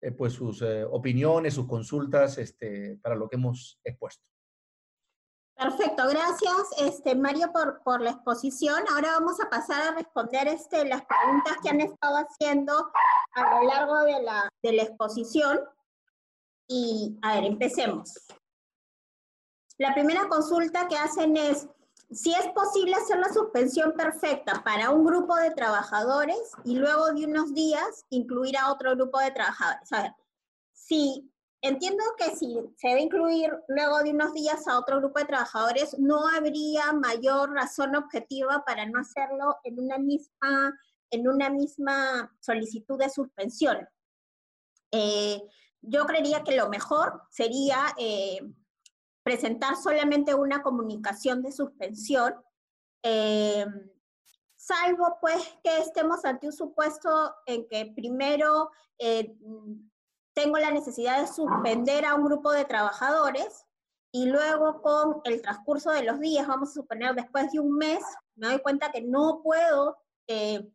eh, 0.07 0.13
pues 0.13 0.35
sus 0.35 0.63
eh, 0.63 0.85
opiniones, 0.85 1.55
sus 1.55 1.67
consultas 1.67 2.39
este, 2.39 2.97
para 3.03 3.17
lo 3.17 3.29
que 3.29 3.35
hemos 3.35 3.81
expuesto. 3.83 4.25
Perfecto, 5.57 6.05
gracias 6.09 6.69
este, 6.79 7.17
Mario 7.17 7.51
por, 7.53 7.83
por 7.83 8.01
la 8.01 8.11
exposición. 8.11 8.85
Ahora 8.95 9.13
vamos 9.19 9.41
a 9.41 9.51
pasar 9.51 9.83
a 9.83 9.95
responder 9.97 10.47
este, 10.47 10.85
las 10.85 11.03
preguntas 11.07 11.57
que 11.61 11.71
han 11.71 11.81
estado 11.81 12.19
haciendo 12.19 12.93
a 13.33 13.55
lo 13.55 13.67
largo 13.67 13.99
de 14.05 14.23
la, 14.23 14.49
de 14.63 14.73
la 14.75 14.83
exposición. 14.85 15.59
Y 16.69 17.19
a 17.23 17.35
ver, 17.35 17.45
empecemos. 17.45 18.13
La 19.79 19.93
primera 19.93 20.29
consulta 20.29 20.87
que 20.87 20.97
hacen 20.97 21.37
es, 21.37 21.67
si 22.11 22.33
es 22.33 22.47
posible 22.55 22.95
hacer 22.95 23.19
la 23.19 23.33
suspensión 23.33 23.93
perfecta 23.93 24.63
para 24.65 24.91
un 24.91 25.05
grupo 25.05 25.35
de 25.37 25.51
trabajadores 25.51 26.53
y 26.65 26.77
luego 26.77 27.13
de 27.13 27.27
unos 27.27 27.53
días 27.53 28.05
incluir 28.11 28.57
a 28.57 28.73
otro 28.73 28.95
grupo 28.95 29.19
de 29.19 29.33
trabajadores. 29.33 29.93
A 29.93 30.03
ver, 30.03 30.13
si 30.73 31.33
entiendo 31.63 32.05
que 32.17 32.37
si 32.37 32.61
se 32.77 32.89
debe 32.89 33.03
incluir 33.03 33.51
luego 33.69 33.99
de 33.99 34.11
unos 34.11 34.33
días 34.35 34.69
a 34.69 34.79
otro 34.79 34.99
grupo 34.99 35.19
de 35.19 35.25
trabajadores, 35.25 35.99
no 35.99 36.29
habría 36.29 36.93
mayor 36.93 37.53
razón 37.53 37.97
objetiva 37.97 38.65
para 38.65 38.87
no 38.87 39.01
hacerlo 39.01 39.57
en 39.65 39.81
una 39.81 39.99
misma, 39.99 40.79
en 41.11 41.29
una 41.29 41.51
misma 41.51 42.33
solicitud 42.41 42.99
de 42.99 43.11
suspensión. 43.11 43.89
Eh, 44.93 45.43
yo 45.83 46.07
creería 46.07 46.45
que 46.45 46.57
lo 46.57 46.69
mejor 46.69 47.23
sería 47.31 47.79
eh, 47.99 48.41
presentar 49.27 49.75
solamente 49.75 50.37
una 50.37 50.63
comunicación 50.63 51.43
de 51.43 51.51
suspensión, 51.51 52.33
eh, 53.03 53.67
salvo 54.55 55.19
pues 55.21 55.43
que 55.65 55.79
estemos 55.79 56.25
ante 56.25 56.47
un 56.47 56.53
supuesto 56.53 57.35
en 57.45 57.67
que 57.67 57.93
primero 57.97 58.71
eh, 59.01 59.37
tengo 60.33 60.59
la 60.59 60.71
necesidad 60.71 61.21
de 61.21 61.27
suspender 61.27 62.05
a 62.05 62.15
un 62.15 62.25
grupo 62.25 62.53
de 62.53 62.67
trabajadores 62.67 63.67
y 64.13 64.27
luego 64.27 64.81
con 64.81 65.23
el 65.25 65.43
transcurso 65.43 65.91
de 65.91 66.05
los 66.05 66.21
días, 66.21 66.47
vamos 66.47 66.71
a 66.71 66.75
suponer 66.75 67.13
después 67.17 67.51
de 67.51 67.59
un 67.59 67.77
mes, 67.77 68.05
me 68.37 68.47
doy 68.47 68.61
cuenta 68.61 68.93
que 68.93 69.03
no 69.03 69.41
puedo 69.43 69.97
eh, 70.29 70.71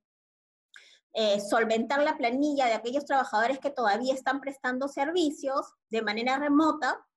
solventar 1.49 2.03
la 2.03 2.17
planilla 2.17 2.65
de 2.65 2.73
aquellos 2.73 3.05
trabajadores 3.05 3.59
que 3.59 3.71
todavía 3.71 4.13
están 4.13 4.41
prestando 4.41 4.89
servicios 4.89 5.73
de 5.89 6.01
manera 6.01 6.37
remota, 6.37 7.07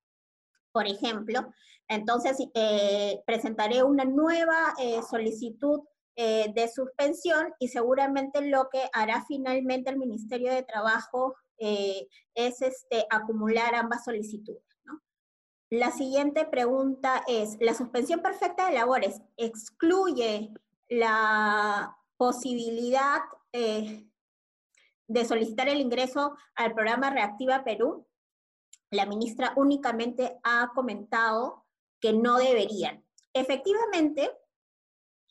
por 0.74 0.88
ejemplo. 0.88 1.54
Entonces, 1.88 2.36
eh, 2.54 3.22
presentaré 3.26 3.84
una 3.84 4.04
nueva 4.04 4.74
eh, 4.78 5.00
solicitud 5.08 5.80
eh, 6.16 6.52
de 6.52 6.68
suspensión 6.68 7.54
y 7.60 7.68
seguramente 7.68 8.42
lo 8.42 8.68
que 8.70 8.82
hará 8.92 9.24
finalmente 9.26 9.90
el 9.90 9.98
Ministerio 9.98 10.52
de 10.52 10.64
Trabajo 10.64 11.36
es 11.56 12.60
este, 12.60 13.06
acumular 13.10 13.74
ambas 13.76 14.04
solicitudes. 14.04 14.62
La 15.70 15.92
siguiente 15.92 16.44
pregunta 16.44 17.22
es, 17.28 17.56
¿la 17.60 17.74
suspensión 17.74 18.20
perfecta 18.20 18.66
de 18.66 18.74
labores 18.74 19.22
excluye 19.36 20.52
la 20.88 21.96
posibilidad 22.16 23.20
de 23.52 25.24
solicitar 25.24 25.68
el 25.68 25.80
ingreso 25.80 26.36
al 26.56 26.74
programa 26.74 27.10
Reactiva 27.10 27.62
Perú? 27.64 28.04
La 28.90 29.06
ministra 29.06 29.52
únicamente 29.56 30.38
ha 30.42 30.70
comentado 30.74 31.66
que 32.00 32.12
no 32.12 32.38
deberían. 32.38 33.04
Efectivamente, 33.32 34.30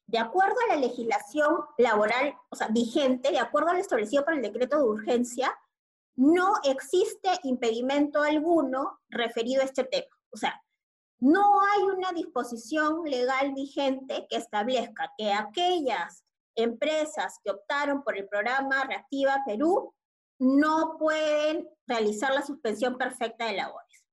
de 0.08 0.20
acuerdo 0.20 0.56
a 0.66 0.76
la 0.76 0.82
legislación 0.82 1.64
laboral, 1.78 2.36
o 2.50 2.56
sea, 2.56 2.68
vigente, 2.68 3.32
de 3.32 3.40
acuerdo 3.40 3.70
a 3.70 3.74
lo 3.74 3.80
establecido 3.80 4.26
por 4.26 4.34
el 4.34 4.42
decreto 4.42 4.78
de 4.78 4.84
urgencia, 4.84 5.58
no 6.16 6.54
existe 6.64 7.30
impedimento 7.44 8.22
alguno 8.22 9.00
referido 9.10 9.62
a 9.62 9.66
este 9.66 9.84
tema. 9.86 10.16
O 10.32 10.38
sea, 10.38 10.62
no 11.20 11.62
hay 11.62 11.84
una 11.84 12.12
disposición 12.12 13.04
legal 13.06 13.54
vigente 13.54 14.28
que 14.30 14.36
establezca 14.36 15.14
que 15.18 15.32
aquellas 15.32 16.24
empresas 16.56 17.40
que 17.44 17.52
optaron 17.52 18.04
por 18.04 18.18
el 18.18 18.28
programa 18.28 18.84
Reactiva 18.84 19.42
Perú 19.46 19.94
no 20.44 20.98
pueden 21.00 21.70
realizar 21.88 22.34
la 22.34 22.42
suspensión 22.42 22.98
perfecta 22.98 23.46
de 23.46 23.54
labores. 23.54 24.06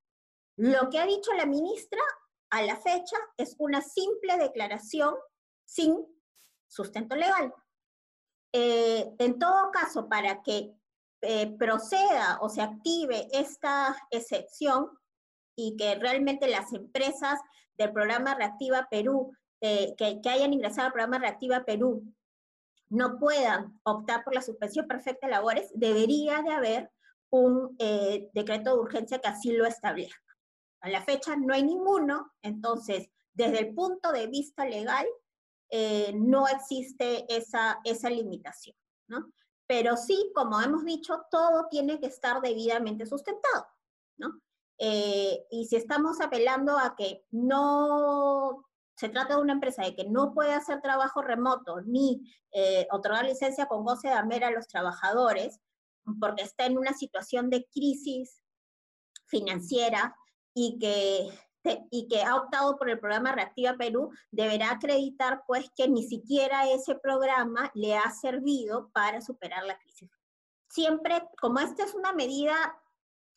Lo 0.57 0.89
que 0.91 0.99
ha 0.99 1.07
dicho 1.07 1.33
la 1.35 1.47
ministra 1.47 2.01
a 2.51 2.63
la 2.63 2.77
fecha 2.77 3.17
es 3.37 3.57
una 3.59 3.81
simple 3.81 4.37
declaración 4.39 5.15
sin 5.65 5.97
sustento 6.69 7.17
legal. 7.17 7.53
Eh, 8.53 9.13
en 9.19 9.39
todo 9.39 9.71
caso, 9.73 10.09
para 10.09 10.43
que 10.43 10.73
eh, 11.23 11.57
proceda 11.59 12.39
o 12.41 12.49
se 12.49 12.63
active 12.63 13.29
esta 13.33 13.97
excepción 14.11 14.91
y 15.57 15.77
que 15.77 15.97
realmente 15.97 16.49
las 16.49 16.73
empresas 16.73 17.41
del 17.77 17.93
programa 17.93 18.35
Reactiva 18.35 18.87
Perú, 18.91 19.33
eh, 19.61 19.95
que, 19.97 20.21
que 20.21 20.31
hayan 20.31 20.53
ingresado 20.53 20.87
al 20.87 20.93
programa 20.93 21.19
Reactiva 21.19 21.65
Perú, 21.65 22.05
no 22.91 23.19
puedan 23.19 23.81
optar 23.85 24.25
por 24.25 24.35
la 24.35 24.43
suspensión 24.43 24.87
perfecta 24.87 25.27
de 25.27 25.33
labores, 25.33 25.71
debería 25.75 26.43
de 26.43 26.51
haber 26.51 26.93
un 27.31 27.77
eh, 27.79 28.29
decreto 28.35 28.75
de 28.75 28.81
urgencia 28.81 29.21
que 29.21 29.29
así 29.29 29.53
lo 29.53 29.65
establezca. 29.65 30.21
A 30.81 30.89
la 30.91 31.03
fecha 31.03 31.37
no 31.37 31.55
hay 31.55 31.63
ninguno, 31.63 32.33
entonces, 32.43 33.09
desde 33.33 33.61
el 33.61 33.75
punto 33.75 34.13
de 34.13 34.27
vista 34.27 34.65
legal, 34.65 35.07
eh, 35.71 36.13
no 36.15 36.49
existe 36.49 37.25
esa, 37.35 37.79
esa 37.85 38.11
limitación, 38.11 38.77
¿no? 39.09 39.33
Pero 39.69 39.97
sí, 39.97 40.33
como 40.35 40.61
hemos 40.61 40.85
dicho, 40.85 41.23
todo 41.31 41.69
tiene 41.71 42.01
que 42.01 42.07
estar 42.07 42.41
debidamente 42.41 43.07
sustentado, 43.07 43.69
¿no? 44.17 44.41
Eh, 44.79 45.47
y 45.51 45.67
si 45.67 45.77
estamos 45.77 46.21
apelando 46.21 46.77
a 46.77 46.97
que 46.97 47.25
no 47.31 48.67
se 49.01 49.09
trata 49.09 49.37
de 49.37 49.41
una 49.41 49.55
empresa 49.55 49.83
de 49.83 49.97
que 49.97 50.05
no 50.05 50.35
puede 50.35 50.53
hacer 50.53 50.83
trabajo 50.83 51.23
remoto 51.23 51.81
ni 51.87 52.21
eh, 52.53 52.87
otorgar 52.91 53.25
licencia 53.25 53.65
con 53.65 53.83
goce 53.83 54.09
de 54.09 54.15
amera 54.15 54.49
a 54.49 54.51
los 54.51 54.69
trabajadores, 54.69 55.59
porque 56.21 56.43
está 56.43 56.67
en 56.67 56.77
una 56.77 56.93
situación 56.93 57.49
de 57.49 57.67
crisis 57.73 58.43
financiera 59.25 60.15
y 60.53 60.79
que, 60.79 61.31
y 61.91 62.09
que 62.09 62.23
ha 62.23 62.37
optado 62.37 62.77
por 62.77 62.91
el 62.91 63.01
programa 63.01 63.33
Reactiva 63.33 63.75
Perú, 63.79 64.11
deberá 64.31 64.73
acreditar 64.73 65.45
pues 65.47 65.71
que 65.75 65.89
ni 65.89 66.03
siquiera 66.03 66.69
ese 66.71 66.95
programa 66.97 67.71
le 67.73 67.97
ha 67.97 68.11
servido 68.11 68.91
para 68.93 69.23
superar 69.23 69.65
la 69.65 69.79
crisis. 69.79 70.11
Siempre, 70.69 71.27
como 71.41 71.59
esta 71.61 71.85
es 71.85 71.95
una 71.95 72.13
medida 72.13 72.79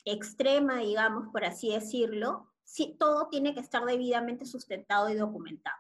extrema, 0.04 0.80
digamos, 0.80 1.30
por 1.32 1.46
así 1.46 1.72
decirlo, 1.72 2.53
todo 2.98 3.28
tiene 3.30 3.54
que 3.54 3.60
estar 3.60 3.86
debidamente 3.86 4.46
sustentado 4.46 5.10
y 5.10 5.16
documentado. 5.16 5.78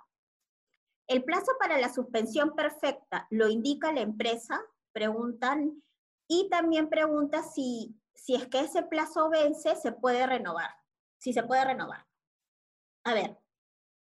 El 1.07 1.23
plazo 1.23 1.51
para 1.59 1.77
la 1.77 1.91
suspensión 1.91 2.55
perfecta 2.55 3.27
lo 3.29 3.49
indica 3.49 3.91
la 3.91 4.01
empresa, 4.01 4.61
preguntan, 4.93 5.83
y 6.27 6.49
también 6.49 6.89
pregunta 6.89 7.43
si, 7.43 7.95
si 8.13 8.35
es 8.35 8.47
que 8.47 8.61
ese 8.61 8.83
plazo 8.83 9.29
vence, 9.29 9.75
se 9.75 9.91
puede 9.91 10.25
renovar, 10.25 10.69
si 11.17 11.33
se 11.33 11.43
puede 11.43 11.65
renovar. 11.65 12.05
A 13.03 13.13
ver, 13.13 13.37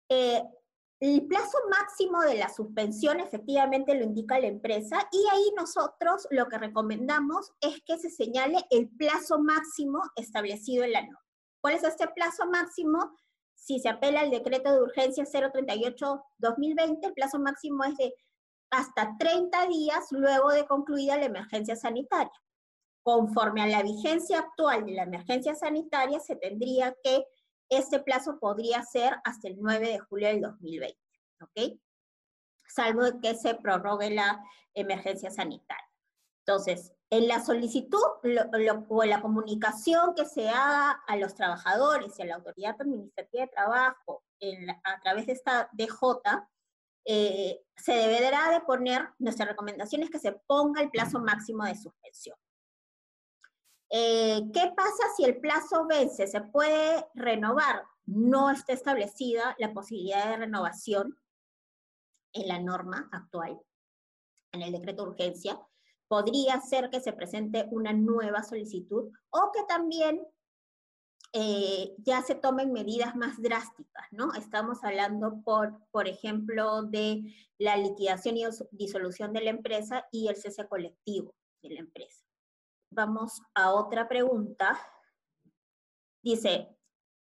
eh, 0.10 0.44
el 0.99 1.28
plazo 1.28 1.60
máximo 1.70 2.22
de 2.22 2.36
la 2.36 2.49
suspensión 2.49 3.20
efectivamente 3.20 3.94
lo 3.94 4.04
indica 4.04 4.40
la 4.40 4.48
empresa 4.48 5.08
y 5.12 5.24
ahí 5.32 5.54
nosotros 5.56 6.28
lo 6.32 6.48
que 6.48 6.58
recomendamos 6.58 7.54
es 7.62 7.84
que 7.84 7.99
se 7.99 8.10
señale 8.10 8.66
el 8.72 8.90
plazo 8.90 9.38
máximo 9.38 10.02
establecido 10.16 10.84
en 10.84 10.94
la 10.94 11.02
norma. 11.04 11.27
¿Cuál 11.62 11.76
es 11.76 11.84
este 11.84 12.08
plazo 12.08 12.46
máximo? 12.48 13.16
Si 13.56 13.80
se 13.80 13.90
apela 13.90 14.22
al 14.22 14.32
decreto 14.32 14.72
de 14.72 14.82
urgencia 14.82 15.26
038-2020, 15.26 17.08
el 17.08 17.14
plazo 17.14 17.40
máximo 17.40 17.84
es 17.84 17.98
de 17.98 18.14
hasta 18.70 19.16
30 19.18 19.68
días 19.68 20.08
luego 20.12 20.52
de 20.52 20.66
concluida 20.66 21.18
la 21.18 21.26
emergencia 21.26 21.76
sanitaria. 21.76 22.32
Conforme 23.04 23.62
a 23.62 23.68
la 23.68 23.84
vigencia 23.84 24.40
actual 24.40 24.86
de 24.86 24.94
la 24.94 25.04
emergencia 25.04 25.56
sanitaria, 25.56 26.20
se 26.20 26.36
tendría 26.36 26.96
que, 27.04 27.26
este 27.70 28.00
plazo 28.00 28.40
podría 28.40 28.82
ser 28.84 29.18
hasta 29.26 29.50
el 29.50 29.58
9 29.60 29.90
de 29.90 30.00
julio 30.00 30.30
del 30.30 30.42
2020, 30.42 30.98
¿ok? 31.42 31.80
Salvo 32.66 33.02
que 33.22 33.36
se 33.36 33.56
prorrogue 33.56 34.10
la 34.10 34.42
emergencia 34.74 35.32
sanitaria. 35.32 35.90
Entonces, 36.46 36.94
en 37.10 37.28
la 37.28 37.44
solicitud 37.44 38.02
o 38.90 39.04
la 39.06 39.22
comunicación 39.22 40.14
que 40.14 40.26
se 40.26 40.50
haga 40.50 40.92
a 41.08 41.16
los 41.16 41.36
trabajadores 41.36 42.18
y 42.18 42.22
a 42.22 42.26
la 42.26 42.36
autoridad 42.36 42.76
administrativa 42.80 43.46
de 43.46 43.52
trabajo 43.52 44.24
a 44.84 45.00
través 45.02 45.26
de 45.26 45.34
esta 45.34 45.70
DJ, 45.74 45.98
eh, 47.06 47.64
se 47.76 47.94
deberá 47.94 48.52
de 48.52 48.62
poner, 48.62 49.10
nuestra 49.18 49.46
recomendación 49.46 50.04
es 50.04 50.10
que 50.10 50.20
se 50.20 50.34
ponga 50.34 50.82
el 50.82 50.92
plazo 50.92 51.20
máximo 51.20 51.64
de 51.64 51.76
suspensión. 51.76 52.38
Eh, 53.90 54.42
¿Qué 54.54 54.74
pasa 54.76 55.04
si 55.16 55.24
el 55.24 55.40
plazo 55.40 55.86
vence? 55.88 56.28
¿Se 56.28 56.42
puede 56.42 57.08
renovar? 57.16 57.84
No 58.06 58.52
está 58.52 58.74
establecida 58.74 59.56
la 59.60 59.74
posibilidad 59.74 60.30
de 60.30 60.38
renovación 60.38 61.18
en 62.34 62.48
la 62.50 62.60
norma 62.60 63.10
actual, 63.14 63.60
en 64.52 64.62
el 64.62 64.74
decreto 64.74 65.04
de 65.04 65.10
urgencia. 65.12 65.60
Podría 66.08 66.62
ser 66.62 66.90
que 66.90 67.00
se 67.00 67.14
presente 67.14 67.68
una 67.72 67.94
nueva 67.94 68.44
solicitud 68.44 69.12
o 69.30 69.52
que 69.52 69.64
también 69.68 70.26
eh, 71.34 71.94
ya 71.98 72.22
se 72.22 72.36
tomen 72.36 72.72
medidas 72.72 73.16
más 73.16 73.42
drásticas, 73.42 74.08
¿no? 74.12 74.34
Estamos 74.34 74.84
hablando, 74.84 75.42
por, 75.44 75.78
por 75.92 76.08
ejemplo, 76.08 76.84
de 76.84 77.24
la 77.58 77.76
liquidación 77.76 78.38
y 78.38 78.46
disolución 78.72 79.34
de 79.34 79.42
la 79.42 79.50
empresa 79.50 80.06
y 80.12 80.30
el 80.30 80.38
cese 80.38 80.68
colectivo 80.68 81.36
de 81.62 81.72
la 81.72 81.80
empresa. 81.82 82.26
Vamos 82.90 83.42
a 83.54 83.74
otra 83.74 84.08
pregunta. 84.08 84.80
Dice, 86.24 86.70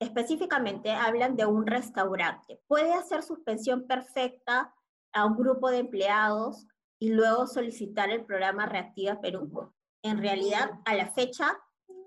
específicamente 0.00 0.90
hablan 0.90 1.36
de 1.36 1.46
un 1.46 1.66
restaurante. 1.66 2.60
¿Puede 2.66 2.92
hacer 2.92 3.22
suspensión 3.22 3.86
perfecta 3.86 4.74
a 5.12 5.26
un 5.26 5.36
grupo 5.36 5.70
de 5.70 5.78
empleados 5.78 6.66
y 7.02 7.08
luego 7.08 7.48
solicitar 7.48 8.10
el 8.10 8.24
programa 8.24 8.66
Reactiva 8.66 9.20
Perú? 9.20 9.72
En 10.04 10.18
realidad, 10.18 10.70
a 10.84 10.94
la 10.94 11.10
fecha, 11.10 11.58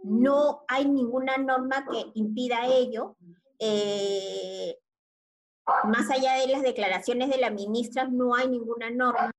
no 0.04 0.64
hay 0.70 0.88
ninguna 0.88 1.36
norma 1.36 1.86
que 1.92 2.12
impida 2.14 2.66
ello. 2.68 3.18
Eh, 3.60 4.78
más 5.84 6.10
allá 6.10 6.36
de 6.36 6.48
las 6.48 6.62
declaraciones 6.62 7.30
de 7.30 7.40
la 7.40 7.50
ministra, 7.50 8.08
no 8.08 8.36
hay 8.36 8.48
ninguna 8.48 8.90
norma 8.90 9.32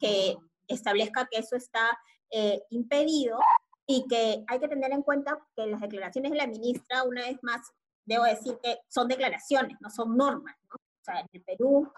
que, 0.00 0.36
establezca 0.66 1.28
que 1.30 1.38
eso 1.38 1.54
está 1.54 1.96
eh, 2.32 2.62
impedido 2.70 3.38
y 3.86 4.08
que 4.08 4.42
hay 4.48 4.58
que 4.58 4.66
tener 4.66 4.90
en 4.90 5.02
cuenta 5.02 5.38
que 5.54 5.68
las 5.68 5.82
declaraciones 5.82 6.32
de 6.32 6.38
la 6.38 6.48
ministra, 6.48 7.04
una 7.04 7.22
vez 7.22 7.38
más, 7.42 7.60
debo 8.04 8.24
decir 8.24 8.58
que 8.60 8.80
son 8.88 9.06
declaraciones, 9.06 9.76
no 9.80 9.88
son 9.88 10.16
normas. 10.16 10.56
O 10.72 11.04
sea, 11.04 11.20
en 11.20 11.28
el 11.32 11.44
Perú, 11.44 11.88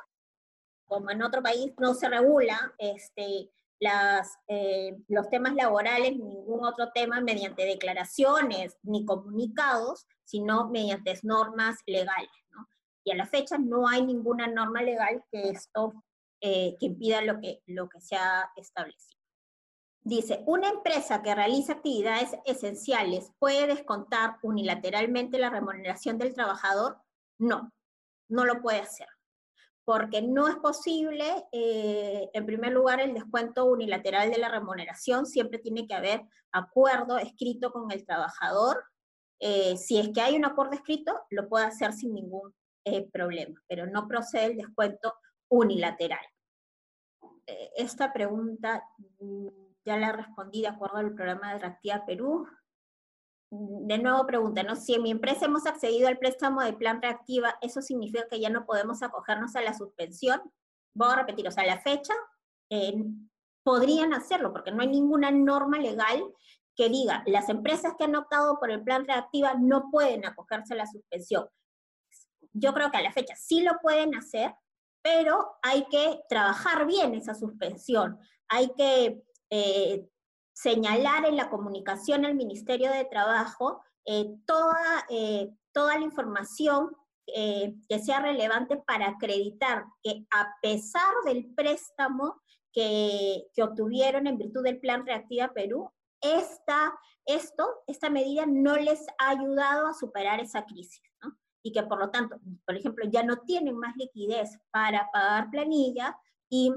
como 0.88 1.10
en 1.10 1.22
otro 1.22 1.42
país, 1.42 1.72
no 1.78 1.94
se 1.94 2.08
regula 2.08 2.74
este, 2.78 3.50
las, 3.78 4.38
eh, 4.48 4.96
los 5.08 5.28
temas 5.28 5.54
laborales, 5.54 6.16
ningún 6.16 6.64
otro 6.64 6.90
tema 6.92 7.20
mediante 7.20 7.64
declaraciones 7.64 8.76
ni 8.82 9.04
comunicados, 9.04 10.06
sino 10.24 10.68
mediante 10.68 11.18
normas 11.22 11.78
legales. 11.86 12.30
Y 13.04 13.12
a 13.12 13.16
la 13.16 13.26
fecha 13.26 13.56
no 13.58 13.88
hay 13.88 14.04
ninguna 14.04 14.48
norma 14.48 14.82
legal 14.82 15.22
que 15.30 15.50
esto 15.50 15.94
eh, 16.40 16.76
que 16.78 16.86
impida 16.86 17.22
lo 17.22 17.40
que, 17.40 17.62
lo 17.66 17.88
que 17.88 18.00
se 18.00 18.16
ha 18.16 18.50
establecido. 18.56 19.18
Dice, 20.00 20.42
una 20.46 20.68
empresa 20.68 21.22
que 21.22 21.34
realiza 21.34 21.74
actividades 21.74 22.36
esenciales 22.44 23.32
puede 23.38 23.66
descontar 23.66 24.38
unilateralmente 24.42 25.38
la 25.38 25.50
remuneración 25.50 26.18
del 26.18 26.34
trabajador. 26.34 26.98
No, 27.38 27.72
no 28.28 28.44
lo 28.44 28.60
puede 28.60 28.80
hacer 28.80 29.08
porque 29.88 30.20
no 30.20 30.48
es 30.48 30.56
posible, 30.56 31.46
eh, 31.50 32.28
en 32.34 32.44
primer 32.44 32.72
lugar, 32.72 33.00
el 33.00 33.14
descuento 33.14 33.64
unilateral 33.64 34.30
de 34.30 34.36
la 34.36 34.50
remuneración, 34.50 35.24
siempre 35.24 35.60
tiene 35.60 35.86
que 35.86 35.94
haber 35.94 36.26
acuerdo 36.52 37.16
escrito 37.16 37.72
con 37.72 37.90
el 37.90 38.04
trabajador. 38.04 38.84
Eh, 39.40 39.78
si 39.78 39.98
es 39.98 40.10
que 40.10 40.20
hay 40.20 40.36
un 40.36 40.44
acuerdo 40.44 40.74
escrito, 40.74 41.18
lo 41.30 41.48
puede 41.48 41.64
hacer 41.64 41.94
sin 41.94 42.12
ningún 42.12 42.54
eh, 42.84 43.08
problema, 43.10 43.58
pero 43.66 43.86
no 43.86 44.06
procede 44.06 44.44
el 44.44 44.56
descuento 44.58 45.14
unilateral. 45.48 46.26
esta 47.74 48.12
pregunta 48.12 48.84
mm, 49.20 49.48
ya 49.86 49.96
la 49.96 50.12
respondí 50.12 50.60
de 50.60 50.68
acuerdo 50.68 50.98
al 50.98 51.14
programa 51.14 51.54
de 51.54 51.60
Reactiva 51.60 52.04
Perú 52.04 52.46
de 53.50 53.98
nuevo 53.98 54.26
pregunta, 54.26 54.62
¿no? 54.62 54.76
Si 54.76 54.94
en 54.94 55.02
mi 55.02 55.10
empresa 55.10 55.46
hemos 55.46 55.66
accedido 55.66 56.08
al 56.08 56.18
préstamo 56.18 56.62
de 56.62 56.74
plan 56.74 57.00
reactiva, 57.00 57.56
¿eso 57.62 57.80
significa 57.80 58.26
que 58.28 58.40
ya 58.40 58.50
no 58.50 58.66
podemos 58.66 59.02
acogernos 59.02 59.56
a 59.56 59.62
la 59.62 59.74
suspensión? 59.74 60.40
Voy 60.94 61.08
a 61.10 61.16
repetir, 61.16 61.48
o 61.48 61.50
sea, 61.50 61.64
la 61.64 61.80
fecha, 61.80 62.12
eh, 62.70 62.94
podrían 63.62 64.12
hacerlo, 64.12 64.52
porque 64.52 64.70
no 64.70 64.82
hay 64.82 64.88
ninguna 64.88 65.30
norma 65.30 65.78
legal 65.78 66.22
que 66.76 66.88
diga, 66.88 67.22
las 67.26 67.48
empresas 67.48 67.94
que 67.98 68.04
han 68.04 68.16
optado 68.16 68.58
por 68.60 68.70
el 68.70 68.82
plan 68.82 69.06
reactiva 69.06 69.54
no 69.54 69.90
pueden 69.90 70.24
acogerse 70.24 70.74
a 70.74 70.76
la 70.76 70.86
suspensión. 70.86 71.48
Yo 72.52 72.72
creo 72.72 72.90
que 72.90 72.98
a 72.98 73.02
la 73.02 73.12
fecha 73.12 73.34
sí 73.34 73.62
lo 73.62 73.78
pueden 73.82 74.14
hacer, 74.14 74.54
pero 75.02 75.56
hay 75.62 75.86
que 75.86 76.20
trabajar 76.28 76.86
bien 76.86 77.14
esa 77.14 77.34
suspensión, 77.34 78.18
hay 78.48 78.72
que 78.76 79.22
eh, 79.50 80.08
señalar 80.60 81.24
en 81.24 81.36
la 81.36 81.50
comunicación 81.50 82.24
al 82.24 82.34
Ministerio 82.34 82.90
de 82.90 83.04
Trabajo 83.04 83.80
eh, 84.04 84.26
toda, 84.44 85.06
eh, 85.08 85.50
toda 85.72 85.96
la 85.96 86.04
información 86.04 86.96
eh, 87.28 87.76
que 87.88 88.00
sea 88.00 88.20
relevante 88.20 88.76
para 88.76 89.10
acreditar 89.10 89.84
que 90.02 90.26
a 90.34 90.56
pesar 90.60 91.12
del 91.24 91.54
préstamo 91.54 92.42
que, 92.72 93.46
que 93.54 93.62
obtuvieron 93.62 94.26
en 94.26 94.36
virtud 94.36 94.64
del 94.64 94.80
Plan 94.80 95.06
Reactiva 95.06 95.52
Perú, 95.52 95.92
esta, 96.20 96.92
esto, 97.24 97.64
esta 97.86 98.10
medida 98.10 98.44
no 98.44 98.74
les 98.76 99.06
ha 99.18 99.28
ayudado 99.28 99.86
a 99.86 99.94
superar 99.94 100.40
esa 100.40 100.64
crisis, 100.64 101.02
¿no? 101.22 101.36
Y 101.62 101.70
que 101.70 101.84
por 101.84 102.00
lo 102.00 102.10
tanto, 102.10 102.40
por 102.66 102.76
ejemplo, 102.76 103.04
ya 103.08 103.22
no 103.22 103.42
tienen 103.42 103.76
más 103.76 103.94
liquidez 103.96 104.58
para 104.72 105.08
pagar 105.12 105.50
planilla 105.50 106.18
y 106.50 106.72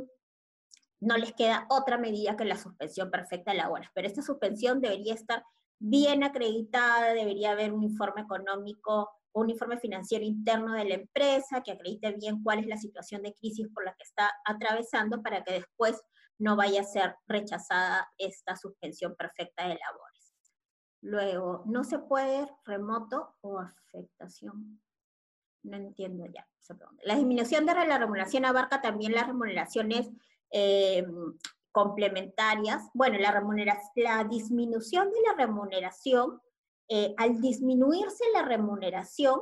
no 1.02 1.18
les 1.18 1.34
queda 1.34 1.66
otra 1.70 1.98
medida 1.98 2.38
que 2.38 2.46
la 2.46 2.58
suspensión 2.58 3.10
perfecta 3.10 3.52
de 3.52 3.58
labores. 3.58 3.90
Pero 3.94 4.08
esta 4.08 4.22
suspensión 4.22 4.80
debería 4.80 5.16
estar 5.16 5.44
bien 5.80 6.24
acreditada, 6.24 7.14
debería 7.14 7.52
haber 7.52 7.74
un 7.74 7.84
informe 7.84 8.22
económico, 8.22 9.10
un 9.34 9.50
informe 9.50 9.80
financiero 9.80 10.24
interno 10.24 10.74
de 10.74 10.86
la 10.86 10.96
empresa 10.96 11.62
que 11.64 11.72
acredite 11.72 12.12
bien 12.14 12.44
cuál 12.44 12.60
es 12.60 12.68
la 12.68 12.78
situación 12.78 13.24
de 13.24 13.34
crisis 13.34 13.68
por 13.74 13.84
la 13.84 13.94
que 13.94 14.04
está 14.04 14.32
atravesando 14.46 15.24
para 15.24 15.44
que 15.44 15.54
después 15.54 16.00
no 16.38 16.56
vaya 16.56 16.82
a 16.82 16.86
ser 16.86 17.16
rechazada 17.28 18.08
esta 18.18 18.56
suspensión 18.56 19.16
perfecta 19.16 19.64
de 19.64 19.80
labores. 19.80 20.34
Luego, 21.02 21.64
¿no 21.66 21.84
se 21.84 21.98
puede 21.98 22.48
remoto 22.64 23.36
o 23.42 23.60
afectación? 23.60 24.80
No 25.64 25.78
entiendo 25.78 26.26
ya 26.26 26.48
La 27.04 27.16
disminución 27.16 27.66
de 27.66 27.74
la 27.74 27.98
remuneración 27.98 28.46
abarca 28.46 28.82
también 28.82 29.14
las 29.14 29.28
remuneraciones 29.28 30.12
eh, 30.52 31.06
complementarias. 31.72 32.90
Bueno, 32.94 33.18
la, 33.20 33.42
la 33.96 34.24
disminución 34.26 35.12
de 35.12 35.22
la 35.28 35.46
remuneración, 35.46 36.42
eh, 36.90 37.14
al 37.18 37.40
disminuirse 37.42 38.24
la 38.34 38.44
remuneración, 38.44 39.42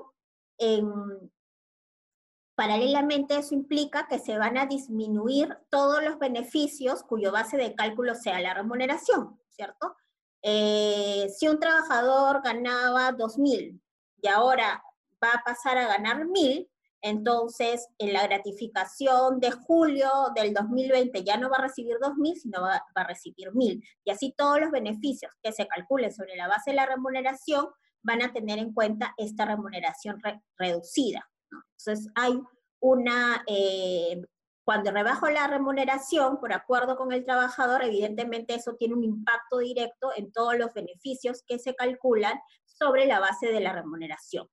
paralelamente 2.55 3.37
eso 3.37 3.55
implica 3.55 4.05
que 4.09 4.19
se 4.19 4.37
van 4.37 4.57
a 4.57 4.65
disminuir 4.65 5.57
todos 5.69 6.03
los 6.03 6.19
beneficios 6.19 7.03
cuyo 7.03 7.31
base 7.31 7.55
de 7.55 7.73
cálculo 7.73 8.15
sea 8.15 8.41
la 8.41 8.53
remuneración, 8.53 9.39
¿cierto? 9.47 9.95
Eh, 10.41 11.29
si 11.37 11.47
un 11.47 11.59
trabajador 11.59 12.41
ganaba 12.41 13.11
2.000 13.11 13.79
y 14.21 14.27
ahora 14.27 14.83
va 15.23 15.29
a 15.33 15.43
pasar 15.43 15.77
a 15.77 15.87
ganar 15.87 16.25
1.000, 16.25 16.69
entonces, 17.01 17.87
en 17.97 18.13
la 18.13 18.27
gratificación 18.27 19.39
de 19.39 19.51
julio 19.51 20.09
del 20.35 20.53
2020 20.53 21.23
ya 21.23 21.37
no 21.37 21.49
va 21.49 21.57
a 21.57 21.61
recibir 21.63 21.95
2.000, 21.97 22.35
sino 22.35 22.61
va, 22.61 22.83
a 22.93 23.03
recibir 23.05 23.51
1.000. 23.51 23.81
Y 24.03 24.11
así 24.11 24.33
todos 24.37 24.59
los 24.59 24.71
beneficios 24.71 25.31
que 25.41 25.53
se 25.53 25.67
calculen 25.67 26.13
sobre 26.13 26.35
la 26.35 26.47
base 26.47 26.71
de 26.71 26.75
la 26.75 26.85
remuneración 26.85 27.67
van 28.01 28.21
a 28.21 28.33
tener 28.33 28.59
en 28.59 28.73
cuenta 28.73 29.13
esta 29.17 29.45
remuneración 29.45 30.21
reducida. 30.57 31.29
Entonces, 31.51 32.11
hay 32.15 32.41
una, 32.81 33.43
eh, 33.47 34.21
cuando 34.65 34.91
rebajo 34.91 35.29
la 35.29 35.47
remuneración 35.47 36.39
por 36.39 36.53
acuerdo 36.53 36.97
con 36.97 37.13
el 37.13 37.23
trabajador, 37.23 37.83
evidentemente 37.83 38.55
eso 38.55 38.75
tiene 38.75 38.95
un 38.95 39.03
impacto 39.03 39.59
directo 39.59 40.11
en 40.15 40.31
todos 40.33 40.57
los 40.57 40.73
beneficios 40.73 41.43
que 41.47 41.59
se 41.59 41.75
calculan 41.75 42.39
sobre 42.65 43.05
la 43.05 43.19
base 43.19 43.47
de 43.47 43.61
la 43.61 43.73
remuneración. 43.73 44.47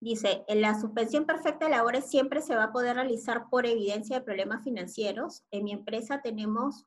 Dice, 0.00 0.44
la 0.48 0.78
suspensión 0.78 1.24
perfecta 1.24 1.64
de 1.64 1.72
labores 1.72 2.08
siempre 2.08 2.40
se 2.40 2.54
va 2.54 2.64
a 2.64 2.72
poder 2.72 2.96
realizar 2.96 3.48
por 3.50 3.66
evidencia 3.66 4.18
de 4.18 4.24
problemas 4.24 4.62
financieros. 4.62 5.42
En 5.50 5.64
mi 5.64 5.72
empresa 5.72 6.20
tenemos 6.22 6.86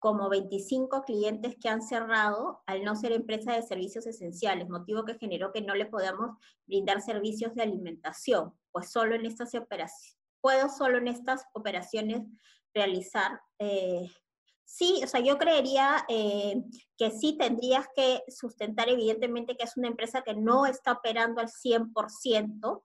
como 0.00 0.28
25 0.28 1.02
clientes 1.02 1.56
que 1.60 1.68
han 1.68 1.82
cerrado 1.82 2.62
al 2.66 2.84
no 2.84 2.96
ser 2.96 3.12
empresa 3.12 3.52
de 3.52 3.62
servicios 3.62 4.06
esenciales, 4.06 4.68
motivo 4.68 5.04
que 5.04 5.18
generó 5.18 5.52
que 5.52 5.60
no 5.60 5.74
le 5.74 5.86
podamos 5.86 6.36
brindar 6.66 7.00
servicios 7.00 7.54
de 7.54 7.62
alimentación, 7.62 8.52
pues 8.72 8.90
solo 8.90 9.14
en 9.14 9.26
estas 9.26 9.54
operaciones, 9.54 10.18
puedo 10.40 10.68
solo 10.68 10.98
en 10.98 11.08
estas 11.08 11.44
operaciones 11.52 12.22
realizar. 12.74 13.40
Eh, 13.58 14.08
sí, 14.68 15.00
o 15.02 15.06
sea, 15.08 15.20
yo 15.20 15.38
creería 15.38 16.04
eh, 16.08 16.62
que 16.98 17.10
sí 17.10 17.36
tendrías 17.38 17.86
que 17.96 18.22
sustentar 18.28 18.88
evidentemente 18.88 19.56
que 19.56 19.64
es 19.64 19.76
una 19.76 19.88
empresa 19.88 20.22
que 20.22 20.34
no 20.34 20.66
está 20.66 20.92
operando 20.92 21.40
al 21.40 21.48
100%, 21.48 22.82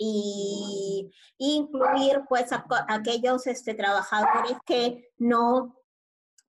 y, 0.00 1.10
incluir 1.38 2.20
pues 2.28 2.52
a, 2.52 2.64
aquellos 2.88 3.48
este, 3.48 3.74
trabajadores 3.74 4.56
que 4.64 5.10
no 5.18 5.74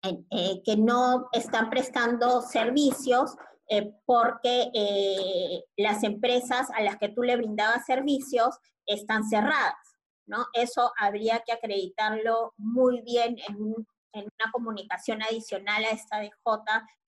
eh, 0.04 0.62
que 0.64 0.78
no 0.78 1.30
están 1.32 1.72
prestando 1.72 2.42
servicios 2.44 3.36
eh, 3.68 3.92
porque 4.06 5.64
las 5.78 6.04
empresas 6.04 6.70
a 6.76 6.84
las 6.84 6.98
que 6.98 7.10
tú 7.10 7.24
le 7.24 7.38
brindabas 7.38 7.88
servicios 7.88 8.60
están 8.86 9.28
cerradas, 9.28 9.74
¿no? 10.28 10.46
Eso 10.54 10.92
habría 11.00 11.40
que 11.40 11.54
acreditarlo 11.54 12.54
muy 12.58 13.02
bien 13.02 13.38
en, 13.48 13.88
en 14.14 14.24
una 14.24 14.52
comunicación 14.52 15.22
adicional 15.22 15.86
a 15.86 15.92
esta 15.92 16.20
DJ 16.20 16.34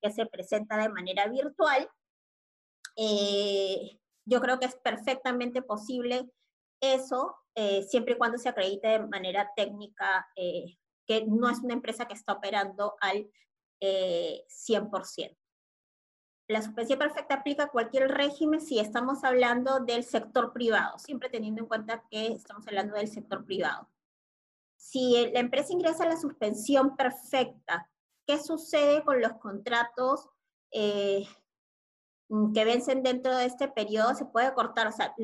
que 0.00 0.10
se 0.10 0.26
presenta 0.26 0.76
de 0.76 0.88
manera 0.88 1.26
virtual. 1.28 1.88
yo 4.24 4.40
creo 4.40 4.58
que 4.58 4.66
es 4.66 4.76
perfectamente 4.76 5.62
posible 5.62 6.30
eso, 6.80 7.36
siempre 7.88 8.14
y 8.14 8.18
cuando 8.18 8.38
se 8.38 8.48
acredite 8.48 8.88
de 8.88 9.06
manera 9.06 9.50
técnica 9.56 10.26
que 11.06 11.24
no 11.26 11.48
es 11.48 11.58
una 11.58 11.74
empresa 11.74 12.06
que 12.06 12.14
está 12.14 12.32
operando 12.32 12.96
al 13.00 13.30
100%. 13.80 15.24
Eh, 15.24 15.36
la 16.48 16.62
suspensión 16.62 16.98
perfecta 16.98 17.36
aplica 17.36 17.64
a 17.64 17.68
cualquier 17.68 18.08
régimen 18.08 18.60
si 18.60 18.78
estamos 18.78 19.24
hablando 19.24 19.80
del 19.80 20.04
sector 20.04 20.52
privado, 20.52 20.98
siempre 20.98 21.30
teniendo 21.30 21.62
en 21.62 21.68
cuenta 21.68 22.04
que 22.10 22.26
estamos 22.28 22.66
hablando 22.66 22.94
del 22.94 23.08
sector 23.08 23.44
privado. 23.44 23.88
Si 24.82 25.30
la 25.32 25.38
empresa 25.38 25.72
ingresa 25.72 26.02
a 26.02 26.08
la 26.08 26.16
suspensión 26.16 26.96
perfecta, 26.96 27.88
¿qué 28.26 28.40
sucede 28.40 29.04
con 29.04 29.20
los 29.20 29.34
contratos 29.34 30.28
eh, 30.72 31.24
que 32.52 32.64
vencen 32.64 33.04
dentro 33.04 33.36
de 33.36 33.44
este 33.44 33.68
periodo? 33.68 34.12
Se 34.16 34.24
puede 34.24 34.52
cortar, 34.54 34.88
o 34.88 34.92
sea, 34.92 35.14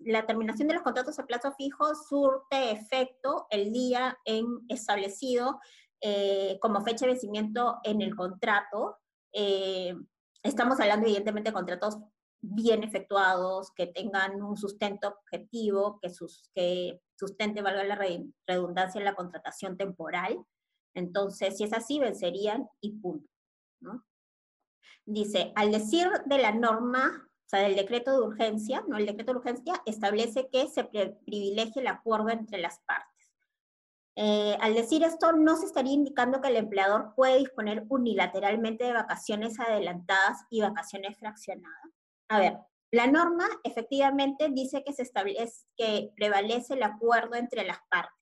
la 0.00 0.26
terminación 0.26 0.66
de 0.66 0.74
los 0.74 0.82
contratos 0.82 1.20
a 1.20 1.26
plazo 1.26 1.52
fijo 1.52 1.94
surte 1.94 2.72
efecto 2.72 3.46
el 3.50 3.72
día 3.72 4.18
en 4.24 4.44
establecido 4.68 5.60
eh, 6.00 6.58
como 6.60 6.80
fecha 6.80 7.06
de 7.06 7.12
vencimiento 7.12 7.78
en 7.84 8.02
el 8.02 8.16
contrato. 8.16 8.98
Eh, 9.32 9.94
estamos 10.42 10.80
hablando 10.80 11.06
evidentemente 11.06 11.50
de 11.50 11.54
contratos 11.54 11.96
bien 12.40 12.82
efectuados, 12.82 13.70
que 13.70 13.86
tengan 13.86 14.42
un 14.42 14.56
sustento 14.56 15.16
objetivo, 15.20 16.00
que, 16.00 16.10
sus, 16.10 16.50
que 16.52 17.00
sustente, 17.18 17.62
valga 17.62 17.84
la 17.84 17.98
redundancia, 18.46 18.98
en 18.98 19.04
la 19.04 19.14
contratación 19.14 19.76
temporal. 19.76 20.38
Entonces, 20.94 21.56
si 21.56 21.64
es 21.64 21.72
así, 21.72 21.98
vencerían 21.98 22.68
y 22.80 22.92
punto. 22.92 23.28
Dice, 25.04 25.52
al 25.56 25.72
decir 25.72 26.08
de 26.26 26.38
la 26.38 26.52
norma 26.52 27.28
o 27.48 27.50
sea, 27.50 27.60
del 27.60 27.76
decreto 27.76 28.12
de 28.12 28.26
urgencia, 28.26 28.84
¿no? 28.88 28.98
El 28.98 29.06
decreto 29.06 29.32
de 29.32 29.38
urgencia 29.38 29.82
establece 29.86 30.50
que 30.52 30.68
se 30.68 30.84
privilegie 30.84 31.80
el 31.80 31.86
acuerdo 31.86 32.28
entre 32.28 32.58
las 32.58 32.80
partes. 32.80 33.32
Eh, 34.16 34.58
al 34.60 34.74
decir 34.74 35.02
esto, 35.02 35.32
no 35.32 35.56
se 35.56 35.64
estaría 35.64 35.94
indicando 35.94 36.42
que 36.42 36.48
el 36.48 36.56
empleador 36.56 37.14
puede 37.14 37.38
disponer 37.38 37.86
unilateralmente 37.88 38.84
de 38.84 38.92
vacaciones 38.92 39.58
adelantadas 39.58 40.44
y 40.50 40.60
vacaciones 40.60 41.16
fraccionadas. 41.18 41.90
A 42.28 42.38
ver, 42.38 42.58
la 42.90 43.06
norma 43.06 43.46
efectivamente 43.64 44.48
dice 44.50 44.82
que 45.76 46.10
prevalece 46.16 46.74
el 46.74 46.82
acuerdo 46.82 47.34
entre 47.34 47.64
las 47.64 47.78
partes, 47.90 48.14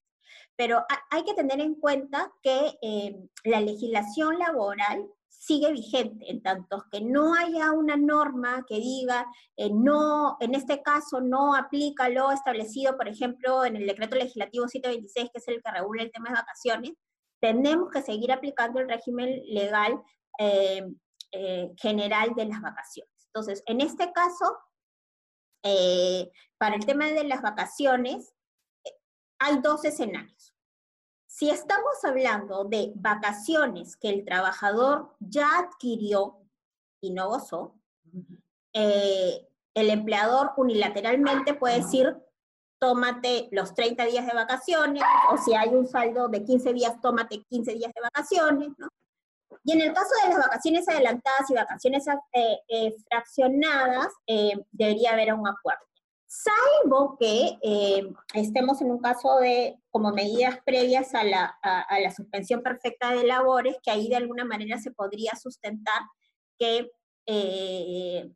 pero 0.57 0.83
hay 1.09 1.23
que 1.23 1.33
tener 1.33 1.61
en 1.61 1.75
cuenta 1.75 2.31
que 2.41 2.77
eh, 2.81 3.15
la 3.45 3.61
legislación 3.61 4.39
laboral 4.39 5.07
sigue 5.29 5.71
vigente, 5.71 6.29
en 6.29 6.41
tanto 6.41 6.83
que 6.91 6.99
no 6.99 7.33
haya 7.35 7.71
una 7.71 7.95
norma 7.95 8.65
que 8.67 8.75
diga, 8.75 9.25
eh, 9.55 9.69
no, 9.71 10.35
en 10.41 10.55
este 10.55 10.81
caso 10.81 11.21
no 11.21 11.55
aplica 11.55 12.09
lo 12.09 12.31
establecido, 12.31 12.97
por 12.97 13.07
ejemplo, 13.07 13.63
en 13.63 13.77
el 13.77 13.87
decreto 13.87 14.15
legislativo 14.15 14.67
726, 14.67 15.29
que 15.31 15.37
es 15.37 15.47
el 15.47 15.61
que 15.63 15.71
regula 15.71 16.03
el 16.03 16.11
tema 16.11 16.29
de 16.29 16.35
vacaciones, 16.35 16.91
tenemos 17.39 17.89
que 17.91 18.01
seguir 18.01 18.31
aplicando 18.31 18.79
el 18.79 18.89
régimen 18.89 19.41
legal 19.45 20.01
eh, 20.39 20.83
general 21.77 22.33
de 22.35 22.45
las 22.45 22.61
vacaciones. 22.61 23.16
Entonces, 23.27 23.63
en 23.65 23.81
este 23.81 24.11
caso, 24.13 24.57
para 26.57 26.75
el 26.75 26.85
tema 26.85 27.07
de 27.07 27.23
las 27.23 27.41
vacaciones, 27.41 28.33
hay 29.39 29.59
dos 29.59 29.85
escenarios. 29.85 30.53
Si 31.27 31.49
estamos 31.49 32.03
hablando 32.03 32.63
de 32.63 32.93
vacaciones 32.95 33.95
que 33.95 34.09
el 34.09 34.25
trabajador 34.25 35.15
ya 35.19 35.59
adquirió 35.59 36.39
y 36.99 37.11
no 37.11 37.29
gozó, 37.29 37.75
eh, 38.73 39.47
el 39.75 39.89
empleador 39.91 40.53
unilateralmente 40.57 41.53
puede 41.53 41.81
decir, 41.81 42.15
tómate 42.79 43.49
los 43.51 43.75
30 43.75 44.05
días 44.05 44.25
de 44.25 44.33
vacaciones, 44.33 45.03
o 45.31 45.37
si 45.37 45.53
hay 45.53 45.69
un 45.69 45.87
saldo 45.87 46.27
de 46.27 46.43
15 46.43 46.73
días, 46.73 46.99
tómate 47.01 47.43
15 47.43 47.73
días 47.73 47.91
de 47.93 48.01
vacaciones, 48.01 48.69
Y 49.63 49.73
en 49.73 49.81
el 49.81 49.93
caso 49.93 50.09
de 50.23 50.29
las 50.29 50.39
vacaciones 50.39 50.87
adelantadas 50.87 51.49
y 51.49 51.53
vacaciones 51.53 52.05
eh, 52.33 52.57
eh, 52.67 52.95
fraccionadas, 53.09 54.13
debería 54.71 55.11
haber 55.11 55.33
un 55.33 55.47
acuerdo. 55.47 55.87
Salvo 56.29 57.15
que 57.17 57.57
eh, 57.63 58.13
estemos 58.33 58.81
en 58.81 58.91
un 58.91 58.99
caso 58.99 59.37
de 59.39 59.79
como 59.89 60.11
medidas 60.11 60.59
previas 60.65 61.15
a 61.15 61.23
la, 61.23 61.45
a, 61.61 61.99
la, 62.01 62.11
suspensión 62.11 62.61
perfecta 62.61 63.11
de 63.15 63.25
labores, 63.25 63.77
que 63.81 63.91
ahí 63.91 64.09
de 64.09 64.17
alguna 64.17 64.43
manera 64.43 64.77
se 64.77 64.91
podría 64.91 65.31
sustentar 65.41 66.01
que, 66.59 66.91
eh, 67.27 68.29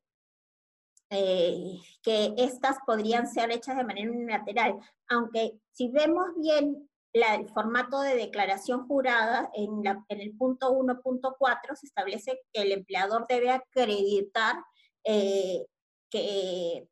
eh, 1.10 1.80
que 2.02 2.34
estas 2.38 2.78
podrían 2.86 3.28
ser 3.28 3.52
hechas 3.52 3.76
de 3.76 3.84
manera 3.84 4.10
unilateral, 4.10 4.80
aunque 5.10 5.60
si 5.74 5.90
vemos 5.90 6.30
bien 6.38 6.90
la, 7.14 7.36
el 7.36 7.50
formato 7.50 8.02
de 8.02 8.16
declaración 8.16 8.88
jurada, 8.88 9.50
en, 9.54 9.84
la, 9.84 10.04
en 10.10 10.22
el 10.22 10.36
punto 10.38 10.72
1.4 10.72 11.76
se 11.76 11.86
establece 11.86 12.42
que 12.54 12.62
el 12.62 12.72
empleador 12.72 13.26
debe 13.28 13.52
acreditar 13.52 14.56
que 15.04 16.88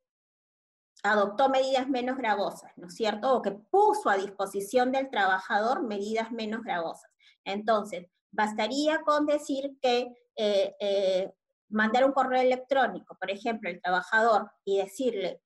adoptó 1.03 1.49
medidas 1.49 1.87
menos 1.87 2.17
gravosas, 2.17 2.71
¿no 2.77 2.87
es 2.87 2.95
cierto? 2.95 3.33
O 3.33 3.41
que 3.41 3.51
puso 3.51 4.09
a 4.09 4.17
disposición 4.17 4.91
del 4.91 5.09
trabajador 5.09 5.83
medidas 5.83 6.31
menos 6.31 6.63
gravosas. 6.63 7.09
Entonces, 7.45 8.07
bastaría 8.31 9.01
con 9.01 9.25
decir 9.25 9.77
que 9.81 10.11
eh, 10.35 10.75
eh, 10.79 11.31
mandar 11.69 12.05
un 12.05 12.11
correo 12.11 12.41
electrónico, 12.41 13.15
por 13.19 13.31
ejemplo, 13.31 13.69
al 13.69 13.81
trabajador 13.81 14.51
y 14.65 14.77
decirle, 14.77 15.41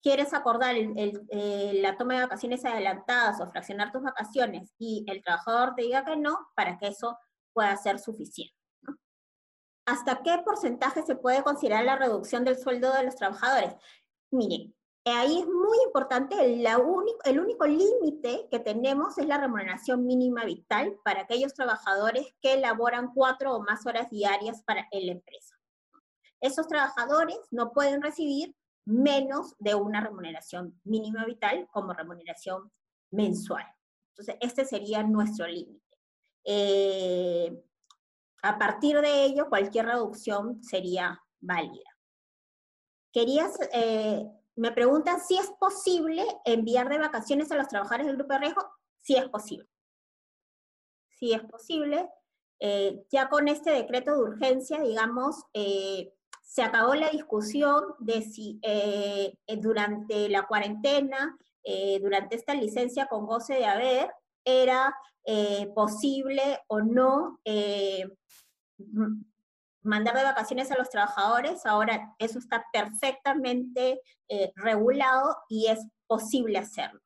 eh, 0.00 0.02
quieres 0.02 0.32
acordar 0.34 0.74
la 0.74 1.96
toma 1.96 2.14
de 2.14 2.22
vacaciones 2.22 2.64
adelantadas 2.64 3.40
o 3.40 3.50
fraccionar 3.50 3.92
tus 3.92 4.02
vacaciones 4.02 4.72
y 4.78 5.04
el 5.08 5.22
trabajador 5.22 5.74
te 5.74 5.82
diga 5.82 6.04
que 6.04 6.16
no, 6.16 6.38
para 6.54 6.78
que 6.78 6.88
eso 6.88 7.18
pueda 7.52 7.76
ser 7.76 7.98
suficiente. 7.98 8.60
¿hasta 9.90 10.22
qué 10.22 10.38
porcentaje 10.44 11.02
se 11.02 11.16
puede 11.16 11.42
considerar 11.42 11.84
la 11.84 11.96
reducción 11.96 12.44
del 12.44 12.58
sueldo 12.58 12.92
de 12.92 13.04
los 13.04 13.16
trabajadores? 13.16 13.74
Miren, 14.30 14.74
ahí 15.04 15.40
es 15.40 15.46
muy 15.46 15.78
importante, 15.84 16.36
el 16.44 17.40
único 17.40 17.66
límite 17.66 18.46
que 18.50 18.60
tenemos 18.60 19.18
es 19.18 19.26
la 19.26 19.38
remuneración 19.38 20.06
mínima 20.06 20.44
vital 20.44 20.96
para 21.04 21.22
aquellos 21.22 21.54
trabajadores 21.54 22.34
que 22.40 22.54
elaboran 22.54 23.12
cuatro 23.12 23.56
o 23.56 23.62
más 23.62 23.84
horas 23.84 24.08
diarias 24.10 24.62
para 24.62 24.86
la 24.92 25.12
empresa. 25.12 25.56
Esos 26.40 26.68
trabajadores 26.68 27.38
no 27.50 27.72
pueden 27.72 28.00
recibir 28.00 28.54
menos 28.90 29.54
de 29.58 29.74
una 29.74 30.00
remuneración 30.00 30.78
mínima 30.84 31.24
vital 31.24 31.68
como 31.72 31.92
remuneración 31.92 32.70
mensual. 33.10 33.64
Entonces, 34.10 34.36
este 34.40 34.64
sería 34.64 35.02
nuestro 35.02 35.46
límite. 35.46 35.98
Eh, 36.44 37.62
a 38.42 38.58
partir 38.58 39.00
de 39.00 39.24
ello, 39.24 39.48
cualquier 39.48 39.86
reducción 39.86 40.62
sería 40.62 41.22
válida. 41.40 41.96
Querías, 43.12 43.58
eh, 43.72 44.26
me 44.56 44.72
preguntan 44.72 45.20
si 45.20 45.36
es 45.36 45.50
posible 45.58 46.24
enviar 46.44 46.88
de 46.88 46.98
vacaciones 46.98 47.50
a 47.52 47.56
los 47.56 47.68
trabajadores 47.68 48.06
del 48.06 48.16
grupo 48.16 48.34
de 48.34 48.40
riesgo. 48.40 48.62
Sí 48.98 49.16
es 49.16 49.28
posible. 49.28 49.68
Sí 51.08 51.32
es 51.32 51.42
posible. 51.42 52.08
Eh, 52.58 53.04
ya 53.10 53.28
con 53.28 53.48
este 53.48 53.70
decreto 53.70 54.12
de 54.12 54.20
urgencia, 54.20 54.80
digamos, 54.80 55.44
se 56.50 56.62
acabó 56.62 56.94
la 56.94 57.10
discusión 57.10 57.94
de 58.00 58.22
si 58.22 58.60
durante 59.58 60.28
la 60.28 60.48
cuarentena, 60.48 61.38
durante 62.00 62.34
esta 62.34 62.54
licencia 62.54 63.06
con 63.06 63.24
goce 63.24 63.54
de 63.54 63.66
haber, 63.66 64.10
era 64.44 64.92
posible 65.76 66.58
o 66.66 66.80
no 66.80 67.38
mandar 69.82 70.16
de 70.16 70.24
vacaciones 70.24 70.70
a 70.72 70.76
los 70.76 70.90
trabajadores, 70.90 71.64
ahora 71.66 72.14
eso 72.18 72.38
está 72.40 72.64
perfectamente 72.72 74.00
eh, 74.28 74.52
regulado 74.56 75.36
y 75.48 75.68
es 75.68 75.86
posible 76.06 76.58
hacerlo. 76.58 77.00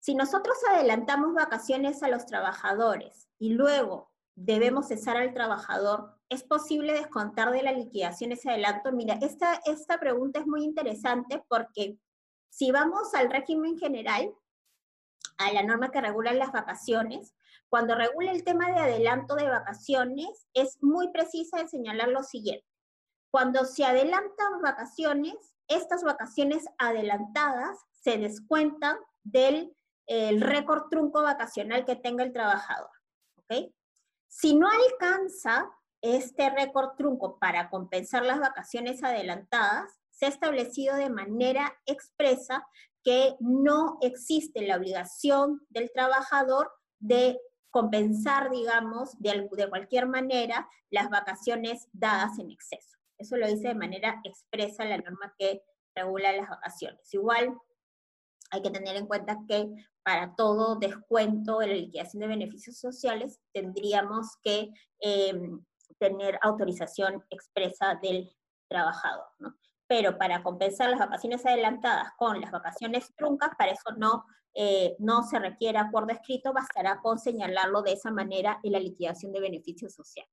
Si 0.00 0.14
nosotros 0.14 0.56
adelantamos 0.70 1.34
vacaciones 1.34 2.02
a 2.02 2.08
los 2.08 2.26
trabajadores 2.26 3.28
y 3.38 3.50
luego 3.50 4.10
debemos 4.34 4.88
cesar 4.88 5.16
al 5.16 5.32
trabajador, 5.32 6.17
¿es 6.28 6.42
posible 6.44 6.92
descontar 6.92 7.50
de 7.50 7.62
la 7.62 7.72
liquidación 7.72 8.32
ese 8.32 8.50
adelanto? 8.50 8.92
Mira, 8.92 9.18
esta, 9.20 9.60
esta 9.64 9.98
pregunta 9.98 10.40
es 10.40 10.46
muy 10.46 10.64
interesante 10.64 11.42
porque 11.48 11.98
si 12.50 12.70
vamos 12.70 13.14
al 13.14 13.30
régimen 13.30 13.78
general, 13.78 14.34
a 15.38 15.52
la 15.52 15.62
norma 15.62 15.90
que 15.90 16.00
regula 16.00 16.32
las 16.32 16.52
vacaciones, 16.52 17.34
cuando 17.68 17.94
regula 17.94 18.32
el 18.32 18.44
tema 18.44 18.70
de 18.70 18.80
adelanto 18.80 19.34
de 19.36 19.48
vacaciones, 19.48 20.46
es 20.54 20.82
muy 20.82 21.10
precisa 21.12 21.60
en 21.60 21.68
señalar 21.68 22.08
lo 22.08 22.22
siguiente. 22.22 22.66
Cuando 23.30 23.64
se 23.64 23.84
adelantan 23.84 24.62
vacaciones, 24.62 25.54
estas 25.68 26.02
vacaciones 26.02 26.64
adelantadas 26.78 27.78
se 27.90 28.16
descuentan 28.16 28.96
del 29.22 29.74
récord 30.06 30.88
trunco 30.88 31.22
vacacional 31.22 31.84
que 31.84 31.96
tenga 31.96 32.24
el 32.24 32.32
trabajador. 32.32 32.90
Si 34.26 34.54
no 34.54 34.68
alcanza 34.68 35.70
este 36.02 36.50
récord 36.50 36.96
trunco 36.96 37.38
para 37.38 37.70
compensar 37.70 38.24
las 38.24 38.40
vacaciones 38.40 39.02
adelantadas, 39.02 39.98
se 40.10 40.26
ha 40.26 40.28
establecido 40.28 40.96
de 40.96 41.10
manera 41.10 41.76
expresa 41.86 42.66
que 43.04 43.36
no 43.40 43.98
existe 44.00 44.66
la 44.66 44.76
obligación 44.76 45.60
del 45.68 45.90
trabajador 45.92 46.72
de 46.98 47.40
compensar, 47.70 48.50
digamos, 48.50 49.18
de, 49.18 49.48
de 49.52 49.68
cualquier 49.68 50.06
manera 50.06 50.68
las 50.90 51.10
vacaciones 51.10 51.88
dadas 51.92 52.38
en 52.38 52.50
exceso. 52.50 52.98
Eso 53.18 53.36
lo 53.36 53.46
dice 53.46 53.68
de 53.68 53.74
manera 53.74 54.20
expresa 54.24 54.84
la 54.84 54.98
norma 54.98 55.34
que 55.38 55.62
regula 55.94 56.32
las 56.32 56.48
vacaciones. 56.48 57.12
Igual 57.12 57.56
hay 58.50 58.62
que 58.62 58.70
tener 58.70 58.96
en 58.96 59.06
cuenta 59.06 59.38
que 59.46 59.68
para 60.02 60.34
todo 60.34 60.76
descuento 60.76 61.58
de 61.58 61.66
la 61.66 61.74
liquidación 61.74 62.20
de 62.20 62.28
beneficios 62.28 62.78
sociales 62.78 63.40
tendríamos 63.52 64.36
que 64.42 64.70
em, 65.00 65.60
tener 65.98 66.38
autorización 66.42 67.24
expresa 67.30 67.98
del 68.02 68.30
trabajador. 68.68 69.26
Pero 69.86 70.18
para 70.18 70.42
compensar 70.42 70.90
las 70.90 70.98
vacaciones 70.98 71.44
adelantadas 71.46 72.12
con 72.18 72.40
las 72.40 72.50
vacaciones 72.50 73.14
truncas, 73.16 73.50
para 73.56 73.72
eso 73.72 73.92
no 73.96 74.24
eh, 74.60 74.96
no 74.98 75.22
se 75.22 75.38
requiere 75.38 75.78
acuerdo 75.78 76.08
escrito, 76.10 76.52
bastará 76.52 77.00
con 77.00 77.18
señalarlo 77.18 77.82
de 77.82 77.92
esa 77.92 78.10
manera 78.10 78.58
en 78.64 78.72
la 78.72 78.80
liquidación 78.80 79.32
de 79.32 79.40
beneficios 79.40 79.94
sociales. 79.94 80.32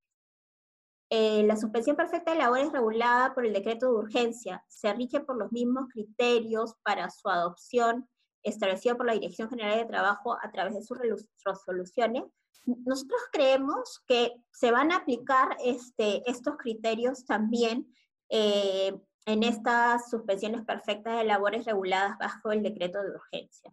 Eh, 1.12 1.44
la 1.44 1.56
suspensión 1.56 1.96
perfecta 1.96 2.32
de 2.32 2.40
labores 2.40 2.72
regulada 2.72 3.36
por 3.36 3.46
el 3.46 3.54
decreto 3.54 3.86
de 3.86 4.00
urgencia 4.00 4.66
se 4.68 4.92
rige 4.94 5.20
por 5.20 5.38
los 5.38 5.52
mismos 5.52 5.86
criterios 5.94 6.74
para 6.82 7.12
su 7.12 7.30
adopción 7.30 8.10
establecido 8.46 8.96
por 8.96 9.08
la 9.08 9.14
Dirección 9.14 9.50
General 9.50 9.78
de 9.78 9.86
Trabajo 9.86 10.38
a 10.42 10.52
través 10.52 10.76
de 10.76 10.84
sus 10.84 10.98
resoluciones. 11.44 12.24
Nosotros 12.66 13.20
creemos 13.32 14.02
que 14.08 14.32
se 14.52 14.72
van 14.72 14.92
a 14.92 14.98
aplicar 14.98 15.58
este, 15.64 16.24
estos 16.30 16.56
criterios 16.58 17.26
también 17.26 17.92
eh, 18.30 18.96
en 19.26 19.44
estas 19.44 20.10
suspensiones 20.10 20.64
perfectas 20.64 21.18
de 21.18 21.26
labores 21.26 21.66
reguladas 21.66 22.18
bajo 22.18 22.52
el 22.52 22.64
decreto 22.64 23.02
de 23.02 23.12
urgencia. 23.12 23.72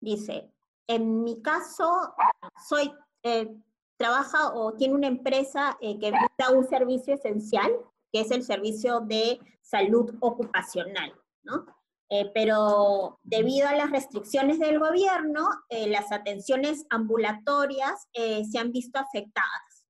Dice, 0.00 0.52
en 0.86 1.22
mi 1.22 1.40
caso, 1.42 2.14
soy, 2.68 2.92
eh, 3.22 3.48
trabaja 3.96 4.52
o 4.52 4.74
tiene 4.74 4.94
una 4.94 5.06
empresa 5.06 5.78
eh, 5.80 5.98
que 5.98 6.10
brinda 6.10 6.56
un 6.56 6.66
servicio 6.68 7.14
esencial, 7.14 7.70
que 8.12 8.20
es 8.20 8.30
el 8.30 8.42
servicio 8.42 9.00
de 9.00 9.40
salud 9.62 10.14
ocupacional, 10.20 11.14
¿no? 11.44 11.66
Eh, 12.14 12.30
pero 12.34 13.20
debido 13.22 13.66
a 13.68 13.74
las 13.74 13.90
restricciones 13.90 14.58
del 14.58 14.78
gobierno, 14.78 15.48
las 15.70 16.12
atenciones 16.12 16.84
ambulatorias 16.90 18.06
se 18.12 18.58
han 18.58 18.70
visto 18.70 18.98
afectadas. 18.98 19.86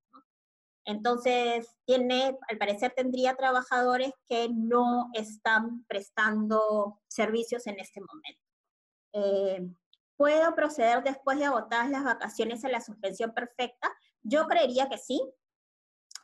Entonces, 0.84 1.68
tiene, 1.84 2.38
al 2.48 2.58
parecer 2.58 2.92
tendría 2.94 3.34
trabajadores 3.34 4.12
que 4.28 4.48
no 4.54 5.10
están 5.14 5.84
prestando 5.88 7.00
servicios 7.08 7.66
en 7.66 7.80
este 7.80 8.00
momento. 8.00 9.76
¿Puedo 10.16 10.54
proceder 10.54 11.02
después 11.02 11.40
de 11.40 11.46
agotadas 11.46 11.90
las 11.90 12.04
vacaciones 12.04 12.64
a 12.64 12.68
la 12.68 12.80
suspensión 12.80 13.34
perfecta? 13.34 13.92
Yo 14.22 14.46
creería 14.46 14.88
que 14.88 14.96
sí, 14.96 15.20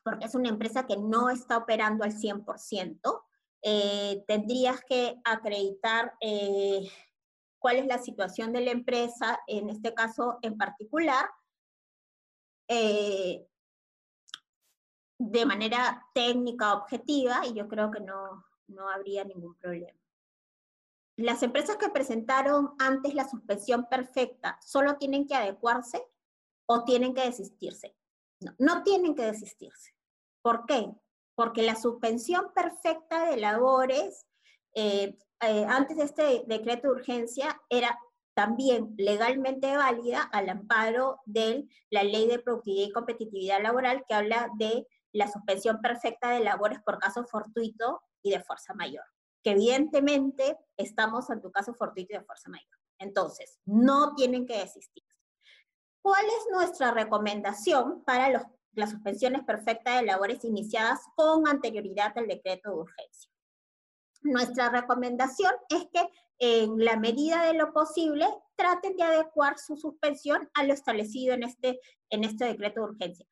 porque 0.04 0.26
es 0.26 0.36
una 0.36 0.48
empresa 0.48 0.86
que 0.86 0.96
no 0.96 1.28
está 1.28 1.56
operando 1.56 2.04
al 2.04 2.12
100%. 2.12 3.24
Eh, 3.62 4.24
tendrías 4.26 4.82
que 4.84 5.16
acreditar 5.24 6.14
eh, 6.20 6.88
cuál 7.58 7.76
es 7.76 7.86
la 7.86 7.98
situación 7.98 8.52
de 8.52 8.60
la 8.60 8.70
empresa, 8.70 9.40
en 9.46 9.68
este 9.70 9.94
caso 9.94 10.38
en 10.42 10.56
particular, 10.56 11.28
eh, 12.68 13.46
de 15.18 15.46
manera 15.46 16.06
técnica, 16.14 16.74
objetiva, 16.74 17.44
y 17.46 17.54
yo 17.54 17.66
creo 17.66 17.90
que 17.90 18.00
no, 18.00 18.44
no 18.68 18.88
habría 18.88 19.24
ningún 19.24 19.56
problema 19.56 19.98
las 21.18 21.42
empresas 21.42 21.76
que 21.76 21.88
presentaron 21.88 22.74
antes 22.78 23.12
la 23.12 23.28
suspensión 23.28 23.86
perfecta 23.86 24.56
solo 24.64 24.96
tienen 24.98 25.26
que 25.26 25.34
adecuarse 25.34 26.00
o 26.66 26.84
tienen 26.84 27.12
que 27.12 27.24
desistirse. 27.24 27.96
No, 28.40 28.54
no 28.58 28.82
tienen 28.84 29.16
que 29.16 29.24
desistirse. 29.24 29.94
¿Por 30.42 30.64
qué? 30.64 30.88
Porque 31.38 31.62
la 31.62 31.76
suspensión 31.76 32.52
perfecta 32.52 33.30
de 33.30 33.36
labores 33.36 34.26
eh, 34.74 35.16
eh, 35.40 35.64
antes 35.68 35.98
de 35.98 36.02
este 36.02 36.44
decreto 36.48 36.88
de 36.88 36.94
urgencia 36.94 37.60
era 37.68 37.96
también 38.34 38.92
legalmente 38.96 39.76
válida 39.76 40.22
al 40.32 40.48
amparo 40.48 41.20
de 41.26 41.68
la 41.90 42.02
Ley 42.02 42.26
de 42.26 42.40
Productividad 42.40 42.88
y 42.88 42.92
Competitividad 42.92 43.62
Laboral 43.62 44.04
que 44.08 44.14
habla 44.14 44.50
de 44.56 44.88
la 45.12 45.30
suspensión 45.30 45.80
perfecta 45.80 46.30
de 46.30 46.40
labores 46.40 46.80
por 46.82 46.98
caso 46.98 47.24
fortuito 47.24 48.02
y 48.22 48.32
de 48.32 48.42
fuerza 48.42 48.74
mayor 48.74 49.04
que 49.42 49.52
evidentemente 49.52 50.58
estamos 50.76 51.30
en 51.30 51.40
tu 51.40 51.52
caso 51.52 51.72
fortuito 51.74 52.16
de 52.18 52.24
fuerza 52.24 52.50
mayor. 52.50 52.66
Entonces, 52.98 53.58
no 53.64 54.14
tienen 54.16 54.46
que 54.46 54.58
desistir. 54.58 55.04
¿Cuál 56.02 56.24
es 56.26 56.48
nuestra 56.50 56.90
recomendación 56.90 58.02
para 58.04 58.30
los, 58.30 58.42
las 58.78 58.90
suspensiones 58.90 59.44
perfectas 59.44 60.00
de 60.00 60.06
labores 60.06 60.44
iniciadas 60.44 61.00
con 61.14 61.46
anterioridad 61.48 62.16
al 62.16 62.26
decreto 62.26 62.70
de 62.70 62.76
urgencia? 62.76 63.30
Nuestra 64.22 64.70
recomendación 64.70 65.52
es 65.68 65.86
que 65.92 66.08
en 66.38 66.84
la 66.84 66.96
medida 66.96 67.44
de 67.44 67.54
lo 67.54 67.72
posible 67.72 68.26
traten 68.56 68.96
de 68.96 69.02
adecuar 69.02 69.58
su 69.58 69.76
suspensión 69.76 70.48
a 70.54 70.64
lo 70.64 70.72
establecido 70.72 71.34
en 71.34 71.42
este, 71.42 71.80
en 72.10 72.24
este 72.24 72.44
decreto 72.44 72.80
de 72.80 72.86
urgencia. 72.86 73.26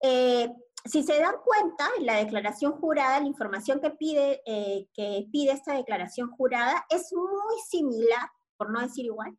Eh, 0.00 0.52
si 0.84 1.02
se 1.02 1.18
dan 1.18 1.34
cuenta, 1.44 1.88
en 1.98 2.06
la 2.06 2.16
declaración 2.16 2.72
jurada, 2.72 3.20
la 3.20 3.26
información 3.26 3.80
que 3.80 3.90
pide, 3.90 4.42
eh, 4.46 4.86
que 4.92 5.26
pide 5.32 5.52
esta 5.52 5.74
declaración 5.74 6.30
jurada 6.30 6.86
es 6.88 7.12
muy 7.12 7.60
similar, 7.68 8.28
por 8.56 8.70
no 8.70 8.80
decir 8.80 9.06
igual, 9.06 9.36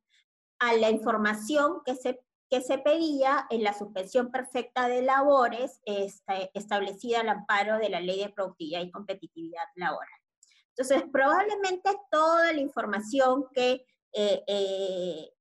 a 0.60 0.74
la 0.74 0.90
información 0.90 1.82
que 1.86 1.96
se, 1.96 2.20
que 2.50 2.62
se 2.62 2.78
pedía 2.78 3.46
en 3.50 3.64
la 3.64 3.74
suspensión 3.74 4.32
perfecta 4.32 4.88
de 4.88 5.02
labores 5.02 5.82
este, 5.86 6.50
establecida 6.54 7.22
al 7.22 7.30
amparo 7.30 7.78
de 7.78 7.90
la 7.90 8.00
Ley 8.00 8.20
de 8.20 8.30
Productividad 8.30 8.82
y 8.82 8.92
Competitividad 8.92 9.64
Laboral. 9.76 10.22
Entonces, 10.70 11.04
probablemente 11.12 11.90
toda 12.10 12.54
la 12.54 12.62
información 12.62 13.46
que, 13.54 13.86
eh, 14.14 14.44
eh, 14.48 15.32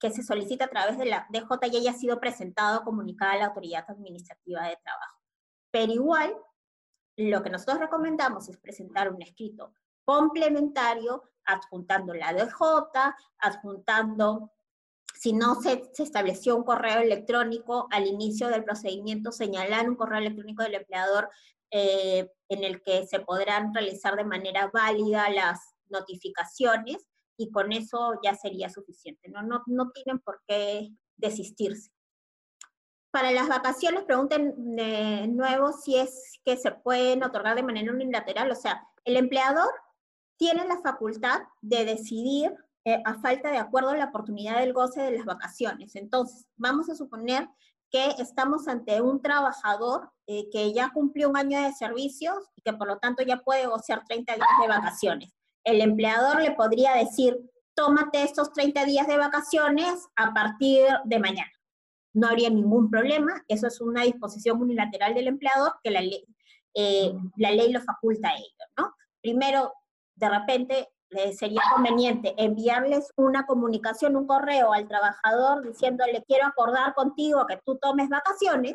que 0.00 0.10
se 0.10 0.22
solicita 0.22 0.64
a 0.64 0.70
través 0.70 0.98
de 0.98 1.04
la 1.04 1.28
DJ 1.30 1.70
ya 1.70 1.78
haya 1.78 1.92
sido 1.92 2.18
presentada 2.18 2.78
o 2.78 2.84
comunicada 2.84 3.32
a 3.32 3.36
la 3.36 3.46
Autoridad 3.46 3.84
Administrativa 3.88 4.66
de 4.66 4.78
Trabajo. 4.82 5.20
Pero 5.70 5.92
igual, 5.92 6.34
lo 7.16 7.42
que 7.42 7.50
nosotros 7.50 7.78
recomendamos 7.78 8.48
es 8.48 8.56
presentar 8.56 9.12
un 9.12 9.22
escrito 9.22 9.74
complementario, 10.04 11.22
adjuntando 11.44 12.14
la 12.14 12.32
DJ, 12.32 12.48
adjuntando, 13.38 14.50
si 15.22 15.32
no 15.32 15.54
se, 15.62 15.88
estableció 15.98 16.56
un 16.56 16.64
correo 16.64 16.98
electrónico 16.98 17.86
al 17.92 18.08
inicio 18.08 18.48
del 18.48 18.64
procedimiento, 18.64 19.30
señalar 19.30 19.88
un 19.88 19.94
correo 19.94 20.18
electrónico 20.18 20.64
del 20.64 20.74
empleador 20.74 21.30
eh, 21.70 22.28
en 22.48 22.64
el 22.64 22.82
que 22.82 23.06
se 23.06 23.20
podrán 23.20 23.72
realizar 23.72 24.16
de 24.16 24.24
manera 24.24 24.68
válida 24.74 25.30
las 25.30 25.60
notificaciones 25.90 27.06
y 27.36 27.52
con 27.52 27.72
eso 27.72 28.18
ya 28.24 28.34
sería 28.34 28.68
suficiente. 28.68 29.28
No, 29.28 29.42
no, 29.42 29.62
no 29.66 29.92
tienen 29.92 30.18
por 30.18 30.42
qué 30.48 30.88
desistirse. 31.16 31.92
Para 33.12 33.30
las 33.30 33.46
vacaciones, 33.46 34.02
pregunten 34.02 34.74
de 34.74 35.28
nuevo 35.28 35.70
si 35.72 35.98
es 35.98 36.40
que 36.44 36.56
se 36.56 36.72
pueden 36.72 37.22
otorgar 37.22 37.54
de 37.54 37.62
manera 37.62 37.92
unilateral. 37.92 38.50
O 38.50 38.56
sea, 38.56 38.82
el 39.04 39.16
empleador 39.16 39.70
tiene 40.36 40.66
la 40.66 40.80
facultad 40.80 41.42
de 41.60 41.84
decidir 41.84 42.52
eh, 42.84 43.02
a 43.04 43.14
falta 43.14 43.50
de 43.50 43.58
acuerdo 43.58 43.94
la 43.94 44.06
oportunidad 44.06 44.58
del 44.58 44.72
goce 44.72 45.00
de 45.02 45.16
las 45.16 45.24
vacaciones. 45.24 45.94
Entonces, 45.96 46.46
vamos 46.56 46.88
a 46.90 46.94
suponer 46.94 47.48
que 47.90 48.06
estamos 48.18 48.68
ante 48.68 49.00
un 49.00 49.20
trabajador 49.20 50.10
eh, 50.26 50.48
que 50.50 50.72
ya 50.72 50.90
cumplió 50.90 51.28
un 51.28 51.36
año 51.36 51.60
de 51.60 51.72
servicios 51.72 52.36
y 52.56 52.62
que 52.62 52.72
por 52.72 52.88
lo 52.88 52.98
tanto 52.98 53.22
ya 53.22 53.38
puede 53.38 53.66
gocear 53.66 54.02
30 54.06 54.34
días 54.34 54.48
de 54.60 54.68
vacaciones. 54.68 55.34
El 55.64 55.80
empleador 55.80 56.40
le 56.40 56.52
podría 56.52 56.94
decir, 56.94 57.38
tómate 57.74 58.22
estos 58.22 58.52
30 58.52 58.84
días 58.86 59.06
de 59.06 59.18
vacaciones 59.18 60.06
a 60.16 60.32
partir 60.32 60.86
de 61.04 61.18
mañana 61.18 61.52
no 62.14 62.28
habría 62.28 62.50
ningún 62.50 62.90
problema. 62.90 63.42
Eso 63.48 63.66
es 63.66 63.80
una 63.80 64.02
disposición 64.02 64.60
unilateral 64.60 65.14
del 65.14 65.28
empleador 65.28 65.74
que 65.82 65.90
la 65.90 66.00
ley, 66.00 66.24
eh, 66.74 67.12
la 67.36 67.50
ley 67.50 67.72
lo 67.72 67.80
faculta 67.80 68.28
a 68.28 68.34
ellos, 68.34 68.68
¿no? 68.78 68.94
Primero, 69.20 69.72
de 70.16 70.28
repente, 70.28 70.88
sería 71.36 71.62
conveniente 71.72 72.34
enviarles 72.36 73.12
una 73.16 73.46
comunicación, 73.46 74.16
un 74.16 74.26
correo 74.26 74.72
al 74.72 74.88
trabajador 74.88 75.66
diciéndole 75.66 76.24
quiero 76.26 76.46
acordar 76.46 76.94
contigo 76.94 77.46
que 77.46 77.60
tú 77.64 77.78
tomes 77.78 78.08
vacaciones. 78.08 78.74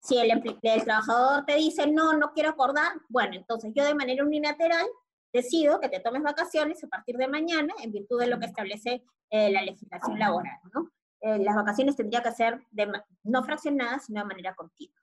Si 0.00 0.18
el, 0.18 0.30
el 0.62 0.84
trabajador 0.84 1.44
te 1.44 1.56
dice 1.56 1.86
no, 1.90 2.12
no 2.12 2.32
quiero 2.32 2.50
acordar, 2.50 2.92
bueno, 3.08 3.34
entonces 3.34 3.72
yo 3.74 3.84
de 3.84 3.94
manera 3.94 4.24
unilateral 4.24 4.86
decido 5.32 5.80
que 5.80 5.88
te 5.88 6.00
tomes 6.00 6.22
vacaciones 6.22 6.82
a 6.82 6.88
partir 6.88 7.16
de 7.16 7.28
mañana 7.28 7.74
en 7.82 7.92
virtud 7.92 8.20
de 8.20 8.28
lo 8.28 8.38
que 8.38 8.46
establece 8.46 9.04
eh, 9.30 9.50
la 9.50 9.62
legislación 9.62 10.18
laboral, 10.18 10.58
¿no? 10.72 10.90
Eh, 11.20 11.38
las 11.38 11.56
vacaciones 11.56 11.96
tendría 11.96 12.22
que 12.22 12.32
ser 12.32 12.60
de, 12.70 12.92
no 13.24 13.42
fraccionadas, 13.42 14.06
sino 14.06 14.20
de 14.20 14.26
manera 14.26 14.54
continua. 14.54 14.94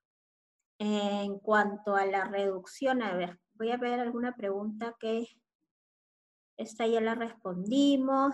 En 0.80 1.40
cuanto 1.40 1.96
a 1.96 2.06
la 2.06 2.26
reducción, 2.26 3.02
a 3.02 3.14
ver, 3.14 3.40
voy 3.54 3.72
a 3.72 3.78
ver 3.78 4.00
alguna 4.00 4.36
pregunta 4.36 4.96
que 5.00 5.28
esta 6.58 6.88
ya 6.88 7.02
la 7.02 7.16
respondimos. 7.16 8.34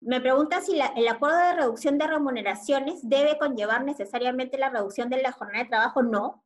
Me 0.00 0.20
pregunta 0.20 0.60
si 0.60 0.80
el 0.96 1.08
acuerdo 1.08 1.38
de 1.38 1.54
reducción 1.54 1.96
de 1.96 2.08
remuneraciones 2.08 3.08
debe 3.08 3.38
conllevar 3.38 3.84
necesariamente 3.84 4.58
la 4.58 4.70
reducción 4.70 5.08
de 5.08 5.22
la 5.22 5.32
jornada 5.32 5.64
de 5.64 5.70
trabajo. 5.70 6.02
No. 6.02 6.44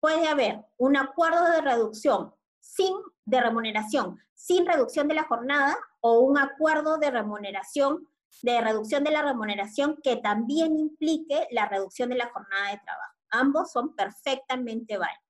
Puede 0.00 0.28
haber 0.28 0.64
un 0.78 0.96
acuerdo 0.96 1.50
de 1.50 1.60
reducción 1.60 2.34
sin 2.60 2.94
de 3.24 3.40
remuneración, 3.40 4.18
sin 4.34 4.66
reducción 4.66 5.08
de 5.08 5.14
la 5.14 5.24
jornada 5.24 5.76
o 6.00 6.20
un 6.20 6.38
acuerdo 6.38 6.98
de 6.98 7.10
remuneración 7.10 8.08
de 8.42 8.60
reducción 8.60 9.04
de 9.04 9.10
la 9.10 9.22
remuneración 9.22 9.98
que 10.02 10.16
también 10.16 10.76
implique 10.76 11.48
la 11.50 11.68
reducción 11.68 12.10
de 12.10 12.16
la 12.16 12.30
jornada 12.30 12.70
de 12.70 12.78
trabajo. 12.78 13.14
Ambos 13.30 13.72
son 13.72 13.94
perfectamente 13.94 14.98
válidos. 14.98 15.25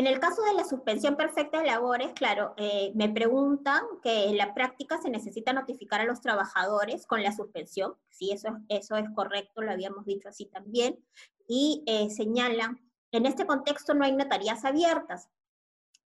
En 0.00 0.06
el 0.06 0.18
caso 0.18 0.40
de 0.40 0.54
la 0.54 0.64
suspensión 0.64 1.14
perfecta 1.14 1.60
de 1.60 1.66
labores, 1.66 2.14
claro, 2.14 2.54
eh, 2.56 2.90
me 2.94 3.10
preguntan 3.10 3.82
que 4.02 4.30
en 4.30 4.38
la 4.38 4.54
práctica 4.54 4.96
se 4.96 5.10
necesita 5.10 5.52
notificar 5.52 6.00
a 6.00 6.06
los 6.06 6.22
trabajadores 6.22 7.06
con 7.06 7.22
la 7.22 7.32
suspensión. 7.32 7.92
Sí, 8.08 8.30
eso, 8.30 8.48
eso 8.70 8.96
es 8.96 9.04
correcto, 9.14 9.60
lo 9.60 9.70
habíamos 9.70 10.06
dicho 10.06 10.30
así 10.30 10.46
también. 10.46 11.04
Y 11.46 11.84
eh, 11.86 12.08
señalan, 12.08 12.80
en 13.12 13.26
este 13.26 13.44
contexto 13.46 13.92
no 13.92 14.06
hay 14.06 14.12
notarías 14.12 14.64
abiertas, 14.64 15.28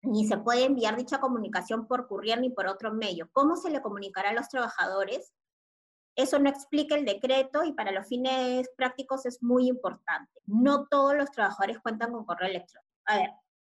ni 0.01 0.27
se 0.27 0.39
puede 0.39 0.65
enviar 0.65 0.97
dicha 0.97 1.21
comunicación 1.21 1.87
por 1.87 2.09
courier 2.09 2.41
ni 2.41 2.49
por 2.49 2.69
otro 2.69 2.95
medio. 2.95 3.29
¿Cómo 3.35 3.57
se 3.57 3.69
le 3.69 3.83
comunicará 3.83 4.31
a 4.31 4.33
los 4.33 4.49
trabajadores? 4.49 5.35
Eso 6.17 6.39
no 6.39 6.49
explica 6.49 6.95
el 6.95 7.05
decreto 7.05 7.63
y 7.63 7.75
para 7.75 7.93
los 7.93 8.07
fines 8.07 8.71
prácticos 8.75 9.27
es 9.27 9.43
muy 9.43 9.69
importante. 9.69 10.33
No 10.47 10.87
todos 10.87 11.15
los 11.15 11.31
trabajadores 11.31 11.79
cuentan 11.81 12.13
con 12.13 12.25
correo 12.25 12.49
electrónico. 12.49 12.91
A 13.05 13.19
ver, 13.19 13.31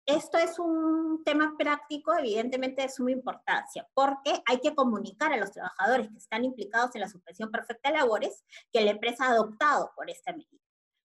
esto 0.06 0.38
es 0.38 0.60
un 0.60 1.23
tema 1.23 1.56
práctico, 1.57 2.14
evidentemente 2.14 2.84
de 2.84 2.90
suma 2.90 3.11
importancia, 3.11 3.88
porque 3.94 4.41
hay 4.45 4.60
que 4.60 4.76
comunicar 4.76 5.34
a 5.34 5.38
los 5.38 5.52
trabajadores 5.52 6.10
que 6.10 6.18
están 6.18 6.45
implicados 6.45 6.94
en 6.95 7.02
la 7.02 7.10
suspensión 7.10 7.52
perfecta 7.52 7.90
de 7.90 7.98
labores 7.98 8.44
que 8.72 8.82
la 8.82 8.91
empresa 8.91 9.26
ha 9.26 9.32
adoptado 9.32 9.91
por 9.95 10.10
esta 10.10 10.32
medida. 10.32 10.61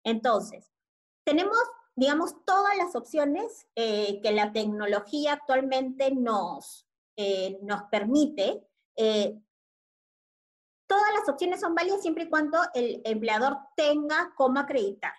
Entonces, 0.04 0.72
tenemos, 1.24 1.58
digamos, 1.96 2.36
todas 2.46 2.78
las 2.78 2.96
opciones 2.96 3.68
eh, 3.76 4.22
que 4.22 4.32
la 4.32 4.52
tecnología 4.52 5.34
actualmente 5.34 6.12
nos, 6.12 6.88
eh, 7.16 7.58
nos 7.62 7.84
permite 7.84 8.68
eh, 8.96 9.40
Todas 10.94 11.12
las 11.14 11.28
opciones 11.28 11.60
son 11.60 11.74
válidas 11.74 12.04
siempre 12.04 12.26
y 12.26 12.30
cuando 12.30 12.60
el 12.76 13.02
empleador 13.04 13.58
tenga 13.76 14.32
cómo 14.36 14.60
acreditar 14.60 15.14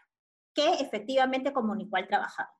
que 0.54 0.74
efectivamente 0.74 1.52
comunicó 1.52 1.96
al 1.96 2.06
trabajador. 2.06 2.54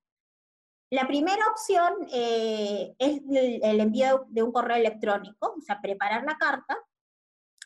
La 0.95 1.09
primera 1.09 1.45
opción 1.49 2.07
eh, 2.13 2.95
es 3.01 3.21
el, 3.29 3.81
envío 3.81 4.27
de 4.29 4.45
un 4.45 4.53
correo 4.53 4.77
electrónico, 4.77 5.57
o 5.59 5.61
sea, 5.61 5.81
preparar 5.81 6.23
la 6.23 6.39
carta 6.39 6.79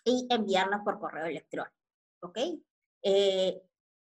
y 0.03 0.27
enviarla 0.31 0.83
por 0.83 0.99
correo 0.99 1.27
electrónico. 1.27 1.77
¿Ok? 2.23 2.39
Eh, 3.03 3.63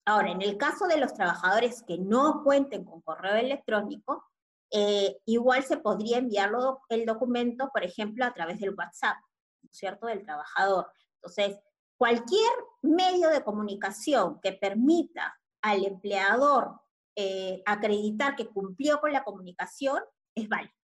ahora, 0.06 0.30
en 0.30 0.44
el 0.44 0.56
caso 0.56 0.86
de 0.86 0.98
los 0.98 1.16
trabajadores 1.16 1.82
que 1.82 1.98
no 1.98 2.44
cuenten 2.44 2.86
con 2.86 3.02
correo 3.02 3.34
electrónico, 3.38 4.24
eh, 4.70 5.20
igual 5.26 5.64
se 5.64 5.78
podría 5.78 6.20
enviarlo 6.20 6.82
el 6.90 7.04
documento, 7.04 7.72
por 7.74 7.84
ejemplo, 7.84 8.24
a 8.24 8.36
través 8.36 8.60
del 8.60 8.76
WhatsApp, 8.76 9.18
¿cierto? 9.72 10.06
Del 10.06 10.24
trabajador. 10.24 10.92
Entonces, 11.16 11.60
cualquier 11.98 12.52
medio 12.84 13.30
de 13.30 13.44
comunicación 13.44 14.40
que 14.42 14.54
permita 14.54 15.40
al 15.64 15.86
empleador 15.86 16.82
eh, 17.20 17.64
acreditar 17.66 18.36
que 18.36 18.46
cumplió 18.46 19.00
con 19.00 19.12
la 19.12 19.24
comunicación 19.24 20.04
es 20.36 20.48
válido, 20.48 20.76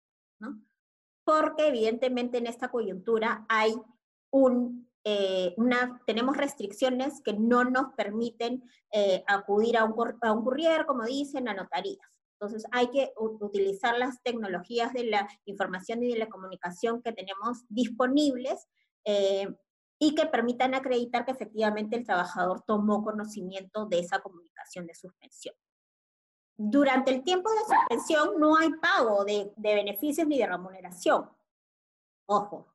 ¿no? 0.41 0.59
Porque 1.25 1.69
evidentemente 1.69 2.39
en 2.39 2.47
esta 2.47 2.69
coyuntura 2.71 3.45
hay 3.51 3.75
un, 4.33 4.91
eh, 5.05 5.53
una, 5.59 6.01
tenemos 6.07 6.39
restricciones 6.39 7.21
que 7.23 7.35
no 7.35 7.65
nos 7.65 7.93
permiten 7.99 8.65
eh, 8.93 9.23
acudir 9.27 9.77
a 9.77 9.85
un, 9.85 9.95
a 10.23 10.33
un 10.33 10.43
courier, 10.43 10.87
como 10.87 11.05
dicen, 11.05 11.49
a 11.49 11.55
notarías. 11.55 12.19
Entonces 12.41 12.65
hay 12.73 12.89
que 12.89 13.13
utilizar 13.19 13.99
las 13.99 14.23
tecnologías 14.23 14.95
de 14.95 15.05
la 15.05 15.29
información 15.45 16.03
y 16.03 16.15
de 16.15 16.19
la 16.19 16.31
comunicación 16.31 17.03
que 17.03 17.13
tenemos 17.13 17.67
disponibles 17.69 18.69
y 19.99 20.15
que 20.15 20.27
permitan 20.27 20.75
acreditar 20.75 21.27
que 21.27 21.33
efectivamente 21.33 21.95
el 21.95 22.07
trabajador 22.07 22.63
tomó 22.67 23.05
conocimiento 23.05 23.85
de 23.85 23.99
esa 23.99 24.21
comunicación 24.21 24.87
de 24.87 24.95
suspensión. 24.95 25.55
Durante 26.57 27.11
el 27.11 27.25
tiempo 27.25 27.51
de 27.51 27.75
suspensión 27.75 28.39
no 28.39 28.57
hay 28.57 28.71
pago 28.71 29.25
de, 29.25 29.53
beneficios 29.57 30.27
ni 30.27 30.39
de 30.39 30.47
remuneración. 30.47 31.31
Ojo. 32.27 32.69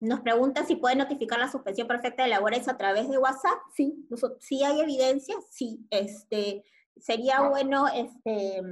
Nos 0.00 0.20
pregunta 0.20 0.64
si 0.64 0.76
puede 0.76 0.94
notificar 0.94 1.40
la 1.40 1.50
suspensión 1.50 1.88
perfecta 1.88 2.22
de 2.22 2.28
labores 2.28 2.68
a 2.68 2.76
través 2.76 3.08
de 3.08 3.18
WhatsApp. 3.18 3.58
Sí, 3.74 4.06
sí 4.38 4.62
hay 4.62 4.80
evidencia, 4.80 5.34
sí. 5.50 5.86
Este, 5.90 6.62
sería 6.96 7.40
bueno, 7.48 7.88
este, 7.88 8.62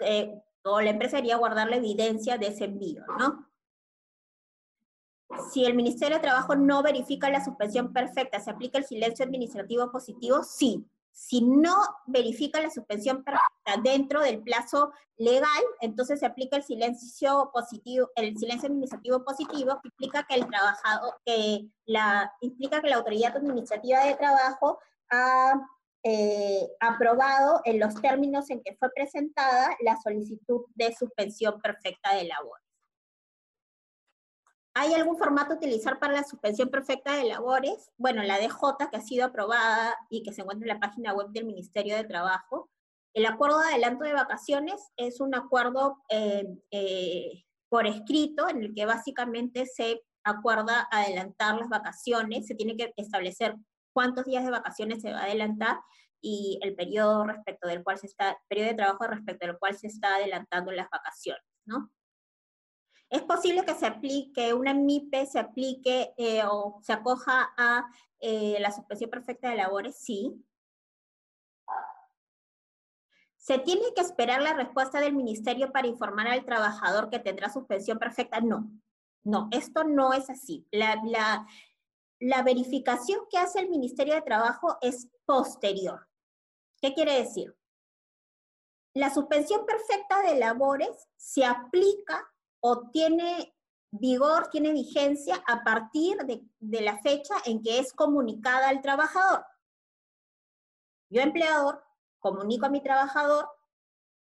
eh, 0.00 0.42
o 0.64 0.80
la 0.80 0.90
empresa 0.90 1.16
debería 1.16 1.36
guardar 1.36 1.68
la 1.68 1.76
evidencia 1.76 2.36
de 2.36 2.48
ese 2.48 2.64
envío, 2.64 3.04
¿no? 3.18 3.48
Si 5.52 5.64
el 5.64 5.74
Ministerio 5.74 6.16
de 6.16 6.22
Trabajo 6.22 6.54
no 6.54 6.82
verifica 6.82 7.30
la 7.30 7.44
suspensión 7.44 7.92
perfecta, 7.92 8.40
¿se 8.40 8.50
aplica 8.50 8.78
el 8.78 8.84
silencio 8.84 9.24
administrativo 9.24 9.90
positivo? 9.90 10.42
Sí. 10.42 10.84
Si 11.12 11.40
no 11.40 11.74
verifica 12.06 12.60
la 12.60 12.70
suspensión 12.70 13.24
perfecta 13.24 13.80
dentro 13.82 14.20
del 14.20 14.42
plazo 14.42 14.92
legal, 15.16 15.62
entonces 15.80 16.20
se 16.20 16.26
aplica 16.26 16.56
el 16.56 16.62
silencio 16.62 17.50
positivo, 17.54 18.10
el 18.16 18.36
silencio 18.36 18.68
administrativo 18.68 19.24
positivo, 19.24 19.80
que 19.82 19.88
implica 19.88 20.26
que 20.28 20.34
el 20.34 20.46
trabajador, 20.46 21.14
que 21.24 21.68
la, 21.86 22.30
implica 22.42 22.82
que 22.82 22.90
la 22.90 22.96
autoridad 22.96 23.34
administrativa 23.34 24.04
de 24.04 24.14
trabajo 24.14 24.78
ha 25.10 25.54
eh, 26.02 26.68
aprobado 26.80 27.62
en 27.64 27.80
los 27.80 27.94
términos 28.00 28.50
en 28.50 28.62
que 28.62 28.76
fue 28.76 28.90
presentada 28.94 29.74
la 29.80 29.96
solicitud 30.02 30.66
de 30.74 30.94
suspensión 30.94 31.60
perfecta 31.60 32.14
de 32.14 32.24
labor. 32.24 32.60
¿Hay 34.78 34.92
algún 34.92 35.16
formato 35.16 35.54
a 35.54 35.56
utilizar 35.56 35.98
para 35.98 36.12
la 36.12 36.22
suspensión 36.22 36.68
perfecta 36.68 37.16
de 37.16 37.24
labores? 37.24 37.90
Bueno, 37.96 38.22
la 38.22 38.36
DJ, 38.36 38.50
que 38.90 38.98
ha 38.98 39.00
sido 39.00 39.24
aprobada 39.24 39.96
y 40.10 40.22
que 40.22 40.34
se 40.34 40.42
encuentra 40.42 40.68
en 40.70 40.74
la 40.74 40.86
página 40.86 41.14
web 41.14 41.28
del 41.30 41.46
Ministerio 41.46 41.96
de 41.96 42.04
Trabajo. 42.04 42.68
El 43.14 43.24
acuerdo 43.24 43.58
de 43.60 43.68
adelanto 43.68 44.04
de 44.04 44.12
vacaciones 44.12 44.92
es 44.98 45.22
un 45.22 45.34
acuerdo 45.34 46.02
eh, 46.10 46.44
eh, 46.70 47.44
por 47.70 47.86
escrito 47.86 48.50
en 48.50 48.64
el 48.64 48.74
que 48.74 48.84
básicamente 48.84 49.64
se 49.64 50.02
acuerda 50.22 50.86
adelantar 50.90 51.56
las 51.56 51.70
vacaciones, 51.70 52.46
se 52.46 52.54
tiene 52.54 52.76
que 52.76 52.92
establecer 52.98 53.56
cuántos 53.94 54.26
días 54.26 54.44
de 54.44 54.50
vacaciones 54.50 55.00
se 55.00 55.10
va 55.10 55.20
a 55.20 55.24
adelantar 55.24 55.78
y 56.20 56.58
el 56.60 56.74
periodo 56.74 57.24
respecto 57.24 57.66
del 57.66 57.82
cual 57.82 57.96
se 57.96 58.08
está, 58.08 58.36
periodo 58.46 58.68
de 58.68 58.76
trabajo 58.76 59.06
respecto 59.06 59.46
al 59.46 59.58
cual 59.58 59.74
se 59.74 59.86
está 59.86 60.16
adelantando 60.16 60.70
las 60.70 60.90
vacaciones, 60.90 61.42
¿no? 61.64 61.90
¿Es 63.08 63.22
posible 63.22 63.64
que 63.64 63.74
se 63.74 63.86
aplique, 63.86 64.52
una 64.52 64.74
MIPE 64.74 65.26
se 65.26 65.38
aplique 65.38 66.12
eh, 66.16 66.42
o 66.44 66.80
se 66.82 66.92
acoja 66.92 67.52
a 67.56 67.88
eh, 68.18 68.56
la 68.58 68.72
suspensión 68.72 69.10
perfecta 69.10 69.48
de 69.48 69.56
labores? 69.56 69.96
Sí. 69.96 70.44
¿Se 73.36 73.58
tiene 73.58 73.94
que 73.94 74.00
esperar 74.00 74.42
la 74.42 74.54
respuesta 74.54 75.00
del 75.00 75.14
ministerio 75.14 75.70
para 75.70 75.86
informar 75.86 76.26
al 76.26 76.44
trabajador 76.44 77.08
que 77.08 77.20
tendrá 77.20 77.48
suspensión 77.48 77.98
perfecta? 77.98 78.40
No, 78.40 78.68
no, 79.22 79.48
esto 79.52 79.84
no 79.84 80.12
es 80.12 80.28
así. 80.28 80.66
La, 80.72 81.00
la 82.18 82.42
verificación 82.42 83.20
que 83.30 83.38
hace 83.38 83.60
el 83.60 83.68
Ministerio 83.68 84.14
de 84.14 84.22
Trabajo 84.22 84.78
es 84.80 85.08
posterior. 85.26 86.08
¿Qué 86.80 86.92
quiere 86.92 87.12
decir? 87.12 87.56
La 88.94 89.14
suspensión 89.14 89.64
perfecta 89.64 90.22
de 90.22 90.38
labores 90.40 91.08
se 91.16 91.44
aplica 91.44 92.26
o 92.60 92.90
tiene 92.90 93.54
vigor, 93.90 94.48
tiene 94.50 94.72
vigencia 94.72 95.42
a 95.46 95.62
partir 95.62 96.18
de, 96.18 96.80
la 96.80 96.98
fecha 96.98 97.34
en 97.44 97.62
que 97.62 97.78
es 97.78 97.92
comunicada 97.92 98.68
al 98.68 98.82
trabajador. 98.82 99.44
Yo, 101.08 101.22
empleador, 101.22 101.84
comunico 102.18 102.66
a 102.66 102.70
mi 102.70 102.82
trabajador 102.82 103.48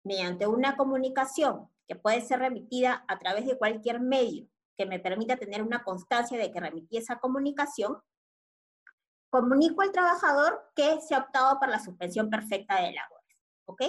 mediante 0.05 0.47
una 0.47 0.77
comunicación 0.77 1.71
que 1.89 1.97
puede 1.97 2.21
ser 2.21 2.41
remitida 2.41 3.05
a 3.09 3.19
través 3.19 3.47
de 3.47 3.59
cualquier 3.59 4.01
medio 4.01 4.49
que 4.77 4.87
me 4.87 4.99
permita 4.99 5.37
tener 5.37 5.63
una 5.63 5.83
constancia 5.85 6.37
de 6.37 6.51
que 6.51 6.61
remití 6.61 6.97
esa 6.97 7.19
comunicación, 7.19 8.03
comunico 9.31 9.83
al 9.83 9.93
trabajador 9.93 10.71
que 10.75 11.01
se 11.01 11.15
ha 11.15 11.19
optado 11.19 11.59
por 11.59 11.69
la 11.69 11.79
suspensión 11.79 12.29
perfecta 12.29 12.77
de 12.77 12.93
labores. 12.93 13.37
¿Ok? 13.67 13.83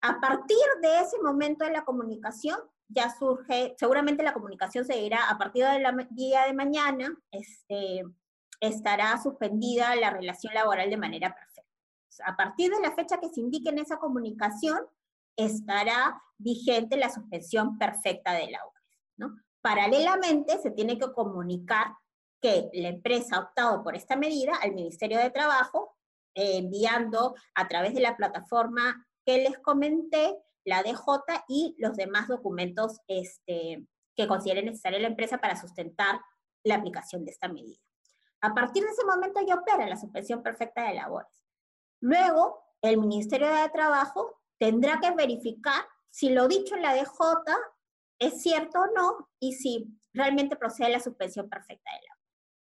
A 0.00 0.20
partir 0.20 0.56
de 0.80 1.00
ese 1.00 1.18
momento 1.20 1.64
de 1.64 1.72
la 1.72 1.84
comunicación, 1.84 2.58
ya 2.88 3.14
surge, 3.16 3.74
seguramente 3.78 4.22
la 4.22 4.32
comunicación 4.32 4.84
se 4.84 4.96
dirá 4.96 5.28
a 5.28 5.38
partir 5.38 5.64
del 5.64 5.84
día 6.10 6.44
de 6.46 6.54
mañana, 6.54 7.14
este, 7.30 8.02
estará 8.60 9.20
suspendida 9.22 9.94
la 9.96 10.10
relación 10.10 10.54
laboral 10.54 10.88
de 10.90 10.96
manera 10.96 11.34
perfecta. 11.34 11.68
A 12.24 12.36
partir 12.36 12.70
de 12.70 12.80
la 12.80 12.94
fecha 12.94 13.20
que 13.20 13.28
se 13.28 13.40
indique 13.40 13.68
en 13.68 13.78
esa 13.78 13.98
comunicación, 13.98 14.80
estará 15.36 16.20
vigente 16.38 16.96
la 16.96 17.10
suspensión 17.10 17.78
perfecta 17.78 18.32
de 18.32 18.50
labores. 18.50 18.82
¿no? 19.16 19.36
Paralelamente, 19.60 20.58
se 20.58 20.70
tiene 20.70 20.98
que 20.98 21.12
comunicar 21.12 21.94
que 22.40 22.70
la 22.72 22.88
empresa 22.88 23.36
ha 23.36 23.40
optado 23.40 23.82
por 23.82 23.94
esta 23.96 24.16
medida 24.16 24.54
al 24.62 24.72
Ministerio 24.72 25.18
de 25.18 25.30
Trabajo, 25.30 25.96
eh, 26.34 26.58
enviando 26.58 27.34
a 27.54 27.68
través 27.68 27.94
de 27.94 28.00
la 28.00 28.16
plataforma 28.16 29.06
que 29.24 29.38
les 29.38 29.58
comenté 29.58 30.36
la 30.68 30.82
DJ 30.82 30.98
y 31.48 31.74
los 31.78 31.96
demás 31.96 32.28
documentos 32.28 33.00
este, 33.08 33.86
que 34.14 34.28
considere 34.28 34.62
necesaria 34.62 34.98
la 34.98 35.08
empresa 35.08 35.38
para 35.38 35.56
sustentar 35.56 36.20
la 36.62 36.76
aplicación 36.76 37.24
de 37.24 37.30
esta 37.30 37.48
medida. 37.48 37.80
A 38.42 38.54
partir 38.54 38.84
de 38.84 38.90
ese 38.90 39.04
momento 39.04 39.40
ya 39.46 39.56
opera 39.56 39.86
la 39.88 39.96
suspensión 39.96 40.42
perfecta 40.42 40.86
de 40.86 40.94
labores. 40.94 41.42
Luego, 42.00 42.62
el 42.82 42.98
Ministerio 42.98 43.48
de 43.48 43.68
Trabajo 43.70 44.40
tendrá 44.58 45.00
que 45.00 45.10
verificar 45.12 45.84
si 46.10 46.30
lo 46.30 46.46
dicho 46.46 46.76
en 46.76 46.82
la 46.82 46.94
DJ 46.94 47.08
es 48.20 48.42
cierto 48.42 48.80
o 48.80 48.86
no 48.94 49.28
y 49.40 49.54
si 49.54 49.86
realmente 50.12 50.56
procede 50.56 50.90
la 50.90 51.00
suspensión 51.00 51.48
perfecta 51.48 51.90
de 51.90 52.06
labores. 52.06 52.18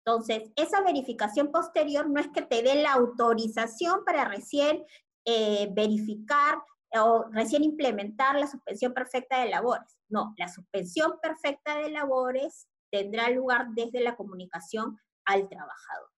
Entonces, 0.05 0.53
esa 0.57 0.83
verificación 0.83 1.51
posterior 1.51 2.09
no 2.09 2.21
es 2.21 2.29
que 2.29 2.43
te 2.43 2.63
dé 2.63 2.77
la 2.77 2.93
autorización 2.93 4.05
para 4.05 4.25
recién 4.25 4.85
eh, 5.25 5.69
verificar 5.73 6.59
o 6.95 7.27
recién 7.31 7.65
implementar 7.65 8.39
la 8.39 8.47
suspensión 8.47 8.95
perfecta 8.95 9.41
de 9.41 9.51
labores. 9.51 9.99
No, 10.09 10.35
la 10.39 10.49
suspensión 10.49 11.19
perfecta 11.21 11.77
de 11.77 11.91
labores 11.91 12.69
tendrá 12.91 13.29
lugar 13.31 13.69
desde 13.71 14.01
la 14.01 14.17
comunicación 14.17 14.99
al 15.25 15.49
trabajador. 15.49 16.11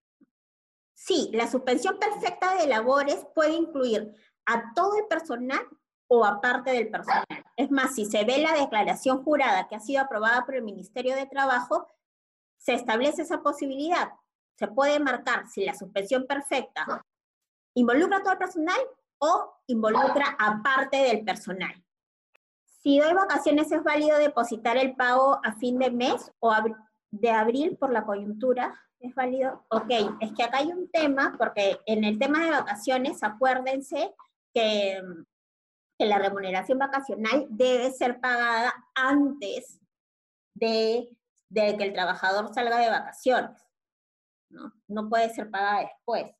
Sí, 0.95 1.31
la 1.33 1.51
suspensión 1.51 1.99
perfecta 1.99 2.55
de 2.55 2.67
labores 2.67 3.27
puede 3.35 3.55
incluir 3.55 4.15
a 4.47 4.73
todo 4.75 4.97
el 4.97 5.07
personal 5.07 5.67
o 6.09 6.25
a 6.25 6.41
parte 6.41 6.73
del 6.73 6.91
personal. 6.91 7.25
Es 7.57 7.71
más, 7.71 7.95
si 7.95 8.05
se 8.05 8.25
ve 8.25 8.39
la 8.39 8.53
declaración 8.53 9.23
jurada 9.25 9.67
que 9.69 9.77
ha 9.77 9.81
sido 9.81 10.03
aprobada 10.03 10.45
por 10.45 10.55
el 10.55 10.63
Ministerio 10.63 11.15
de 11.15 11.27
Trabajo, 11.27 11.89
se 12.59 12.75
establece 12.75 13.23
esa 13.23 13.43
posibilidad. 13.43 14.11
Se 14.57 14.69
puede 14.69 15.01
marcar 15.01 15.49
si 15.49 15.65
la 15.65 15.75
suspensión 15.75 16.27
perfecta 16.27 17.05
involucra 17.75 18.19
a 18.19 18.23
todo 18.23 18.33
el 18.33 18.39
personal 18.39 18.79
o 19.21 19.55
involucra 19.67 20.37
a 20.39 20.63
parte 20.63 20.97
del 20.97 21.25
personal. 21.25 21.73
Si 22.83 22.99
doy 22.99 23.13
vacaciones, 23.13 23.71
¿es 23.71 23.85
válido 23.85 24.19
depositar 24.19 24.77
el 24.79 24.97
pago 24.97 25.39
a 25.45 25.53
fin 25.53 25.79
de 25.79 25.91
mes 25.91 26.33
o 26.41 26.53
de 27.11 27.31
abril 27.31 27.77
por 27.77 27.93
la 27.93 28.05
coyuntura? 28.05 28.75
¿Es 28.99 29.15
válido? 29.15 29.65
Ok, 29.69 29.91
es 30.21 30.33
que 30.33 30.43
acá 30.43 30.59
hay 30.59 30.69
un 30.69 30.91
tema, 30.91 31.35
porque 31.39 31.79
en 31.87 32.05
el 32.05 32.19
tema 32.19 32.43
de 32.45 32.51
vacaciones, 32.51 33.23
acuérdense 33.23 34.15
que, 34.55 35.03
que 35.99 36.07
la 36.07 36.19
remuneración 36.19 36.79
vacacional 36.79 37.47
debe 37.51 37.91
ser 37.91 38.21
pagada 38.21 38.73
antes 38.95 39.79
de, 40.55 41.15
de, 41.51 41.77
que 41.77 41.85
el 41.85 41.93
trabajador 41.93 42.53
salga 42.55 42.79
de 42.79 42.91
vacaciones. 42.91 43.63
¿no? 44.49 44.73
no 44.89 45.09
puede 45.09 45.29
ser 45.31 45.51
pagada 45.51 45.81
después. 45.81 46.35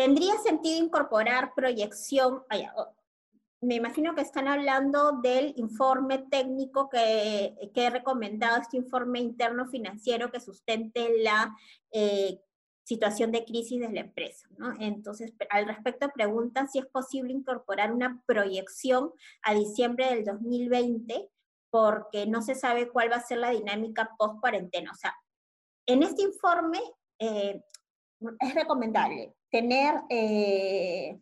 ¿Tendría 0.00 0.34
sentido 0.38 0.82
incorporar 0.82 1.52
proyección? 1.54 2.42
me 3.60 3.74
imagino 3.74 4.14
que 4.14 4.22
están 4.22 4.48
hablando 4.48 5.20
del 5.20 5.52
informe 5.58 6.24
técnico 6.30 6.88
que, 6.88 7.70
que 7.74 7.84
he 7.84 7.90
recomendado, 7.90 8.62
este 8.62 8.78
informe 8.78 9.18
interno 9.18 9.66
financiero 9.66 10.32
que 10.32 10.40
sustente 10.40 11.22
la 11.22 11.54
eh, 11.92 12.40
situación 12.82 13.30
de 13.30 13.44
crisis 13.44 13.78
de 13.78 13.92
la 13.92 14.00
empresa. 14.00 14.48
¿no? 14.56 14.74
Entonces, 14.80 15.34
al 15.50 15.66
respecto 15.66 16.08
preguntan 16.14 16.70
si 16.70 16.78
es 16.78 16.86
posible 16.86 17.34
incorporar 17.34 17.92
una 17.92 18.22
proyección 18.24 19.12
a 19.42 19.52
diciembre 19.52 20.06
del 20.06 20.24
2020 20.24 21.28
porque 21.68 22.24
no 22.24 22.40
se 22.40 22.54
sabe 22.54 22.88
cuál 22.88 23.12
va 23.12 23.16
a 23.16 23.26
ser 23.26 23.36
la 23.36 23.50
dinámica 23.50 24.14
post 24.16 24.40
cuarentena. 24.40 24.92
O 24.92 24.96
sea, 24.96 25.14
en 25.84 26.02
este 26.02 26.22
informe 26.22 26.80
eh, 27.18 27.62
es 28.40 28.54
recomendable 28.54 29.34
tener, 29.50 29.94
eh, 30.08 31.20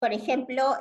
por 0.00 0.12
ejemplo, 0.12 0.76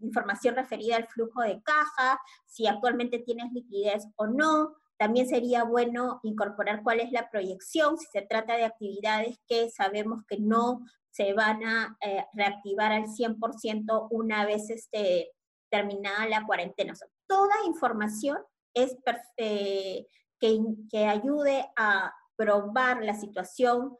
información 0.00 0.54
referida 0.54 0.96
al 0.96 1.08
flujo 1.08 1.42
de 1.42 1.62
caja, 1.62 2.20
si 2.46 2.66
actualmente 2.66 3.18
tienes 3.18 3.52
liquidez 3.52 4.06
o 4.16 4.26
no. 4.26 4.76
También 4.98 5.28
sería 5.28 5.64
bueno 5.64 6.20
incorporar 6.22 6.82
cuál 6.82 7.00
es 7.00 7.12
la 7.12 7.28
proyección, 7.28 7.98
si 7.98 8.06
se 8.06 8.22
trata 8.22 8.56
de 8.56 8.64
actividades 8.64 9.38
que 9.46 9.70
sabemos 9.70 10.24
que 10.26 10.38
no 10.38 10.80
se 11.10 11.34
van 11.34 11.62
a 11.64 11.96
eh, 12.00 12.24
reactivar 12.32 12.92
al 12.92 13.04
100% 13.04 14.08
una 14.10 14.46
vez 14.46 14.70
este, 14.70 15.30
terminada 15.70 16.26
la 16.28 16.46
cuarentena. 16.46 16.94
toda 17.26 17.54
información 17.66 18.38
es 18.74 18.96
eh, 19.36 20.06
que, 20.38 20.58
que 20.90 21.06
ayude 21.06 21.70
a 21.76 22.14
probar 22.36 23.02
la 23.04 23.14
situación 23.14 23.98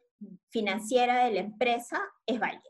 financiera 0.50 1.24
de 1.24 1.32
la 1.32 1.40
empresa 1.40 2.00
es 2.26 2.38
válida. 2.38 2.62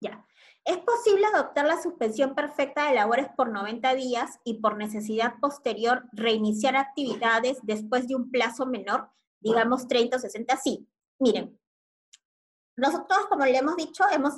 Ya. 0.00 0.26
Es 0.64 0.78
posible 0.78 1.26
adoptar 1.26 1.66
la 1.66 1.80
suspensión 1.80 2.34
perfecta 2.34 2.88
de 2.88 2.94
labores 2.94 3.28
por 3.36 3.50
90 3.50 3.94
días 3.94 4.38
y 4.44 4.60
por 4.60 4.76
necesidad 4.76 5.34
posterior 5.40 6.04
reiniciar 6.12 6.76
actividades 6.76 7.58
después 7.62 8.06
de 8.06 8.14
un 8.14 8.30
plazo 8.30 8.66
menor, 8.66 9.10
digamos 9.40 9.88
30 9.88 10.18
o 10.18 10.20
60. 10.20 10.56
Sí, 10.58 10.86
miren, 11.18 11.58
nosotros, 12.80 13.26
como 13.28 13.44
le 13.44 13.58
hemos 13.58 13.76
dicho, 13.76 14.04
hemos, 14.10 14.34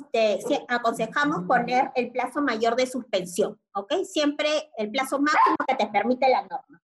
aconsejamos 0.67 1.43
poner 1.47 1.91
el 1.95 2.11
plazo 2.11 2.41
mayor 2.41 2.75
de 2.75 2.87
suspensión, 2.87 3.57
¿ok? 3.73 4.03
Siempre 4.03 4.69
el 4.77 4.91
plazo 4.91 5.17
máximo 5.19 5.55
que 5.65 5.75
te 5.75 5.87
permite 5.87 6.27
la 6.29 6.41
norma. 6.41 6.81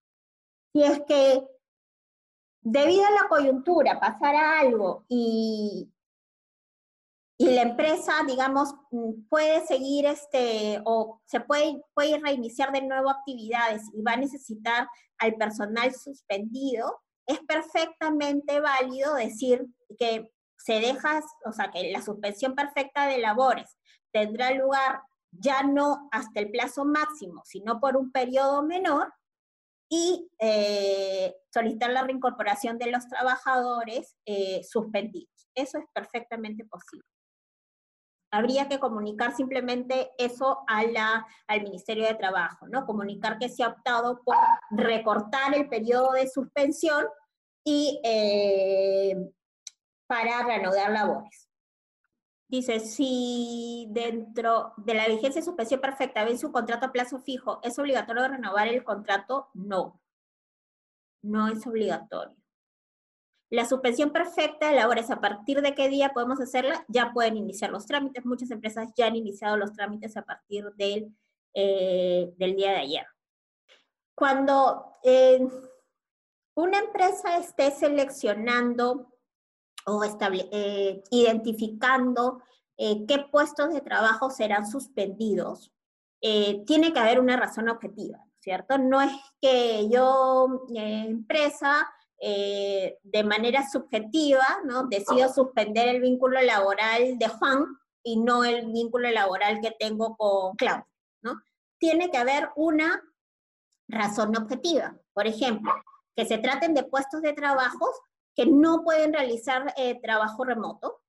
Si 0.72 0.84
es 0.84 1.02
que 1.06 1.46
debido 2.62 3.06
a 3.06 3.12
la 3.12 3.28
coyuntura 3.30 4.00
pasara 4.00 4.60
algo 4.60 5.06
y, 5.08 5.92
y 7.38 7.52
la 7.52 7.62
empresa, 7.62 8.14
digamos, 8.28 8.74
mm, 8.92 9.28
puede 9.30 9.66
seguir 9.66 10.06
este, 10.06 10.82
o 10.86 11.22
se 11.26 11.40
puede, 11.40 11.82
puede 11.94 12.20
reiniciar 12.20 12.72
de 12.72 12.82
nuevo 12.82 13.10
actividades 13.10 13.84
y 13.94 14.02
va 14.02 14.14
a 14.14 14.18
necesitar 14.18 14.88
al 15.20 15.36
personal 15.36 15.94
suspendido, 15.94 17.02
es 17.26 17.40
perfectamente 17.42 18.60
válido 18.60 19.16
decir 19.16 19.66
que 19.98 20.32
se 20.58 20.80
deja, 20.80 21.22
o 21.46 21.54
sea, 21.54 21.72
que 21.72 21.92
la 21.92 22.02
suspensión 22.02 22.56
perfecta 22.56 23.08
de 23.08 23.20
labores 23.20 23.78
tendrá 24.12 24.52
lugar 24.52 25.02
ya 25.32 25.64
no 25.64 26.10
hasta 26.12 26.40
el 26.40 26.52
plazo 26.52 26.86
máximo, 26.86 27.44
sino 27.46 27.80
por 27.80 27.96
un 27.96 28.12
periodo 28.12 28.64
menor, 28.64 29.14
y 29.90 30.30
eh, 30.40 31.36
solicitar 31.52 31.90
la 31.90 32.04
reincorporación 32.04 32.78
de 32.78 32.92
los 32.92 33.08
trabajadores 33.08 34.16
eh, 34.26 34.62
suspendidos. 34.64 35.50
Eso 35.56 35.80
es 35.80 35.86
perfectamente 35.94 36.64
posible. 36.66 37.06
habría 38.32 38.70
que 38.70 38.80
comunicar 38.80 39.36
simplemente 39.36 40.12
eso 40.20 40.60
a 40.68 40.84
la, 40.84 41.26
al 41.48 41.64
Ministerio 41.64 42.06
de 42.06 42.14
Trabajo, 42.14 42.68
¿no? 42.68 42.86
Comunicar 42.86 43.40
que 43.40 43.50
se 43.50 43.64
ha 43.64 43.70
optado 43.70 44.22
por 44.24 44.38
recortar 44.70 45.56
el 45.56 45.68
periodo 45.68 46.12
de 46.12 46.28
suspensión 46.30 47.08
y 47.66 48.00
eh, 48.04 49.16
para 50.08 50.44
reanudar 50.44 50.92
labores. 50.92 51.49
Dice, 52.50 52.80
si 52.80 53.88
dentro 53.92 54.74
de 54.78 54.96
la 54.96 55.08
vigencia 55.08 55.40
de 55.40 55.46
suspensión 55.46 55.80
perfecta 55.80 56.26
vence 56.26 56.48
un 56.48 56.52
contrato 56.52 56.88
a 56.88 56.92
plazo 56.92 57.20
fijo, 57.20 57.60
¿es 57.62 57.78
obligatorio 57.78 58.28
renovar 58.28 58.68
el 58.68 58.84
contrato? 58.84 59.50
No, 59.54 60.02
no 61.22 61.48
es 61.48 61.66
obligatorio. 61.68 62.36
La 63.52 63.66
suspensión 63.66 64.12
perfecta 64.12 64.70
de 64.70 64.76
labores, 64.76 65.12
¿a 65.12 65.22
partir 65.22 65.62
de 65.62 65.76
qué 65.76 65.90
día 65.90 66.10
podemos 66.10 66.42
hacerla? 66.42 66.86
Ya 66.88 67.14
pueden 67.14 67.38
iniciar 67.38 67.70
los 67.70 67.86
trámites. 67.86 68.26
Muchas 68.26 68.50
empresas 68.50 68.90
ya 68.96 69.06
han 69.06 69.16
iniciado 69.16 69.56
los 69.56 69.74
trámites 69.74 70.18
a 70.18 70.24
partir 70.24 70.72
del, 70.74 71.16
eh, 71.54 72.34
del 72.38 72.56
día 72.56 72.72
de 72.72 72.78
ayer. 72.78 73.06
Cuando 74.16 74.98
eh, 75.04 75.48
una 76.56 76.80
empresa 76.80 77.38
esté 77.38 77.70
seleccionando 77.70 79.09
o 79.98 80.04
eh, 80.04 81.04
identificando 81.12 82.42
qué 82.78 83.26
puestos 83.30 83.74
de 83.74 83.82
trabajo 83.82 84.30
serán 84.30 84.66
suspendidos, 84.66 85.72
tiene 86.22 86.94
que 86.94 87.00
haber 87.00 87.20
una 87.20 87.36
razón 87.36 87.68
objetiva, 87.68 88.24
¿cierto? 88.40 88.78
No 88.78 89.02
es 89.02 89.12
que 89.42 89.90
yo, 89.90 90.66
empresa, 90.74 91.90
eh, 92.22 93.00
de 93.02 93.24
manera 93.24 93.70
subjetiva, 93.70 94.46
¿no? 94.66 94.88
Decido 94.88 95.32
suspender 95.32 95.88
el 95.88 96.02
vínculo 96.02 96.42
laboral 96.42 97.18
de 97.18 97.28
Juan 97.30 97.66
y 98.04 98.18
no 98.18 98.44
el 98.44 98.70
vínculo 98.74 99.10
laboral 99.10 99.62
que 99.62 99.72
tengo 99.80 100.18
con 100.18 100.54
Claudia, 100.58 100.86
¿no? 101.22 101.42
Tiene 101.78 102.12
que 102.12 102.18
haber 102.18 102.50
una 102.58 103.02
razón 103.88 104.36
objetiva. 104.36 104.98
Por 105.14 105.28
ejemplo, 105.28 105.72
que 106.14 106.26
se 106.26 106.38
traten 106.40 106.74
de 106.74 106.84
puestos 106.84 107.22
de 107.22 107.32
trabajo 107.32 107.90
que 108.40 108.46
no 108.46 108.86
pueden 108.86 109.12
realizar 109.12 109.74
eh, 109.76 110.00
trabajo 110.02 110.46
remoto, 110.46 111.02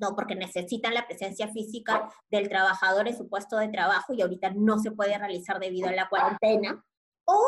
no, 0.00 0.16
porque 0.16 0.34
necesitan 0.34 0.92
la 0.92 1.06
presencia 1.06 1.46
física 1.46 2.12
del 2.28 2.48
trabajador 2.48 3.06
en 3.06 3.16
su 3.16 3.28
puesto 3.28 3.56
de 3.56 3.68
trabajo 3.68 4.12
y 4.12 4.20
ahorita 4.20 4.50
no 4.50 4.80
se 4.80 4.90
puede 4.90 5.16
realizar 5.16 5.60
debido 5.60 5.88
a 5.88 5.92
la 5.92 6.08
cuarentena, 6.08 6.84
o 7.24 7.40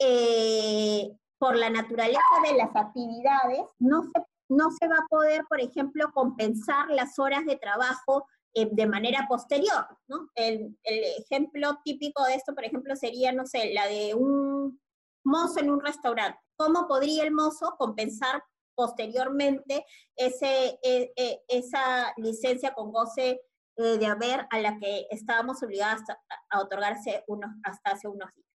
eh, 0.00 1.16
por 1.38 1.56
la 1.56 1.70
naturaleza 1.70 2.18
de 2.42 2.56
las 2.56 2.74
actividades, 2.74 3.60
no 3.78 4.02
se, 4.02 4.24
no 4.48 4.72
se 4.72 4.88
va 4.88 4.96
a 4.96 5.06
poder, 5.08 5.44
por 5.48 5.60
ejemplo, 5.60 6.10
compensar 6.12 6.90
las 6.90 7.20
horas 7.20 7.44
de 7.46 7.54
trabajo 7.54 8.26
eh, 8.52 8.68
de 8.68 8.86
manera 8.88 9.26
posterior, 9.28 9.86
¿no? 10.08 10.28
El, 10.34 10.76
el, 10.82 11.04
ejemplo 11.20 11.78
típico 11.84 12.24
de 12.24 12.34
esto, 12.34 12.52
por 12.52 12.64
ejemplo, 12.64 12.96
sería, 12.96 13.30
no 13.30 13.46
sé, 13.46 13.72
la 13.72 13.86
de 13.86 14.12
un 14.14 14.80
mozo 15.24 15.60
en 15.60 15.70
un 15.70 15.80
restaurante. 15.80 16.38
¿Cómo 16.56 16.86
podría 16.86 17.24
el 17.24 17.32
mozo 17.32 17.74
compensar 17.78 18.42
posteriormente 18.74 19.84
ese, 20.16 20.78
e, 20.82 21.12
e, 21.16 21.42
esa 21.48 22.12
licencia 22.16 22.74
con 22.74 22.92
goce 22.92 23.40
eh, 23.76 23.98
de 23.98 24.06
haber 24.06 24.46
a 24.50 24.58
la 24.60 24.78
que 24.78 25.06
estábamos 25.10 25.62
obligados 25.62 26.02
a, 26.50 26.60
otorgarse 26.60 27.24
unos, 27.26 27.50
hasta 27.64 27.90
hace 27.90 28.08
unos 28.08 28.32
días? 28.34 28.48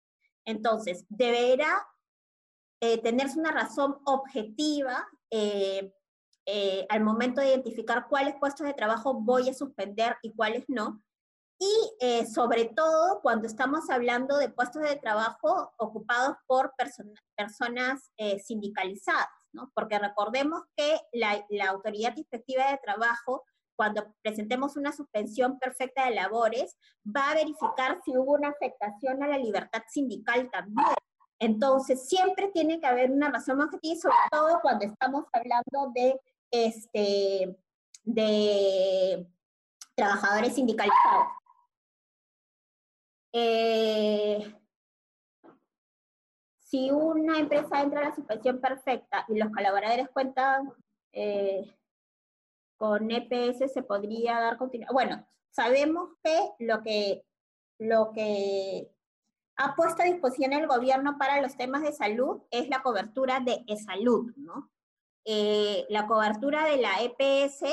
Entonces, 0.45 1.05
deberá 1.09 1.87
eh, 2.81 2.99
tenerse 2.99 3.39
una 3.39 3.53
razón 3.53 3.99
objetiva 4.05 5.09
eh, 5.31 5.93
al 6.89 7.03
momento 7.03 7.41
de 7.41 7.49
identificar 7.49 8.07
cuáles 8.09 8.37
puestos 8.37 8.67
de 8.67 8.75
trabajo 8.75 9.15
voy 9.15 9.49
a 9.49 9.55
suspender 9.55 10.17
y 10.23 10.33
cuáles 10.33 10.65
no. 10.69 11.03
Y 11.59 11.97
eh, 12.01 12.27
sobre 12.27 12.67
todo 12.67 13.21
cuando 13.23 13.47
estamos 13.47 13.89
hablando 13.89 14.37
de 14.37 14.51
puestos 14.51 14.83
de 14.83 14.97
trabajo 14.97 15.73
ocupados 15.79 16.37
por 16.47 16.75
personas 16.77 18.13
sindicalizadas, 18.45 19.29
¿no? 19.53 19.71
Porque 19.75 19.99
recordemos 19.99 20.63
que 20.77 21.01
la, 21.13 21.47
la 21.49 21.69
autoridad 21.69 22.15
inspectiva 22.17 22.71
de 22.71 22.79
trabajo 22.85 23.45
cuando 23.77 24.15
presentemos 24.23 24.77
una 24.77 24.91
suspensión 24.91 25.59
perfecta 25.59 26.07
de 26.07 26.15
labores, 26.15 26.77
va 27.05 27.31
a 27.31 27.35
verificar 27.35 28.01
si 28.05 28.17
hubo 28.17 28.33
una 28.33 28.49
afectación 28.49 29.23
a 29.23 29.29
la 29.29 29.39
libertad 29.39 29.83
sindical 29.89 30.51
también. 30.51 30.89
Entonces, 31.39 32.09
siempre 32.09 32.49
tiene 32.49 32.81
que 32.81 32.87
haber 32.87 33.11
una 33.11 33.31
razón 33.31 33.61
objetiva, 33.61 34.01
sobre 34.01 34.17
todo 34.33 34.61
cuando 34.63 34.87
estamos 34.87 35.25
hablando 35.33 35.93
de, 35.95 36.19
este, 36.51 37.59
de 38.05 39.29
trabajadores 39.95 40.55
sindicalizados. 40.55 41.29
Eh, 43.39 44.51
si 46.59 46.91
una 46.91 47.39
empresa 47.39 47.83
entra 47.83 48.01
a 48.01 48.05
la 48.05 48.15
suspensión 48.15 48.63
perfecta 48.63 49.27
y 49.29 49.37
los 49.37 49.51
colaboradores 49.51 50.09
cuentan 50.09 50.73
eh, 51.13 51.71
con 52.79 53.11
EPS, 53.11 53.71
se 53.75 53.83
podría 53.83 54.41
dar 54.41 54.57
continuidad. 54.57 54.91
Bueno, 54.91 55.29
sabemos 55.51 56.15
que 56.25 56.51
lo 56.61 56.83
que, 56.83 57.27
lo 57.79 58.11
que 58.13 58.91
ha 59.57 59.77
puesto 59.77 60.01
a 60.01 60.07
disposición 60.07 60.55
el 60.55 60.67
gobierno 60.67 61.19
para 61.19 61.43
los 61.43 61.59
temas 61.59 61.83
de 61.83 61.93
salud 61.93 62.41
es 62.51 62.71
la 62.71 62.83
cobertura 62.83 63.41
de 63.41 63.65
e-salud, 63.67 64.33
¿no? 64.37 64.71
Eh, 65.27 65.85
la 65.91 66.07
cobertura 66.07 66.65
de 66.65 66.79
la 66.79 67.03
EPS 67.03 67.65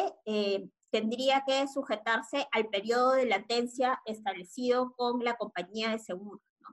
tendría 0.93 1.43
que 1.43 1.67
sujetarse 1.67 2.47
al 2.51 2.67
periodo 2.67 3.13
de 3.13 3.25
latencia 3.25 3.99
establecido 4.05 4.93
con 4.95 5.23
la 5.23 5.35
compañía 5.37 5.89
de 5.89 5.97
seguros, 5.97 6.43
¿no? 6.59 6.69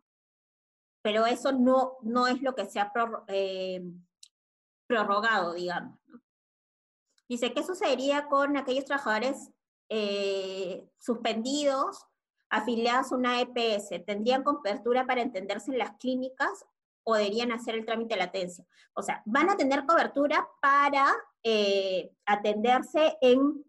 Pero 1.00 1.24
eso 1.24 1.52
no, 1.52 1.96
no 2.02 2.26
es 2.26 2.42
lo 2.42 2.54
que 2.54 2.66
se 2.66 2.80
ha 2.80 2.92
eh, 3.28 3.82
prorrogado, 4.86 5.54
digamos. 5.54 5.98
Dice, 7.30 7.54
¿qué 7.54 7.64
sucedería 7.64 8.28
con 8.28 8.58
aquellos 8.58 8.84
trabajadores 8.84 9.50
suspendidos 10.98 12.06
afiliadas 12.50 13.12
a 13.12 13.16
una 13.16 13.40
EPS, 13.40 14.04
¿tendrían 14.04 14.42
cobertura 14.42 15.06
para 15.06 15.22
entenderse 15.22 15.70
en 15.70 15.78
las 15.78 15.96
clínicas 15.96 16.66
o 17.04 17.14
deberían 17.14 17.52
hacer 17.52 17.74
el 17.74 17.86
trámite 17.86 18.14
de 18.14 18.20
latencia? 18.20 18.66
O 18.92 19.02
sea, 19.02 19.22
van 19.24 19.48
a 19.48 19.56
tener 19.56 19.86
cobertura 19.86 20.46
para 20.60 21.10
eh, 21.42 22.12
atenderse 22.26 23.16
en, 23.22 23.64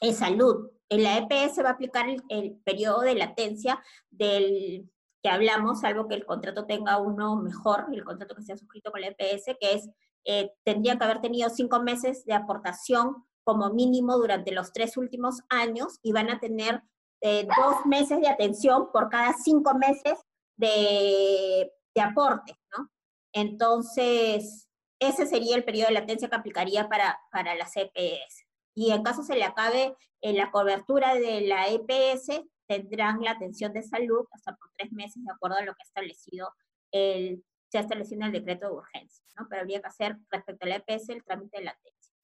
en, 0.00 0.14
salud. 0.14 0.70
En 0.88 1.02
la 1.02 1.18
EPS 1.18 1.62
va 1.62 1.70
a 1.70 1.72
aplicar 1.72 2.06
el, 2.28 2.56
periodo 2.64 3.00
de 3.00 3.14
latencia 3.14 3.82
del 4.10 4.90
que 5.22 5.28
hablamos, 5.28 5.80
salvo 5.80 6.06
que 6.06 6.14
el 6.14 6.24
contrato 6.24 6.66
tenga 6.66 6.98
uno 6.98 7.36
mejor, 7.36 7.86
el 7.92 8.04
contrato 8.04 8.34
que 8.34 8.42
se 8.42 8.52
ha 8.52 8.56
suscrito 8.56 8.92
con 8.92 9.00
la 9.00 9.08
EPS, 9.08 9.56
que 9.60 9.74
es, 9.74 9.88
eh, 10.24 10.52
tendrían 10.64 10.98
que 10.98 11.04
haber 11.04 11.20
tenido 11.20 11.50
cinco 11.50 11.80
meses 11.80 12.24
de 12.24 12.34
aportación 12.34 13.24
como 13.44 13.70
mínimo 13.70 14.16
durante 14.16 14.52
los 14.52 14.72
tres 14.72 14.96
últimos 14.96 15.40
años 15.48 15.98
y 16.02 16.12
van 16.12 16.30
a 16.30 16.38
tener 16.38 16.82
eh, 17.20 17.48
dos 17.56 17.84
meses 17.86 18.20
de 18.20 18.28
atención 18.28 18.92
por 18.92 19.08
cada 19.08 19.32
cinco 19.32 19.74
meses 19.74 20.18
de, 20.56 21.72
de 21.94 22.00
aporte, 22.00 22.56
¿no? 22.76 22.90
Entonces, 23.32 24.68
ese 25.00 25.26
sería 25.26 25.56
el 25.56 25.64
periodo 25.64 25.88
de 25.88 25.94
latencia 25.94 26.28
que 26.28 26.36
aplicaría 26.36 26.88
para, 26.88 27.18
para 27.30 27.54
la 27.54 27.66
CPS. 27.66 28.47
Y 28.78 28.92
en 28.92 29.02
caso 29.02 29.22
se 29.22 29.34
le 29.34 29.44
acabe 29.44 29.96
en 30.20 30.36
la 30.36 30.50
cobertura 30.50 31.14
de 31.14 31.40
la 31.42 31.68
EPS, 31.68 32.42
tendrán 32.66 33.22
la 33.22 33.32
atención 33.32 33.72
de 33.72 33.82
salud 33.82 34.26
hasta 34.32 34.54
por 34.56 34.70
tres 34.76 34.92
meses, 34.92 35.24
de 35.24 35.32
acuerdo 35.32 35.56
a 35.56 35.62
lo 35.62 35.72
que 35.74 35.82
ha 35.82 35.86
establecido 35.86 36.54
el, 36.92 37.44
se 37.70 37.78
ha 37.78 37.80
establecido 37.80 38.20
en 38.20 38.26
el 38.26 38.32
decreto 38.32 38.66
de 38.66 38.74
urgencia, 38.74 39.24
¿no? 39.36 39.46
Pero 39.48 39.62
habría 39.62 39.80
que 39.80 39.88
hacer 39.88 40.16
respecto 40.30 40.64
a 40.64 40.68
la 40.68 40.76
EPS 40.76 41.08
el 41.08 41.24
trámite 41.24 41.58
de 41.58 41.64
latencia. 41.64 42.14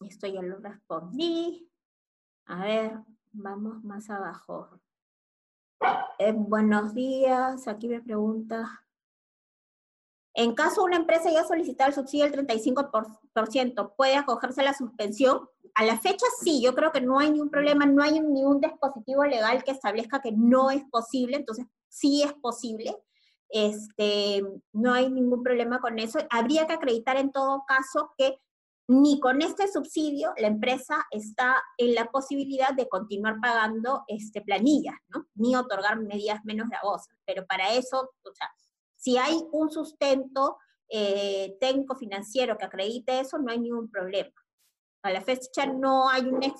Esto 0.00 0.26
ya 0.26 0.42
lo 0.42 0.58
respondí. 0.58 1.70
A 2.46 2.64
ver, 2.64 2.98
Vamos 3.32 3.84
más 3.84 4.10
abajo. 4.10 4.80
Eh, 6.18 6.32
buenos 6.32 6.94
días, 6.94 7.68
aquí 7.68 7.88
me 7.88 8.00
pregunta. 8.00 8.84
En 10.34 10.54
caso 10.54 10.82
una 10.82 10.96
empresa 10.96 11.28
haya 11.28 11.44
solicitado 11.44 11.88
el 11.88 11.94
subsidio 11.94 12.28
del 12.28 12.46
35%, 12.46 13.94
¿puede 13.96 14.16
acogerse 14.16 14.62
a 14.62 14.64
la 14.64 14.74
suspensión? 14.74 15.48
A 15.74 15.84
la 15.84 15.98
fecha 15.98 16.26
sí, 16.42 16.60
yo 16.62 16.74
creo 16.74 16.92
que 16.92 17.00
no 17.00 17.18
hay 17.18 17.30
ningún 17.30 17.50
problema, 17.50 17.86
no 17.86 18.02
hay 18.02 18.20
ningún 18.20 18.60
dispositivo 18.60 19.24
legal 19.24 19.62
que 19.64 19.70
establezca 19.70 20.20
que 20.20 20.32
no 20.32 20.70
es 20.70 20.82
posible, 20.90 21.36
entonces 21.36 21.66
sí 21.88 22.22
es 22.22 22.32
posible. 22.34 22.96
Este, 23.48 24.42
no 24.72 24.92
hay 24.92 25.10
ningún 25.10 25.42
problema 25.42 25.80
con 25.80 25.98
eso. 25.98 26.20
Habría 26.30 26.66
que 26.66 26.74
acreditar 26.74 27.16
en 27.16 27.32
todo 27.32 27.64
caso 27.66 28.12
que 28.16 28.38
ni 28.86 29.20
con 29.20 29.40
este 29.40 29.68
subsidio 29.68 30.32
la 30.36 30.48
empresa 30.48 31.06
está 31.12 31.62
en 31.78 31.94
la 31.94 32.06
posibilidad 32.10 32.74
de 32.74 32.88
continuar 32.88 33.36
pagando 33.40 34.02
este, 34.08 34.40
planillas, 34.40 34.96
¿no? 35.08 35.26
Ni 35.34 35.54
otorgar 35.54 36.00
medidas 36.00 36.44
menos 36.44 36.68
gravosas. 36.68 37.14
Pero 37.24 37.46
para 37.46 37.72
eso, 37.72 38.10
o 38.22 38.34
sea, 38.34 38.50
si 38.96 39.16
hay 39.16 39.36
un 39.52 39.70
sustento 39.70 40.58
eh, 40.88 41.56
técnico 41.60 41.94
financiero 41.94 42.58
que 42.58 42.64
acredite 42.64 43.20
eso, 43.20 43.38
no 43.38 43.52
hay 43.52 43.60
ningún 43.60 43.88
problema. 43.88 44.32
A 45.02 45.10
la 45.10 45.22
fecha 45.22 45.66
no 45.66 46.10
hay 46.10 46.22
una, 46.22 46.52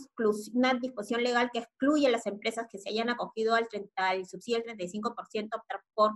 una 0.55 0.75
disposición 0.75 1.23
legal 1.23 1.51
que 1.53 1.61
excluya 1.61 2.09
a 2.09 2.13
las 2.13 2.27
empresas 2.27 2.67
que 2.71 2.79
se 2.79 2.89
hayan 2.89 3.11
acogido 3.11 3.55
al, 3.55 3.69
30, 3.69 3.91
al 3.97 4.27
subsidio 4.27 4.63
del 4.63 4.77
35% 4.77 5.49
optar 5.55 5.83
por 5.95 6.13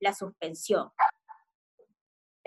la 0.00 0.14
suspensión. 0.14 0.90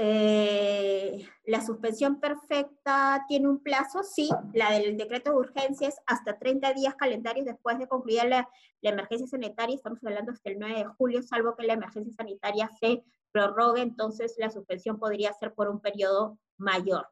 Eh, 0.02 1.28
la 1.44 1.62
suspensión 1.62 2.22
perfecta 2.22 3.26
tiene 3.28 3.50
un 3.50 3.62
plazo, 3.62 4.02
sí, 4.02 4.30
la 4.54 4.72
del 4.72 4.96
decreto 4.96 5.32
de 5.32 5.38
urgencia 5.40 5.90
es 5.90 5.98
hasta 6.06 6.40
30 6.40 6.74
días 6.74 6.96
calendarios 6.96 7.46
después 7.46 7.78
de 7.78 7.88
concluir 7.90 8.24
la, 8.24 8.48
la, 8.80 8.90
emergencia 8.92 9.28
sanitaria, 9.28 9.76
estamos 9.76 10.00
hablando 10.06 10.32
hasta 10.32 10.52
el 10.52 10.58
9 10.58 10.74
de 10.74 10.86
julio, 10.86 11.22
salvo 11.22 11.54
que 11.58 11.68
la 11.68 11.74
emergencia 11.74 12.14
sanitaria 12.14 12.70
se 12.80 13.04
prorrogue, 13.34 13.82
entonces 13.82 14.36
la 14.38 14.50
suspensión 14.50 15.00
podría 15.00 15.34
ser 15.34 15.54
por 15.54 15.68
un 15.68 15.82
periodo 15.82 16.40
mayor. 16.58 17.10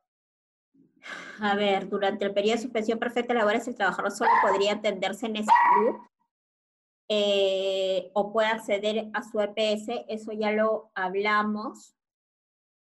A 1.39 1.55
ver, 1.55 1.87
durante 1.87 2.25
el 2.25 2.33
periodo 2.33 2.55
de 2.55 2.63
suspensión 2.63 2.99
perfecta 2.99 3.33
de 3.33 3.39
labores, 3.39 3.67
el 3.67 3.75
trabajador 3.75 4.11
solo 4.11 4.31
podría 4.41 4.73
atenderse 4.73 5.27
en 5.27 5.35
salud 5.35 5.95
eh, 7.09 8.09
o 8.13 8.33
puede 8.33 8.49
acceder 8.49 9.09
a 9.13 9.23
su 9.23 9.39
EPS, 9.39 10.05
eso 10.07 10.31
ya 10.33 10.51
lo 10.51 10.91
hablamos 10.93 11.95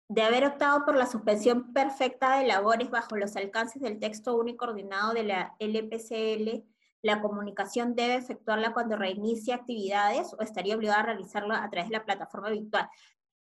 de 0.08 0.22
haber 0.22 0.46
optado 0.46 0.84
por 0.84 0.96
la 0.96 1.06
suspensión 1.06 1.72
perfecta 1.72 2.38
de 2.38 2.46
labores 2.46 2.90
bajo 2.90 3.16
los 3.16 3.36
alcances 3.36 3.82
del 3.82 3.98
texto 3.98 4.36
único 4.36 4.66
ordenado 4.66 5.12
de 5.12 5.24
la 5.24 5.56
LPCL, 5.58 6.64
la 7.02 7.20
comunicación 7.20 7.94
debe 7.94 8.14
efectuarla 8.14 8.72
cuando 8.72 8.96
reinicie 8.96 9.52
actividades 9.52 10.34
o 10.38 10.42
estaría 10.42 10.74
obligada 10.74 11.00
a 11.00 11.06
realizarla 11.06 11.62
a 11.62 11.68
través 11.68 11.90
de 11.90 11.98
la 11.98 12.04
plataforma 12.04 12.48
virtual. 12.48 12.88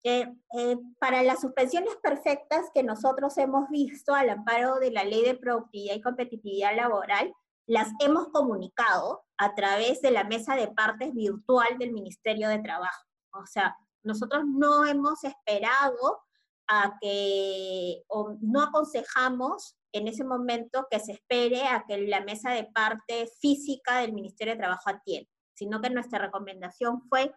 Eh, 0.07 0.31
eh, 0.55 0.77
para 0.99 1.23
las 1.23 1.41
suspensiones 1.41 1.95
perfectas 1.95 2.69
que 2.75 2.83
nosotros 2.83 3.35
hemos 3.39 3.67
visto 3.69 4.13
al 4.13 4.29
amparo 4.29 4.75
de 4.75 4.91
la 4.91 5.03
Ley 5.03 5.23
de 5.23 5.33
Productividad 5.33 5.95
y 5.95 6.01
Competitividad 6.01 6.75
Laboral, 6.75 7.33
las 7.65 7.89
hemos 7.99 8.27
comunicado 8.27 9.23
a 9.37 9.55
través 9.55 10.03
de 10.03 10.11
la 10.11 10.23
mesa 10.23 10.55
de 10.55 10.67
partes 10.67 11.11
virtual 11.11 11.79
del 11.79 11.91
Ministerio 11.91 12.49
de 12.49 12.59
Trabajo. 12.59 13.03
O 13.31 13.47
sea, 13.47 13.75
nosotros 14.03 14.43
no 14.45 14.85
hemos 14.85 15.23
esperado 15.23 16.21
a 16.67 16.99
que, 17.01 18.03
o 18.07 18.37
no 18.41 18.61
aconsejamos 18.61 19.75
en 19.91 20.07
ese 20.07 20.23
momento 20.23 20.85
que 20.91 20.99
se 20.99 21.13
espere 21.13 21.63
a 21.63 21.83
que 21.87 21.97
la 22.05 22.21
mesa 22.21 22.51
de 22.51 22.65
parte 22.65 23.27
física 23.41 24.01
del 24.01 24.13
Ministerio 24.13 24.53
de 24.53 24.59
Trabajo 24.59 24.87
atienda, 24.87 25.31
sino 25.55 25.81
que 25.81 25.89
nuestra 25.89 26.19
recomendación 26.19 27.01
fue 27.09 27.33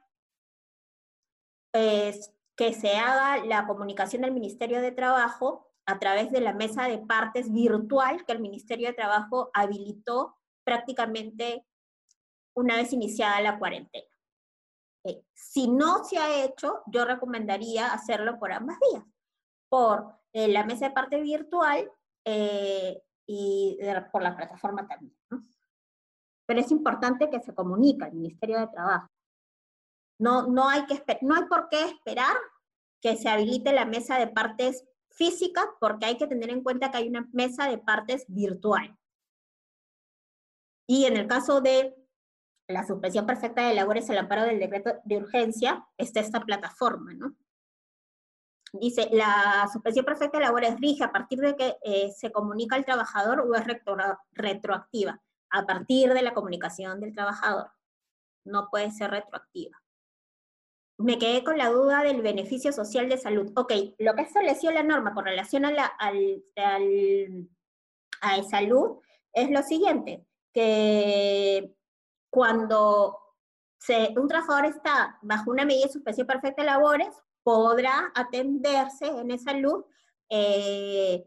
pues, 1.72 2.30
que 2.58 2.74
se 2.74 2.96
haga 2.96 3.44
la 3.44 3.68
comunicación 3.68 4.22
del 4.22 4.32
Ministerio 4.32 4.82
de 4.82 4.90
Trabajo 4.90 5.68
a 5.86 6.00
través 6.00 6.32
de 6.32 6.40
la 6.40 6.52
mesa 6.52 6.88
de 6.88 6.98
partes 6.98 7.52
virtual 7.52 8.26
que 8.26 8.32
el 8.32 8.40
Ministerio 8.40 8.88
de 8.88 8.94
Trabajo 8.94 9.50
habilitó 9.54 10.36
prácticamente 10.64 11.64
una 12.54 12.74
vez 12.74 12.92
iniciada 12.92 13.40
la 13.40 13.60
cuarentena. 13.60 14.08
Eh, 15.04 15.22
si 15.32 15.68
no 15.68 16.02
se 16.02 16.18
ha 16.18 16.44
hecho, 16.44 16.82
yo 16.86 17.04
recomendaría 17.04 17.92
hacerlo 17.92 18.40
por 18.40 18.50
ambas 18.50 18.76
vías 18.90 19.04
por 19.68 20.14
eh, 20.32 20.48
la 20.48 20.64
mesa 20.64 20.88
de 20.88 20.94
parte 20.94 21.20
virtual 21.20 21.90
eh, 22.24 23.00
y 23.26 23.78
por 24.10 24.22
la 24.22 24.36
plataforma 24.36 24.86
también. 24.88 25.14
Pero 26.46 26.60
es 26.60 26.70
importante 26.72 27.30
que 27.30 27.40
se 27.40 27.54
comunique 27.54 28.04
al 28.04 28.14
Ministerio 28.14 28.58
de 28.58 28.66
Trabajo. 28.66 29.08
No, 30.18 30.48
no, 30.48 30.68
hay 30.68 30.84
que 30.86 31.02
no 31.22 31.34
hay 31.36 31.44
por 31.44 31.68
qué 31.68 31.84
esperar 31.84 32.36
que 33.00 33.16
se 33.16 33.28
habilite 33.28 33.72
la 33.72 33.84
mesa 33.84 34.18
de 34.18 34.26
partes 34.26 34.84
física, 35.10 35.64
porque 35.80 36.06
hay 36.06 36.16
que 36.16 36.26
tener 36.26 36.50
en 36.50 36.62
cuenta 36.62 36.90
que 36.90 36.98
hay 36.98 37.08
una 37.08 37.28
mesa 37.32 37.68
de 37.68 37.78
partes 37.78 38.24
virtual. 38.28 38.96
Y 40.86 41.04
en 41.04 41.16
el 41.16 41.26
caso 41.26 41.60
de 41.60 41.94
la 42.68 42.86
suspensión 42.86 43.26
perfecta 43.26 43.66
de 43.66 43.74
labores 43.74 44.08
al 44.10 44.18
amparo 44.18 44.42
del 44.42 44.58
decreto 44.58 44.92
de 45.04 45.16
urgencia, 45.16 45.86
está 45.96 46.20
esta 46.20 46.40
plataforma, 46.40 47.14
¿no? 47.14 47.34
Dice, 48.72 49.08
la 49.12 49.68
suspensión 49.72 50.04
perfecta 50.04 50.38
de 50.38 50.44
labores 50.44 50.78
rige 50.78 51.02
a 51.02 51.12
partir 51.12 51.40
de 51.40 51.56
que 51.56 51.78
eh, 51.82 52.10
se 52.14 52.30
comunica 52.30 52.76
al 52.76 52.84
trabajador 52.84 53.40
o 53.40 53.54
es 53.54 53.64
retroactiva, 54.32 55.22
a 55.50 55.66
partir 55.66 56.12
de 56.12 56.22
la 56.22 56.34
comunicación 56.34 57.00
del 57.00 57.14
trabajador. 57.14 57.70
No 58.44 58.68
puede 58.70 58.90
ser 58.90 59.10
retroactiva. 59.10 59.78
Me 60.98 61.18
quedé 61.18 61.44
con 61.44 61.56
la 61.56 61.70
duda 61.70 62.02
del 62.02 62.22
beneficio 62.22 62.72
social 62.72 63.08
de 63.08 63.18
salud. 63.18 63.52
Ok, 63.56 63.72
lo 63.98 64.14
que 64.14 64.22
estableció 64.22 64.70
la 64.72 64.82
norma 64.82 65.14
con 65.14 65.24
relación 65.24 65.64
a 65.64 65.70
la 65.70 65.86
al, 65.86 66.42
a 68.20 68.42
salud 68.42 68.98
es 69.32 69.50
lo 69.50 69.62
siguiente, 69.62 70.26
que 70.52 71.72
cuando 72.30 73.16
un 74.16 74.28
trabajador 74.28 74.66
está 74.66 75.18
bajo 75.22 75.50
una 75.50 75.64
medida 75.64 75.86
de 75.86 75.92
suspensión 75.92 76.26
perfecta 76.26 76.62
de 76.62 76.66
labores, 76.66 77.08
podrá 77.42 78.12
atenderse 78.14 79.06
en 79.06 79.30
esa 79.30 79.52
salud 79.52 79.84
eh, 80.28 81.24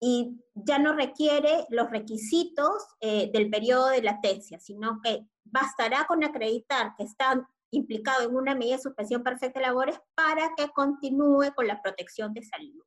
y 0.00 0.40
ya 0.54 0.78
no 0.78 0.92
requiere 0.92 1.66
los 1.70 1.90
requisitos 1.90 2.86
eh, 3.00 3.30
del 3.32 3.50
periodo 3.50 3.88
de 3.88 4.02
latencia, 4.02 4.60
sino 4.60 5.00
que 5.02 5.26
bastará 5.44 6.06
con 6.06 6.22
acreditar 6.22 6.94
que 6.96 7.04
están 7.04 7.46
implicados 7.70 8.24
en 8.24 8.36
una 8.36 8.54
medida 8.54 8.76
de 8.76 8.82
suspensión 8.82 9.22
perfecta 9.22 9.60
de 9.60 9.66
labores 9.66 9.98
para 10.14 10.50
que 10.56 10.68
continúe 10.70 11.52
con 11.54 11.66
la 11.66 11.80
protección 11.82 12.32
de 12.32 12.42
salud. 12.42 12.82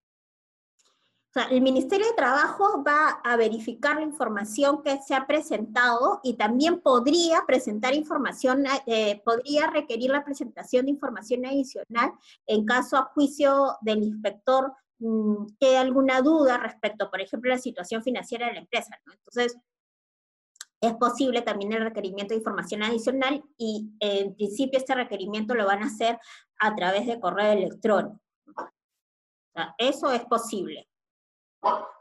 O 1.30 1.32
sea, 1.32 1.44
el 1.44 1.62
Ministerio 1.62 2.08
de 2.08 2.14
Trabajo 2.14 2.84
va 2.84 3.22
a 3.24 3.36
verificar 3.36 3.98
la 3.98 4.02
información 4.02 4.82
que 4.82 5.00
se 5.00 5.14
ha 5.14 5.28
presentado 5.28 6.20
y 6.24 6.34
también 6.38 6.82
podría 6.82 7.44
presentar 7.46 7.94
información, 7.94 8.64
eh, 8.88 9.22
podría 9.24 9.68
requerir 9.68 10.10
la 10.10 10.26
presentación 10.26 10.86
de 10.86 10.92
información 10.92 11.46
adicional 11.46 12.14
en 12.48 12.66
caso 12.66 12.98
a 12.98 13.12
juicio 13.14 13.78
del 13.82 14.02
inspector 14.02 14.74
mmm, 14.98 15.46
que 15.60 15.78
alguna 15.78 16.22
duda 16.22 16.58
respecto, 16.58 17.12
por 17.12 17.22
ejemplo, 17.22 17.52
a 17.52 17.58
la 17.58 17.62
situación 17.62 18.02
financiera 18.02 18.48
de 18.48 18.54
la 18.54 18.60
empresa. 18.62 19.00
Entonces, 19.06 19.56
es 20.82 20.94
posible 20.96 21.42
también 21.42 21.74
el 21.74 21.84
requerimiento 21.84 22.34
de 22.34 22.40
información 22.40 22.84
adicional 22.84 23.44
y 23.58 23.90
en 24.00 24.36
principio 24.36 24.80
este 24.80 24.96
requerimiento 24.96 25.54
lo 25.54 25.66
van 25.66 25.84
a 25.84 25.88
hacer 25.88 26.20
a 26.60 26.76
través 26.76 27.06
de 27.06 27.20
correo 27.20 27.52
electrónico. 27.52 28.20
Eso 29.78 30.12
es 30.12 30.24
posible. 30.26 30.88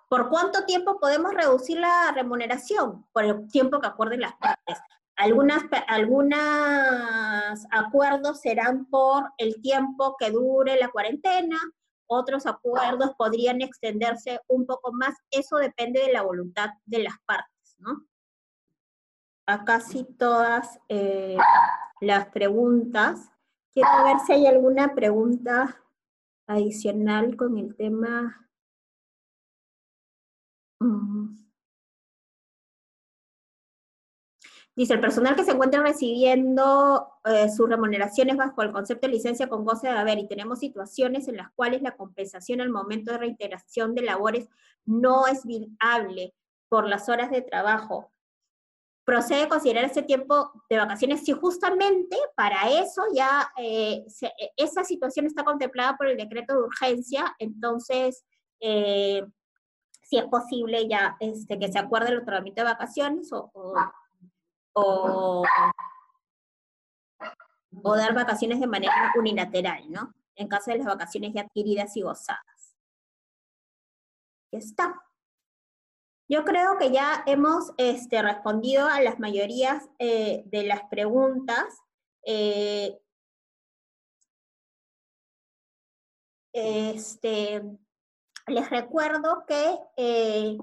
¿Por 0.08 0.28
cuánto 0.30 0.64
tiempo 0.64 1.00
podemos 1.00 1.34
reducir 1.34 1.78
la 1.78 2.12
remuneración? 2.14 3.06
Por 3.12 3.24
el 3.24 3.48
tiempo 3.48 3.80
que 3.80 3.88
acuerden 3.88 4.20
las 4.20 4.34
partes. 4.36 4.78
Algunas, 5.16 5.64
algunos 5.88 7.66
acuerdos 7.72 8.40
serán 8.40 8.86
por 8.86 9.24
el 9.36 9.60
tiempo 9.60 10.16
que 10.16 10.30
dure 10.30 10.78
la 10.78 10.90
cuarentena, 10.90 11.58
otros 12.06 12.46
acuerdos 12.46 13.10
podrían 13.18 13.60
extenderse 13.60 14.40
un 14.46 14.64
poco 14.64 14.92
más, 14.92 15.16
eso 15.32 15.56
depende 15.56 16.00
de 16.00 16.12
la 16.12 16.22
voluntad 16.22 16.70
de 16.86 17.00
las 17.00 17.16
partes, 17.26 17.74
¿no? 17.78 18.06
A 19.48 19.64
casi 19.64 20.04
todas 20.04 20.78
eh, 20.90 21.38
las 22.02 22.26
preguntas. 22.26 23.30
Quiero 23.72 24.04
ver 24.04 24.18
si 24.26 24.34
hay 24.34 24.46
alguna 24.46 24.94
pregunta 24.94 25.82
adicional 26.46 27.34
con 27.34 27.56
el 27.56 27.74
tema 27.74 28.48
Dice, 34.78 34.94
el 34.94 35.00
personal 35.00 35.34
que 35.34 35.42
se 35.42 35.50
encuentra 35.50 35.82
recibiendo 35.82 37.08
eh, 37.24 37.48
sus 37.48 37.68
remuneraciones 37.68 38.36
bajo 38.36 38.62
el 38.62 38.70
concepto 38.70 39.08
de 39.08 39.14
licencia 39.14 39.48
con 39.48 39.64
goce 39.64 39.88
de 39.88 39.98
haber 39.98 40.20
y 40.20 40.28
tenemos 40.28 40.60
situaciones 40.60 41.26
en 41.26 41.36
las 41.36 41.50
cuales 41.50 41.82
la 41.82 41.96
compensación 41.96 42.60
al 42.60 42.70
momento 42.70 43.10
de 43.10 43.18
reintegración 43.18 43.96
de 43.96 44.02
labores 44.02 44.48
no 44.84 45.26
es 45.26 45.44
viable 45.44 46.32
por 46.68 46.86
las 46.86 47.08
horas 47.08 47.32
de 47.32 47.42
trabajo. 47.42 48.12
Procede 49.08 49.44
a 49.44 49.48
considerar 49.48 49.84
ese 49.86 50.02
tiempo 50.02 50.52
de 50.68 50.76
vacaciones 50.76 51.24
si 51.24 51.32
justamente 51.32 52.14
para 52.36 52.68
eso 52.68 53.00
ya 53.14 53.50
eh, 53.56 54.04
esa 54.54 54.84
situación 54.84 55.24
está 55.24 55.44
contemplada 55.44 55.96
por 55.96 56.08
el 56.08 56.18
decreto 56.18 56.52
de 56.52 56.64
urgencia, 56.64 57.34
entonces 57.38 58.26
eh, 58.60 59.24
si 60.02 60.18
es 60.18 60.26
posible 60.26 60.86
ya 60.86 61.16
este, 61.20 61.58
que 61.58 61.72
se 61.72 61.78
acuerde 61.78 62.10
el 62.10 62.18
otorgamiento 62.18 62.60
de 62.60 62.68
vacaciones 62.68 63.32
o, 63.32 63.50
o, 64.74 65.42
dar 67.96 68.12
vacaciones 68.14 68.60
de 68.60 68.66
manera 68.66 69.14
unilateral, 69.16 69.90
¿no? 69.90 70.12
En 70.34 70.48
caso 70.48 70.70
de 70.70 70.76
las 70.76 70.86
vacaciones 70.86 71.32
ya 71.32 71.40
adquiridas 71.40 71.96
y 71.96 72.02
gozadas. 72.02 72.76
Ya 74.52 74.58
está. 74.58 75.07
Yo 76.30 76.44
creo 76.44 76.76
que 76.76 76.90
ya 76.90 77.22
hemos 77.24 77.72
este, 77.78 78.20
respondido 78.20 78.86
a 78.86 79.00
las 79.00 79.18
mayorías 79.18 79.88
eh, 79.98 80.42
de 80.46 80.64
las 80.64 80.82
preguntas. 80.90 81.82
Eh, 82.22 83.00
este, 86.52 87.62
les 88.46 88.68
recuerdo 88.68 89.46
que 89.46 89.78
eh, 89.96 90.58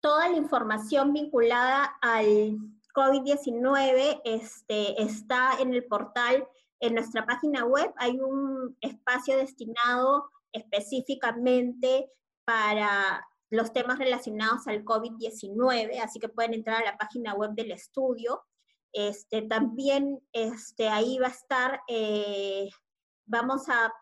toda 0.00 0.28
la 0.28 0.36
información 0.36 1.14
vinculada 1.14 1.96
al 2.02 2.58
COVID-19 2.94 4.20
este, 4.24 5.02
está 5.02 5.52
en 5.58 5.72
el 5.72 5.86
portal, 5.86 6.46
en 6.80 6.96
nuestra 6.96 7.24
página 7.24 7.64
web. 7.64 7.90
Hay 7.96 8.20
un 8.20 8.76
espacio 8.82 9.38
destinado 9.38 10.30
específicamente 10.52 12.12
para 12.44 13.26
los 13.52 13.70
temas 13.74 13.98
relacionados 13.98 14.66
al 14.66 14.82
COVID-19, 14.82 16.00
así 16.00 16.18
que 16.18 16.30
pueden 16.30 16.54
entrar 16.54 16.82
a 16.82 16.92
la 16.92 16.96
página 16.96 17.34
web 17.34 17.50
del 17.50 17.70
estudio. 17.70 18.46
Este, 18.94 19.42
también 19.42 20.26
este, 20.32 20.88
ahí 20.88 21.18
va 21.18 21.26
a 21.26 21.32
estar, 21.32 21.82
eh, 21.86 22.70
vamos 23.26 23.68
a, 23.68 23.92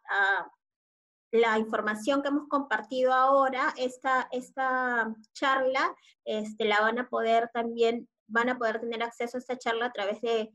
la 1.33 1.59
información 1.59 2.23
que 2.23 2.29
hemos 2.29 2.47
compartido 2.49 3.13
ahora, 3.13 3.75
esta, 3.77 4.29
esta 4.31 5.13
charla, 5.33 5.97
este, 6.25 6.65
la 6.65 6.81
van 6.81 7.01
a 7.01 7.09
poder 7.09 7.51
también 7.53 8.09
van 8.29 8.51
a 8.51 8.59
poder 8.59 8.81
tener 8.81 9.03
acceso 9.03 9.37
a 9.37 9.41
esta 9.41 9.59
charla 9.59 9.87
a 9.87 9.93
través 9.93 10.21
de 10.21 10.53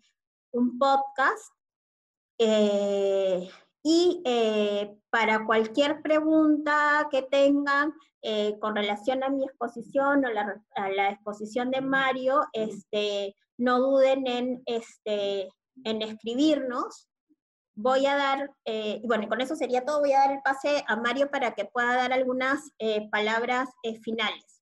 un 0.51 0.77
podcast. 0.77 1.53
Eh, 2.37 3.49
y 3.87 4.23
eh, 4.25 4.97
para 5.11 5.45
cualquier 5.45 6.01
pregunta 6.01 7.07
que 7.11 7.21
tengan 7.21 7.93
eh, 8.23 8.57
con 8.59 8.75
relación 8.75 9.23
a 9.23 9.29
mi 9.29 9.43
exposición 9.43 10.25
o 10.25 10.29
la, 10.31 10.59
a 10.75 10.89
la 10.89 11.11
exposición 11.11 11.69
de 11.69 11.81
Mario, 11.81 12.47
este, 12.51 13.35
no 13.59 13.79
duden 13.79 14.25
en, 14.25 14.63
este, 14.65 15.49
en 15.83 16.01
escribirnos. 16.01 17.07
Voy 17.75 18.07
a 18.07 18.15
dar, 18.15 18.51
y 18.63 19.05
bueno, 19.05 19.27
con 19.27 19.41
eso 19.41 19.55
sería 19.55 19.83
todo, 19.83 19.99
voy 19.99 20.13
a 20.13 20.19
dar 20.19 20.31
el 20.31 20.41
pase 20.41 20.83
a 20.87 20.95
Mario 20.95 21.29
para 21.29 21.51
que 21.51 21.65
pueda 21.65 21.93
dar 21.95 22.13
algunas 22.13 22.71
palabras 23.11 23.67
finales 24.01 24.55